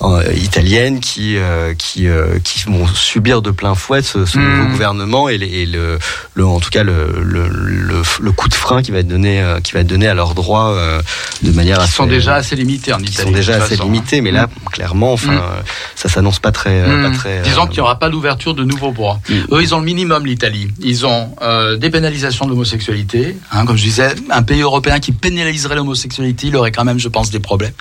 en- 0.00 0.20
italiennes 0.22 1.00
qui, 1.00 1.36
qui, 1.78 2.06
qui 2.44 2.64
vont 2.66 2.86
subir 2.86 3.42
de 3.42 3.50
plein 3.50 3.74
fouet 3.74 4.02
ce, 4.02 4.24
ce 4.24 4.38
Mm. 4.38 4.42
nouveau 4.42 4.64
gouvernement 4.70 4.77
et, 4.82 5.38
les- 5.38 5.46
et 5.62 5.66
le, 5.66 5.98
le, 6.34 6.46
en 6.46 6.60
tout 6.60 6.70
cas, 6.70 6.82
le, 6.82 7.22
le, 7.22 8.32
coup 8.32 8.48
de 8.48 8.54
frein 8.54 8.82
qui 8.82 8.90
va 8.90 8.98
être 8.98 9.08
donné, 9.08 9.40
euh, 9.40 9.60
qui 9.60 9.72
va 9.72 9.80
être 9.80 9.86
donné 9.86 10.06
à 10.06 10.14
leurs 10.14 10.34
droits 10.34 10.70
euh, 10.70 11.00
de 11.42 11.50
manière 11.50 11.78
Ils 11.78 11.82
assez, 11.84 11.92
sont 11.92 12.06
déjà 12.06 12.34
assez 12.36 12.54
limités 12.56 12.92
en 12.92 12.98
Italie. 12.98 13.16
qui 13.16 13.22
sont 13.22 13.30
déjà 13.30 13.56
assez 13.56 13.76
façon. 13.76 13.84
limités, 13.84 14.20
mais 14.20 14.30
là, 14.30 14.48
clairement, 14.72 15.12
enfin, 15.12 15.32
Mm. 15.32 15.36
euh, 15.38 15.60
ça 15.94 16.08
s'annonce 16.08 16.38
pas 16.38 16.52
très, 16.52 16.84
pas 16.84 17.10
très. 17.10 17.42
Disons 17.42 17.64
euh, 17.64 17.66
qu'il 17.66 17.74
n'y 17.74 17.80
aura 17.80 17.98
pas 17.98 18.08
d'ouverture 18.08 18.54
de 18.54 18.64
nouveaux 18.64 18.92
droits. 18.92 19.20
Mm. 19.28 19.34
Eux, 19.52 19.62
ils 19.62 19.74
ont 19.74 19.78
le 19.78 19.84
minimum, 19.84 20.26
l'Italie. 20.26 20.68
Ils 20.80 21.04
ont 21.06 21.34
euh, 21.42 21.76
dépénalisation 21.76 22.44
de 22.44 22.50
l'homosexualité. 22.50 23.36
Hein, 23.52 23.66
comme 23.66 23.76
je 23.76 23.82
disais, 23.82 24.14
un 24.30 24.42
pays 24.42 24.60
européen 24.60 25.00
qui 25.00 25.12
pénaliserait 25.12 25.74
l'homosexualité, 25.76 26.48
il 26.48 26.56
aurait 26.56 26.72
quand 26.72 26.84
même, 26.84 26.98
je 26.98 27.08
pense, 27.08 27.30
des 27.30 27.40
problèmes. 27.40 27.72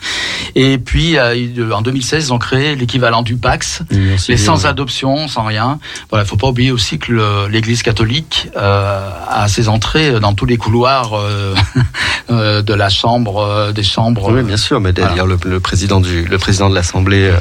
Et 0.56 0.78
puis, 0.78 1.18
euh, 1.18 1.36
en 1.72 1.82
2016, 1.82 2.28
ils 2.28 2.34
ont 2.34 2.40
créé 2.40 2.76
l'équivalent 2.76 3.22
du 3.22 3.36
Pax, 3.36 3.82
civile, 4.18 4.40
sans 4.40 4.65
adoption, 4.65 5.28
sans 5.28 5.44
rien. 5.44 5.80
Voilà, 6.10 6.24
il 6.26 6.28
faut 6.28 6.38
pas 6.38 6.48
oublier 6.48 6.72
aussi 6.72 6.86
que 6.97 7.11
le- 7.11 7.47
l'Église 7.49 7.84
catholique 7.84 8.49
euh, 8.55 9.09
a 9.30 9.47
ses 9.49 9.68
entrées 9.68 10.19
dans 10.22 10.34
tous 10.34 10.45
les 10.45 10.57
couloirs 10.57 11.11
euh, 11.15 11.53
euh, 12.31 12.61
de 12.61 12.73
la 12.73 12.89
chambre, 12.89 13.39
euh, 13.43 13.72
des 13.73 13.84
chambres. 13.84 14.31
Oui, 14.31 14.43
bien 14.43 14.57
sûr, 14.57 14.80
mais 14.80 14.93
d'ailleurs 14.93 15.26
Voilà. 15.27 15.35
le, 15.43 15.49
le 15.51 15.59
président 15.59 15.99
du 15.99 16.23
le 16.26 16.38
président 16.38 16.69
de 16.69 16.76
l'Assemblée 16.76 17.26
euh, 17.30 17.38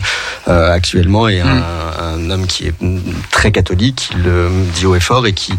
euh, 0.48 0.73
actuellement 0.73 1.28
est 1.28 1.40
un, 1.40 1.47
Mm. 1.56 1.62
un 2.27 2.31
homme 2.31 2.47
qui 2.47 2.66
est 2.66 2.74
très 3.31 3.52
catholique, 3.52 4.10
il 4.16 4.23
le 4.24 4.51
dit 4.74 4.85
haut 4.86 4.94
et 4.97 5.01
fort 5.01 5.27
et 5.27 5.32
qui 5.32 5.52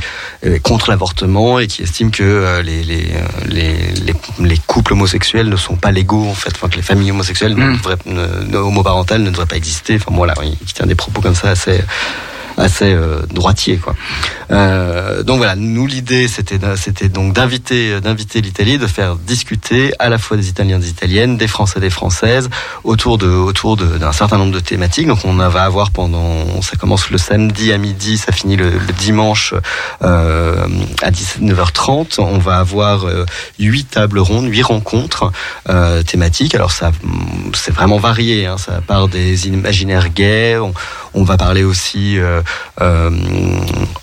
est 0.44 0.60
contre 0.60 0.90
l'avortement 0.90 1.60
et 1.60 1.68
qui 1.68 1.82
estime 1.84 2.12
que 2.12 2.24
euh, 2.24 2.62
les, 2.62 2.84
les, 2.84 3.06
euh, 3.14 3.46
les, 3.48 3.74
les, 4.06 4.14
les 4.40 4.58
couples 4.68 4.94
homosexuels 4.94 5.50
ne 5.50 5.56
sont 5.56 5.76
pas 5.76 5.92
légaux 5.92 6.28
en 6.30 6.34
fait, 6.34 6.52
enfin 6.56 6.68
que 6.70 6.76
les 6.76 6.82
familles 6.82 7.12
homosexuelles 7.12 7.56
Mm. 7.56 7.78
devraient, 7.78 7.98
ne, 8.06 8.26
ne- 8.52 8.58
homoparentales 8.58 9.22
ne 9.24 9.30
devraient 9.30 9.46
pas 9.46 9.56
exister. 9.56 9.96
Enfin 9.96 10.12
voilà, 10.16 10.34
il, 10.44 10.56
il 10.62 10.74
tient 10.74 10.86
des 10.88 10.96
propos 10.96 11.22
comme 11.22 11.36
ça 11.36 11.50
assez 11.50 11.82
assez 12.58 12.94
euh, 12.94 13.22
droitier, 13.32 13.78
quoi. 13.78 13.96
Euh, 14.50 15.24
donc 15.24 15.38
voilà, 15.38 15.56
nous 15.56 15.86
l'idée 15.86 16.28
c'était 16.28 16.60
c'était 16.76 17.10
donc 17.10 17.34
d'inviter 17.34 18.00
d'inviter 18.00 18.42
l'Italie, 18.42 18.78
de 18.78 18.88
faire 18.88 19.16
discuter 19.16 19.94
à 20.00 20.10
la 20.10 20.18
fois 20.18 20.38
des 20.38 20.50
Italiens, 20.50 20.80
des 20.80 20.90
Italiennes, 20.90 21.38
des 21.38 21.48
Français, 21.48 21.80
des 21.80 21.90
Françaises 21.90 22.50
autour 22.84 23.18
de 23.18 23.28
autour 23.28 23.78
d'un 23.78 24.12
certain 24.14 24.38
nombre 24.38 24.54
de 24.54 24.60
thématiques. 24.60 25.08
Donc 25.08 25.20
on 25.26 25.34
va 25.34 25.64
avoir 25.64 25.92
pendant, 25.92 26.62
ça 26.62 26.76
commence 26.78 27.10
le 27.10 27.18
samedi 27.18 27.72
à 27.72 27.78
midi, 27.78 28.18
ça 28.18 28.32
finit 28.32 28.56
le, 28.56 28.72
dimanche 28.98 29.54
euh, 30.04 30.68
à 31.02 31.12
19h30. 31.12 32.20
On 32.20 32.38
va 32.38 32.58
avoir 32.58 33.06
euh, 33.06 33.26
huit 33.60 33.86
tables 33.86 34.20
rondes, 34.20 34.48
huit 34.48 34.64
rencontres 34.64 35.32
euh, 35.70 36.04
thématiques. 36.04 36.56
Alors 36.56 36.72
ça, 36.72 36.92
c'est 37.54 37.74
vraiment 37.74 37.98
varié. 37.98 38.46
Hein. 38.46 38.58
Ça 38.58 38.82
part 38.86 39.08
des 39.08 39.48
imaginaires 39.48 40.10
gays. 40.10 40.58
On, 41.14 41.24
va 41.24 41.36
parler 41.36 41.64
aussi 41.64 42.18
euh, 42.20 42.42
euh, 42.82 43.10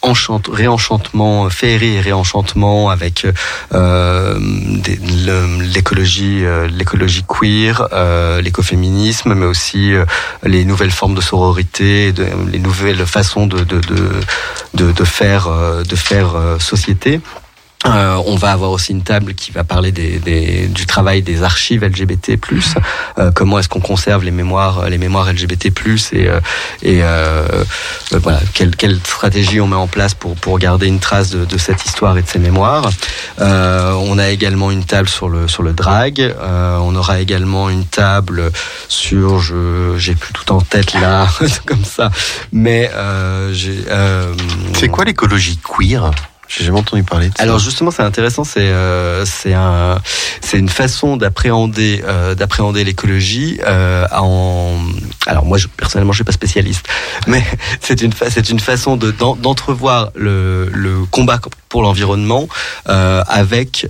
enchant- 0.03 0.41
réenchantement, 0.51 1.49
féerie 1.51 1.97
et 1.97 2.01
réenchantement 2.01 2.91
avec 2.91 3.27
euh, 3.73 4.39
l'écologie, 5.75 6.45
euh, 6.45 6.69
queer, 7.27 7.89
euh, 7.93 8.41
l'écoféminisme, 8.41 9.35
mais 9.35 9.47
aussi 9.47 9.93
euh, 9.93 10.05
les 10.45 10.65
nouvelles 10.65 10.91
formes 10.91 11.15
de 11.15 11.21
sororité, 11.21 12.13
les 12.51 12.59
nouvelles 12.59 13.07
façons 13.07 13.47
de, 13.47 13.65
faire, 15.05 15.49
euh, 15.49 15.83
euh, 16.37 16.59
société. 16.59 17.21
Euh, 17.87 18.23
on 18.27 18.37
va 18.37 18.53
avoir 18.53 18.71
aussi 18.71 18.93
une 18.93 19.03
table 19.03 19.35
qui 19.35 19.53
va 19.53 19.63
parler 19.63 19.93
des, 19.93 20.69
du 20.69 20.87
travail 20.87 21.23
des 21.23 21.43
archives 21.43 21.85
LGBT+. 21.85 22.39
Euh, 23.19 23.31
comment 23.33 23.59
est-ce 23.59 23.69
qu'on 23.69 23.81
conserve 23.81 24.25
les 24.25 24.31
mémoires, 24.31 24.89
les 24.89 24.99
mémoires 24.99 25.31
LGBT+, 25.31 25.67
et, 25.67 26.29
euh, 26.29 26.41
et 26.83 27.03
euh, 27.03 27.65
euh, 28.13 28.19
voilà, 28.23 28.41
quelle, 28.55 28.97
stratégie 28.97 29.61
on 29.61 29.67
met 29.67 29.77
en 29.77 29.87
place 29.87 30.15
pour, 30.15 30.59
garder 30.59 30.87
une 30.87 31.01
trace 31.01 31.31
de, 31.31 31.45
de 31.45 31.59
cette 31.59 31.85
histoire 31.85 32.17
et 32.17 32.23
de 32.23 32.29
ces 32.29 32.39
mémoires. 32.39 32.91
Euh, 33.41 33.93
on 33.93 34.19
a 34.19 34.31
également 34.31 34.71
une 34.71 34.85
table 34.85 35.09
sur 35.09 35.29
le, 35.29 35.73
drag. 35.73 36.21
Euh, 36.21 36.79
on 36.79 36.95
aura 36.95 37.21
également 37.21 37.69
une 37.69 37.85
table 37.85 38.51
sur, 38.89 39.41
je 39.41 39.95
j'ai 39.99 40.15
plus 40.15 40.33
tout 40.33 40.53
en 40.53 40.61
tête 40.61 40.95
là, 40.95 41.29
comme 41.67 41.85
ça, 41.85 42.11
mais 42.53 42.91
euh, 42.95 43.55
euh, 43.89 44.35
C'est 44.75 44.89
quoi 44.89 45.05
l'écologie 45.05 45.59
queer? 45.59 46.11
J'ai 46.49 46.65
jamais 46.65 46.79
entendu 46.79 47.03
parler 47.03 47.29
de 47.31 47.37
ça. 47.37 47.43
alors 47.43 47.59
justement, 47.59 47.91
c'est 47.91 48.03
intéressant. 48.03 48.45
C'est 48.45 48.61
euh, 48.69 49.25
c'est 49.25 49.55
un 49.55 49.99
c'est 50.41 50.59
une 50.59 50.69
façon 50.69 51.17
d'appréhender 51.17 52.03
euh, 52.07 52.35
d'appréhender 52.35 52.85
l'écologie 52.85 53.59
euh. 53.67 54.07
Alors 55.27 55.45
moi, 55.47 55.59
personnellement, 55.77 56.13
je 56.13 56.19
suis 56.19 56.25
pas 56.25 56.33
spécialiste, 56.33 56.87
mais 57.27 57.43
c'est 57.81 58.03
une 58.03 58.13
c'est 58.31 58.51
une 58.51 58.61
façon 58.61 58.97
de 58.97 59.11
d'en- 59.11 59.37
d'entrevoir 59.37 60.11
le 60.15 60.69
le 60.73 61.05
combat 61.11 61.41
pour 61.69 61.83
l'environnement 61.83 62.49
avec. 62.87 63.87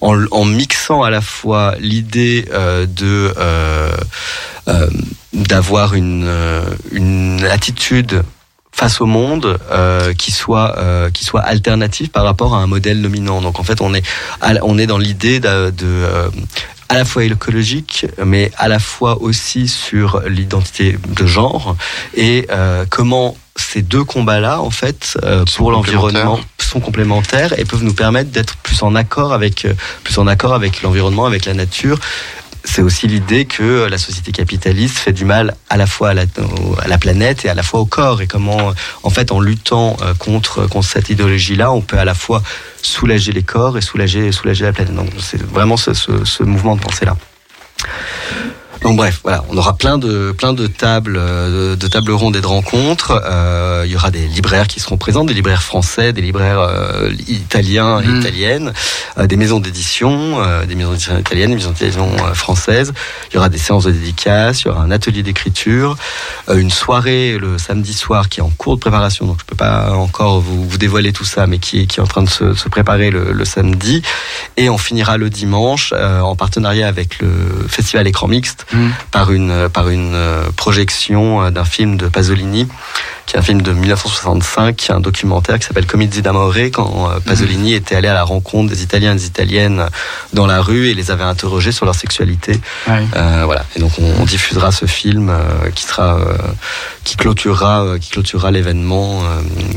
En, 0.00 0.22
en 0.32 0.44
mixant 0.44 1.02
à 1.02 1.08
la 1.08 1.22
fois 1.22 1.76
l'idée 1.78 2.44
de 2.52 3.32
d'avoir 5.32 5.94
une, 5.94 6.30
une 6.92 7.42
attitude 7.50 8.22
face 8.74 9.00
au 9.00 9.06
monde 9.06 9.58
euh, 9.70 10.12
qui 10.14 10.32
soit 10.32 10.78
euh, 10.78 11.10
qui 11.10 11.24
soit 11.24 11.42
alternative 11.42 12.10
par 12.10 12.24
rapport 12.24 12.54
à 12.54 12.58
un 12.58 12.66
modèle 12.66 13.00
dominant. 13.00 13.40
Donc 13.40 13.60
en 13.60 13.62
fait, 13.62 13.80
on 13.80 13.94
est 13.94 14.04
on 14.62 14.78
est 14.78 14.86
dans 14.86 14.98
l'idée 14.98 15.38
de, 15.40 15.70
de, 15.70 15.86
euh, 15.86 16.28
à 16.88 16.94
la 16.94 17.04
fois 17.04 17.24
écologique, 17.24 18.06
mais 18.24 18.50
à 18.58 18.68
la 18.68 18.78
fois 18.78 19.22
aussi 19.22 19.68
sur 19.68 20.22
l'identité 20.26 20.98
de 21.08 21.26
genre 21.26 21.76
et 22.16 22.46
euh, 22.50 22.84
comment 22.90 23.36
ces 23.56 23.82
deux 23.82 24.02
combats-là, 24.04 24.60
en 24.60 24.70
fait, 24.70 25.16
euh, 25.22 25.44
pour 25.56 25.70
l'environnement, 25.70 26.40
sont 26.58 26.80
complémentaires 26.80 27.56
et 27.58 27.64
peuvent 27.64 27.84
nous 27.84 27.94
permettre 27.94 28.30
d'être 28.30 28.56
plus 28.56 28.82
en 28.82 28.94
accord 28.96 29.32
avec 29.32 29.64
euh, 29.64 29.74
plus 30.02 30.18
en 30.18 30.26
accord 30.26 30.54
avec 30.54 30.82
l'environnement, 30.82 31.26
avec 31.26 31.44
la 31.44 31.54
nature. 31.54 31.98
C'est 32.64 32.82
aussi 32.82 33.06
l'idée 33.06 33.44
que 33.44 33.86
la 33.86 33.98
société 33.98 34.32
capitaliste 34.32 34.96
fait 34.96 35.12
du 35.12 35.24
mal 35.24 35.54
à 35.68 35.76
la 35.76 35.86
fois 35.86 36.10
à 36.10 36.14
la, 36.14 36.98
planète 36.98 37.44
et 37.44 37.50
à 37.50 37.54
la 37.54 37.62
fois 37.62 37.80
au 37.80 37.86
corps. 37.86 38.22
Et 38.22 38.26
comment, 38.26 38.72
en 39.02 39.10
fait, 39.10 39.32
en 39.32 39.40
luttant 39.40 39.96
euh, 40.02 40.14
contre, 40.14 40.66
cette 40.82 41.10
idéologie-là, 41.10 41.70
on 41.72 41.82
peut 41.82 41.98
à 41.98 42.04
la 42.04 42.14
fois 42.14 42.42
soulager 42.80 43.32
les 43.32 43.42
corps 43.42 43.76
et 43.76 43.82
soulager, 43.82 44.32
soulager 44.32 44.64
la 44.64 44.72
planète. 44.72 44.94
Donc 44.94 45.10
c'est 45.18 45.42
vraiment 45.42 45.76
ce 45.76 46.42
mouvement 46.42 46.76
de 46.76 46.80
pensée-là. 46.80 47.16
Donc 48.84 48.96
bref, 48.98 49.20
voilà, 49.22 49.42
on 49.48 49.56
aura 49.56 49.76
plein 49.78 49.96
de 49.96 50.32
plein 50.36 50.52
de 50.52 50.66
tables, 50.66 51.16
euh, 51.18 51.70
de, 51.70 51.74
de 51.76 51.86
tables 51.88 52.12
rondes 52.12 52.36
et 52.36 52.42
de 52.42 52.46
rencontres. 52.46 53.18
Euh, 53.24 53.82
il 53.86 53.90
y 53.92 53.96
aura 53.96 54.10
des 54.10 54.26
libraires 54.28 54.66
qui 54.68 54.78
seront 54.78 54.98
présents, 54.98 55.24
des 55.24 55.32
libraires 55.32 55.62
français, 55.62 56.12
des 56.12 56.20
libraires 56.20 56.60
euh, 56.60 57.10
italiens 57.26 58.00
et 58.00 58.06
Mm. 58.06 58.20
italiennes, 58.20 58.72
euh, 59.16 59.26
des 59.26 59.36
maisons 59.36 59.58
d'édition, 59.58 60.38
des 60.68 60.74
maisons 60.74 60.90
d'édition 60.90 61.18
italiennes, 61.18 61.48
des 61.50 61.56
maisons 61.56 61.70
d'édition 61.70 62.08
françaises. 62.34 62.92
Il 63.30 63.36
y 63.36 63.38
aura 63.38 63.48
des 63.48 63.56
séances 63.58 63.84
de 63.84 63.90
dédicaces, 63.90 64.62
il 64.62 64.66
y 64.66 64.70
aura 64.70 64.82
un 64.82 64.90
atelier 64.90 65.22
d'écriture, 65.22 65.96
une 66.52 66.70
soirée 66.70 67.38
le 67.38 67.56
samedi 67.56 67.94
soir 67.94 68.28
qui 68.28 68.40
est 68.40 68.42
en 68.42 68.50
cours 68.50 68.76
de 68.76 68.80
préparation, 68.80 69.24
donc 69.26 69.38
je 69.40 69.44
peux 69.46 69.56
pas 69.56 69.92
encore 69.92 70.40
vous, 70.40 70.68
vous 70.68 70.78
dévoiler 70.78 71.12
tout 71.14 71.24
ça, 71.24 71.46
mais 71.46 71.58
qui 71.58 71.80
est 71.80 71.86
qui 71.86 72.00
est 72.00 72.02
en 72.02 72.06
train 72.06 72.22
de 72.22 72.28
se, 72.28 72.52
se 72.54 72.68
préparer 72.68 73.10
le, 73.10 73.32
le 73.32 73.44
samedi. 73.46 74.02
Et 74.58 74.68
on 74.68 74.76
finira 74.78 75.16
le 75.16 75.30
dimanche 75.30 75.92
euh, 75.96 76.20
en 76.20 76.36
partenariat 76.36 76.86
avec 76.86 77.18
le 77.20 77.28
festival 77.68 78.06
Écran 78.06 78.28
Mixte 78.28 78.66
Par 79.10 79.32
une 79.32 79.68
par 79.68 79.88
une 79.88 80.14
euh, 80.14 80.50
projection 80.56 81.42
euh, 81.42 81.50
d'un 81.50 81.64
film 81.64 81.96
de 81.96 82.08
Pasolini 82.08 82.68
qui 83.26 83.36
est 83.36 83.38
un 83.38 83.42
film 83.42 83.62
de 83.62 83.72
1965 83.72 84.76
qui 84.76 84.90
est 84.90 84.94
un 84.94 85.00
documentaire 85.00 85.58
qui 85.58 85.66
s'appelle 85.66 85.86
Comizi 85.86 86.22
d'amore 86.22 86.54
quand 86.72 87.10
euh, 87.10 87.20
Pasolini 87.20 87.74
était 87.74 87.96
allé 87.96 88.08
à 88.08 88.14
la 88.14 88.22
rencontre 88.22 88.70
des 88.70 88.82
Italiens 88.82 89.12
et 89.12 89.16
des 89.16 89.26
Italiennes 89.26 89.86
dans 90.32 90.46
la 90.46 90.60
rue 90.60 90.88
et 90.88 90.94
les 90.94 91.10
avait 91.10 91.24
interrogés 91.24 91.72
sur 91.72 91.84
leur 91.84 91.94
sexualité 91.94 92.60
euh, 92.88 93.42
voilà. 93.44 93.64
Et 93.76 93.80
donc 93.80 93.92
on, 93.98 94.22
on 94.22 94.24
diffusera 94.24 94.72
ce 94.72 94.86
film 94.86 95.30
euh, 95.30 95.70
qui 95.74 95.84
sera 95.84 96.18
euh, 96.18 96.36
qui 97.04 97.16
clôturera 97.16 97.98
qui 98.00 98.10
clôturera 98.10 98.50
l'événement 98.50 99.22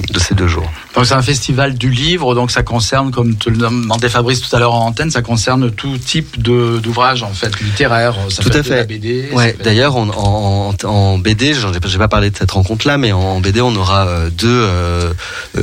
de 0.10 0.19
ces 0.19 0.36
deux 0.36 0.48
jours. 0.48 0.69
Donc 0.95 1.06
c'est 1.06 1.14
un 1.14 1.22
festival 1.22 1.76
du 1.76 1.90
livre, 1.90 2.36
donc 2.36 2.52
ça 2.52 2.64
concerne, 2.64 3.11
comme 3.11 3.36
te 3.36 3.49
le 3.49 3.57
demandait 3.57 4.10
Fabrice 4.10 4.41
tout 4.41 4.56
à 4.56 4.60
l'heure 4.60 4.74
en 4.74 4.88
antenne, 4.88 5.11
ça 5.11 5.22
concerne 5.22 5.72
tout 5.72 5.98
type 5.98 6.41
d'ouvrages 6.41 7.24
en 7.24 7.34
fait 7.34 7.60
littéraires. 7.60 8.15
Ça 8.30 8.44
Tout 8.44 8.49
à 8.53 8.64
fait. 8.64 8.78
la 8.78 8.84
BD. 8.84 9.30
Ouais. 9.34 9.56
D'ailleurs, 9.64 9.95
en, 9.95 10.10
en, 10.10 10.76
en 10.84 11.18
BD, 11.18 11.53
j'ai 11.53 11.98
pas 11.98 12.07
parlé 12.07 12.30
de 12.30 12.38
cette 12.38 12.52
rencontre-là, 12.52 12.98
mais 12.98 13.11
en, 13.11 13.37
BD, 13.40 13.62
on 13.62 13.76
aura 13.76 14.08
euh, 14.08 14.30
deux, 14.30 14.48
euh, 14.48 15.14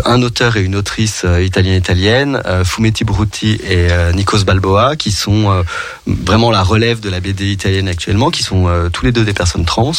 un 0.05 0.23
auteur 0.23 0.57
et 0.57 0.63
une 0.63 0.77
autrice 0.77 1.25
italienne-italienne, 1.41 2.41
euh, 2.47 2.65
Fumetti 2.65 3.05
Brutti 3.05 3.61
et 3.69 3.89
Nikos 4.15 4.45
Balboa, 4.45 4.97
qui 4.97 5.11
sont 5.11 5.65
vraiment 6.07 6.51
la 6.51 6.63
relève 6.63 7.01
de 7.01 7.09
la 7.09 7.21
BD 7.21 7.51
italienne 7.53 7.89
actuellement, 7.89 8.31
qui 8.31 8.43
sont 8.43 8.69
tous 8.93 9.05
les 9.05 9.13
deux 9.13 9.25
des 9.25 9.33
personnes 9.33 9.65
trans 9.65 9.93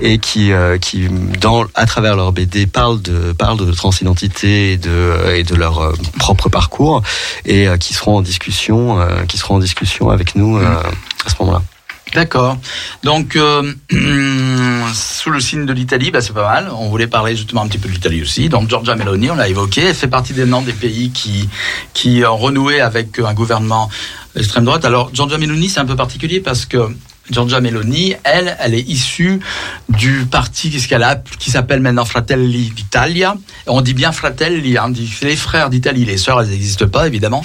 et 0.00 0.18
qui, 0.18 0.50
qui 0.80 1.08
dans, 1.40 1.66
à 1.74 1.86
travers 1.86 2.16
leur 2.16 2.32
BD, 2.32 2.66
parlent 2.66 3.02
de, 3.02 3.32
parlent 3.32 3.58
de 3.58 3.70
transidentité 3.72 4.72
et 4.72 4.76
de, 4.76 5.34
et 5.34 5.44
de 5.44 5.54
leur 5.54 5.92
propre 6.18 6.48
parcours 6.48 7.02
et 7.44 7.66
qui 7.78 7.94
seront 7.94 8.16
en 8.16 8.22
discussion, 8.22 8.98
qui 9.28 9.38
seront 9.38 9.56
en 9.56 9.60
discussion 9.60 10.10
avec 10.10 10.34
nous 10.34 10.56
à 10.58 10.82
ce 11.28 11.34
moment-là. 11.40 11.62
D'accord. 12.14 12.56
Donc, 13.02 13.36
euh, 13.36 13.72
sous 14.94 15.30
le 15.30 15.40
signe 15.40 15.66
de 15.66 15.72
l'Italie, 15.72 16.10
bah, 16.10 16.20
c'est 16.20 16.32
pas 16.32 16.44
mal. 16.44 16.70
On 16.72 16.88
voulait 16.88 17.08
parler 17.08 17.36
justement 17.36 17.62
un 17.62 17.68
petit 17.68 17.78
peu 17.78 17.88
de 17.88 17.94
l'Italie 17.94 18.22
aussi. 18.22 18.48
Donc, 18.48 18.68
Giorgia 18.68 18.94
Meloni, 18.94 19.30
on 19.30 19.34
l'a 19.34 19.48
évoqué, 19.48 19.82
elle 19.82 19.94
fait 19.94 20.08
partie 20.08 20.32
des 20.32 20.46
noms 20.46 20.62
des 20.62 20.72
pays 20.72 21.10
qui, 21.10 21.48
qui 21.92 22.22
ont 22.24 22.36
renoué 22.36 22.80
avec 22.80 23.18
un 23.18 23.34
gouvernement 23.34 23.90
extrême 24.36 24.64
droite. 24.64 24.84
Alors, 24.84 25.10
Giorgia 25.12 25.36
Meloni, 25.36 25.68
c'est 25.68 25.80
un 25.80 25.84
peu 25.84 25.96
particulier 25.96 26.40
parce 26.40 26.64
que 26.64 26.88
Giorgia 27.30 27.60
Meloni, 27.60 28.14
elle, 28.24 28.56
elle 28.60 28.74
est 28.74 28.88
issue 28.88 29.40
du 29.88 30.26
parti 30.30 30.70
qui 30.70 31.50
s'appelle 31.50 31.80
maintenant 31.80 32.04
Fratelli 32.04 32.70
d'Italia. 32.70 33.36
On 33.66 33.80
dit 33.80 33.94
bien 33.94 34.12
Fratelli, 34.12 34.78
hein, 34.78 34.92
les 35.22 35.36
frères 35.36 35.70
d'Italie, 35.70 36.04
les 36.04 36.16
sœurs, 36.16 36.40
elles 36.40 36.50
n'existent 36.50 36.88
pas 36.88 37.06
évidemment. 37.06 37.42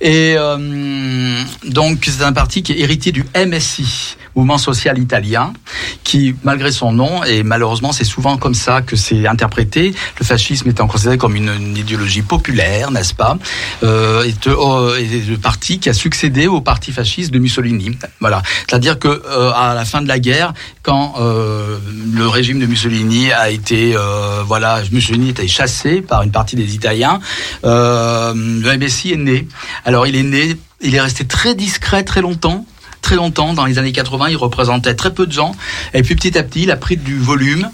Et 0.00 0.34
euh, 0.36 1.42
donc 1.66 2.08
c'est 2.10 2.24
un 2.24 2.32
parti 2.32 2.62
qui 2.62 2.72
est 2.72 2.80
héritier 2.80 3.12
du 3.12 3.24
MSI, 3.36 4.16
Mouvement 4.34 4.58
social 4.58 4.98
italien, 4.98 5.52
qui 6.04 6.34
malgré 6.44 6.72
son 6.72 6.92
nom 6.92 7.22
et 7.24 7.42
malheureusement 7.42 7.92
c'est 7.92 8.04
souvent 8.04 8.36
comme 8.36 8.54
ça 8.54 8.82
que 8.82 8.96
c'est 8.96 9.26
interprété. 9.26 9.94
Le 10.18 10.24
fascisme 10.24 10.68
étant 10.68 10.86
considéré 10.86 11.18
comme 11.18 11.36
une, 11.36 11.76
idéologie 11.76 12.22
populaire, 12.22 12.90
n'est-ce 12.90 13.14
pas? 13.14 13.38
Euh, 13.82 14.22
est, 14.22 14.46
euh, 14.48 14.96
est 14.96 15.28
le 15.28 15.36
parti 15.36 15.78
qui 15.78 15.88
a 15.88 15.94
succédé 15.94 16.46
au 16.46 16.60
parti 16.60 16.92
fasciste 16.92 17.32
de 17.32 17.38
Mussolini. 17.38 17.96
Voilà, 18.20 18.42
c'est-à-dire 18.68 18.98
que 18.98 19.19
euh, 19.26 19.52
à 19.54 19.74
la 19.74 19.84
fin 19.84 20.02
de 20.02 20.08
la 20.08 20.18
guerre, 20.18 20.52
quand 20.82 21.14
euh, 21.20 21.78
le 22.12 22.28
régime 22.28 22.58
de 22.58 22.66
Mussolini 22.66 23.32
a 23.32 23.50
été, 23.50 23.94
euh, 23.96 24.42
voilà, 24.46 24.82
Mussolini 24.92 25.30
été 25.30 25.48
chassé 25.48 26.02
par 26.02 26.22
une 26.22 26.30
partie 26.30 26.56
des 26.56 26.74
Italiens, 26.74 27.20
le 27.62 28.76
MSI 28.78 29.12
est 29.12 29.16
né. 29.16 29.48
Alors 29.84 30.06
il 30.06 30.16
est 30.16 30.22
né, 30.22 30.56
il 30.80 30.94
est 30.94 31.00
resté 31.00 31.26
très 31.26 31.54
discret 31.54 32.04
très 32.04 32.20
longtemps. 32.20 32.64
Très 33.02 33.10
très 33.10 33.16
longtemps, 33.16 33.54
dans 33.54 33.64
les 33.64 33.78
années 33.78 33.92
80, 33.92 34.28
il 34.28 34.36
représentait 34.36 34.94
très 34.94 35.12
peu 35.12 35.26
de 35.26 35.32
gens. 35.32 35.52
Et 35.94 36.02
puis 36.02 36.14
petit 36.14 36.36
à 36.38 36.42
petit, 36.42 36.62
il 36.62 36.70
a 36.70 36.76
pris 36.76 36.96
du 36.96 37.18
volume. 37.18 37.70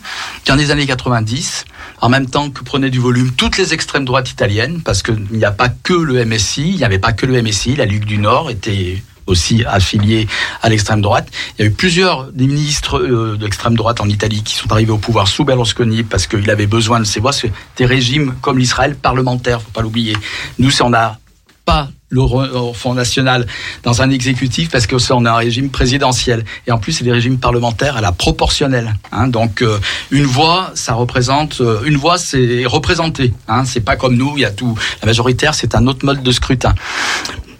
Dans 0.46 0.54
les 0.54 0.70
années 0.70 0.86
90, 0.86 1.64
en 2.00 2.08
même 2.08 2.26
temps 2.26 2.48
que 2.50 2.62
prenait 2.62 2.90
du 2.90 3.00
volume 3.00 3.32
toutes 3.32 3.58
les 3.58 3.74
extrêmes 3.74 4.04
droites 4.04 4.30
italiennes, 4.30 4.80
parce 4.82 5.02
qu'il 5.02 5.26
n'y 5.32 5.44
a 5.44 5.50
pas 5.50 5.68
que 5.68 5.92
le 5.92 6.24
MSI, 6.24 6.70
il 6.70 6.76
n'y 6.76 6.84
avait 6.84 7.00
pas 7.00 7.12
que 7.12 7.26
le 7.26 7.42
MSI, 7.42 7.76
la 7.76 7.84
Ligue 7.84 8.04
du 8.04 8.18
Nord 8.18 8.50
était 8.50 9.02
aussi 9.26 9.64
affiliée 9.64 10.26
à 10.62 10.68
l'extrême 10.68 11.00
droite. 11.00 11.28
Il 11.58 11.62
y 11.62 11.64
a 11.64 11.68
eu 11.68 11.72
plusieurs 11.72 12.30
des 12.32 12.46
ministres 12.46 12.98
euh, 12.98 13.36
d'extrême 13.36 13.74
droite 13.76 14.00
en 14.00 14.08
Italie 14.08 14.42
qui 14.42 14.54
sont 14.54 14.70
arrivés 14.72 14.92
au 14.92 14.98
pouvoir 14.98 15.28
sous 15.28 15.44
Berlusconi 15.44 16.02
parce 16.04 16.26
qu'il 16.26 16.48
avait 16.50 16.66
besoin 16.66 17.00
de 17.00 17.04
ces 17.04 17.20
voix. 17.20 17.32
C'est 17.32 17.52
des 17.76 17.86
régimes 17.86 18.34
comme 18.40 18.58
l'Israël 18.58 18.94
parlementaire, 18.96 19.60
faut 19.60 19.70
pas 19.70 19.82
l'oublier. 19.82 20.16
Nous, 20.58 20.70
on 20.82 20.90
n'a 20.90 21.18
pas 21.64 21.88
le 22.08 22.20
re- 22.20 22.72
Front 22.72 22.94
National 22.94 23.44
dans 23.82 24.00
un 24.00 24.10
exécutif 24.10 24.70
parce 24.70 24.86
que 24.86 24.94
on 25.12 25.24
a 25.24 25.32
un 25.32 25.36
régime 25.36 25.70
présidentiel 25.70 26.44
et 26.68 26.70
en 26.70 26.78
plus 26.78 26.92
c'est 26.92 27.02
des 27.02 27.10
régimes 27.10 27.38
parlementaires 27.38 27.96
à 27.96 28.00
la 28.00 28.12
proportionnelle. 28.12 28.94
hein. 29.10 29.26
donc 29.26 29.62
euh, 29.62 29.80
une 30.12 30.24
voix, 30.26 30.70
ça 30.74 30.94
représente 30.94 31.60
euh, 31.60 31.82
une 31.84 31.96
voix, 31.96 32.18
c'est 32.18 32.64
représenté. 32.66 33.32
Hein, 33.48 33.64
c'est 33.64 33.80
pas 33.80 33.96
comme 33.96 34.16
nous, 34.16 34.34
il 34.36 34.42
y 34.42 34.44
a 34.44 34.52
tout. 34.52 34.78
La 35.02 35.06
majoritaire, 35.06 35.54
c'est 35.54 35.74
un 35.74 35.88
autre 35.88 36.04
mode 36.06 36.22
de 36.22 36.30
scrutin 36.30 36.74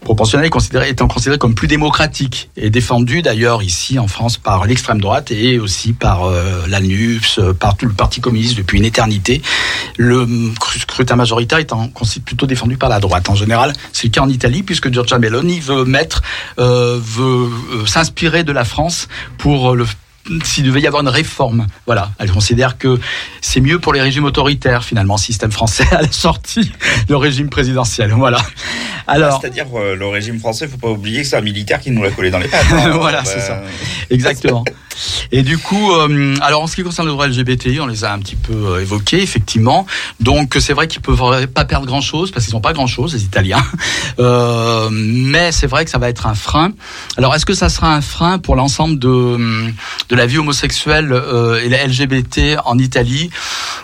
proportionnel 0.07 0.49
est 0.49 0.91
étant 0.91 1.09
considéré 1.09 1.37
comme 1.37 1.57
plus 1.57 1.67
démocratique 1.67 2.49
et 2.57 2.71
défendu 2.71 3.23
d'ailleurs 3.23 3.65
ici 3.65 3.99
en 3.99 4.07
France 4.07 4.39
par 4.39 4.65
l'extrême 4.65 5.01
droite 5.01 5.33
et 5.33 5.59
aussi 5.59 5.93
par 5.93 6.27
euh, 6.27 6.65
euh, 6.69 7.53
par 7.53 7.77
tout 7.77 7.87
le 7.87 7.93
Parti 7.93 8.21
communiste 8.21 8.57
depuis 8.57 8.79
une 8.79 8.85
éternité. 8.85 9.43
Le 9.97 10.25
scrutin 10.79 11.17
majoritaire 11.17 11.59
étant 11.59 11.91
plutôt 12.25 12.47
défendu 12.47 12.77
par 12.77 12.89
la 12.89 13.01
droite. 13.01 13.29
En 13.29 13.35
général, 13.35 13.73
c'est 13.93 14.05
le 14.05 14.13
cas 14.13 14.21
en 14.21 14.29
Italie 14.29 14.63
puisque 14.63 14.93
Giorgia 14.93 15.19
Meloni 15.19 15.59
veut 15.59 15.85
mettre, 15.85 16.23
euh, 16.61 17.01
veut 17.03 17.49
euh, 17.73 17.87
s'inspirer 17.87 18.45
de 18.45 18.53
la 18.53 18.65
France 18.65 19.09
pour 19.39 19.75
le 19.75 19.87
s'il 20.45 20.65
devait 20.65 20.81
y 20.81 20.87
avoir 20.87 21.03
une 21.03 21.09
réforme, 21.09 21.67
voilà, 21.87 22.11
elle 22.19 22.31
considère 22.31 22.79
que 22.79 22.99
c'est 23.41 23.61
mieux 23.61 23.79
pour 23.79 23.93
les 23.93 24.01
régimes 24.01 24.25
autoritaires 24.25 24.85
finalement, 24.85 25.17
système 25.17 25.53
français 25.53 25.87
à 25.93 26.03
la 26.03 26.11
sortie, 26.13 26.73
le 27.09 27.17
régime 27.17 27.49
présidentiel, 27.49 28.13
voilà. 28.13 28.39
Alors, 29.07 29.41
C'est-à-dire 29.41 29.67
euh, 29.75 29.95
le 29.95 30.07
régime 30.09 30.41
français, 30.41 30.67
faut 30.67 30.79
pas 30.79 30.89
oublier 30.91 31.23
que 31.23 31.29
c'est 31.29 31.37
un 31.37 31.41
militaire 31.41 31.81
qui 31.81 31.91
nous 31.93 32.03
l'a 32.03 32.11
collé 32.11 32.31
dans 32.31 32.39
les 32.41 32.49
pattes. 32.49 32.67
hein. 32.73 32.91
Voilà, 32.99 33.23
Bah, 33.23 33.31
c'est 33.33 33.41
ça. 33.41 33.63
Exactement. 34.11 34.65
Et 35.31 35.43
du 35.43 35.59
coup, 35.59 35.93
euh, 35.93 36.35
alors 36.41 36.63
en 36.63 36.67
ce 36.67 36.75
qui 36.75 36.83
concerne 36.83 37.07
le 37.07 37.13
droit 37.13 37.27
LGBTI, 37.29 37.81
on 37.81 37.87
les 37.87 38.05
a 38.05 38.13
un 38.15 38.19
petit 38.19 38.35
peu 38.37 38.55
euh, 38.55 38.81
évoqués, 38.81 39.21
effectivement. 39.23 39.87
Donc 40.21 40.57
c'est 40.59 40.73
vrai 40.73 40.89
qu'ils 40.89 41.03
peuvent 41.03 41.47
pas 41.49 41.65
perdre 41.67 41.87
grand-chose 41.87 42.31
parce 42.31 42.47
qu'ils 42.47 42.55
n'ont 42.55 42.61
pas 42.63 42.73
grand-chose, 42.73 43.13
les 43.15 43.23
Italiens. 43.25 43.63
Euh, 44.19 44.89
mais 44.91 45.53
c'est 45.53 45.67
vrai 45.67 45.85
que 45.85 45.91
ça 45.91 45.99
va 45.99 46.09
être 46.09 46.27
un 46.27 46.35
frein. 46.35 46.71
Alors 47.19 47.35
est-ce 47.35 47.45
que 47.45 47.53
ça 47.53 47.69
sera 47.69 47.95
un 47.95 48.01
frein 48.01 48.39
pour 48.39 48.57
l'ensemble 48.57 48.99
de 48.99 49.37
de 50.09 50.16
la 50.17 50.27
vie 50.27 50.39
homosexuelle 50.39 51.13
euh, 51.13 51.63
et 51.63 51.69
la 51.69 51.87
LGBT 51.87 52.59
en 52.65 52.79
Italie 52.79 53.31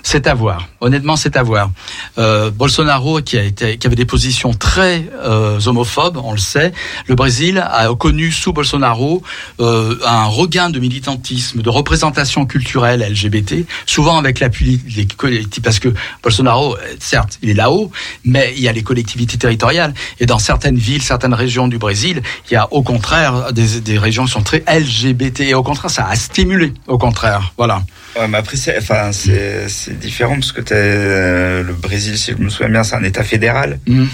C'est 0.02 0.26
à 0.26 0.34
voir. 0.34 0.68
Honnêtement, 0.80 1.16
c'est 1.16 1.36
à 1.36 1.42
voir. 1.42 1.70
Euh, 2.18 2.50
Bolsonaro, 2.50 3.20
qui 3.20 3.38
avait 3.38 3.96
des 3.96 4.04
positions 4.04 4.52
très 4.52 5.08
euh, 5.24 5.60
homophobes, 5.66 6.16
on 6.22 6.32
le 6.32 6.38
sait. 6.38 6.72
Le 7.06 7.14
Brésil 7.14 7.58
a 7.58 7.88
connu 7.94 8.32
sous 8.32 8.52
Bolsonaro 8.52 9.22
un 9.58 10.24
regain 10.24 10.70
de 10.70 10.80
militantisme, 10.80 11.62
de 11.62 11.70
représentation 11.70 12.46
culturelle 12.46 13.06
LGBT, 13.08 13.66
souvent 13.86 14.18
avec 14.18 14.40
l'appui 14.40 14.78
des 14.78 15.06
collectivités, 15.06 15.60
parce 15.60 15.78
que 15.78 15.90
Bolsonaro, 16.22 16.76
certes, 16.98 17.38
il 17.42 17.50
est 17.50 17.54
là-haut, 17.54 17.90
mais 18.24 18.52
il 18.56 18.62
y 18.62 18.68
a 18.68 18.72
les 18.72 18.82
collectivités 18.82 19.38
territoriales. 19.38 19.94
Et 20.20 20.26
dans 20.26 20.38
certaines 20.38 20.78
villes, 20.78 21.02
certaines 21.02 21.34
régions 21.34 21.68
du 21.68 21.78
Brésil, 21.78 22.22
il 22.50 22.54
y 22.54 22.56
a 22.56 22.72
au 22.72 22.82
contraire 22.82 23.52
des, 23.52 23.80
des 23.80 23.98
régions 23.98 24.24
qui 24.24 24.32
sont 24.32 24.42
très 24.42 24.64
LGBT. 24.66 25.40
Et 25.40 25.54
au 25.54 25.62
contraire, 25.62 25.90
ça 25.90 26.06
a 26.06 26.16
stimulé, 26.22 26.72
au 26.86 26.98
contraire. 26.98 27.52
Voilà. 27.56 27.82
Ouais, 28.18 28.28
mais 28.28 28.38
après, 28.38 28.56
c'est, 28.56 28.76
enfin, 28.78 29.10
c'est, 29.12 29.68
c'est 29.68 29.98
différent 29.98 30.34
parce 30.34 30.52
que 30.52 30.60
euh, 30.72 31.62
le 31.62 31.72
Brésil, 31.72 32.16
si 32.18 32.32
je 32.32 32.36
me 32.42 32.48
souviens 32.50 32.68
bien, 32.70 32.82
c'est 32.82 32.96
un 32.96 33.04
État 33.04 33.24
fédéral, 33.24 33.78
Mhm. 33.86 34.08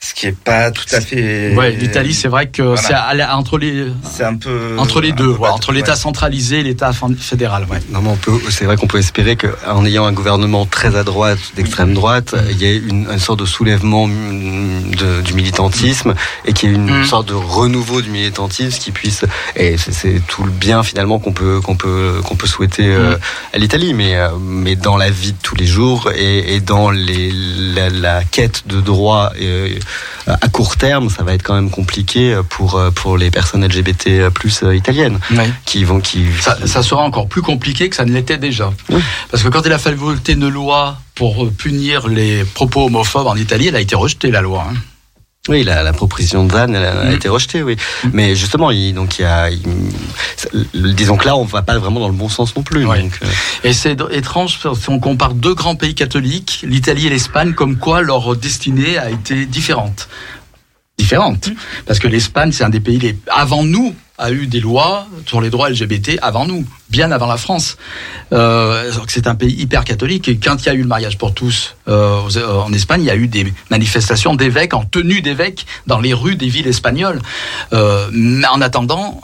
Ce 0.00 0.14
qui 0.14 0.26
est 0.26 0.36
pas 0.36 0.70
tout 0.70 0.84
à 0.92 1.00
fait. 1.00 1.54
Ouais, 1.56 1.72
l'Italie, 1.72 2.14
c'est 2.14 2.28
vrai 2.28 2.46
que 2.46 2.62
Voilà. 2.62 2.80
c'est 3.16 3.24
entre 3.24 3.58
les 3.58 3.86
C'est 4.08 4.22
un 4.22 4.36
peu. 4.36 4.76
entre 4.78 5.00
les 5.00 5.10
deux, 5.10 5.34
pas- 5.34 5.50
entre 5.50 5.72
l'État 5.72 5.92
ouais. 5.92 5.98
centralisé 5.98 6.60
et 6.60 6.62
l'État 6.62 6.92
fédéral. 7.18 7.66
Ouais. 7.68 7.80
Non, 7.90 8.00
mais 8.02 8.10
on 8.10 8.16
peut, 8.16 8.38
c'est 8.48 8.64
vrai 8.64 8.76
qu'on 8.76 8.86
peut 8.86 8.98
espérer 8.98 9.34
qu'en 9.36 9.84
ayant 9.84 10.04
un 10.06 10.12
gouvernement 10.12 10.66
très 10.66 10.94
à 10.94 11.02
droite, 11.02 11.38
d'extrême 11.56 11.94
droite, 11.94 12.36
il 12.50 12.58
y 12.58 12.66
ait 12.66 12.76
une, 12.76 13.08
une 13.10 13.18
sorte 13.18 13.40
de 13.40 13.44
soulèvement 13.44 14.06
mm, 14.06 14.94
de- 14.94 15.20
du 15.22 15.34
militantisme 15.34 16.14
et 16.44 16.52
qu'il 16.52 16.68
y 16.70 16.72
ait 16.72 16.76
une 16.76 17.00
Mm. 17.00 17.04
sorte 17.04 17.28
de 17.28 17.34
renouveau 17.34 18.00
du 18.00 18.10
militantisme 18.10 18.78
qui 18.78 18.92
puisse. 18.92 19.24
Et 19.56 19.76
c'est, 19.78 20.22
tout 20.28 20.44
le 20.44 20.50
bien 20.52 20.84
finalement 20.84 21.18
qu'on 21.18 21.32
peut 21.32 21.60
qu'on 21.60 21.74
peut 21.76 22.20
qu'on 22.24 22.36
peut 22.36 22.46
souhaiter 22.46 22.86
euh, 22.86 23.16
à 23.52 23.58
l'Italie, 23.58 23.94
mais 23.94 24.14
euh, 24.14 24.28
mais 24.40 24.76
dans 24.76 24.96
la 24.96 25.10
vie 25.10 25.32
de 25.32 25.38
tous 25.42 25.56
les 25.56 25.66
jours 25.66 26.10
et, 26.14 26.54
et 26.54 26.60
dans 26.60 26.90
les 26.90 27.32
la, 27.74 27.90
la 27.90 28.22
quête 28.24 28.62
de 28.68 28.80
droits 28.80 29.32
euh, 29.40 29.68
à 30.26 30.48
court 30.48 30.76
terme, 30.76 31.08
ça 31.10 31.22
va 31.22 31.34
être 31.34 31.42
quand 31.42 31.54
même 31.54 31.70
compliqué 31.70 32.38
pour 32.48 32.76
euh, 32.76 32.90
pour 32.90 33.16
les 33.16 33.30
personnes 33.30 33.64
LGBT 33.64 34.28
plus 34.32 34.62
euh, 34.62 34.74
italiennes 34.76 35.18
qui 35.64 35.84
vont 35.84 36.00
qui 36.00 36.26
Ça, 36.40 36.58
ça 36.66 36.82
sera 36.82 37.02
encore 37.02 37.28
plus 37.28 37.42
compliqué 37.42 37.88
que 37.88 37.96
ça 37.96 38.04
ne 38.04 38.12
l'était 38.12 38.38
déjà. 38.38 38.72
Oui. 38.90 39.00
Parce 39.30 39.42
que 39.42 39.48
quand 39.48 39.62
il 39.64 39.72
a 39.72 39.78
fallu 39.78 39.96
voter 39.96 40.32
une 40.32 40.48
loi 40.48 40.98
pour 41.14 41.44
euh, 41.44 41.50
punir 41.50 42.08
les 42.08 42.44
propos 42.44 42.86
homophobes 42.86 43.26
en 43.26 43.36
Italie, 43.36 43.68
elle 43.68 43.76
a 43.76 43.80
été 43.80 43.94
rejetée, 43.96 44.30
la 44.30 44.40
loi. 44.40 44.66
hein. 44.70 44.74
Oui, 45.48 45.64
la, 45.64 45.82
la 45.82 45.92
proposition 45.92 46.44
de 46.44 46.52
Zan, 46.52 46.74
elle 46.74 46.84
a, 46.84 47.04
Mm. 47.04 47.12
été 47.12 47.28
rejetée, 47.28 47.62
oui. 47.62 47.76
Mais 48.12 48.34
justement, 48.36 48.70
il, 48.70 48.92
donc 48.94 49.18
il 49.18 49.22
y 49.22 49.24
a, 49.24 49.50
il- 49.50 50.94
disons 50.94 51.16
que 51.16 51.24
là, 51.26 51.36
on 51.36 51.44
va 51.44 51.62
pas 51.62 51.78
vraiment 51.78 52.00
dans 52.00 52.08
le 52.08 52.14
bon 52.14 52.28
sens 52.28 52.54
non 52.54 52.62
plus. 52.62 52.84
Ouais. 52.84 53.00
donc, 53.02 53.18
euh, 53.22 53.26
Et 53.64 53.72
c'est 53.72 53.96
étrange 54.10 54.58
si 54.74 54.88
on 54.90 54.98
compare 55.00 55.34
deux 55.34 55.54
grands 55.54 55.74
pays 55.76 55.94
catholiques, 55.94 56.64
l'Italie 56.66 57.06
et 57.06 57.10
l'Espagne, 57.10 57.54
comme 57.54 57.76
quoi 57.78 58.02
leur 58.02 58.36
destinée 58.36 58.98
a 58.98 59.10
été 59.10 59.46
différente. 59.46 60.08
Différente. 60.98 61.50
Parce 61.86 61.98
que 61.98 62.08
l'Espagne, 62.08 62.52
c'est 62.52 62.64
un 62.64 62.70
des 62.70 62.80
pays 62.80 62.98
les... 62.98 63.16
avant 63.28 63.62
nous 63.64 63.94
a 64.18 64.32
eu 64.32 64.46
des 64.46 64.60
lois 64.60 65.06
sur 65.26 65.40
les 65.40 65.48
droits 65.48 65.70
LGBT 65.70 66.18
avant 66.22 66.46
nous, 66.46 66.66
bien 66.90 67.10
avant 67.12 67.26
la 67.26 67.36
France. 67.36 67.76
Euh, 68.32 68.90
c'est 69.06 69.26
un 69.26 69.34
pays 69.34 69.54
hyper 69.54 69.84
catholique 69.84 70.28
et 70.28 70.38
quand 70.38 70.56
il 70.62 70.66
y 70.66 70.68
a 70.68 70.74
eu 70.74 70.82
le 70.82 70.88
mariage 70.88 71.16
pour 71.16 71.32
tous 71.32 71.76
euh, 71.88 72.20
euh, 72.36 72.60
en 72.60 72.72
Espagne, 72.72 73.02
il 73.02 73.06
y 73.06 73.10
a 73.10 73.16
eu 73.16 73.28
des 73.28 73.52
manifestations 73.70 74.34
d'évêques 74.34 74.74
en 74.74 74.84
tenue 74.84 75.22
d'évêques 75.22 75.66
dans 75.86 76.00
les 76.00 76.12
rues 76.12 76.36
des 76.36 76.48
villes 76.48 76.66
espagnoles. 76.66 77.20
Mais 77.72 78.46
en 78.46 78.60
attendant, 78.60 79.20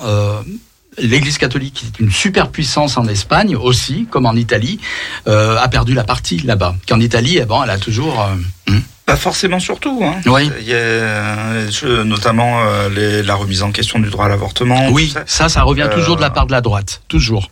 L'Église 0.97 1.39
catholique, 1.39 1.75
qui 1.75 1.87
est 1.87 1.99
une 1.99 2.13
superpuissance 2.13 2.97
en 2.97 3.09
Espagne 3.09 3.57
aussi, 3.57 4.07
comme 4.09 4.27
en 4.27 4.35
Italie, 4.35 4.79
a 5.27 5.69
perdu 5.69 5.93
la 5.93 6.05
partie 6.05 6.39
là-bas. 6.39 6.77
Qu'en 6.87 7.01
Italie, 7.01 7.39
eh 7.41 7.45
ben, 7.45 7.63
elle 7.65 7.71
a 7.71 7.79
toujours. 7.79 8.25
hmm. 8.69 8.79
Pas 9.07 9.17
forcément 9.17 9.59
surtout. 9.61 10.03
Hein. 10.03 10.15
Oui. 10.27 10.51
Il 10.61 10.67
y 10.67 10.73
a 10.73 10.77
euh, 10.77 12.05
notamment 12.05 12.63
euh, 12.63 12.89
les- 12.89 13.23
la 13.23 13.35
remise 13.35 13.63
en 13.63 13.71
question 13.71 13.99
du 13.99 14.09
droit 14.09 14.25
à 14.25 14.29
l'avortement. 14.29 14.89
Oui, 14.91 15.11
ça. 15.13 15.25
ça, 15.27 15.49
ça 15.51 15.63
revient 15.63 15.83
Euh, 15.91 15.95
toujours 15.95 16.17
de 16.17 16.23
la 16.23 16.31
part 16.31 16.47
de 16.47 16.53
la 16.53 16.63
droite, 16.63 17.03
toujours. 17.09 17.51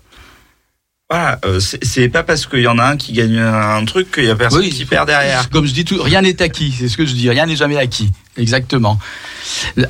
Voilà, 1.13 1.39
euh, 1.45 1.61
c'est 1.61 2.09
pas 2.09 2.23
parce 2.23 2.47
qu'il 2.47 2.61
y 2.61 2.67
en 2.67 2.79
a 2.79 2.85
un 2.85 2.97
qui 2.97 3.13
gagne 3.13 3.39
un 3.39 3.85
truc 3.85 4.11
qu'il 4.13 4.25
y 4.25 4.31
a 4.31 4.35
personne 4.35 4.61
Oui. 4.61 4.71
qui 4.71 4.87
perd 4.87 5.07
derrière. 5.07 5.51
Comme 5.51 5.67
je 5.67 5.73
dis, 5.75 5.85
tout, 5.85 6.03
rien 6.03 6.23
n'est 6.23 6.41
acquis. 6.41 6.73
C'est 6.79 6.89
ce 6.89 6.97
que 6.97 7.05
je 7.05 7.13
dis. 7.13 7.29
Rien 7.29 7.45
n'est 7.45 7.55
jamais 7.55 7.77
acquis. 7.77 8.11
Exactement. 8.39 8.99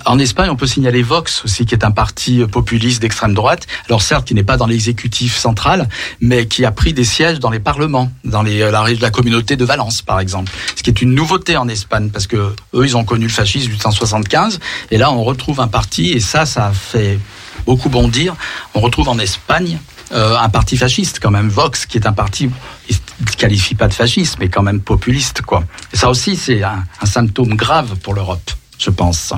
En 0.05 0.19
Espagne, 0.19 0.51
on 0.51 0.57
peut 0.57 0.66
signaler 0.66 1.01
Vox 1.05 1.44
aussi, 1.44 1.65
qui 1.65 1.77
est 1.77 1.85
un 1.85 1.93
parti 1.93 2.43
populiste 2.51 3.01
d'extrême 3.01 3.35
droite. 3.35 3.69
Alors 3.89 4.03
certes, 4.03 4.27
qui 4.27 4.35
n'est 4.35 4.43
pas 4.43 4.57
dans 4.57 4.66
l'exécutif 4.66 5.36
central, 5.36 5.89
mais 6.20 6.47
qui 6.47 6.65
a 6.65 6.73
pris 6.73 6.93
des 6.93 7.05
sièges 7.05 7.39
dans 7.39 7.51
les 7.51 7.61
parlements, 7.61 8.11
dans 8.24 8.43
les, 8.43 8.59
la, 8.59 8.85
la 9.01 9.11
communauté 9.11 9.55
de 9.55 9.65
Valence, 9.65 10.03
par 10.03 10.19
exemple. 10.19 10.51
Ce 10.74 10.82
qui 10.82 10.90
est 10.90 11.03
une 11.03 11.15
nouveauté 11.15 11.57
en 11.57 11.69
Espagne, 11.69 12.11
parce 12.11 12.27
que 12.27 12.53
eux, 12.74 12.85
ils 12.85 12.97
ont 12.97 13.05
connu 13.05 13.27
le 13.27 13.32
fascisme 13.32 13.69
1875, 13.70 14.59
et 14.90 14.99
là, 14.99 15.12
on 15.12 15.23
retrouve 15.23 15.61
un 15.61 15.69
parti, 15.69 16.11
et 16.11 16.19
ça, 16.19 16.47
ça 16.47 16.66
a 16.66 16.73
fait 16.73 17.20
beaucoup 17.65 17.90
bondir. 17.90 18.35
On 18.74 18.81
retrouve 18.81 19.09
en 19.09 19.20
Espagne 19.20 19.78
euh, 20.12 20.36
un 20.39 20.48
parti 20.48 20.76
fasciste 20.76 21.18
quand 21.20 21.30
même, 21.30 21.48
Vox, 21.48 21.86
qui 21.86 21.98
est 21.98 22.06
un 22.06 22.12
parti, 22.12 22.51
il 22.89 22.94
se 22.94 23.36
qualifie 23.36 23.74
pas 23.74 23.89
de 23.89 23.94
fasciste, 23.94 24.36
mais 24.39 24.48
quand 24.48 24.62
même 24.62 24.80
populiste, 24.80 25.43
quoi. 25.43 25.64
Et 25.93 25.97
ça 25.97 26.09
aussi, 26.10 26.36
c'est 26.36 26.62
un, 26.62 26.84
un 27.01 27.06
symptôme 27.06 27.55
grave 27.55 27.97
pour 27.97 28.14
l'Europe, 28.14 28.51
je 28.78 28.90
pense. 28.90 29.32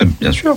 Euh, 0.00 0.06
Bien 0.20 0.32
sûr. 0.32 0.56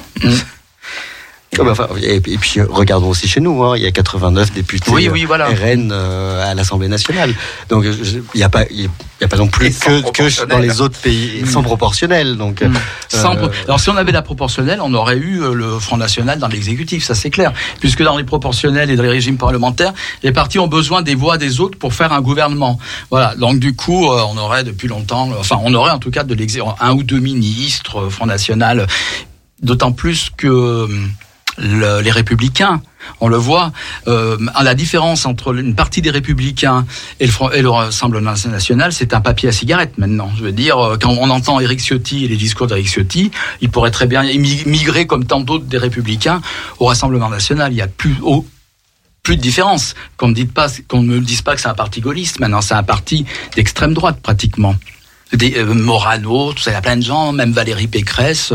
Enfin, 1.62 1.88
et, 2.02 2.16
et 2.16 2.38
puis 2.38 2.60
euh, 2.60 2.66
regardons 2.70 3.10
aussi 3.10 3.28
chez 3.28 3.40
nous, 3.40 3.64
hein, 3.64 3.76
il 3.78 3.84
y 3.84 3.88
a 3.88 3.92
89 3.92 4.52
députés 4.54 4.92
Oui, 4.92 5.10
oui, 5.12 5.26
voilà. 5.26 5.48
RN 5.48 5.90
euh, 5.92 6.52
à 6.52 6.54
l'Assemblée 6.54 6.88
nationale. 6.88 7.34
Donc 7.70 7.86
il 7.86 8.24
n'y 8.36 8.44
a 8.44 8.50
pas, 8.50 8.66
il 8.70 8.84
y 8.84 9.24
a 9.24 9.28
pas 9.28 9.38
non 9.38 9.48
plus 9.48 9.78
que, 9.80 10.12
que 10.12 10.46
dans 10.46 10.60
les 10.60 10.82
autres 10.82 11.00
pays 11.00 11.46
sans 11.48 11.64
proportionnel. 11.64 12.38
Donc 12.38 12.62
Mm. 12.64 12.74
Sans 13.10 13.34
euh, 13.36 13.48
pro- 13.48 13.50
Alors 13.66 13.80
si 13.80 13.90
on 13.90 13.98
avait 13.98 14.12
la 14.12 14.22
proportionnelle, 14.22 14.80
on 14.82 14.94
aurait 14.94 15.18
eu 15.18 15.42
euh, 15.42 15.54
le 15.54 15.80
Front 15.80 15.98
National 15.98 16.40
dans 16.40 16.48
l'exécutif, 16.48 17.04
ça 17.04 17.16
c'est 17.16 17.30
clair. 17.30 17.52
Puisque 17.80 18.04
dans 18.04 18.18
les 18.18 18.24
proportionnels 18.24 18.90
et 18.92 18.96
dans 18.96 19.04
les 19.04 19.10
régimes 19.10 19.38
parlementaires, 19.38 19.94
les 20.22 20.32
partis 20.32 20.60
ont 20.60 20.68
besoin 20.68 21.02
des 21.02 21.16
voix 21.16 21.38
des 21.38 21.60
autres 21.60 21.78
pour 21.78 21.94
faire 21.94 22.14
un 22.14 22.22
gouvernement. 22.22 22.80
Voilà. 23.10 23.36
Donc 23.36 23.60
du 23.60 23.76
coup, 23.76 24.12
euh, 24.12 24.22
on 24.30 24.38
aurait 24.38 24.64
depuis 24.64 24.88
longtemps, 24.88 25.32
euh, 25.32 25.36
enfin 25.40 25.58
on 25.64 25.74
aurait 25.74 25.92
en 25.92 26.00
tout 26.00 26.12
cas 26.12 26.24
de 26.24 26.36
un 26.80 26.94
ou 26.94 27.04
deux 27.04 27.20
ministres, 27.20 28.04
euh, 28.06 28.10
Front 28.10 28.26
National. 28.26 28.88
D'autant 29.62 29.94
plus 29.94 30.30
que 30.36 30.48
euh, 30.48 30.88
le- 31.64 32.02
les 32.02 32.12
républicains. 32.12 32.82
On 33.20 33.28
le 33.28 33.38
voit. 33.38 33.72
Euh, 34.08 34.38
la 34.62 34.76
différence 34.76 35.26
entre 35.26 35.54
une 35.56 35.76
partie 35.76 36.02
des 36.02 36.10
républicains 36.10 36.86
et 37.20 37.28
le, 37.28 37.70
Rassemblement 37.70 38.34
national, 38.46 38.94
c'est 38.94 39.14
un 39.14 39.22
papier 39.22 39.50
à 39.50 39.52
cigarette 39.52 39.98
maintenant. 39.98 40.32
Je 40.38 40.44
veux 40.44 40.52
dire, 40.52 40.78
euh, 40.78 40.98
quand 41.00 41.12
on 41.20 41.30
entend 41.30 41.60
Éric 41.60 41.82
Ciotti 41.82 42.26
et 42.26 42.28
les 42.28 42.38
discours 42.38 42.68
d'Éric 42.68 42.88
Ciotti, 42.88 43.32
il 43.62 43.70
pourrait 43.70 43.92
très 43.92 44.08
bien 44.08 44.24
migrer 44.24 45.06
comme 45.08 45.26
tant 45.26 45.42
d'autres 45.42 45.66
des 45.66 45.78
républicains 45.78 46.42
au 46.80 46.86
Rassemblement 46.86 47.30
national. 47.30 47.74
Il 47.74 47.78
y 47.78 47.82
a 47.82 47.88
plus 47.88 48.16
de 49.30 49.42
différence. 49.42 49.96
Qu'on 50.18 50.30
ne, 50.30 50.34
me 50.34 51.20
dise 51.20 51.42
pas 51.42 51.56
que 51.56 51.62
c'est 51.62 51.70
un 51.70 51.74
parti 51.74 52.02
gaulliste. 52.02 52.40
Maintenant, 52.40 52.62
c'est 52.62 52.74
un 52.76 52.84
parti 52.84 53.26
d'extrême 53.56 53.94
droite, 53.94 54.20
pratiquement. 54.22 54.76
Euh, 55.42 55.74
Morano, 55.74 56.54
tout 56.54 56.62
ça, 56.62 56.72
il 56.72 56.74
y 56.76 56.78
a 56.78 56.82
plein 56.82 56.98
de 56.98 57.02
gens, 57.02 57.32
même 57.32 57.54
Valérie 57.54 57.88
Pécresse, 57.88 58.54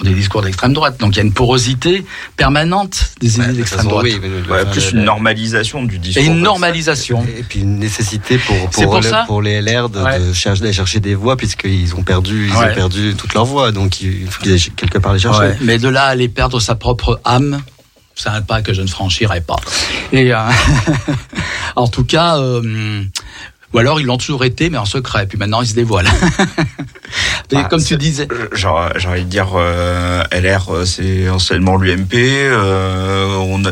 ont 0.00 0.04
des 0.04 0.14
discours 0.14 0.42
d'extrême 0.42 0.72
droite. 0.72 0.98
Donc 0.98 1.12
il 1.14 1.16
y 1.18 1.20
a 1.20 1.22
une 1.24 1.32
porosité 1.32 2.04
permanente 2.36 3.12
des 3.20 3.36
idées 3.38 3.52
d'extrême 3.52 3.86
droite. 3.86 4.06
Ouais, 4.50 4.64
plus 4.70 4.90
une 4.92 5.04
normalisation 5.04 5.84
du 5.84 5.98
discours. 5.98 6.22
Et 6.22 6.26
une 6.26 6.40
normalisation. 6.42 7.24
Et 7.38 7.42
puis 7.42 7.60
une 7.60 7.78
nécessité 7.78 8.38
pour, 8.38 8.70
pour, 8.70 8.82
pour 8.84 8.96
le- 8.96 9.02
ça 9.02 9.24
pour 9.26 9.40
les 9.42 9.60
LR 9.60 9.88
de, 9.88 10.00
Ouais. 10.00 10.18
de 10.18 10.32
chercher, 10.32 10.62
d'aller 10.62 10.72
chercher 10.72 11.00
des 11.00 11.14
voix 11.14 11.36
puisqu'ils 11.36 11.94
ont 11.94 12.02
perdu, 12.02 12.48
ils 12.48 12.56
Ouais. 12.56 12.72
ont 12.72 12.74
perdu 12.74 13.14
toute 13.16 13.34
leur 13.34 13.44
voix. 13.44 13.70
Donc 13.72 14.00
il 14.00 14.26
faut 14.28 14.42
qu'ils 14.42 14.52
aillent 14.52 14.72
quelque 14.76 14.98
part 14.98 15.12
les 15.12 15.20
chercher. 15.20 15.38
Ouais, 15.40 15.56
mais 15.60 15.78
de 15.78 15.88
là 15.88 16.04
à 16.04 16.08
aller 16.08 16.28
perdre 16.28 16.58
sa 16.60 16.74
propre 16.74 17.20
âme, 17.24 17.62
c'est 18.16 18.28
un 18.28 18.42
pas 18.42 18.62
que 18.62 18.72
je 18.74 18.82
ne 18.82 18.86
franchirai 18.88 19.40
pas. 19.40 19.56
Et 20.12 20.32
euh, 20.34 20.38
en 21.76 21.88
tout 21.88 22.04
cas, 22.04 22.38
euh, 22.38 23.02
ou 23.74 23.78
alors 23.78 24.00
ils 24.00 24.06
l'ont 24.06 24.16
toujours 24.16 24.44
été, 24.44 24.70
mais 24.70 24.78
en 24.78 24.84
secret. 24.86 25.26
Puis 25.26 25.36
maintenant 25.36 25.60
ils 25.60 25.68
se 25.68 25.74
dévoilent. 25.74 26.06
Et 27.52 27.56
Ah, 27.56 27.64
comme 27.64 27.82
tu 27.84 27.96
disais, 27.96 28.26
Genre, 28.52 28.88
j'ai 28.96 29.06
envie 29.08 29.24
de 29.24 29.28
dire, 29.28 29.48
euh, 29.54 30.24
LR, 30.32 30.70
euh, 30.70 30.84
c'est 30.84 31.28
anciennement 31.28 31.76
l'UMP. 31.76 32.14
euh, 32.14 33.36
on, 33.36 33.62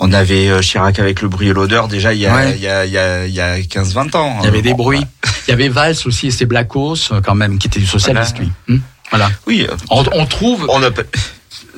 on 0.00 0.12
avait 0.12 0.48
euh, 0.48 0.60
Chirac 0.62 0.98
avec 0.98 1.22
le 1.22 1.28
bruit 1.28 1.48
et 1.48 1.52
l'odeur 1.52 1.86
déjà 1.86 2.12
il 2.12 2.20
y 2.20 2.26
a, 2.26 2.34
Ouais. 2.34 2.54
il 2.56 2.62
y 2.62 2.66
a, 2.66 2.84
il 2.86 2.92
y 2.92 2.98
a, 2.98 3.26
il 3.26 3.34
y 3.34 3.40
a 3.40 3.58
15-20 3.60 4.16
ans. 4.16 4.38
il 4.40 4.46
y 4.46 4.48
avait 4.48 4.62
des 4.62 4.70
Euh, 4.70 4.74
bruits. 4.74 5.04
Il 5.46 5.50
y 5.50 5.52
avait 5.52 5.68
Valls 5.68 5.94
aussi 6.06 6.28
et 6.28 6.30
ses 6.32 6.46
Blacos 6.46 7.12
euh, 7.12 7.20
quand 7.22 7.34
même, 7.36 7.58
qui 7.58 7.68
était 7.68 7.78
du 7.78 7.86
socialiste 7.86 8.36
Voilà. 8.38 8.50
lui. 8.68 8.74
Hmm 8.76 8.80
voilà. 9.10 9.30
Oui, 9.46 9.66
euh, 9.68 9.76
On, 9.90 10.04
on 10.12 10.26
trouve, 10.26 10.66
on 10.68 10.82
a 10.82 10.90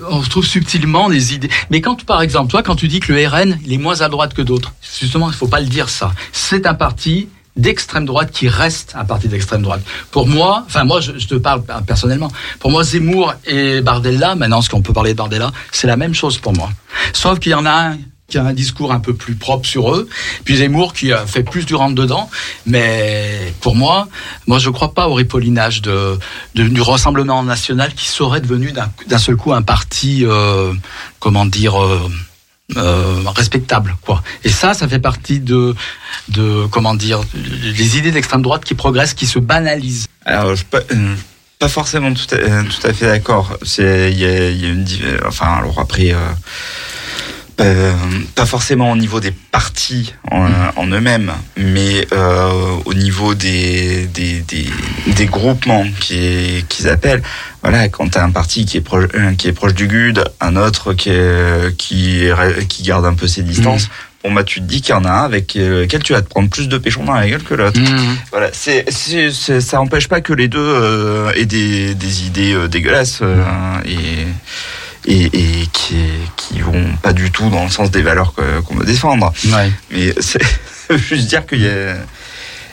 on 0.09 0.23
subtilement 0.23 1.09
des 1.11 1.35
idées. 1.35 1.51
Mais 1.71 1.81
quand, 1.81 2.05
par 2.05 2.23
exemple, 2.23 2.51
toi, 2.51 2.63
quand 2.63 2.77
tu 2.77 2.89
dis 2.89 3.01
que 3.01 3.13
le 3.13 3.27
RN, 3.27 3.59
il 3.65 3.73
est 3.73 3.79
moins 3.79 4.01
à 4.01 4.09
droite 4.09 4.33
que 4.35 4.43
d'autres, 4.43 4.73
justement, 5.01 5.29
il 5.31 5.35
faut 5.35 5.49
pas 5.49 5.61
le 5.61 5.67
dire 5.67 5.89
ça. 5.89 6.13
C'est 6.33 6.67
un 6.67 6.75
parti 6.75 7.29
d'extrême 7.57 8.07
droite 8.07 8.31
qui 8.31 8.49
reste 8.49 8.95
un 8.97 9.05
parti 9.05 9.29
d'extrême 9.29 9.63
droite. 9.63 9.83
Pour 10.11 10.27
moi, 10.27 10.65
enfin 10.67 10.85
moi 10.85 11.01
je, 11.01 11.13
te 11.13 11.35
parle 11.35 11.63
personnellement, 11.87 12.31
pour 12.59 12.71
moi 12.71 12.83
Zemmour 12.83 13.35
et 13.47 13.81
Bardella, 13.81 14.35
maintenant 14.35 14.63
ce 14.63 14.71
qu'on 14.71 14.83
peut 14.83 14.93
parler 14.93 15.13
de 15.13 15.19
Bardella, 15.19 15.53
c'est 15.71 15.87
la 15.87 15.97
même 15.97 16.15
chose 16.15 16.39
pour 16.39 16.55
moi. 16.55 16.71
Sauf 17.13 17.39
qu'il 17.39 17.53
y 17.53 17.55
en 17.55 17.67
a 17.67 17.91
un 17.91 17.99
qui 18.29 18.39
a 18.39 18.45
un 18.45 18.55
discours 18.55 18.93
un 18.93 19.01
peu 19.01 19.13
plus 19.13 19.35
propre 19.35 19.67
sur 19.67 19.95
eux, 19.95 20.09
puis 20.45 20.57
Zemmour 20.57 20.95
qui 20.95 21.13
a 21.13 21.27
fait 21.27 21.43
plus 21.43 21.67
du 21.67 21.75
rentre 21.75 21.95
dedans, 21.95 22.31
mais 22.65 23.53
pour 23.61 23.77
moi, 23.77 24.09
moi 24.47 24.59
je 24.59 24.71
crois 24.71 24.95
pas 24.95 25.07
au 25.09 25.13
ripollinage 25.13 25.83
du 25.83 26.81
Rassemblement 26.81 27.43
national 27.43 27.93
qui 27.93 28.07
serait 28.09 28.41
devenu 28.41 28.73
d'un 28.73 29.19
seul 29.19 29.37
coup 29.37 29.53
un 29.53 29.61
parti, 29.61 30.25
euh, 30.25 30.73
comment 31.21 31.45
dire, 31.45 31.83
euh, 31.83 32.09
euh, 32.77 33.23
respectable, 33.37 33.97
quoi. 34.03 34.23
Et 34.45 34.49
ça, 34.49 34.75
ça 34.75 34.89
fait 34.89 34.99
partie 34.99 35.41
de, 35.41 35.75
de 36.29 36.67
comment 36.71 36.95
dire, 36.95 37.21
des 37.35 37.99
idées 37.99 38.13
d'extrême 38.13 38.43
droite 38.43 38.65
qui 38.65 38.75
progressent, 38.75 39.15
qui 39.15 39.27
se 39.27 39.39
banalisent. 39.39 40.07
Alors, 40.25 40.55
je 40.55 40.65
euh, 40.75 41.15
pas 41.59 41.69
forcément 41.69 42.13
tout 42.15 42.35
à, 42.35 42.39
euh, 42.39 42.63
tout 42.65 42.87
à 42.87 42.93
fait 42.93 43.07
d'accord. 43.07 43.59
C'est 43.63 44.11
il 44.11 44.19
y 44.19 44.23
y 44.23 44.27
a 44.27 44.69
une 44.69 44.87
enfin 45.27 45.47
alors 45.59 45.79
après 45.81 46.15
euh, 47.61 47.93
pas, 48.35 48.47
forcément 48.47 48.91
au 48.93 48.97
niveau 48.97 49.21
des 49.21 49.31
partis 49.33 50.15
en, 50.31 50.49
en 50.77 50.87
eux-mêmes, 50.87 51.33
mais 51.57 52.07
euh, 52.13 52.51
au 52.85 52.95
niveau 52.95 53.35
des 53.35 54.07
des, 54.07 54.41
des, 54.41 54.67
des 55.15 55.27
groupements 55.27 55.87
qui 56.01 56.65
qu'ils 56.69 56.89
appellent. 56.89 57.23
Voilà, 57.63 57.89
quand 57.89 58.09
tu 58.11 58.19
as 58.19 58.25
un 58.25 58.31
parti 58.31 58.65
qui 58.65 58.79
est 58.79 58.81
proche 58.81 59.07
qui 59.39 59.49
est 59.49 59.53
proche 59.53 59.75
du 59.75 59.87
GUD, 59.87 60.25
un 60.41 60.57
autre 60.57 60.95
qui 60.95 61.11
est, 61.11 61.77
qui 61.77 62.25
qui 62.69 62.83
garde 62.83 63.05
un 63.07 63.15
peu 63.15 63.27
ses 63.27 63.43
distances. 63.43 63.89
Bon 64.25 64.33
bah 64.33 64.45
tu 64.45 64.61
te 64.61 64.67
dis 64.67 64.81
qu'il 64.81 64.95
y 64.95 64.99
en 64.99 65.05
a 65.05 65.11
un 65.11 65.25
avec 65.25 65.57
euh, 65.57 65.81
lequel 65.83 66.01
tu 66.05 66.13
vas 66.13 66.23
te 66.23 66.29
prendre 66.29 66.49
plus 66.49 66.69
de 66.69 66.79
péchons 66.79 67.03
dans 67.05 67.15
la 67.15 67.29
gueule 67.29 67.43
que 67.43 67.55
l'autre. 67.55 67.81
Voilà, 68.31 68.51
c'est, 68.53 68.85
c'est, 68.89 69.33
c'est- 69.33 69.61
ça 69.61 69.79
n'empêche 69.79 70.07
pas 70.07 70.21
que 70.21 70.33
les 70.33 70.47
deux 70.47 70.61
euh, 70.61 71.33
aient 71.35 71.45
des, 71.45 71.97
des 71.97 72.27
idées 72.27 72.55
euh, 72.55 72.69
dégueulasses 72.69 73.19
euh, 73.23 73.43
et, 73.85 75.13
et, 75.13 75.25
et 75.25 75.67
qui, 75.73 75.97
qui 76.53 76.61
vont 76.61 76.85
pas 77.03 77.13
du 77.13 77.31
tout 77.31 77.49
dans 77.51 77.65
le 77.65 77.71
sens 77.71 77.91
des 77.91 78.03
valeurs 78.03 78.35
que- 78.35 78.61
qu'on 78.61 78.75
veut 78.77 78.85
défendre. 78.87 79.33
Ouais. 79.47 79.73
Mais 79.91 80.15
c'est 80.21 80.43
juste 80.97 81.27
dire 81.29 81.47
qu'il 81.47 81.61
y 81.63 81.69
a, 81.69 81.97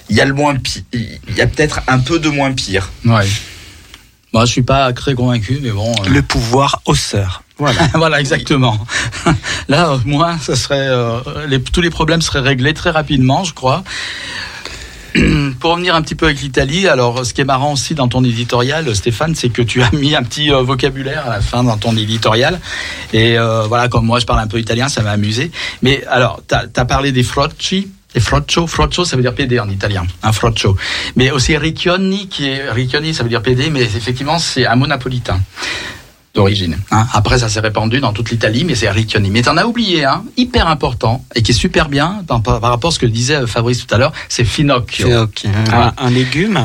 il 0.09 0.15
y 0.15 0.21
a 0.21 0.25
le 0.25 0.33
moins 0.33 0.55
pire, 0.55 0.81
il 0.93 1.35
y 1.35 1.41
a 1.41 1.47
peut-être 1.47 1.81
un 1.87 1.99
peu 1.99 2.19
de 2.19 2.29
moins 2.29 2.51
pire. 2.51 2.89
Ouais. 3.05 3.27
Moi, 4.33 4.45
je 4.45 4.51
suis 4.51 4.61
pas 4.61 4.93
très 4.93 5.15
convaincu, 5.15 5.59
mais 5.63 5.71
bon. 5.71 5.91
euh, 6.05 6.09
Le 6.09 6.21
pouvoir 6.21 6.81
hausseur. 6.85 7.43
Voilà. 7.57 7.81
voilà, 7.95 8.19
exactement. 8.19 8.79
Là, 9.67 9.93
au 9.93 9.99
moins, 10.05 10.37
ça 10.37 10.55
serait, 10.55 10.87
euh, 10.87 11.19
les, 11.47 11.61
tous 11.61 11.81
les 11.81 11.89
problèmes 11.89 12.21
seraient 12.21 12.39
réglés 12.41 12.73
très 12.75 12.91
rapidement, 12.91 13.43
je 13.43 13.53
crois. 13.53 13.83
Pour 15.59 15.71
revenir 15.71 15.95
un 15.95 16.01
petit 16.01 16.15
peu 16.15 16.25
avec 16.25 16.41
l'Italie, 16.41 16.87
alors 16.87 17.25
ce 17.25 17.33
qui 17.33 17.41
est 17.41 17.45
marrant 17.45 17.73
aussi 17.73 17.95
dans 17.95 18.07
ton 18.07 18.23
éditorial, 18.23 18.95
Stéphane, 18.95 19.35
c'est 19.35 19.49
que 19.49 19.61
tu 19.61 19.81
as 19.81 19.91
mis 19.91 20.15
un 20.15 20.23
petit 20.23 20.51
euh, 20.51 20.61
vocabulaire 20.61 21.25
à 21.27 21.29
la 21.29 21.41
fin 21.41 21.63
dans 21.63 21.77
ton 21.77 21.95
éditorial. 21.97 22.59
Et 23.13 23.37
euh, 23.37 23.63
voilà, 23.63 23.87
comme 23.87 24.05
moi 24.05 24.19
je 24.19 24.25
parle 24.25 24.39
un 24.39 24.47
peu 24.47 24.59
italien, 24.59 24.87
ça 24.89 25.01
m'a 25.01 25.11
amusé. 25.11 25.51
Mais 25.81 26.03
alors, 26.09 26.41
tu 26.47 26.55
as, 26.55 26.85
parlé 26.85 27.11
des 27.11 27.23
frocci. 27.23 27.89
Et 28.15 28.19
froccio, 28.19 28.65
froccio, 28.65 29.05
ça 29.05 29.15
veut 29.15 29.21
dire 29.21 29.35
PD 29.35 29.59
en 29.59 29.69
italien, 29.69 30.03
un 30.23 30.31
froccio. 30.31 30.75
Mais 31.15 31.29
aussi 31.29 31.55
riccioni, 31.57 32.27
qui 32.27 32.47
est 32.47 32.71
riccioni, 32.71 33.13
ça 33.13 33.21
veut 33.21 33.29
dire 33.29 33.43
PD, 33.43 33.69
mais 33.69 33.83
effectivement 33.83 34.39
c'est 34.39 34.65
un 34.65 34.75
mot 34.75 34.87
napolitain 34.87 35.39
d'origine. 36.39 36.77
hein. 36.91 37.05
Après, 37.13 37.39
ça 37.39 37.49
s'est 37.49 37.59
répandu 37.59 37.99
dans 37.99 38.13
toute 38.13 38.29
l'Italie, 38.31 38.63
mais 38.65 38.75
c'est 38.75 38.89
Riccioni. 38.89 39.29
Mais 39.29 39.41
t'en 39.41 39.57
as 39.57 39.65
oublié 39.65 40.05
un, 40.05 40.23
hyper 40.37 40.67
important, 40.67 41.23
et 41.35 41.41
qui 41.41 41.51
est 41.51 41.53
super 41.55 41.89
bien 41.89 42.23
par, 42.27 42.41
par 42.41 42.61
rapport 42.61 42.89
à 42.89 42.93
ce 42.93 42.99
que 42.99 43.05
disait 43.05 43.35
euh, 43.35 43.47
Fabrice 43.47 43.85
tout 43.85 43.93
à 43.93 43.97
l'heure, 43.97 44.13
c'est 44.29 44.43
Finocchio. 44.45 45.07
Finocchio. 45.07 45.49
Ah. 45.71 45.93
Un, 45.97 46.05
un 46.07 46.09
légume, 46.09 46.59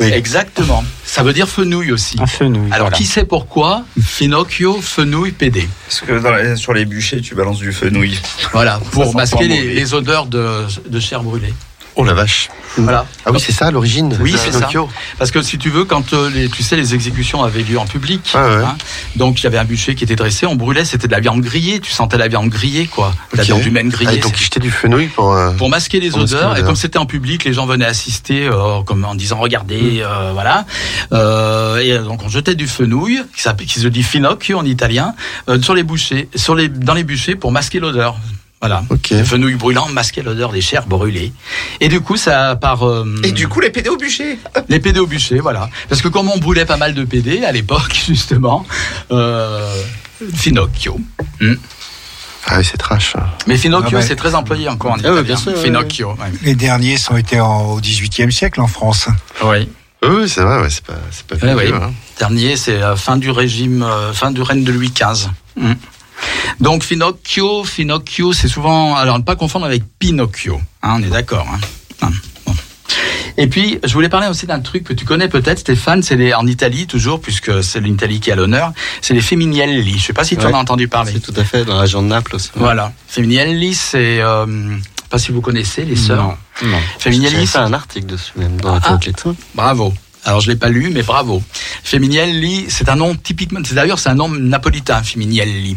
Exactement. 0.00 0.84
Ça 1.04 1.22
veut 1.22 1.32
dire 1.32 1.48
fenouil 1.48 1.92
aussi. 1.92 2.16
un 2.20 2.26
fenouil. 2.26 2.66
Alors, 2.72 2.86
voilà. 2.88 2.96
qui 2.96 3.04
sait 3.04 3.24
pourquoi 3.24 3.84
Finocchio, 4.00 4.80
fenouil, 4.80 5.32
PD 5.32 5.68
Parce 5.86 6.00
que 6.00 6.18
dans 6.20 6.32
les- 6.34 6.56
sur 6.56 6.72
les 6.72 6.84
bûchers, 6.84 7.20
tu 7.20 7.34
balances 7.34 7.58
du 7.58 7.72
fenouil. 7.72 8.18
Voilà, 8.52 8.80
pour 8.92 9.14
masquer 9.14 9.48
les, 9.48 9.74
les 9.74 9.94
odeurs 9.94 10.26
de, 10.26 10.66
de 10.88 11.00
chair 11.00 11.22
brûlée. 11.22 11.52
Oh 12.00 12.04
la 12.04 12.14
vache. 12.14 12.48
Voilà. 12.78 13.04
Ah 13.26 13.30
oui, 13.32 13.40
c'est 13.40 13.52
ça 13.52 13.70
l'origine. 13.70 14.16
Oui, 14.20 14.34
c'est 14.38 14.52
ça. 14.52 14.68
Parce 15.18 15.30
que 15.30 15.42
si 15.42 15.58
tu 15.58 15.68
veux, 15.70 15.84
quand 15.84 16.12
euh, 16.14 16.30
les, 16.30 16.48
tu 16.48 16.62
sais, 16.62 16.76
les 16.76 16.94
exécutions 16.94 17.42
avaient 17.42 17.62
lieu 17.62 17.78
en 17.78 17.84
public, 17.84 18.30
ouais. 18.34 18.40
hein, 18.40 18.76
donc 19.16 19.40
il 19.40 19.44
y 19.44 19.46
avait 19.48 19.58
un 19.58 19.64
bûcher 19.64 19.94
qui 19.94 20.04
était 20.04 20.16
dressé, 20.16 20.46
on 20.46 20.54
brûlait, 20.54 20.84
c'était 20.86 21.08
de 21.08 21.12
la 21.12 21.20
viande 21.20 21.40
grillée, 21.42 21.80
tu 21.80 21.90
sentais 21.90 22.16
la 22.16 22.28
viande 22.28 22.48
grillée, 22.48 22.86
quoi, 22.86 23.12
la 23.34 23.42
viande 23.42 23.66
humaine 23.66 23.88
Ah, 23.92 23.96
grillée. 23.96 24.14
et 24.18 24.20
donc 24.20 24.40
ils 24.40 24.44
jetaient 24.44 24.60
du 24.60 24.70
fenouil 24.70 25.08
pour. 25.08 25.34
euh, 25.34 25.50
pour 25.52 25.68
masquer 25.68 26.00
les 26.00 26.10
Pour 26.10 26.20
masquer 26.20 26.36
odeurs 26.36 26.56
et 26.56 26.62
comme 26.62 26.76
c'était 26.76 26.98
en 26.98 27.06
public 27.06 27.44
les 27.44 27.52
gens 27.52 27.66
venaient 27.66 27.84
assister 27.84 28.46
euh, 28.46 28.82
comme 28.86 29.04
en 29.04 29.14
disant 29.14 29.38
regardez 29.38 30.00
euh, 30.02 30.30
voilà 30.32 30.64
Euh, 31.12 31.78
et 31.78 31.98
donc 31.98 32.22
on 32.24 32.28
jetait 32.28 32.54
du 32.54 32.66
fenouil 32.68 33.20
qui 33.66 33.80
se 33.80 33.88
dit 33.88 34.02
finocchio 34.02 34.56
en 34.58 34.64
italien 34.64 35.14
euh, 35.48 35.60
sur 35.60 35.74
les 35.74 35.82
bouchers 35.82 36.28
sur 36.36 36.54
les 36.54 36.68
dans 36.68 36.94
les 36.94 37.04
bûchers 37.04 37.34
pour 37.34 37.50
masquer 37.52 37.80
l'odeur 37.80 38.16
voilà 38.60 38.82
Ok. 38.90 39.10
le 39.10 39.24
fenouil 39.24 39.54
brûlant 39.54 39.88
masquait 39.88 40.22
l'odeur 40.22 40.52
des 40.52 40.60
chairs 40.60 40.86
brûlées 40.86 41.32
et 41.80 41.88
du 41.88 42.00
coup 42.00 42.16
ça 42.16 42.56
par 42.56 42.86
euh, 42.86 43.04
Et 43.24 43.32
du 43.32 43.48
coup, 43.48 43.60
les 43.60 43.70
PD 43.70 43.88
au 43.88 43.96
bûcher. 43.96 44.38
les 44.68 44.80
PD 44.80 45.00
au 45.00 45.06
bûcher 45.06 45.38
voilà 45.40 45.68
parce 45.88 46.02
que 46.02 46.08
comme 46.08 46.28
on 46.28 46.38
brûlait 46.38 46.66
pas 46.66 46.76
mal 46.76 46.94
de 46.94 47.04
PD 47.04 47.44
à 47.44 47.52
l'époque 47.52 47.94
justement 48.06 48.66
euh, 49.10 49.82
finocchio 50.34 51.00
Ah 52.46 52.58
oui, 52.58 52.64
c'est 52.64 52.76
trash. 52.76 53.14
mais 53.46 53.56
finocchio 53.56 53.90
Ah 53.92 53.96
ouais. 54.00 54.02
c'est 54.06 54.16
très 54.16 54.34
employé 54.34 54.68
encore 54.68 54.92
en 54.92 54.94
Ah 54.96 54.98
italien 55.00 55.22
bien 55.22 55.36
sûr, 55.36 55.56
finocchio 55.56 56.10
ouais. 56.10 56.32
Les 56.42 56.54
derniers 56.54 56.98
sont 56.98 57.16
été 57.16 57.40
en- 57.40 57.62
au 57.72 57.80
XVIIIe 57.80 58.32
siècle 58.32 58.60
en 58.60 58.66
France. 58.66 59.08
oui 59.44 59.68
Oui, 60.02 60.28
c'est 60.28 60.40
vrai, 60.42 60.60
ouais, 60.60 60.70
c'est 60.70 60.84
pas, 60.84 60.94
c'est 61.10 61.26
pas 61.26 61.36
Ouais, 61.36 61.64
vieux, 61.66 61.74
ouais. 61.74 61.82
hein. 61.82 61.92
Dernier, 62.18 62.56
c'est 62.56 62.80
euh, 62.82 62.96
fin 62.96 63.16
du 63.18 63.30
régime, 63.30 63.82
euh, 63.82 64.12
fin 64.14 64.30
du 64.30 64.40
règne 64.42 64.64
de 64.64 64.72
Louis 64.72 64.90
XV. 64.94 65.28
Donc 66.60 66.82
Finocchio, 66.84 67.64
Finocchio, 67.64 68.32
c'est 68.32 68.48
souvent, 68.48 68.96
alors 68.96 69.18
ne 69.18 69.22
pas 69.24 69.36
confondre 69.36 69.66
avec 69.66 69.82
Pinocchio, 69.98 70.60
hein, 70.82 70.96
on 70.98 71.02
est 71.02 71.08
d'accord. 71.10 71.46
hein. 72.02 72.10
Bon. 72.46 72.54
Et 73.36 73.46
puis, 73.46 73.78
je 73.84 73.92
voulais 73.94 74.08
parler 74.08 74.26
aussi 74.26 74.46
d'un 74.46 74.60
truc 74.60 74.84
que 74.84 74.92
tu 74.92 75.04
connais 75.04 75.28
peut-être, 75.28 75.60
Stéphane, 75.60 76.02
c'est 76.02 76.16
les, 76.16 76.34
en 76.34 76.46
Italie 76.46 76.86
toujours, 76.86 77.20
puisque 77.20 77.62
c'est 77.62 77.80
l'Italie 77.80 78.20
qui 78.20 78.30
à 78.30 78.34
l'honneur, 78.36 78.72
c'est 79.00 79.14
les 79.14 79.20
Femminelli. 79.22 79.98
Je 79.98 80.04
sais 80.06 80.12
pas 80.12 80.24
si 80.24 80.36
tu 80.36 80.44
en 80.44 80.52
as 80.52 80.58
entendu 80.58 80.88
parler. 80.88 81.12
C'est 81.14 81.20
tout 81.32 81.38
à 81.40 81.44
fait 81.44 81.64
dans 81.64 81.74
la 81.76 81.82
région 81.82 82.02
de 82.02 82.08
Naples 82.08 82.34
aussi. 82.36 82.50
Voilà, 82.56 82.92
Femminelli, 83.06 83.74
c'est, 83.74 84.20
euh, 84.20 84.46
pas 85.08 85.18
si 85.18 85.32
vous 85.32 85.40
connaissez 85.40 85.84
les 85.84 85.96
sœurs. 85.96 86.36
Non. 86.62 86.76
Femminelli, 86.98 87.30
J'avais 87.32 87.46
c'est 87.46 87.58
un 87.58 87.72
article 87.72 88.06
dessus 88.06 88.32
même 88.36 88.60
dans 88.60 88.74
Ah. 88.74 88.78
Hétéroclite. 88.78 89.24
Bravo. 89.54 89.94
Alors 90.24 90.40
je 90.40 90.48
l'ai 90.50 90.56
pas 90.56 90.68
lu, 90.68 90.90
mais 90.92 91.02
bravo. 91.02 91.42
Femminelli, 91.84 92.66
c'est 92.68 92.88
un 92.88 92.96
nom 92.96 93.14
typiquement. 93.14 93.60
C'est 93.64 93.74
d'ailleurs 93.74 93.98
c'est 93.98 94.10
un 94.10 94.14
nom 94.14 94.28
napolitain, 94.28 95.02
Femminelli. 95.02 95.76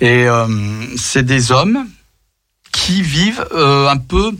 Et 0.00 0.28
euh, 0.28 0.46
c'est 0.96 1.24
des 1.24 1.52
hommes 1.52 1.86
qui 2.72 3.02
vivent 3.02 3.44
euh, 3.52 3.88
un 3.88 3.96
peu. 3.96 4.32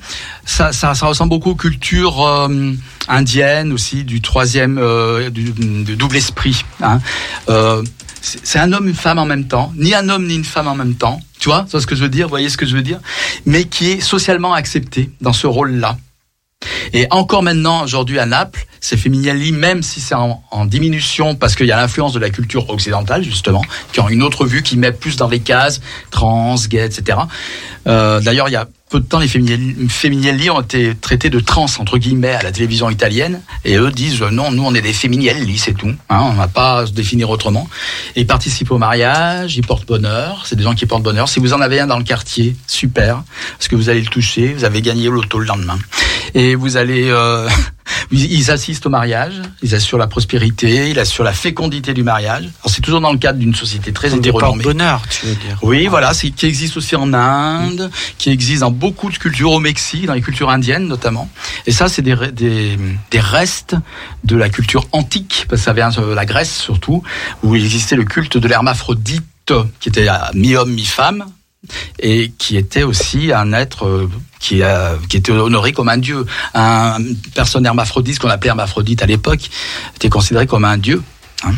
Ça, 0.45 0.73
ça, 0.73 0.95
ça 0.95 1.07
ressemble 1.07 1.31
beaucoup 1.31 1.51
aux 1.51 1.57
cultures 1.57 2.25
euh, 2.25 2.75
indiennes 3.09 3.73
aussi 3.73 4.05
du 4.05 4.21
troisième, 4.21 4.79
euh, 4.79 5.31
du, 5.31 5.53
du 5.53 5.97
double 5.97 6.17
esprit. 6.17 6.65
Hein. 6.81 7.01
Euh, 7.49 7.83
c'est 8.23 8.59
un 8.59 8.73
homme, 8.73 8.87
une 8.87 8.95
femme 8.95 9.19
en 9.19 9.25
même 9.25 9.47
temps, 9.49 9.73
ni 9.77 9.95
un 9.95 10.09
homme 10.09 10.27
ni 10.27 10.35
une 10.35 10.45
femme 10.45 10.69
en 10.69 10.75
même 10.75 10.95
temps. 10.95 11.21
Tu 11.39 11.49
vois, 11.49 11.65
c'est 11.69 11.81
ce 11.81 11.87
que 11.87 11.97
je 11.97 12.03
veux 12.03 12.09
dire. 12.09 12.29
Voyez 12.29 12.51
ce 12.51 12.57
que 12.57 12.67
je 12.67 12.77
veux 12.77 12.83
dire 12.83 13.01
Mais 13.47 13.65
qui 13.65 13.93
est 13.93 14.01
socialement 14.01 14.53
accepté 14.53 15.11
dans 15.21 15.33
ce 15.33 15.47
rôle-là. 15.47 15.97
Et 16.93 17.07
encore 17.11 17.43
maintenant, 17.43 17.85
aujourd'hui 17.85 18.19
à 18.19 18.27
Naples, 18.27 18.67
c'est 18.81 18.97
Femminelli, 18.97 19.53
même 19.53 19.83
si 19.83 20.01
c'est 20.01 20.15
en, 20.15 20.41
diminution, 20.65 21.35
parce 21.35 21.55
qu'il 21.55 21.67
y 21.67 21.73
a 21.73 21.77
l'influence 21.77 22.13
de 22.13 22.19
la 22.19 22.31
culture 22.31 22.69
occidentale, 22.71 23.23
justement, 23.23 23.63
qui 23.93 24.01
ont 24.01 24.09
une 24.09 24.23
autre 24.23 24.47
vue, 24.47 24.63
qui 24.63 24.77
met 24.77 24.93
plus 24.93 25.17
dans 25.17 25.29
les 25.29 25.41
cases, 25.41 25.81
trans, 26.11 26.57
gay, 26.69 26.85
etc. 26.85 27.19
Euh, 27.87 28.21
D'ailleurs, 28.21 28.49
il 28.49 28.53
y 28.53 28.57
a 28.57 28.69
peu 28.91 28.99
de 28.99 29.05
temps, 29.05 29.21
les 29.21 29.29
Femminelli 29.29 30.51
ont 30.51 30.61
été 30.61 30.95
traités 30.97 31.31
de 31.31 31.39
trans, 31.39 31.67
entre 31.79 31.97
guillemets, 31.97 32.33
à 32.33 32.43
la 32.43 32.51
télévision 32.51 32.91
italienne, 32.91 33.41
et 33.65 33.77
eux 33.77 33.91
disent, 33.91 34.21
non, 34.21 34.51
nous, 34.51 34.65
on 34.65 34.75
est 34.75 34.83
des 34.83 34.93
Femminelli, 34.93 35.59
c'est 35.59 35.75
tout. 35.75 35.95
Hein, 36.09 36.21
on 36.23 36.33
ne 36.33 36.37
va 36.37 36.49
pas 36.49 36.87
se 36.87 36.93
définir 36.93 37.31
autrement. 37.31 37.69
Et 38.17 38.23
ils 38.23 38.27
participent 38.27 38.73
au 38.73 38.79
mariage, 38.79 39.57
ils 39.57 39.65
portent 39.65 39.87
bonheur, 39.87 40.43
c'est 40.45 40.57
des 40.57 40.65
gens 40.65 40.75
qui 40.75 40.87
portent 40.87 41.05
bonheur. 41.05 41.29
Si 41.29 41.39
vous 41.39 41.53
en 41.53 41.61
avez 41.61 41.79
un 41.81 41.87
dans 41.87 41.99
le 41.99 42.05
quartier, 42.05 42.57
super, 42.67 43.23
parce 43.57 43.69
que 43.69 43.77
vous 43.77 43.89
allez 43.89 44.01
le 44.01 44.09
toucher, 44.09 44.55
vous 44.55 44.65
avez 44.65 44.83
gagné 44.83 45.09
l'auto 45.09 45.39
le 45.39 45.47
lendemain. 45.47 45.79
Et 46.35 46.55
vous 46.55 46.77
allez... 46.77 47.09
Euh, 47.09 47.49
ils 48.11 48.51
assistent 48.51 48.87
au 48.87 48.91
mariage, 48.91 49.35
ils 49.63 49.75
assurent 49.75 49.99
la 49.99 50.07
prospérité, 50.07 50.91
ils 50.91 50.99
assurent 50.99 51.25
la 51.25 51.33
fécondité 51.33 51.95
du 51.95 52.03
mariage. 52.03 52.49
C'est 52.67 52.83
toujours 52.83 53.01
dans 53.01 53.13
le 53.13 53.19
cadre 53.19 53.39
d'une 53.39 53.55
société 53.55 53.93
très 53.93 54.15
hétéronormée. 54.15 54.63
bonheur, 54.63 55.03
tu 55.09 55.27
veux 55.27 55.35
dire. 55.35 55.59
Oui, 55.63 55.87
voilà, 55.87 56.15
c'est 56.15 56.31
qui 56.31 56.47
existe 56.47 56.77
aussi 56.77 56.97
en 56.97 57.13
Inde, 57.13 57.91
qui 58.19 58.31
existe 58.31 58.61
dans 58.61 58.71
beaucoup 58.71 59.11
de 59.11 59.19
cultures, 59.19 59.53
au 59.53 59.61
Mexique, 59.61 60.07
dans 60.07 60.15
les 60.15 60.23
cultures 60.23 60.51
indiennes 60.51 60.87
notamment. 60.87 61.29
Et 61.67 61.73
ça, 61.73 61.89
c'est 61.89 62.03
des, 62.03 62.17
des, 62.33 62.79
des 63.11 63.21
restes 63.21 63.77
de 64.25 64.37
la 64.37 64.49
culture 64.49 64.87
antique, 64.93 65.47
parce 65.49 65.63
que 65.63 65.65
ça 65.65 65.73
vient 65.73 65.91
de 65.91 66.15
la 66.15 66.27
Grèce 66.27 66.57
surtout, 66.57 67.03
où 67.43 67.57
il 67.57 67.65
existait 67.65 67.97
le 67.97 68.05
culte 68.05 68.37
de 68.37 68.49
l'hermaphrodite, 68.49 69.25
qui 69.81 69.89
était 69.89 70.07
mi-homme, 70.35 70.71
mi-femme, 70.73 71.25
et 71.99 72.33
qui 72.39 72.57
était 72.57 72.83
aussi 72.83 73.33
un 73.33 73.53
être 73.53 73.87
euh, 73.87 74.11
qui, 74.39 74.63
a- 74.63 74.97
qui 75.09 75.17
était 75.19 75.33
honoré 75.33 75.73
comme 75.73 75.89
un 75.89 75.99
dieu. 75.99 76.25
Un 76.55 76.97
personne 77.35 77.67
hermaphrodite, 77.67 78.19
qu'on 78.19 78.29
appelait 78.31 78.49
hermaphrodite 78.49 79.03
à 79.03 79.07
l'époque, 79.07 79.51
était 79.97 80.09
considéré 80.09 80.47
comme 80.47 80.65
un 80.65 80.79
dieu. 80.79 81.03
hein 81.45 81.53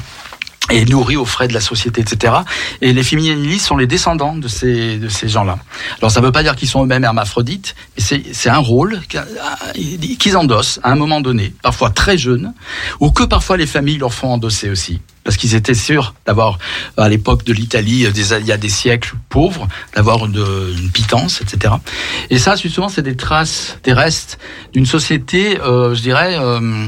et 0.70 0.84
nourri 0.84 1.16
aux 1.16 1.24
frais 1.26 1.48
de 1.48 1.52
la 1.54 1.60
société, 1.60 2.00
etc. 2.00 2.32
Et 2.80 2.92
les 2.92 3.02
Femminelli 3.02 3.58
sont 3.58 3.76
les 3.76 3.88
descendants 3.88 4.36
de 4.36 4.46
ces, 4.48 4.96
de 4.96 5.08
ces 5.08 5.28
gens-là. 5.28 5.58
Alors 5.98 6.10
ça 6.12 6.20
ne 6.20 6.24
veut 6.26 6.32
pas 6.32 6.44
dire 6.44 6.54
qu'ils 6.54 6.68
sont 6.68 6.84
eux-mêmes 6.84 7.02
hermaphrodites, 7.04 7.74
mais 7.98 8.22
c'est 8.32 8.48
un 8.48 8.58
rôle 8.58 9.00
qu'a- 9.08 9.26
qu'ils 9.74 10.36
endossent 10.36 10.78
à 10.84 10.92
un 10.92 10.94
moment 10.94 11.20
donné, 11.20 11.52
parfois 11.62 11.90
très 11.90 12.16
jeunes, 12.16 12.54
ou 13.00 13.10
que 13.10 13.24
parfois 13.24 13.56
les 13.56 13.66
familles 13.66 13.98
leur 13.98 14.14
font 14.14 14.32
endosser 14.32 14.70
aussi. 14.70 15.00
Parce 15.24 15.36
qu'ils 15.36 15.54
étaient 15.54 15.74
sûrs 15.74 16.14
d'avoir, 16.26 16.58
à 16.96 17.08
l'époque 17.08 17.44
de 17.44 17.52
l'Italie, 17.52 18.06
il 18.06 18.46
y 18.46 18.52
a 18.52 18.56
des 18.56 18.68
siècles 18.68 19.14
pauvres, 19.28 19.68
d'avoir 19.94 20.26
une, 20.26 20.44
une 20.76 20.90
pitance, 20.90 21.40
etc. 21.40 21.74
Et 22.30 22.38
ça, 22.38 22.56
justement, 22.56 22.88
c'est 22.88 23.02
des 23.02 23.16
traces, 23.16 23.78
des 23.84 23.92
restes 23.92 24.38
d'une 24.72 24.86
société, 24.86 25.60
euh, 25.60 25.94
je 25.94 26.02
dirais, 26.02 26.36
euh, 26.38 26.86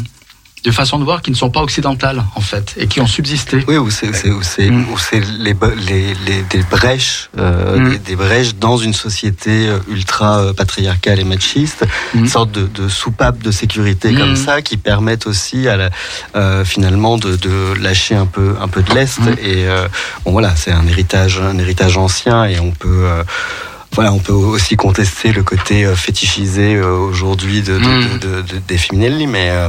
de 0.64 0.70
façon 0.70 0.98
de 0.98 1.04
voir 1.04 1.20
qui 1.22 1.30
ne 1.30 1.36
sont 1.36 1.50
pas 1.50 1.60
occidentales, 1.60 2.24
en 2.36 2.40
fait, 2.40 2.74
et 2.78 2.86
qui 2.86 3.00
ont 3.00 3.06
subsisté. 3.06 3.62
Oui, 3.68 3.76
où 3.76 3.90
c'est 3.90 4.08
Mm. 4.08 4.86
c'est 4.98 5.20
les, 5.38 5.54
les, 5.88 6.14
les 6.26 6.42
des 6.50 6.62
brèches 6.70 7.28
euh, 7.38 7.78
Mm. 7.78 7.90
des, 7.90 7.98
des 7.98 8.16
brèches 8.16 8.54
dans 8.54 8.78
une 8.78 8.94
société 8.94 9.68
euh, 9.68 9.78
ultra 9.88 10.38
euh, 10.40 10.52
patriarcale 10.54 11.20
et 11.20 11.24
machiste, 11.24 11.84
Mm. 12.14 12.18
une 12.20 12.28
sorte 12.28 12.50
de, 12.52 12.66
de 12.66 12.88
soupape 12.88 13.42
de 13.42 13.50
sécurité 13.50 14.10
Mm. 14.12 14.18
comme 14.18 14.36
ça 14.36 14.62
qui 14.62 14.76
permettent 14.78 15.26
aussi 15.26 15.68
à 15.68 15.76
la, 15.76 15.90
euh, 16.34 16.64
finalement 16.64 17.18
de, 17.18 17.36
de 17.36 17.74
lâcher 17.80 18.14
un 18.14 18.26
peu 18.26 18.56
un 18.60 18.68
peu 18.68 18.82
de 18.82 18.92
lest 18.94 19.20
et 19.42 19.66
euh, 19.68 19.86
bon 20.24 20.32
voilà 20.32 20.54
c'est 20.56 20.72
un 20.72 20.86
héritage 20.86 21.40
un 21.40 21.58
héritage 21.58 21.96
ancien 21.98 22.44
et 22.46 22.58
on 22.58 22.70
peut 22.70 23.04
voilà, 23.94 24.12
on 24.12 24.18
peut 24.18 24.32
aussi 24.32 24.76
contester 24.76 25.32
le 25.32 25.42
côté 25.42 25.84
euh, 25.86 25.94
fétichisé 25.94 26.74
euh, 26.74 26.96
aujourd'hui 26.96 27.62
de, 27.62 27.78
de, 27.78 27.84
Mm. 27.84 28.18
de- 28.18 28.42
de- 28.42 28.58
des 28.66 28.76
Feminelli, 28.78 29.26
mais, 29.26 29.50
euh, 29.50 29.68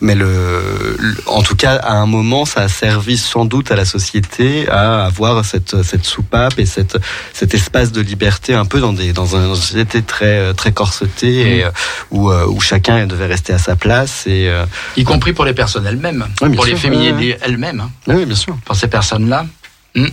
mais 0.00 0.14
le, 0.14 0.96
le- 0.98 1.16
en 1.26 1.42
tout 1.42 1.56
cas, 1.56 1.76
à 1.76 1.94
un 1.94 2.06
moment, 2.06 2.44
ça 2.44 2.60
a 2.62 2.68
servi 2.68 3.16
sans 3.16 3.44
doute 3.46 3.70
à 3.70 3.76
la 3.76 3.84
société 3.84 4.68
à 4.68 5.06
avoir 5.06 5.44
cette, 5.44 5.82
cette 5.82 6.04
soupape 6.04 6.58
et 6.58 6.66
cette, 6.66 6.98
cet 7.32 7.54
espace 7.54 7.90
de 7.90 8.00
liberté 8.02 8.54
un 8.54 8.66
peu 8.66 8.80
dans, 8.80 8.92
des, 8.92 9.12
dans, 9.12 9.34
un- 9.34 9.48
dans 9.48 9.54
une 9.54 9.60
société 9.60 10.02
très, 10.02 10.52
très 10.54 10.72
corsetée 10.72 11.58
et, 11.58 11.64
euh, 11.64 11.70
où, 12.10 12.30
où 12.30 12.60
chacun 12.60 13.06
devait 13.06 13.26
rester 13.26 13.52
à 13.54 13.58
sa 13.58 13.76
place. 13.76 14.26
Et, 14.26 14.50
y 14.96 15.04
compris 15.04 15.32
pour 15.32 15.44
les 15.46 15.54
personnes 15.54 15.86
elles-mêmes, 15.86 16.26
Oui, 16.42 16.54
pour 16.54 16.64
les 16.66 16.74
ouais, 16.74 17.38
elles-mêmes, 17.42 17.80
hein, 17.80 17.90
oui, 18.08 18.26
bien 18.26 18.36
sûr. 18.36 18.56
pour 18.64 18.76
ces 18.76 18.88
personnes-là. 18.88 19.46
Hmm. 19.94 20.06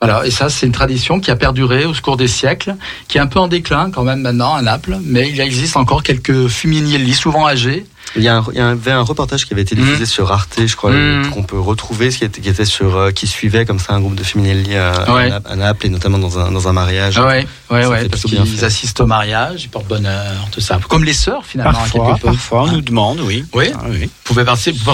Voilà, 0.00 0.26
et 0.26 0.30
ça, 0.30 0.50
c'est 0.50 0.66
une 0.66 0.72
tradition 0.72 1.20
qui 1.20 1.30
a 1.30 1.36
perduré 1.36 1.86
au 1.86 1.92
cours 2.02 2.18
des 2.18 2.28
siècles, 2.28 2.76
qui 3.08 3.16
est 3.16 3.20
un 3.20 3.26
peu 3.26 3.38
en 3.38 3.48
déclin 3.48 3.90
quand 3.90 4.04
même 4.04 4.20
maintenant 4.20 4.54
à 4.54 4.60
Naples, 4.60 4.98
mais 5.02 5.30
il 5.30 5.40
existe 5.40 5.76
encore 5.76 6.02
quelques 6.02 6.48
Femminelli, 6.48 7.14
souvent 7.14 7.46
âgés. 7.46 7.86
Il 8.14 8.22
y, 8.22 8.28
a 8.28 8.36
un- 8.36 8.44
il 8.52 8.58
y 8.58 8.60
avait 8.60 8.92
un 8.92 9.00
reportage 9.00 9.46
qui 9.46 9.52
avait 9.54 9.62
été 9.62 9.74
diffusé 9.74 10.04
sur 10.06 10.30
Arte, 10.30 10.60
je 10.64 10.76
crois, 10.76 10.90
Mm. 10.92 11.30
qu'on 11.30 11.42
peut 11.42 11.58
retrouver, 11.58 12.10
qui 12.10 12.24
était, 12.24 12.40
qui 12.42 12.48
était 12.48 12.64
sur, 12.66 12.96
euh, 12.96 13.10
qui 13.10 13.26
suivait 13.26 13.64
comme 13.64 13.78
ça 13.78 13.94
un 13.94 14.00
groupe 14.00 14.14
de 14.14 14.22
Feminelli 14.22 14.76
à, 14.76 15.12
Ouais. 15.12 15.24
à, 15.24 15.28
Nap- 15.30 15.46
à 15.50 15.56
Naples 15.56 15.86
et 15.86 15.88
notamment 15.90 16.18
dans 16.18 16.38
un, 16.38 16.52
dans 16.52 16.68
un 16.68 16.72
mariage. 16.72 17.16
Ah 17.18 17.26
ouais, 17.26 17.46
ouais, 17.70 17.86
ouais, 17.86 18.08
parce 18.08 18.22
qu'ils 18.22 18.64
assistent 18.64 19.00
au 19.00 19.06
mariage, 19.06 19.64
ils 19.64 19.68
portent 19.70 19.88
bonheur, 19.88 20.32
tout 20.52 20.60
ça. 20.60 20.78
Comme 20.88 21.04
les 21.04 21.12
sœurs, 21.14 21.44
finalement, 21.44 21.70
à 21.72 21.74
Parfois, 21.82 22.06
quelque 22.08 22.20
peu. 22.20 22.26
parfois, 22.28 22.62
on 22.64 22.66
nous 22.72 22.80
demande, 22.82 23.20
oui. 23.20 23.44
Oui, 23.54 23.70
Ah, 23.74 23.84
oui. 23.88 24.02
vous 24.04 24.08
pouvez 24.24 24.44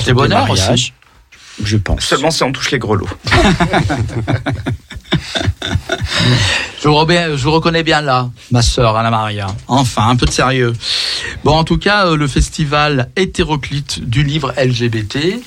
Des 0.07 0.13
bonheur 0.15 0.49
aussi. 0.49 0.93
Je 1.63 1.77
pense. 1.77 2.01
Seulement 2.05 2.31
si 2.31 2.43
on 2.45 2.53
touche 2.53 2.71
les 2.71 2.79
grelots. 2.79 3.09
Je 6.83 6.89
vous, 6.89 6.95
remets- 6.95 7.37
je 7.37 7.43
vous 7.45 7.53
reconnais 7.53 7.83
bien 7.85 8.01
là, 8.01 8.29
ma 8.51 8.61
sœur 8.63 8.97
Anna 8.97 9.11
Maria. 9.11 9.47
Enfin, 9.69 10.09
un 10.09 10.17
peu 10.17 10.27
de 10.27 10.31
sérieux. 10.33 10.73
Bon, 11.45 11.53
en 11.57 11.63
tout 11.65 11.79
cas, 11.79 12.07
euh, 12.07 12.17
le 12.17 12.27
festival 12.27 13.09
hétéroclite 13.15 14.09
du 14.09 14.25
livre 14.25 14.53
LGBT, 14.57 15.41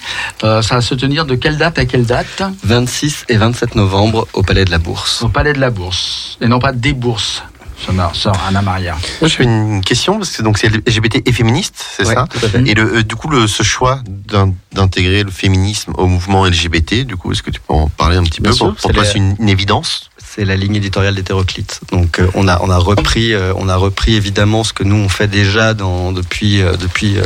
euh, 0.43 0.61
ça 0.61 0.75
va 0.75 0.81
se 0.81 0.95
tenir 0.95 1.25
de 1.25 1.35
quelle 1.35 1.57
date 1.57 1.77
à 1.77 1.85
quelle 1.85 2.05
date? 2.05 2.43
26 2.63 3.25
et 3.27 3.35
27 3.37 3.75
novembre 3.75 4.27
au 4.33 4.43
Palais 4.43 4.63
de 4.65 4.71
la 4.71 4.77
Bourse. 4.77 5.23
Au 5.23 5.29
Palais 5.29 5.51
de 5.53 5.59
la 5.59 5.71
Bourse, 5.71 6.37
et 6.39 6.47
non 6.47 6.59
pas 6.59 6.71
des 6.71 6.93
bourses. 6.93 7.43
Sœur 7.77 8.15
sœur 8.15 8.33
Anna 8.47 8.61
Maria. 8.61 8.95
Moi, 9.21 9.27
j'ai 9.29 9.43
une 9.43 9.81
question 9.81 10.17
parce 10.17 10.31
que 10.31 10.41
donc 10.41 10.57
c'est 10.57 10.69
LGBT 10.69 11.21
et 11.27 11.31
féministe, 11.31 11.75
c'est 11.97 12.07
Ouais, 12.07 12.13
ça. 12.13 12.25
Et 12.65 12.73
le, 12.73 12.97
euh, 12.97 13.03
du 13.03 13.15
coup, 13.15 13.27
le, 13.29 13.47
ce 13.47 13.63
choix 13.63 13.99
d'in- 14.07 14.53
d'intégrer 14.71 15.23
le 15.23 15.31
féminisme 15.31 15.93
au 15.97 16.07
mouvement 16.07 16.45
LGBT, 16.45 17.03
du 17.05 17.15
coup, 17.17 17.31
est-ce 17.31 17.43
que 17.43 17.51
tu 17.51 17.59
peux 17.59 17.73
en 17.73 17.87
parler 17.89 18.17
un 18.17 18.23
petit 18.23 18.41
Bien 18.41 18.51
peu 18.51 18.57
sûr, 18.57 18.75
Pour, 18.75 18.91
toi, 18.91 19.03
la- 19.03 19.09
c'est 19.09 19.17
une, 19.17 19.35
une 19.39 19.49
évidence? 19.49 20.09
C'est 20.35 20.43
la 20.43 20.57
ligne 20.57 20.75
éditoriale 20.75 21.15
d'hétéroclite. 21.15 21.79
Donc 21.93 22.19
euh, 22.19 22.27
on 22.33 22.49
a 22.49 22.59
on 22.61 22.69
a 22.69 22.77
repris 22.77 23.33
euh, 23.33 23.53
on 23.55 23.69
a 23.69 23.77
repris 23.77 24.15
évidemment 24.15 24.65
ce 24.65 24.73
que 24.73 24.83
nous 24.83 24.97
on 24.97 25.07
fait 25.07 25.29
déjà 25.29 25.73
dans 25.73 26.11
depuis 26.11 26.61
euh, 26.61 26.75
depuis 26.75 27.17
euh, 27.17 27.23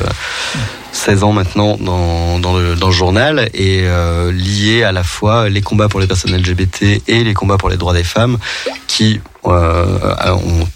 16 0.91 1.23
ans 1.23 1.31
maintenant 1.34 1.76
dans, 1.77 2.38
dans, 2.38 2.56
le, 2.56 2.76
dans 2.76 2.88
le 2.88 2.94
journal 2.94 3.49
et 3.56 3.84
lié 4.31 4.84
à 4.84 4.91
la 4.91 5.03
fois 5.03 5.49
les 5.49 5.61
combats 5.61 5.88
pour 5.88 5.99
les 5.99 6.07
personnes 6.07 6.36
LGBT 6.36 7.02
et 7.07 7.23
les 7.23 7.34
combats 7.34 7.57
pour 7.57 7.69
les 7.69 7.77
droits 7.77 7.94
des 7.94 8.03
femmes 8.03 8.38
qui 8.88 9.19
ont 9.44 10.68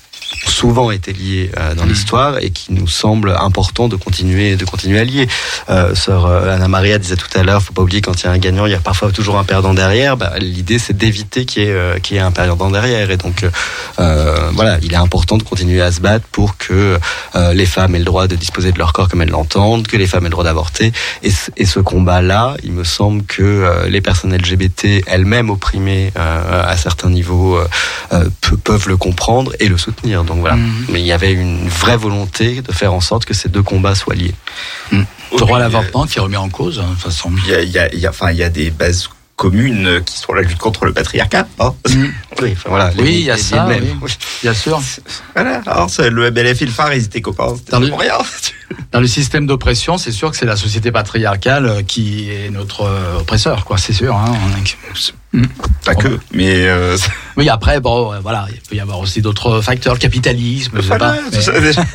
souvent 0.45 0.91
été 0.91 1.13
liés 1.13 1.51
euh, 1.57 1.75
dans 1.75 1.85
l'histoire 1.85 2.37
et 2.39 2.49
qui 2.51 2.73
nous 2.73 2.87
semble 2.87 3.35
important 3.39 3.87
de 3.87 3.95
continuer 3.95 4.55
de 4.55 4.65
continuer 4.65 4.99
à 4.99 5.03
lier. 5.03 5.27
Euh, 5.69 5.95
sœur 5.95 6.25
euh, 6.25 6.53
Anna 6.55 6.67
Maria 6.67 6.97
disait 6.97 7.15
tout 7.15 7.27
à 7.35 7.43
l'heure, 7.43 7.61
faut 7.61 7.73
pas 7.73 7.81
oublier 7.81 8.01
quand 8.01 8.21
il 8.21 8.25
y 8.25 8.29
a 8.29 8.31
un 8.31 8.37
gagnant, 8.37 8.65
il 8.65 8.71
y 8.71 8.75
a 8.75 8.79
parfois 8.79 9.11
toujours 9.11 9.37
un 9.37 9.43
perdant 9.43 9.73
derrière. 9.73 10.17
Bah, 10.17 10.33
L'idée 10.39 10.79
c'est 10.79 10.95
d'éviter 10.95 11.45
qu'il 11.45 11.63
y, 11.63 11.65
ait, 11.65 11.71
euh, 11.71 11.97
y 12.09 12.15
ait 12.15 12.19
un 12.19 12.31
perdant 12.31 12.69
derrière 12.71 13.09
et 13.11 13.17
donc 13.17 13.45
euh, 13.99 14.49
voilà, 14.53 14.77
il 14.81 14.93
est 14.93 14.97
important 14.97 15.37
de 15.37 15.43
continuer 15.43 15.81
à 15.81 15.91
se 15.91 15.99
battre 16.01 16.25
pour 16.31 16.57
que 16.57 16.97
les 17.53 17.65
femmes 17.65 17.95
aient 17.95 17.99
le 17.99 18.05
droit 18.05 18.27
de 18.27 18.35
disposer 18.35 18.71
de 18.71 18.77
leur 18.77 18.93
corps 18.93 19.09
comme 19.09 19.21
elles 19.21 19.29
l'entendent, 19.29 19.87
que 19.87 19.97
les 19.97 20.07
femmes 20.07 20.23
aient 20.25 20.29
le 20.29 20.31
droit 20.31 20.43
d'avorter. 20.43 20.91
Et, 21.23 21.31
ce- 21.31 21.51
et 21.57 21.65
ce 21.65 21.79
combat-là, 21.79 22.55
il 22.63 22.71
me 22.71 22.83
semble 22.83 23.23
que 23.23 23.85
les 23.87 24.01
personnes 24.01 24.35
LGBT 24.35 25.03
elles-mêmes 25.07 25.49
opprimées 25.49 26.11
à 26.15 26.75
certains 26.77 27.09
niveaux 27.09 27.57
pe- 28.09 28.55
peuvent 28.55 28.87
le 28.87 28.97
comprendre 28.97 29.51
et 29.59 29.67
le 29.67 29.77
soutenir. 29.77 30.22
Donc 30.23 30.39
voilà. 30.39 30.55
Mhm. 30.55 30.85
Mais 30.89 30.99
il 31.01 31.05
y 31.05 31.11
avait 31.11 31.33
une 31.33 31.67
vraie 31.67 31.97
volonté 31.97 32.61
de 32.61 32.71
faire 32.71 32.93
en 32.93 33.01
sorte 33.01 33.25
que 33.25 33.33
ces 33.33 33.49
deux 33.49 33.63
combats 33.63 33.95
soient 33.95 34.15
liés. 34.15 34.33
Le 34.91 35.05
droit 35.37 35.57
à 35.57 35.61
l'avortement 35.61 36.05
qui 36.05 36.17
est 36.19 36.21
remis 36.21 36.37
en 36.37 36.49
cause, 36.49 36.79
hein, 36.79 36.87
de 36.89 36.93
toute 36.93 37.03
façon. 37.03 37.31
Il 37.45 37.51
y 37.51 37.55
a, 37.55 37.61
il 37.61 37.69
y 37.71 37.79
a- 37.79 37.93
il 37.93 37.99
y 37.99 38.05
a- 38.05 38.09
enfin, 38.11 38.31
il 38.31 38.37
y 38.37 38.43
a 38.43 38.49
des 38.49 38.69
bases 38.69 39.09
communes 39.35 39.87
euh, 39.87 39.99
qui 39.99 40.19
sont 40.19 40.31
la 40.33 40.43
lutte 40.43 40.59
contre 40.59 40.85
le 40.85 40.93
patriarcat. 40.93 41.47
hein. 41.59 41.73
Oui, 42.41 42.51
enfin, 42.53 42.69
voilà. 42.69 42.91
Oui, 42.97 43.03
les- 43.03 43.11
il 43.13 43.25
y 43.25 43.31
a 43.31 43.35
les- 43.35 43.41
ça, 43.41 43.67
les 43.67 43.79
mêmes. 43.79 43.97
oui. 44.01 44.11
Bien 44.43 44.53
sûr. 44.53 44.79
Voilà. 45.35 45.61
Alors, 45.65 45.89
le 45.99 46.29
MLF 46.31 46.61
et 46.61 46.65
le 46.65 46.71
phare, 46.71 46.93
ils 46.93 47.03
étaient 47.05 47.21
copains. 47.21 47.53
Dans 47.69 47.79
le- 47.79 47.89
pour 47.89 47.99
rien. 47.99 48.17
Dans 48.91 48.99
le 48.99 49.07
système 49.07 49.47
d'oppression, 49.47 49.97
c'est 49.97 50.11
sûr 50.11 50.29
que 50.31 50.37
c'est 50.37 50.45
la 50.45 50.55
société 50.55 50.91
patriarcale 50.91 51.65
euh, 51.65 51.81
qui 51.83 52.29
est 52.31 52.49
notre 52.51 52.81
euh, 52.81 53.19
oppresseur, 53.19 53.65
quoi. 53.65 53.77
C'est 53.77 53.93
sûr. 53.93 54.15
Hein. 54.15 54.33
Pas 55.85 55.95
que, 55.95 56.19
mais 56.31 56.67
euh, 56.67 56.97
Oui, 57.37 57.49
après, 57.49 57.79
bon, 57.79 58.13
euh, 58.13 58.19
voilà, 58.21 58.47
il 58.53 58.59
peut 58.61 58.75
y 58.75 58.79
avoir 58.79 58.99
aussi 58.99 59.21
d'autres 59.21 59.61
facteurs, 59.61 59.93
le 59.93 59.99
capitalisme, 59.99 60.71
je 60.75 60.81
sais 60.81 60.97
pas. 60.97 61.15
tout 61.17 61.23
mais- 61.31 61.41
ça, 61.41 61.59
déjà. 61.59 61.83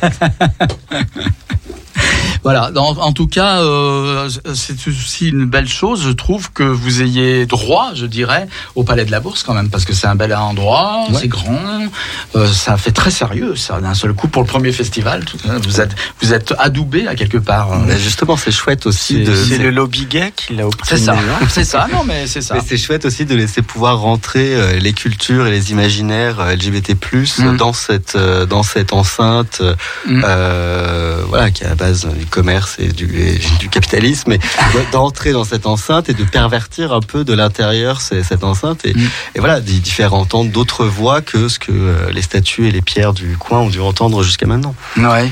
Voilà, 2.43 2.71
en 2.75 3.11
tout 3.11 3.27
cas, 3.27 3.61
euh, 3.61 4.29
c'est 4.53 4.87
aussi 4.87 5.29
une 5.29 5.45
belle 5.45 5.67
chose, 5.67 6.03
je 6.03 6.11
trouve, 6.11 6.51
que 6.51 6.63
vous 6.63 7.01
ayez 7.01 7.45
droit, 7.45 7.91
je 7.93 8.05
dirais, 8.05 8.47
au 8.75 8.83
Palais 8.83 9.03
de 9.03 9.11
la 9.11 9.19
Bourse 9.19 9.43
quand 9.43 9.53
même, 9.53 9.69
parce 9.69 9.83
que 9.83 9.93
c'est 9.93 10.07
un 10.07 10.15
bel 10.15 10.33
endroit, 10.33 11.05
c'est 11.13 11.27
grand, 11.27 11.87
euh, 12.35 12.47
ça 12.47 12.77
fait 12.77 12.91
très 12.91 13.11
sérieux, 13.11 13.55
ça, 13.55 13.81
d'un 13.81 13.93
seul 13.93 14.13
coup, 14.13 14.29
pour 14.29 14.41
le 14.41 14.47
premier 14.47 14.71
festival, 14.71 15.25
tout 15.25 15.37
ça, 15.37 15.57
vous 15.57 15.81
êtes, 15.81 15.95
vous 16.21 16.33
êtes 16.33 16.53
adoubé 16.57 17.07
à 17.07 17.15
quelque 17.15 17.37
part. 17.37 17.77
Mais 17.85 17.99
justement, 17.99 18.37
c'est 18.37 18.51
chouette 18.51 18.85
aussi 18.85 19.23
de. 19.23 19.35
C'est 19.35 19.57
le 19.57 19.71
lobby 19.71 20.05
gay 20.05 20.31
qui 20.35 20.55
l'a 20.55 20.65
obtenu. 20.65 20.85
C'est 20.87 20.97
ça, 20.97 21.13
hein. 21.13 21.45
c'est 21.49 21.65
ça, 21.65 21.87
non 21.91 22.03
mais 22.05 22.25
c'est 22.27 22.41
ça. 22.41 22.55
Mais 22.55 22.61
c'est 22.65 22.77
chouette 22.77 23.05
aussi 23.05 23.25
de 23.29 23.35
laisser 23.35 23.61
pouvoir 23.61 23.99
rentrer 23.99 24.53
euh, 24.55 24.79
les 24.79 24.93
cultures 24.93 25.47
et 25.47 25.51
les 25.51 25.71
imaginaires 25.71 26.39
euh, 26.39 26.55
LGBT+ 26.55 26.95
Mm. 27.39 27.57
dans 27.57 27.73
cette 27.73 28.15
euh, 28.15 28.45
dans 28.45 28.63
cette 28.63 28.91
enceinte 28.93 29.59
euh, 29.61 29.75
Mm. 30.07 30.23
euh, 30.25 31.21
voilà 31.27 31.51
qui 31.51 31.63
est 31.63 31.67
à 31.67 31.69
la 31.69 31.75
base 31.75 32.05
du 32.17 32.25
commerce 32.25 32.75
et 32.79 32.87
du, 32.87 33.05
et 33.21 33.39
du 33.59 33.69
capitalisme 33.69 34.33
et 34.33 34.39
d'entrer 34.91 35.31
dans 35.31 35.43
cette 35.43 35.65
enceinte 35.65 36.09
et 36.09 36.13
de 36.13 36.23
pervertir 36.23 36.91
un 36.93 36.99
peu 37.01 37.23
de 37.23 37.33
l'intérieur 37.33 38.01
cette 38.01 38.43
enceinte 38.43 38.85
et, 38.85 38.93
Mm. 38.93 39.09
et 39.35 39.39
voilà 39.39 39.61
d'y 39.61 39.81
faire 39.89 40.13
entendre 40.13 40.51
d'autres 40.51 40.85
voix 40.85 41.21
que 41.21 41.47
ce 41.47 41.59
que 41.59 41.71
euh, 41.71 42.11
les 42.11 42.21
statues 42.23 42.67
et 42.67 42.71
les 42.71 42.81
pierres 42.81 43.13
du 43.13 43.37
coin 43.37 43.59
ont 43.59 43.69
dû 43.69 43.79
entendre 43.79 44.23
jusqu'à 44.23 44.47
maintenant. 44.47 44.75
Ouais. 44.97 45.29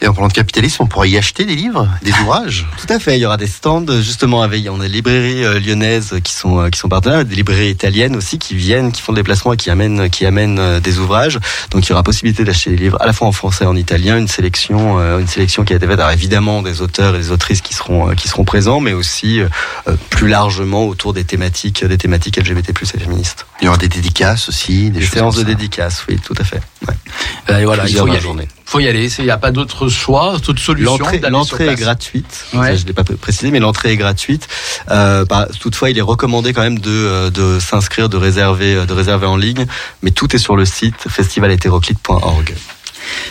Et 0.00 0.06
en 0.08 0.14
parlant 0.14 0.28
de 0.28 0.32
capitalisme, 0.32 0.82
on 0.82 0.86
pourrait 0.86 1.10
y 1.10 1.16
acheter 1.18 1.44
des 1.44 1.54
livres, 1.54 1.88
des 2.02 2.12
ouvrages. 2.22 2.66
Tout 2.80 2.92
à 2.92 2.98
fait, 2.98 3.16
il 3.18 3.20
y 3.20 3.26
aura 3.26 3.36
des 3.36 3.46
stands 3.46 3.86
justement 4.00 4.42
avec 4.42 4.66
on 4.70 4.80
a 4.80 4.84
des 4.84 4.88
librairies 4.88 5.44
euh, 5.44 5.60
lyonnaises 5.60 6.14
qui 6.24 6.32
sont 6.32 6.58
euh, 6.60 6.70
qui 6.70 6.78
sont 6.78 6.88
partenaires, 6.88 7.24
des 7.32 7.36
librairies 7.36 7.70
italiennes 7.70 8.14
aussi 8.14 8.38
qui 8.38 8.54
viennent, 8.54 8.92
qui 8.92 9.00
font 9.00 9.12
des 9.12 9.20
déplacements 9.20 9.54
et 9.54 9.56
qui 9.56 9.70
amènent 9.70 10.10
qui 10.10 10.26
amènent 10.26 10.58
euh, 10.58 10.80
des 10.80 10.98
ouvrages. 10.98 11.38
Donc 11.70 11.86
il 11.86 11.90
y 11.90 11.92
aura 11.92 12.02
possibilité 12.02 12.44
d'acheter 12.44 12.70
des 12.70 12.76
livres 12.76 12.98
à 13.00 13.06
la 13.06 13.12
fois 13.12 13.26
en 13.26 13.32
français 13.32 13.64
et 13.64 13.66
en 13.66 13.76
italien, 13.76 14.18
une 14.18 14.28
sélection 14.28 14.98
euh, 14.98 15.18
une 15.18 15.26
sélection 15.26 15.64
qui 15.64 15.72
a 15.72 15.76
été 15.76 15.86
faite 15.86 15.98
alors 15.98 16.12
évidemment 16.12 16.62
des 16.62 16.82
auteurs 16.82 17.14
et 17.14 17.18
des 17.18 17.30
autrices 17.30 17.62
qui 17.62 17.74
seront 17.74 18.10
euh, 18.10 18.14
qui 18.14 18.28
seront 18.28 18.44
présents 18.44 18.80
mais 18.80 18.92
aussi 18.92 19.40
plus 20.10 20.28
largement 20.28 20.86
autour 20.86 21.12
des 21.12 21.24
thématiques 21.24 21.84
des 21.84 21.98
thématiques 21.98 22.36
LGBT+ 22.36 22.70
et 22.70 22.98
féministes. 22.98 23.46
Il 23.60 23.64
y 23.64 23.68
aura 23.68 23.78
des 23.78 23.88
dédicaces 23.88 24.48
aussi, 24.48 24.90
des, 24.90 25.04
séances 25.04 25.36
de 25.36 25.42
dédicaces, 25.42 26.04
oui, 26.08 26.18
tout 26.22 26.34
à 26.38 26.44
fait. 26.44 26.60
Ouais. 26.86 27.60
Et 27.60 27.64
voilà, 27.64 27.88
il 27.88 27.96
faut 27.96 28.06
y 28.06 28.10
aller. 28.10 28.20
journée. 28.20 28.48
Faut 28.72 28.80
y 28.80 28.88
aller, 28.88 29.08
il 29.18 29.24
n'y 29.24 29.30
a 29.30 29.36
pas 29.36 29.50
d'autre 29.50 29.88
choix, 29.88 30.38
toute 30.42 30.58
solution. 30.58 30.92
L'entrée, 31.30 31.68
est 31.68 31.74
gratuite. 31.74 32.46
Ouais. 32.54 32.68
Ça, 32.68 32.76
je 32.76 32.86
l'ai 32.86 32.92
pas 32.94 33.04
précisé, 33.04 33.50
mais 33.50 33.60
l'entrée 33.60 33.92
est 33.92 33.96
gratuite. 33.98 34.48
Euh, 34.90 35.24
par- 35.26 35.48
toutefois, 35.60 35.90
il 35.90 35.98
est 35.98 36.00
recommandé 36.02 36.52
quand 36.54 36.62
même 36.62 36.78
de, 36.78 36.90
euh, 36.90 37.30
de 37.30 37.58
s'inscrire, 37.60 38.08
de 38.08 38.16
réserver, 38.16 38.74
euh, 38.76 38.86
de 38.86 38.92
réserver 38.94 39.26
en 39.26 39.36
ligne. 39.36 39.66
Mais 40.02 40.10
tout 40.10 40.34
est 40.34 40.38
sur 40.38 40.56
le 40.56 40.64
site 40.64 41.06
festivalhétéroclite.org. 41.08 42.54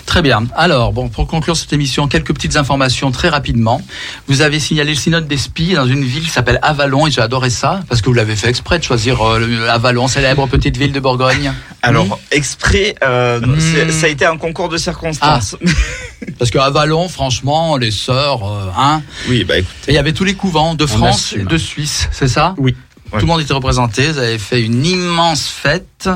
Très 0.06 0.22
bien. 0.22 0.46
Alors, 0.56 0.92
bon, 0.94 1.10
pour 1.10 1.28
conclure 1.28 1.56
cette 1.56 1.72
émission, 1.74 2.08
quelques 2.08 2.34
petites 2.34 2.56
informations 2.58 3.12
très 3.12 3.30
rapidement. 3.30 3.82
Vous 4.28 4.42
avez 4.42 4.60
signalé 4.60 4.92
le 4.92 4.98
synode 4.98 5.28
des 5.28 5.38
spies 5.38 5.74
dans 5.74 5.86
une 5.86 6.04
ville 6.04 6.24
qui 6.24 6.30
s'appelle 6.30 6.60
Avalon, 6.62 7.08
et 7.08 7.12
j'ai 7.12 7.22
adoré 7.22 7.50
ça, 7.50 7.82
parce 7.88 8.02
que 8.02 8.08
vous 8.08 8.14
l'avez 8.14 8.36
fait 8.36 8.50
exprès 8.50 8.80
de 8.80 8.84
choisir 8.84 9.22
euh, 9.26 9.68
Avalon, 9.70 10.08
célèbre 10.08 10.48
petite 10.48 10.78
ville 10.78 10.92
de 10.92 11.00
Bourgogne. 11.00 11.54
Alors, 11.82 12.20
exprès, 12.32 12.96
euh, 13.04 13.40
Mm. 13.42 13.60
c'est- 13.60 13.92
ça 13.92 14.06
a 14.06 14.10
été 14.10 14.26
un 14.26 14.38
concours 14.38 14.70
de 14.70 14.78
circonstances. 14.78 15.56
Parce 16.38 16.52
que 16.52 16.60
Avalon, 16.60 17.08
franchement, 17.10 17.78
les 17.78 17.92
sœurs, 17.92 18.44
euh, 18.46 18.70
hein. 18.78 19.02
Oui, 19.28 19.44
bah 19.44 19.58
écoute. 19.58 19.72
Et 19.88 19.92
il 19.92 19.96
y 19.96 19.98
avait 19.98 20.14
tous 20.14 20.24
les 20.24 20.36
couvents 20.36 20.76
de 20.76 20.86
France 20.86 21.34
et 21.36 21.44
de 21.44 21.58
Suisse, 21.58 22.08
c'est 22.12 22.28
ça? 22.28 22.54
Oui. 22.58 22.76
Tout 23.12 23.18
le 23.20 23.26
monde 23.26 23.42
était 23.42 23.54
représenté, 23.54 24.12
vous 24.12 24.18
avez 24.20 24.38
fait 24.40 24.62
une 24.62 24.86
immense 24.86 25.48
fête 25.48 26.10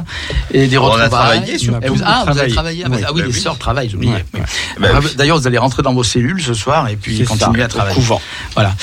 et 0.54 0.68
des 0.68 0.78
On 0.78 0.84
a 0.84 0.86
retrouvailles. 0.86 1.10
travaillé 1.10 1.58
sur 1.58 1.74
vous- 1.74 2.02
Ah, 2.06 2.26
vous 2.32 2.38
avez 2.40 2.52
travaillé. 2.52 2.84
Ah, 2.86 2.90
bah, 2.90 2.96
Oui. 2.98 3.04
ah 3.06 3.12
oui, 3.14 3.22
Bah 3.22 3.28
les 3.28 3.34
oui. 3.34 3.40
sœurs 3.40 3.58
travaillent, 3.58 3.90
j'oubliais. 3.90 4.26
Oui. 4.34 4.40
Bah 4.80 4.88
Ah, 4.94 5.00
oui. 5.04 5.10
D'ailleurs, 5.18 5.38
vous 5.38 5.46
allez 5.48 5.58
rentrer 5.58 5.84
dans 5.84 5.94
vos 5.94 6.04
cellules 6.04 6.42
ce 6.42 6.54
soir 6.54 6.88
et 6.88 6.96
puis 6.96 7.24
continuer 7.24 7.60
ça, 7.60 7.64
à 7.64 7.66
au 7.66 7.70
travailler. 7.70 7.96
couvent. 7.96 8.22
Voilà. 8.54 8.74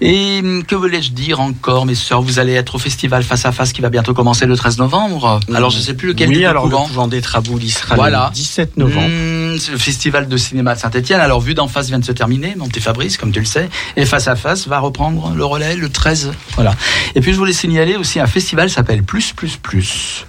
Et 0.00 0.40
hum, 0.42 0.64
que 0.64 0.74
voulais-je 0.74 1.10
dire 1.12 1.40
encore, 1.40 1.86
mes 1.86 1.94
sœurs? 1.94 2.22
Vous 2.22 2.38
allez 2.38 2.52
être 2.54 2.74
au 2.74 2.78
festival 2.78 3.22
Face 3.22 3.44
à 3.46 3.52
Face 3.52 3.72
qui 3.72 3.80
va 3.80 3.88
bientôt 3.90 4.14
commencer 4.14 4.46
le 4.46 4.56
13 4.56 4.78
novembre. 4.78 5.40
Alors, 5.54 5.70
je 5.70 5.78
sais 5.78 5.94
plus 5.94 6.08
lequel 6.08 6.28
oui, 6.28 6.44
alors 6.44 6.66
le 6.66 6.76
couvent 6.76 7.06
des 7.08 7.20
Traboules, 7.22 7.62
il 7.62 7.70
sera 7.70 7.94
Voilà. 7.94 8.26
le 8.30 8.34
17 8.34 8.76
novembre. 8.76 9.06
Mmh, 9.08 9.10
c'est 9.10 9.39
le 9.68 9.78
festival 9.78 10.28
de 10.28 10.36
cinéma 10.36 10.74
de 10.74 10.80
Saint-Etienne. 10.80 11.20
Alors, 11.20 11.40
Vue 11.40 11.54
d'en 11.54 11.68
face 11.68 11.88
vient 11.88 11.98
de 11.98 12.04
se 12.04 12.12
terminer, 12.12 12.54
mon 12.56 12.68
petit 12.68 12.80
Fabrice, 12.80 13.16
comme 13.16 13.32
tu 13.32 13.40
le 13.40 13.46
sais. 13.46 13.68
Et 13.96 14.04
Face 14.06 14.28
à 14.28 14.36
Face 14.36 14.66
va 14.68 14.78
reprendre 14.78 15.32
le 15.34 15.44
relais 15.44 15.76
le 15.76 15.88
13. 15.88 16.32
Voilà. 16.54 16.74
Et 17.14 17.20
puis, 17.20 17.32
je 17.32 17.38
voulais 17.38 17.52
signaler 17.52 17.96
aussi 17.96 18.20
un 18.20 18.26
festival 18.26 18.70
s'appelle 18.70 19.02
Plus 19.02 19.32
Plus 19.32 19.56
Plus 19.56 20.26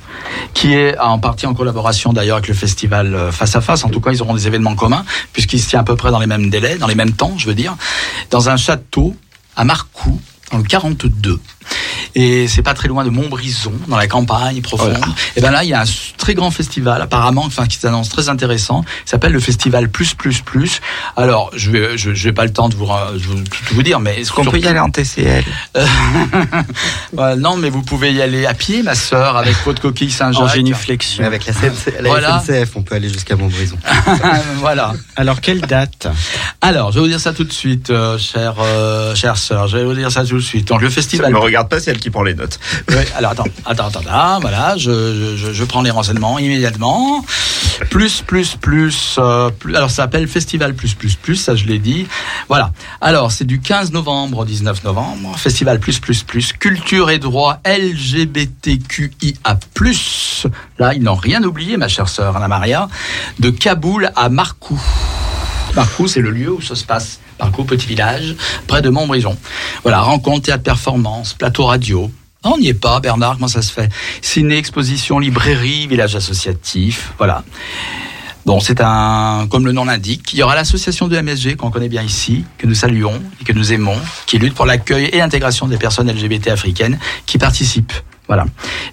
qui 0.54 0.74
est 0.74 0.98
en 1.00 1.18
partie 1.20 1.46
en 1.46 1.54
collaboration 1.54 2.14
d'ailleurs 2.14 2.38
avec 2.38 2.48
le 2.48 2.54
festival 2.54 3.16
euh, 3.16 3.32
Face 3.32 3.56
à 3.56 3.62
Face. 3.62 3.84
En 3.84 3.90
tout 3.90 4.02
cas, 4.02 4.12
ils 4.12 4.22
auront 4.22 4.34
des 4.34 4.48
événements 4.48 4.76
communs, 4.76 5.06
puisqu'il 5.34 5.60
se 5.60 5.70
tient 5.70 5.80
à 5.80 5.84
peu 5.84 5.96
près 5.96 6.12
dans 6.12 6.20
les 6.20 6.28
mêmes 6.28 6.50
délais, 6.50 6.78
dans 6.78 6.88
les 6.88 6.96
mêmes 6.96 7.14
temps, 7.14 7.34
je 7.38 7.48
veux 7.48 7.56
dire, 7.56 7.76
dans 8.30 8.50
un 8.50 8.58
château 8.58 9.16
à 9.56 9.64
Marcoux, 9.64 10.20
dans 10.52 10.58
le 10.58 10.64
42. 10.64 11.40
Et 12.16 12.48
c'est 12.48 12.62
pas 12.62 12.74
très 12.74 12.88
loin 12.88 13.06
de 13.06 13.10
Montbrison, 13.10 13.72
dans 13.88 13.98
la 13.98 14.08
campagne 14.08 14.62
profonde. 14.62 14.98
Et 15.36 15.42
ben 15.42 15.52
là, 15.52 15.64
il 15.64 15.70
y 15.70 15.74
a 15.74 15.82
un 15.82 15.86
très 16.18 16.34
grand 16.34 16.52
festival, 16.52 17.02
apparemment, 17.02 17.44
enfin, 17.46 17.68
qui 17.68 17.78
s'annonce 17.78 18.10
très 18.10 18.28
intéressant. 18.28 18.84
Il 19.06 19.10
s'appelle 19.10 19.32
le 19.32 19.40
festival 19.40 19.90
Plus 19.90 20.14
Plus 20.14 20.42
Plus. 20.42 20.82
Alors, 21.16 21.52
je 21.56 21.72
vais, 21.72 21.98
je, 21.98 22.14
je 22.14 22.24
vais 22.26 22.34
pas 22.34 22.44
le 22.44 22.52
temps 22.52 22.68
de 22.70 22.76
vous, 22.76 22.88
tout 22.88 23.76
vous 23.76 23.84
dire, 23.84 24.00
mais 24.00 24.20
Est-ce 24.20 24.32
qu'on 24.32 24.44
peut 24.46 24.60
y 24.60 24.68
aller 24.68 24.80
en 24.80 24.90
TCL 24.90 25.44
non, 27.38 27.58
mais 27.58 27.70
vous 27.70 27.82
pouvez 27.82 28.14
y 28.14 28.22
aller 28.22 28.46
à 28.46 28.54
pied, 28.54 28.84
ma 28.84 28.96
sœur, 28.96 29.38
avec 29.38 29.56
votre 29.66 29.82
coquille 29.82 30.12
Saint-Jacques. 30.12 30.44
En 30.44 30.48
génuflexion. 30.48 31.22
Mais 31.22 31.28
avec 31.28 31.46
la, 31.46 31.54
Voilà. 32.02 32.40
SNCF, 32.40 32.76
on 32.76 32.84
peut 32.84 32.96
aller 32.96 33.10
jusqu'à 33.10 33.36
Montbrison. 33.36 33.78
voilà. 34.58 34.94
Alors, 35.16 35.42
quelle 35.42 35.62
date? 35.62 36.08
Alors, 36.62 36.92
je 36.92 36.96
vais 36.96 37.02
vous 37.02 37.08
dire 37.08 37.20
ça 37.20 37.34
tout 37.34 37.44
de 37.44 37.54
suite, 37.54 37.90
euh, 37.90 38.18
chère, 38.18 38.56
euh, 38.60 39.16
chère 39.16 39.38
sœur. 39.38 39.68
Je 39.68 39.78
vais 39.78 39.84
vous 39.84 39.94
dire 39.94 40.12
ça 40.12 40.26
tout 40.26 40.36
de 40.36 40.42
suite. 40.42 40.68
Donc, 40.68 40.82
le 40.82 40.90
Ça 40.90 40.96
festival. 40.96 41.34
Regarde 41.52 41.70
pas, 41.70 41.80
c'est 41.80 41.92
elle 41.92 42.00
qui 42.00 42.10
prend 42.10 42.24
les 42.24 42.34
notes. 42.34 42.60
Alors 43.16 43.32
attends, 43.32 43.46
attends, 43.66 43.88
attends, 43.88 44.02
ah, 44.10 44.40
voilà, 44.42 44.76
je, 44.78 45.36
je, 45.36 45.64
prends 45.64 45.82
les 45.82 45.92
renseignements 45.92 46.40
immédiatement. 46.40 47.24
Plus, 47.90 48.22
plus, 48.22 48.56
plus, 48.56 49.16
euh, 49.18 49.50
plus 49.50 49.76
alors 49.76 49.90
ça 49.90 50.04
s'appelle 50.04 50.28
Festival 50.28 50.74
Plus, 50.74 50.94
plus, 50.94 51.16
plus, 51.16 51.36
ça 51.36 51.56
je 51.56 51.66
l'ai 51.66 51.80
dit. 51.80 52.08
Voilà. 52.48 52.72
Alors, 53.02 53.32
c'est 53.32 53.46
du 53.46 53.60
15 53.60 53.92
novembre 53.92 54.40
au 54.40 54.46
19 54.46 54.84
novembre. 54.84 55.38
Festival 55.38 55.80
Plus, 55.80 56.00
plus, 56.00 56.24
plus, 56.24 56.54
culture 56.54 57.10
et 57.10 57.20
droit 57.20 57.60
LGBTQIA+. 57.66 59.60
Là, 60.80 60.94
ils 60.94 61.04
n'ont 61.04 61.16
rien 61.16 61.44
oublié, 61.44 61.78
ma 61.78 61.88
chère 61.88 62.10
sœur 62.10 62.38
Anna 62.38 62.48
Maria. 62.48 62.88
De 63.40 63.50
Kaboul 63.50 64.12
à 64.16 64.30
Marcoux. 64.30 64.82
Marcoux, 65.76 66.08
c'est 66.08 66.22
le 66.22 66.32
lieu 66.32 66.52
où 66.52 66.62
ça 66.62 66.76
se 66.76 66.84
passe. 66.84 67.20
Marcoux, 67.42 67.64
petit 67.64 67.88
village, 67.88 68.36
près 68.68 68.82
de 68.82 68.90
Montbrison. 68.90 69.36
Voilà, 69.84 70.02
rencontre, 70.02 70.44
théâtre, 70.44 70.64
performance, 70.64 71.34
plateau 71.34 71.66
radio. 71.66 72.12
On 72.44 72.58
n'y 72.58 72.70
est 72.70 72.74
pas, 72.74 73.00
Bernard, 73.00 73.36
comment 73.36 73.48
ça 73.48 73.62
se 73.62 73.72
fait? 73.72 73.90
Ciné, 74.22 74.58
exposition, 74.58 75.20
librairie, 75.20 75.88
village 75.88 76.16
associatif, 76.16 77.14
voilà. 77.18 77.44
Bon, 78.46 78.60
c'est 78.60 78.82
un, 78.82 79.48
comme 79.50 79.66
le 79.66 79.72
nom 79.72 79.86
l'indique, 79.86 80.34
il 80.34 80.40
y 80.40 80.44
aura 80.44 80.56
l'association 80.56 81.08
de 81.08 81.20
MSG 81.20 81.56
qu'on 81.56 81.70
connaît 81.70 81.90
bien 81.90 82.02
ici, 82.02 82.44
que 82.58 82.66
nous 82.66 82.74
saluons 82.74 83.22
et 83.40 83.44
que 83.44 83.54
nous 83.54 83.72
aimons, 83.74 83.98
qui 84.26 84.40
lutte 84.40 84.56
pour 84.56 84.66
l'accueil 84.66 85.06
et 85.06 85.18
l'intégration 85.18 85.68
des 85.68 85.78
personnes 85.78 86.12
LGBT 86.12 86.48
africaines 86.48 87.00
qui 87.28 87.38
participent. 87.38 87.94
Voilà. 88.28 88.46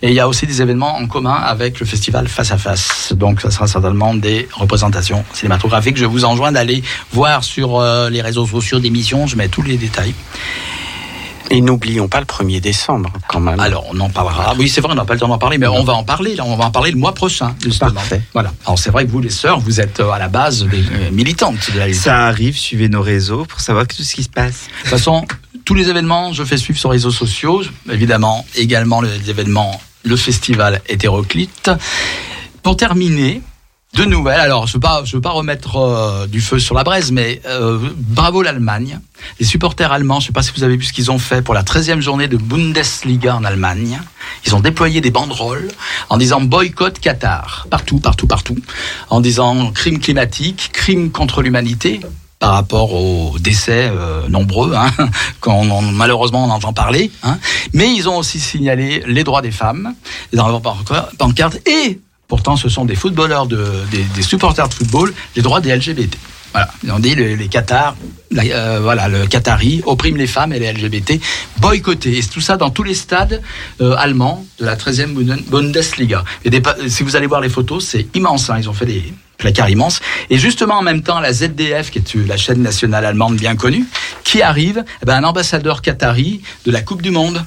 Et 0.03 0.09
il 0.09 0.15
y 0.15 0.21
a 0.21 0.29
aussi 0.29 0.47
des 0.47 0.63
événements 0.63 0.97
en 0.97 1.07
commun 1.07 1.35
avec 1.35 1.81
le 1.81 1.87
festival 1.87 2.29
Face 2.29 2.51
à 2.51 2.59
Face. 2.59 3.13
Donc, 3.15 3.41
ça 3.41 3.51
sera 3.51 3.67
certainement 3.67 4.15
des 4.15 4.49
représentations 4.53 5.25
cinématographiques. 5.33 5.97
Je 5.97 6.07
vous 6.07 6.25
enjoins 6.25 6.53
d'aller 6.53 6.83
voir 7.13 7.45
sur 7.45 7.79
euh, 7.79 8.11
les 8.11 8.23
réseaux 8.23 8.47
sociaux 8.47 8.81
d'émissions. 8.81 9.27
Je 9.27 9.37
mets 9.37 9.49
tous 9.49 9.63
les 9.63 9.77
détails. 9.77 10.15
Et 11.51 11.63
n'oublions 11.63 12.09
pas 12.09 12.21
le 12.21 12.27
1er 12.27 12.61
décembre, 12.61 13.11
quand 13.27 13.41
même. 13.41 13.59
Alors, 13.59 13.87
on 13.91 13.99
en 14.01 14.11
parlera. 14.11 14.55
Oui, 14.59 14.69
c'est 14.69 14.83
vrai, 14.83 14.93
on 14.93 14.97
n'a 14.97 15.07
pas 15.07 15.15
le 15.15 15.21
temps 15.21 15.29
d'en 15.29 15.39
parler, 15.39 15.57
mais 15.57 15.67
on 15.67 15.83
va 15.83 15.95
en 15.95 16.05
parler. 16.05 16.37
Là, 16.37 16.45
on 16.45 16.57
va 16.57 16.67
en 16.67 16.71
parler 16.71 16.91
le 16.91 16.99
mois 16.99 17.15
prochain, 17.15 17.55
justement. 17.63 17.93
Parfait. 17.93 18.21
Voilà. 18.35 18.53
Alors, 18.67 18.79
c'est 18.79 18.91
vrai 18.91 19.07
que 19.07 19.11
vous, 19.11 19.21
les 19.21 19.31
sœurs, 19.31 19.59
vous 19.59 19.81
êtes 19.81 20.01
euh, 20.01 20.11
à 20.11 20.19
la 20.19 20.29
base 20.29 20.65
des 20.65 20.81
euh, 20.81 21.11
militantes 21.11 21.71
de 21.73 21.79
la 21.79 21.87
lutte. 21.87 21.97
Ça 21.97 22.27
arrive, 22.27 22.59
suivez 22.59 22.91
nos 22.91 23.01
réseaux 23.01 23.47
pour 23.47 23.61
savoir 23.61 23.87
tout 23.87 24.03
ce 24.03 24.15
qui 24.15 24.25
se 24.25 24.29
passe. 24.29 24.67
De 24.67 24.83
toute 24.83 24.91
façon, 24.91 25.25
tous 25.69 25.75
les 25.75 25.91
événements, 25.91 26.33
je 26.33 26.45
fais 26.45 26.57
suivre 26.57 26.79
sur 26.79 26.89
les 26.89 26.95
réseaux 26.95 27.11
sociaux. 27.11 27.63
Évidemment, 27.91 28.47
également 28.57 29.03
les 29.03 29.29
événements, 29.29 29.79
le 30.03 30.17
festival 30.17 30.81
hétéroclite. 30.89 31.71
Pour 32.63 32.79
terminer, 32.79 33.43
Deux 33.95 34.07
nouvelles. 34.07 34.41
Alors, 34.41 34.67
je 34.67 34.73
ne 34.73 34.75
veux 34.77 34.81
pas, 34.81 35.03
je 35.05 35.17
veux 35.17 35.21
pas 35.21 35.31
remettre 35.31 35.77
euh, 35.77 36.27
du 36.27 36.41
feu 36.41 36.59
sur 36.59 36.75
la 36.75 36.85
braise, 36.85 37.13
mais 37.13 37.43
euh, 37.47 37.79
bravo 37.97 38.41
l'Allemagne. 38.41 38.99
Les 39.41 39.45
supporters 39.45 39.93
allemands, 39.93 40.21
je 40.21 40.25
ne 40.25 40.27
sais 40.29 40.33
pas 40.33 40.43
si 40.43 40.53
vous 40.57 40.63
avez 40.63 40.79
vu 40.79 40.85
ce 40.85 40.93
qu'ils 40.95 41.11
ont 41.11 41.19
fait 41.19 41.43
pour 41.43 41.53
la 41.53 41.63
13e 41.63 42.01
journée 42.01 42.29
de 42.29 42.39
Bundesliga 42.39 43.37
en 43.37 43.45
Allemagne. 43.45 44.01
Ils 44.47 44.55
ont 44.55 44.61
déployé 44.61 45.03
des 45.03 45.11
banderoles 45.11 45.69
en 46.09 46.17
disant 46.17 46.41
boycott 46.41 46.99
Qatar. 46.99 47.67
Partout, 47.69 47.99
partout, 47.99 48.27
partout. 48.27 48.57
En 49.11 49.21
disant 49.21 49.71
crime 49.73 49.99
climatique, 49.99 50.71
crime 50.73 51.11
contre 51.11 51.43
l'humanité 51.43 52.01
par 52.39 52.53
rapport 52.53 52.93
aux 52.93 53.37
décès 53.39 53.91
euh, 53.93 54.29
nombreux, 54.29 54.73
hein, 54.75 54.91
qu'on 55.41 55.69
on- 55.71 55.83
malheureusement 55.83 56.45
on 56.45 56.51
entend 56.51 56.73
parler. 56.73 57.11
Hein. 57.23 57.39
Mais 57.73 57.93
ils 57.95 58.09
ont 58.09 58.17
aussi 58.17 58.39
signalé 58.39 59.03
les 59.07 59.25
droits 59.25 59.43
des 59.43 59.51
femmes 59.51 59.95
dans 60.33 60.49
leur 60.49 60.61
pancar- 60.61 61.09
pancarte 61.19 61.59
et 61.69 62.01
pourtant 62.29 62.57
ce 62.57 62.69
sont 62.69 62.85
des 62.85 62.95
footballeurs, 62.95 63.47
de, 63.47 63.65
des, 63.91 64.03
des 64.05 64.23
supporters 64.23 64.69
de 64.69 64.75
football, 64.75 65.13
les 65.35 65.43
droits 65.43 65.61
des 65.61 65.75
LGBT. 65.75 66.17
Voilà, 66.53 66.69
ils 66.83 66.91
ont 66.93 66.99
dit 66.99 67.15
les, 67.15 67.37
les 67.37 67.49
Qatars, 67.49 67.95
la- 68.31 68.43
euh, 68.45 68.81
voilà, 68.81 69.09
le 69.09 69.27
Qatari 69.27 69.83
opprime 69.85 70.17
les 70.17 70.27
femmes 70.27 70.53
et 70.55 70.59
les 70.59 70.73
LGBT, 70.73 71.21
boycottés. 71.59 72.19
Et 72.19 72.23
tout 72.23 72.41
ça 72.41 72.57
dans 72.57 72.71
tous 72.71 72.85
les 72.85 72.95
stades 72.95 73.43
euh, 73.83 73.95
allemands 73.99 74.47
de 74.59 74.65
la 74.65 74.77
13e 74.77 75.13
Bundes- 75.13 75.45
Bundesliga. 75.51 76.25
Et 76.45 76.51
des 76.51 76.63
si 76.89 77.03
vous 77.03 77.17
allez 77.17 77.27
voir 77.27 77.41
les 77.43 77.51
photos, 77.51 77.85
c'est 77.85 78.07
immense. 78.15 78.49
hein, 78.49 78.57
ils 78.59 78.69
ont 78.71 78.73
fait 78.73 78.87
des 78.87 79.13
placards 79.39 79.71
immenses. 79.71 80.01
Et 80.29 80.39
justement, 80.39 80.75
en 80.75 80.83
même 80.83 81.03
temps, 81.03 81.21
la 81.21 81.33
ZDF, 81.33 81.91
qui 81.91 81.99
est 81.99 82.27
la 82.27 82.37
chaîne 82.37 82.61
nationale 82.61 83.07
allemande 83.07 83.37
bien 83.37 83.57
connue, 83.57 83.87
qui 84.25 84.43
arrive, 84.43 84.85
eh 85.03 85.07
ben, 85.07 85.17
un 85.17 85.25
ambassadeur 85.25 85.81
qatari 85.81 86.43
de 86.67 86.71
la 86.71 86.83
Coupe 86.83 87.01
du 87.01 87.11
Monde 87.11 87.45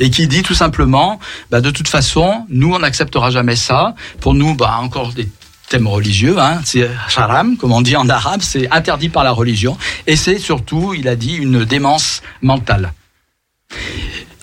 et 0.00 0.10
qui 0.10 0.26
dit 0.26 0.42
tout 0.42 0.54
simplement, 0.54 1.20
bah, 1.50 1.60
de 1.60 1.70
toute 1.70 1.88
façon, 1.88 2.46
nous, 2.48 2.74
on 2.74 2.78
n'acceptera 2.80 3.30
jamais 3.30 3.56
ça. 3.56 3.94
Pour 4.20 4.34
nous, 4.34 4.54
bah, 4.54 4.78
encore 4.80 5.12
des 5.12 5.28
thèmes 5.68 5.88
religieux, 5.88 6.38
hein, 6.38 6.60
c'est 6.64 6.88
haram, 7.16 7.56
comme 7.56 7.72
on 7.72 7.82
dit 7.82 7.96
en 7.96 8.08
arabe, 8.08 8.40
c'est 8.40 8.70
interdit 8.70 9.08
par 9.08 9.24
la 9.24 9.32
religion, 9.32 9.76
et 10.06 10.14
c'est 10.14 10.38
surtout, 10.38 10.94
il 10.94 11.08
a 11.08 11.16
dit, 11.16 11.34
une 11.34 11.64
démence 11.64 12.22
mentale. 12.40 12.92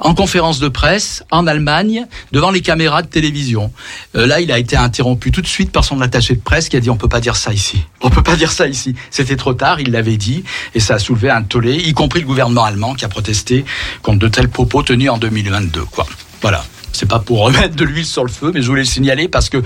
En 0.04 0.14
conférence 0.16 0.60
de 0.60 0.68
presse, 0.68 1.24
en 1.32 1.48
Allemagne, 1.48 2.06
devant 2.34 2.52
les 2.52 2.60
caméras 2.60 3.04
de 3.04 3.08
télévision. 3.08 3.72
Euh, 4.18 4.28
là, 4.28 4.42
il 4.42 4.52
a 4.52 4.60
été 4.60 4.76
interrompu 4.76 5.32
tout 5.32 5.42
de 5.42 5.48
suite 5.48 5.72
par 5.72 5.86
son 5.86 6.02
attaché 6.02 6.36
de 6.36 6.42
presse 6.42 6.68
qui 6.68 6.76
a 6.76 6.82
dit 6.82 6.90
on 6.90 6.98
peut 6.98 7.08
pas 7.08 7.22
dire 7.22 7.38
ça 7.38 7.54
ici. 7.54 7.82
On 8.02 8.10
peut 8.10 8.22
pas 8.22 8.36
dire 8.44 8.52
ça 8.52 8.68
ici. 8.68 8.96
C'était 9.12 9.38
trop 9.38 9.54
tard, 9.54 9.80
il 9.80 9.92
l'avait 9.92 10.18
dit, 10.18 10.44
et 10.76 10.82
ça 10.82 10.96
a 10.96 11.00
soulevé 11.00 11.30
un 11.30 11.42
tollé, 11.44 11.76
y 11.76 11.94
compris 11.94 12.20
le 12.20 12.26
gouvernement 12.26 12.66
allemand 12.66 12.96
qui 12.96 13.06
a 13.06 13.08
protesté 13.08 13.64
contre 14.02 14.20
de 14.20 14.28
tels 14.28 14.50
propos 14.50 14.84
tenus 14.84 15.10
en 15.10 15.18
2022. 15.18 15.86
Quoi. 15.86 16.06
Voilà. 16.42 16.66
C'est 16.92 17.08
pas 17.08 17.20
pour 17.20 17.40
remettre 17.40 17.76
de 17.76 17.86
l'huile 17.86 18.06
sur 18.06 18.26
le 18.26 18.30
feu, 18.32 18.52
mais 18.54 18.62
je 18.62 18.68
voulais 18.68 18.82
le 18.82 18.88
signaler 18.88 19.28
parce 19.30 19.50
que 19.50 19.64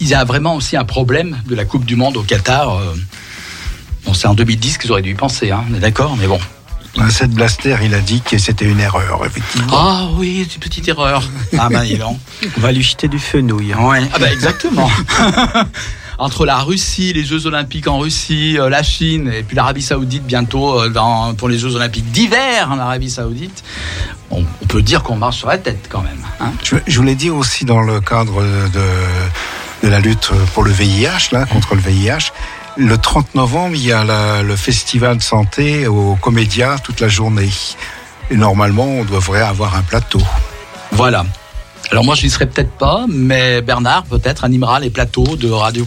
il 0.00 0.08
y 0.08 0.14
a 0.14 0.24
vraiment 0.24 0.56
aussi 0.56 0.76
un 0.76 0.84
problème 0.84 1.38
de 1.46 1.54
la 1.54 1.64
Coupe 1.64 1.84
du 1.84 1.94
Monde 1.94 2.16
au 2.16 2.22
Qatar. 2.22 2.76
euh, 2.76 2.94
Bon, 4.04 4.14
c'est 4.14 4.26
en 4.26 4.34
2010 4.34 4.78
qu'ils 4.78 4.90
auraient 4.92 5.02
dû 5.02 5.10
y 5.10 5.14
penser, 5.14 5.50
hein, 5.50 5.62
d'accord, 5.80 6.16
mais 6.18 6.26
bon. 6.26 6.40
Cette 7.10 7.30
Blaster, 7.30 7.76
il 7.82 7.94
a 7.94 8.00
dit 8.00 8.20
que 8.20 8.36
c'était 8.38 8.64
une 8.64 8.80
erreur, 8.80 9.20
effectivement. 9.24 9.72
Ah 9.72 10.08
oui, 10.16 10.44
c'est 10.48 10.54
une 10.56 10.60
petite 10.60 10.88
erreur. 10.88 11.22
Ah 11.58 11.68
ben, 11.70 11.84
il 11.84 11.92
est 11.92 11.96
long. 11.98 12.18
On 12.56 12.60
va 12.60 12.72
lui 12.72 12.82
jeter 12.82 13.08
du 13.08 13.18
fenouil. 13.18 13.74
Ouais. 13.74 14.02
Ah 14.12 14.18
bah 14.18 14.32
exactement. 14.32 14.90
Entre 16.18 16.44
la 16.44 16.58
Russie, 16.58 17.12
les 17.14 17.24
Jeux 17.24 17.46
Olympiques 17.46 17.88
en 17.88 17.98
Russie, 17.98 18.58
euh, 18.58 18.68
la 18.68 18.82
Chine 18.82 19.32
et 19.34 19.42
puis 19.42 19.56
l'Arabie 19.56 19.80
Saoudite 19.80 20.22
bientôt 20.24 20.78
euh, 20.82 20.88
dans, 20.90 21.32
pour 21.34 21.48
les 21.48 21.58
Jeux 21.58 21.76
Olympiques 21.76 22.10
d'hiver 22.10 22.68
en 22.70 22.78
Arabie 22.78 23.08
Saoudite, 23.08 23.64
on, 24.30 24.44
on 24.62 24.66
peut 24.66 24.82
dire 24.82 25.02
qu'on 25.02 25.16
marche 25.16 25.38
sur 25.38 25.48
la 25.48 25.56
tête 25.56 25.86
quand 25.88 26.02
même. 26.02 26.22
hein. 26.40 26.52
Je, 26.62 26.76
je 26.86 26.96
voulais 26.98 27.14
dire 27.14 27.34
aussi 27.34 27.64
dans 27.64 27.80
le 27.80 28.02
cadre 28.02 28.42
de, 28.42 29.86
de 29.86 29.88
la 29.88 30.00
lutte 30.00 30.30
pour 30.52 30.62
le 30.62 30.70
VIH, 30.72 31.30
là, 31.32 31.46
contre 31.46 31.74
le 31.74 31.80
VIH, 31.80 32.32
le 32.76 32.96
30 32.96 33.34
novembre, 33.34 33.74
il 33.74 33.86
y 33.86 33.92
a 33.92 34.42
le 34.42 34.56
festival 34.56 35.18
de 35.18 35.22
santé 35.22 35.86
au 35.86 36.16
Comédia 36.20 36.76
toute 36.82 37.00
la 37.00 37.08
journée. 37.08 37.50
Et 38.30 38.36
normalement, 38.36 38.86
on 38.86 39.04
devrait 39.04 39.42
avoir 39.42 39.76
un 39.76 39.82
plateau. 39.82 40.22
Voilà. 40.92 41.24
Alors 41.90 42.04
moi 42.04 42.14
je 42.14 42.22
n'y 42.22 42.30
serai 42.30 42.46
peut-être 42.46 42.70
pas, 42.70 43.06
mais 43.08 43.62
Bernard 43.62 44.04
peut-être 44.04 44.44
animera 44.44 44.78
les 44.78 44.90
plateaux 44.90 45.36
de 45.36 45.50
Radio, 45.50 45.84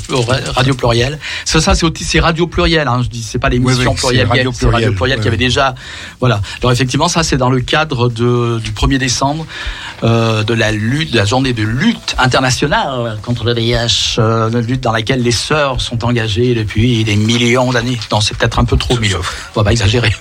Radio 0.54 0.76
Pluriel. 0.76 1.18
Ça, 1.46 1.62
ça 1.62 1.76
c'est 1.76 1.86
aussi 1.86 2.04
c'est 2.04 2.20
Radio 2.20 2.46
Pluriel. 2.46 2.88
Hein, 2.90 3.02
je 3.04 3.10
dis 3.10 3.24
c'est 3.24 3.40
pas 3.40 3.48
l'émission 3.48 3.92
Oui, 3.92 3.96
oui, 3.96 3.96
Pluriel, 3.96 4.28
c'est 4.28 4.34
Radio 4.34 4.52
c'est 4.54 4.66
Radio 4.66 4.72
Pluriel, 4.72 4.96
Pluriel 4.96 5.20
qui 5.22 5.28
avait 5.30 5.38
déjà. 5.38 5.76
Voilà. 6.20 6.42
Alors 6.62 6.74
effectivement 6.74 7.08
ça 7.08 7.24
c'est 7.24 7.38
dans 7.38 7.50
le 7.50 7.62
cadre 7.62 8.10
de, 8.10 8.60
du 8.60 8.72
1er 8.72 8.98
décembre 8.98 9.46
euh, 10.04 10.44
de 10.44 10.54
la 10.54 10.74
lutte, 10.74 11.12
de 11.12 11.18
la 11.18 11.26
journée 11.26 11.54
de 11.54 11.64
lutte 11.64 12.16
internationale 12.18 13.18
contre 13.24 13.46
le 13.46 13.54
VIH, 13.54 14.18
euh, 14.20 14.50
une 14.50 14.60
lutte 14.60 14.82
dans 14.82 14.92
laquelle 14.92 15.24
les 15.24 15.32
sœurs 15.32 15.80
sont 15.80 16.04
engagées 16.04 16.54
depuis 16.54 17.06
des 17.06 17.16
millions 17.16 17.72
d'années. 17.72 18.00
Non 18.12 18.20
c'est 18.20 18.38
peut-être 18.38 18.60
un 18.60 18.66
peu 18.66 18.76
trop 18.76 18.98
millions. 18.98 19.22
On 19.56 19.62
va 19.62 19.64
pas 19.64 19.72
exagérer. 19.72 20.14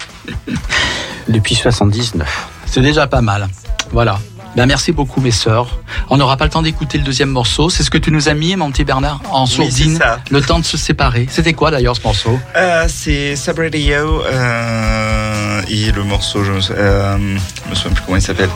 Depuis 1.29 1.57
79. 1.57 2.49
C'est 2.67 2.81
déjà 2.81 3.09
pas 3.09 3.21
mal. 3.21 3.49
Voilà. 3.91 4.19
Ben 4.57 4.67
merci 4.67 4.93
beaucoup 4.93 5.21
mes 5.23 5.31
sœurs. 5.31 5.79
On 6.11 6.19
n'aura 6.19 6.37
pas 6.37 6.45
le 6.45 6.51
temps 6.51 6.61
d'écouter 6.61 6.99
le 6.99 7.05
deuxième 7.05 7.31
morceau. 7.31 7.71
C'est 7.71 7.83
ce 7.83 7.91
que 7.91 7.97
tu 7.97 8.11
nous 8.11 8.29
as 8.29 8.35
mis, 8.35 8.55
mon 8.55 8.71
petit 8.71 8.85
Bernard, 8.85 9.21
en 9.31 9.47
sourdine. 9.47 9.93
c'est 9.95 9.99
ça. 9.99 10.21
Le 10.31 10.43
temps 10.43 10.59
de 10.59 10.65
se 10.65 10.77
séparer. 10.77 11.27
C'était 11.31 11.55
quoi 11.55 11.71
d'ailleurs 11.71 11.97
ce 11.97 12.03
morceau? 12.03 12.39
Euh, 12.55 12.85
c'est 12.87 13.35
Sabradio 13.35 14.23
euh, 14.27 15.63
et 15.69 15.91
le 15.93 16.05
morceau, 16.05 16.45
je 16.45 16.53
me, 16.53 16.61
sou- 16.61 16.75
euh, 16.75 17.17
je 17.65 17.71
me 17.71 17.75
souviens 17.75 17.93
plus 17.95 18.03
comment 18.05 18.17
il 18.19 18.23
s'appelle. 18.23 18.51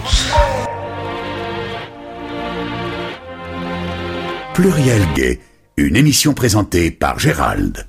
Pluriel 4.55 5.02
Gay, 5.14 5.40
une 5.77 5.97
émission 5.97 6.32
présentée 6.35 6.90
par 6.90 7.18
Gérald. 7.18 7.86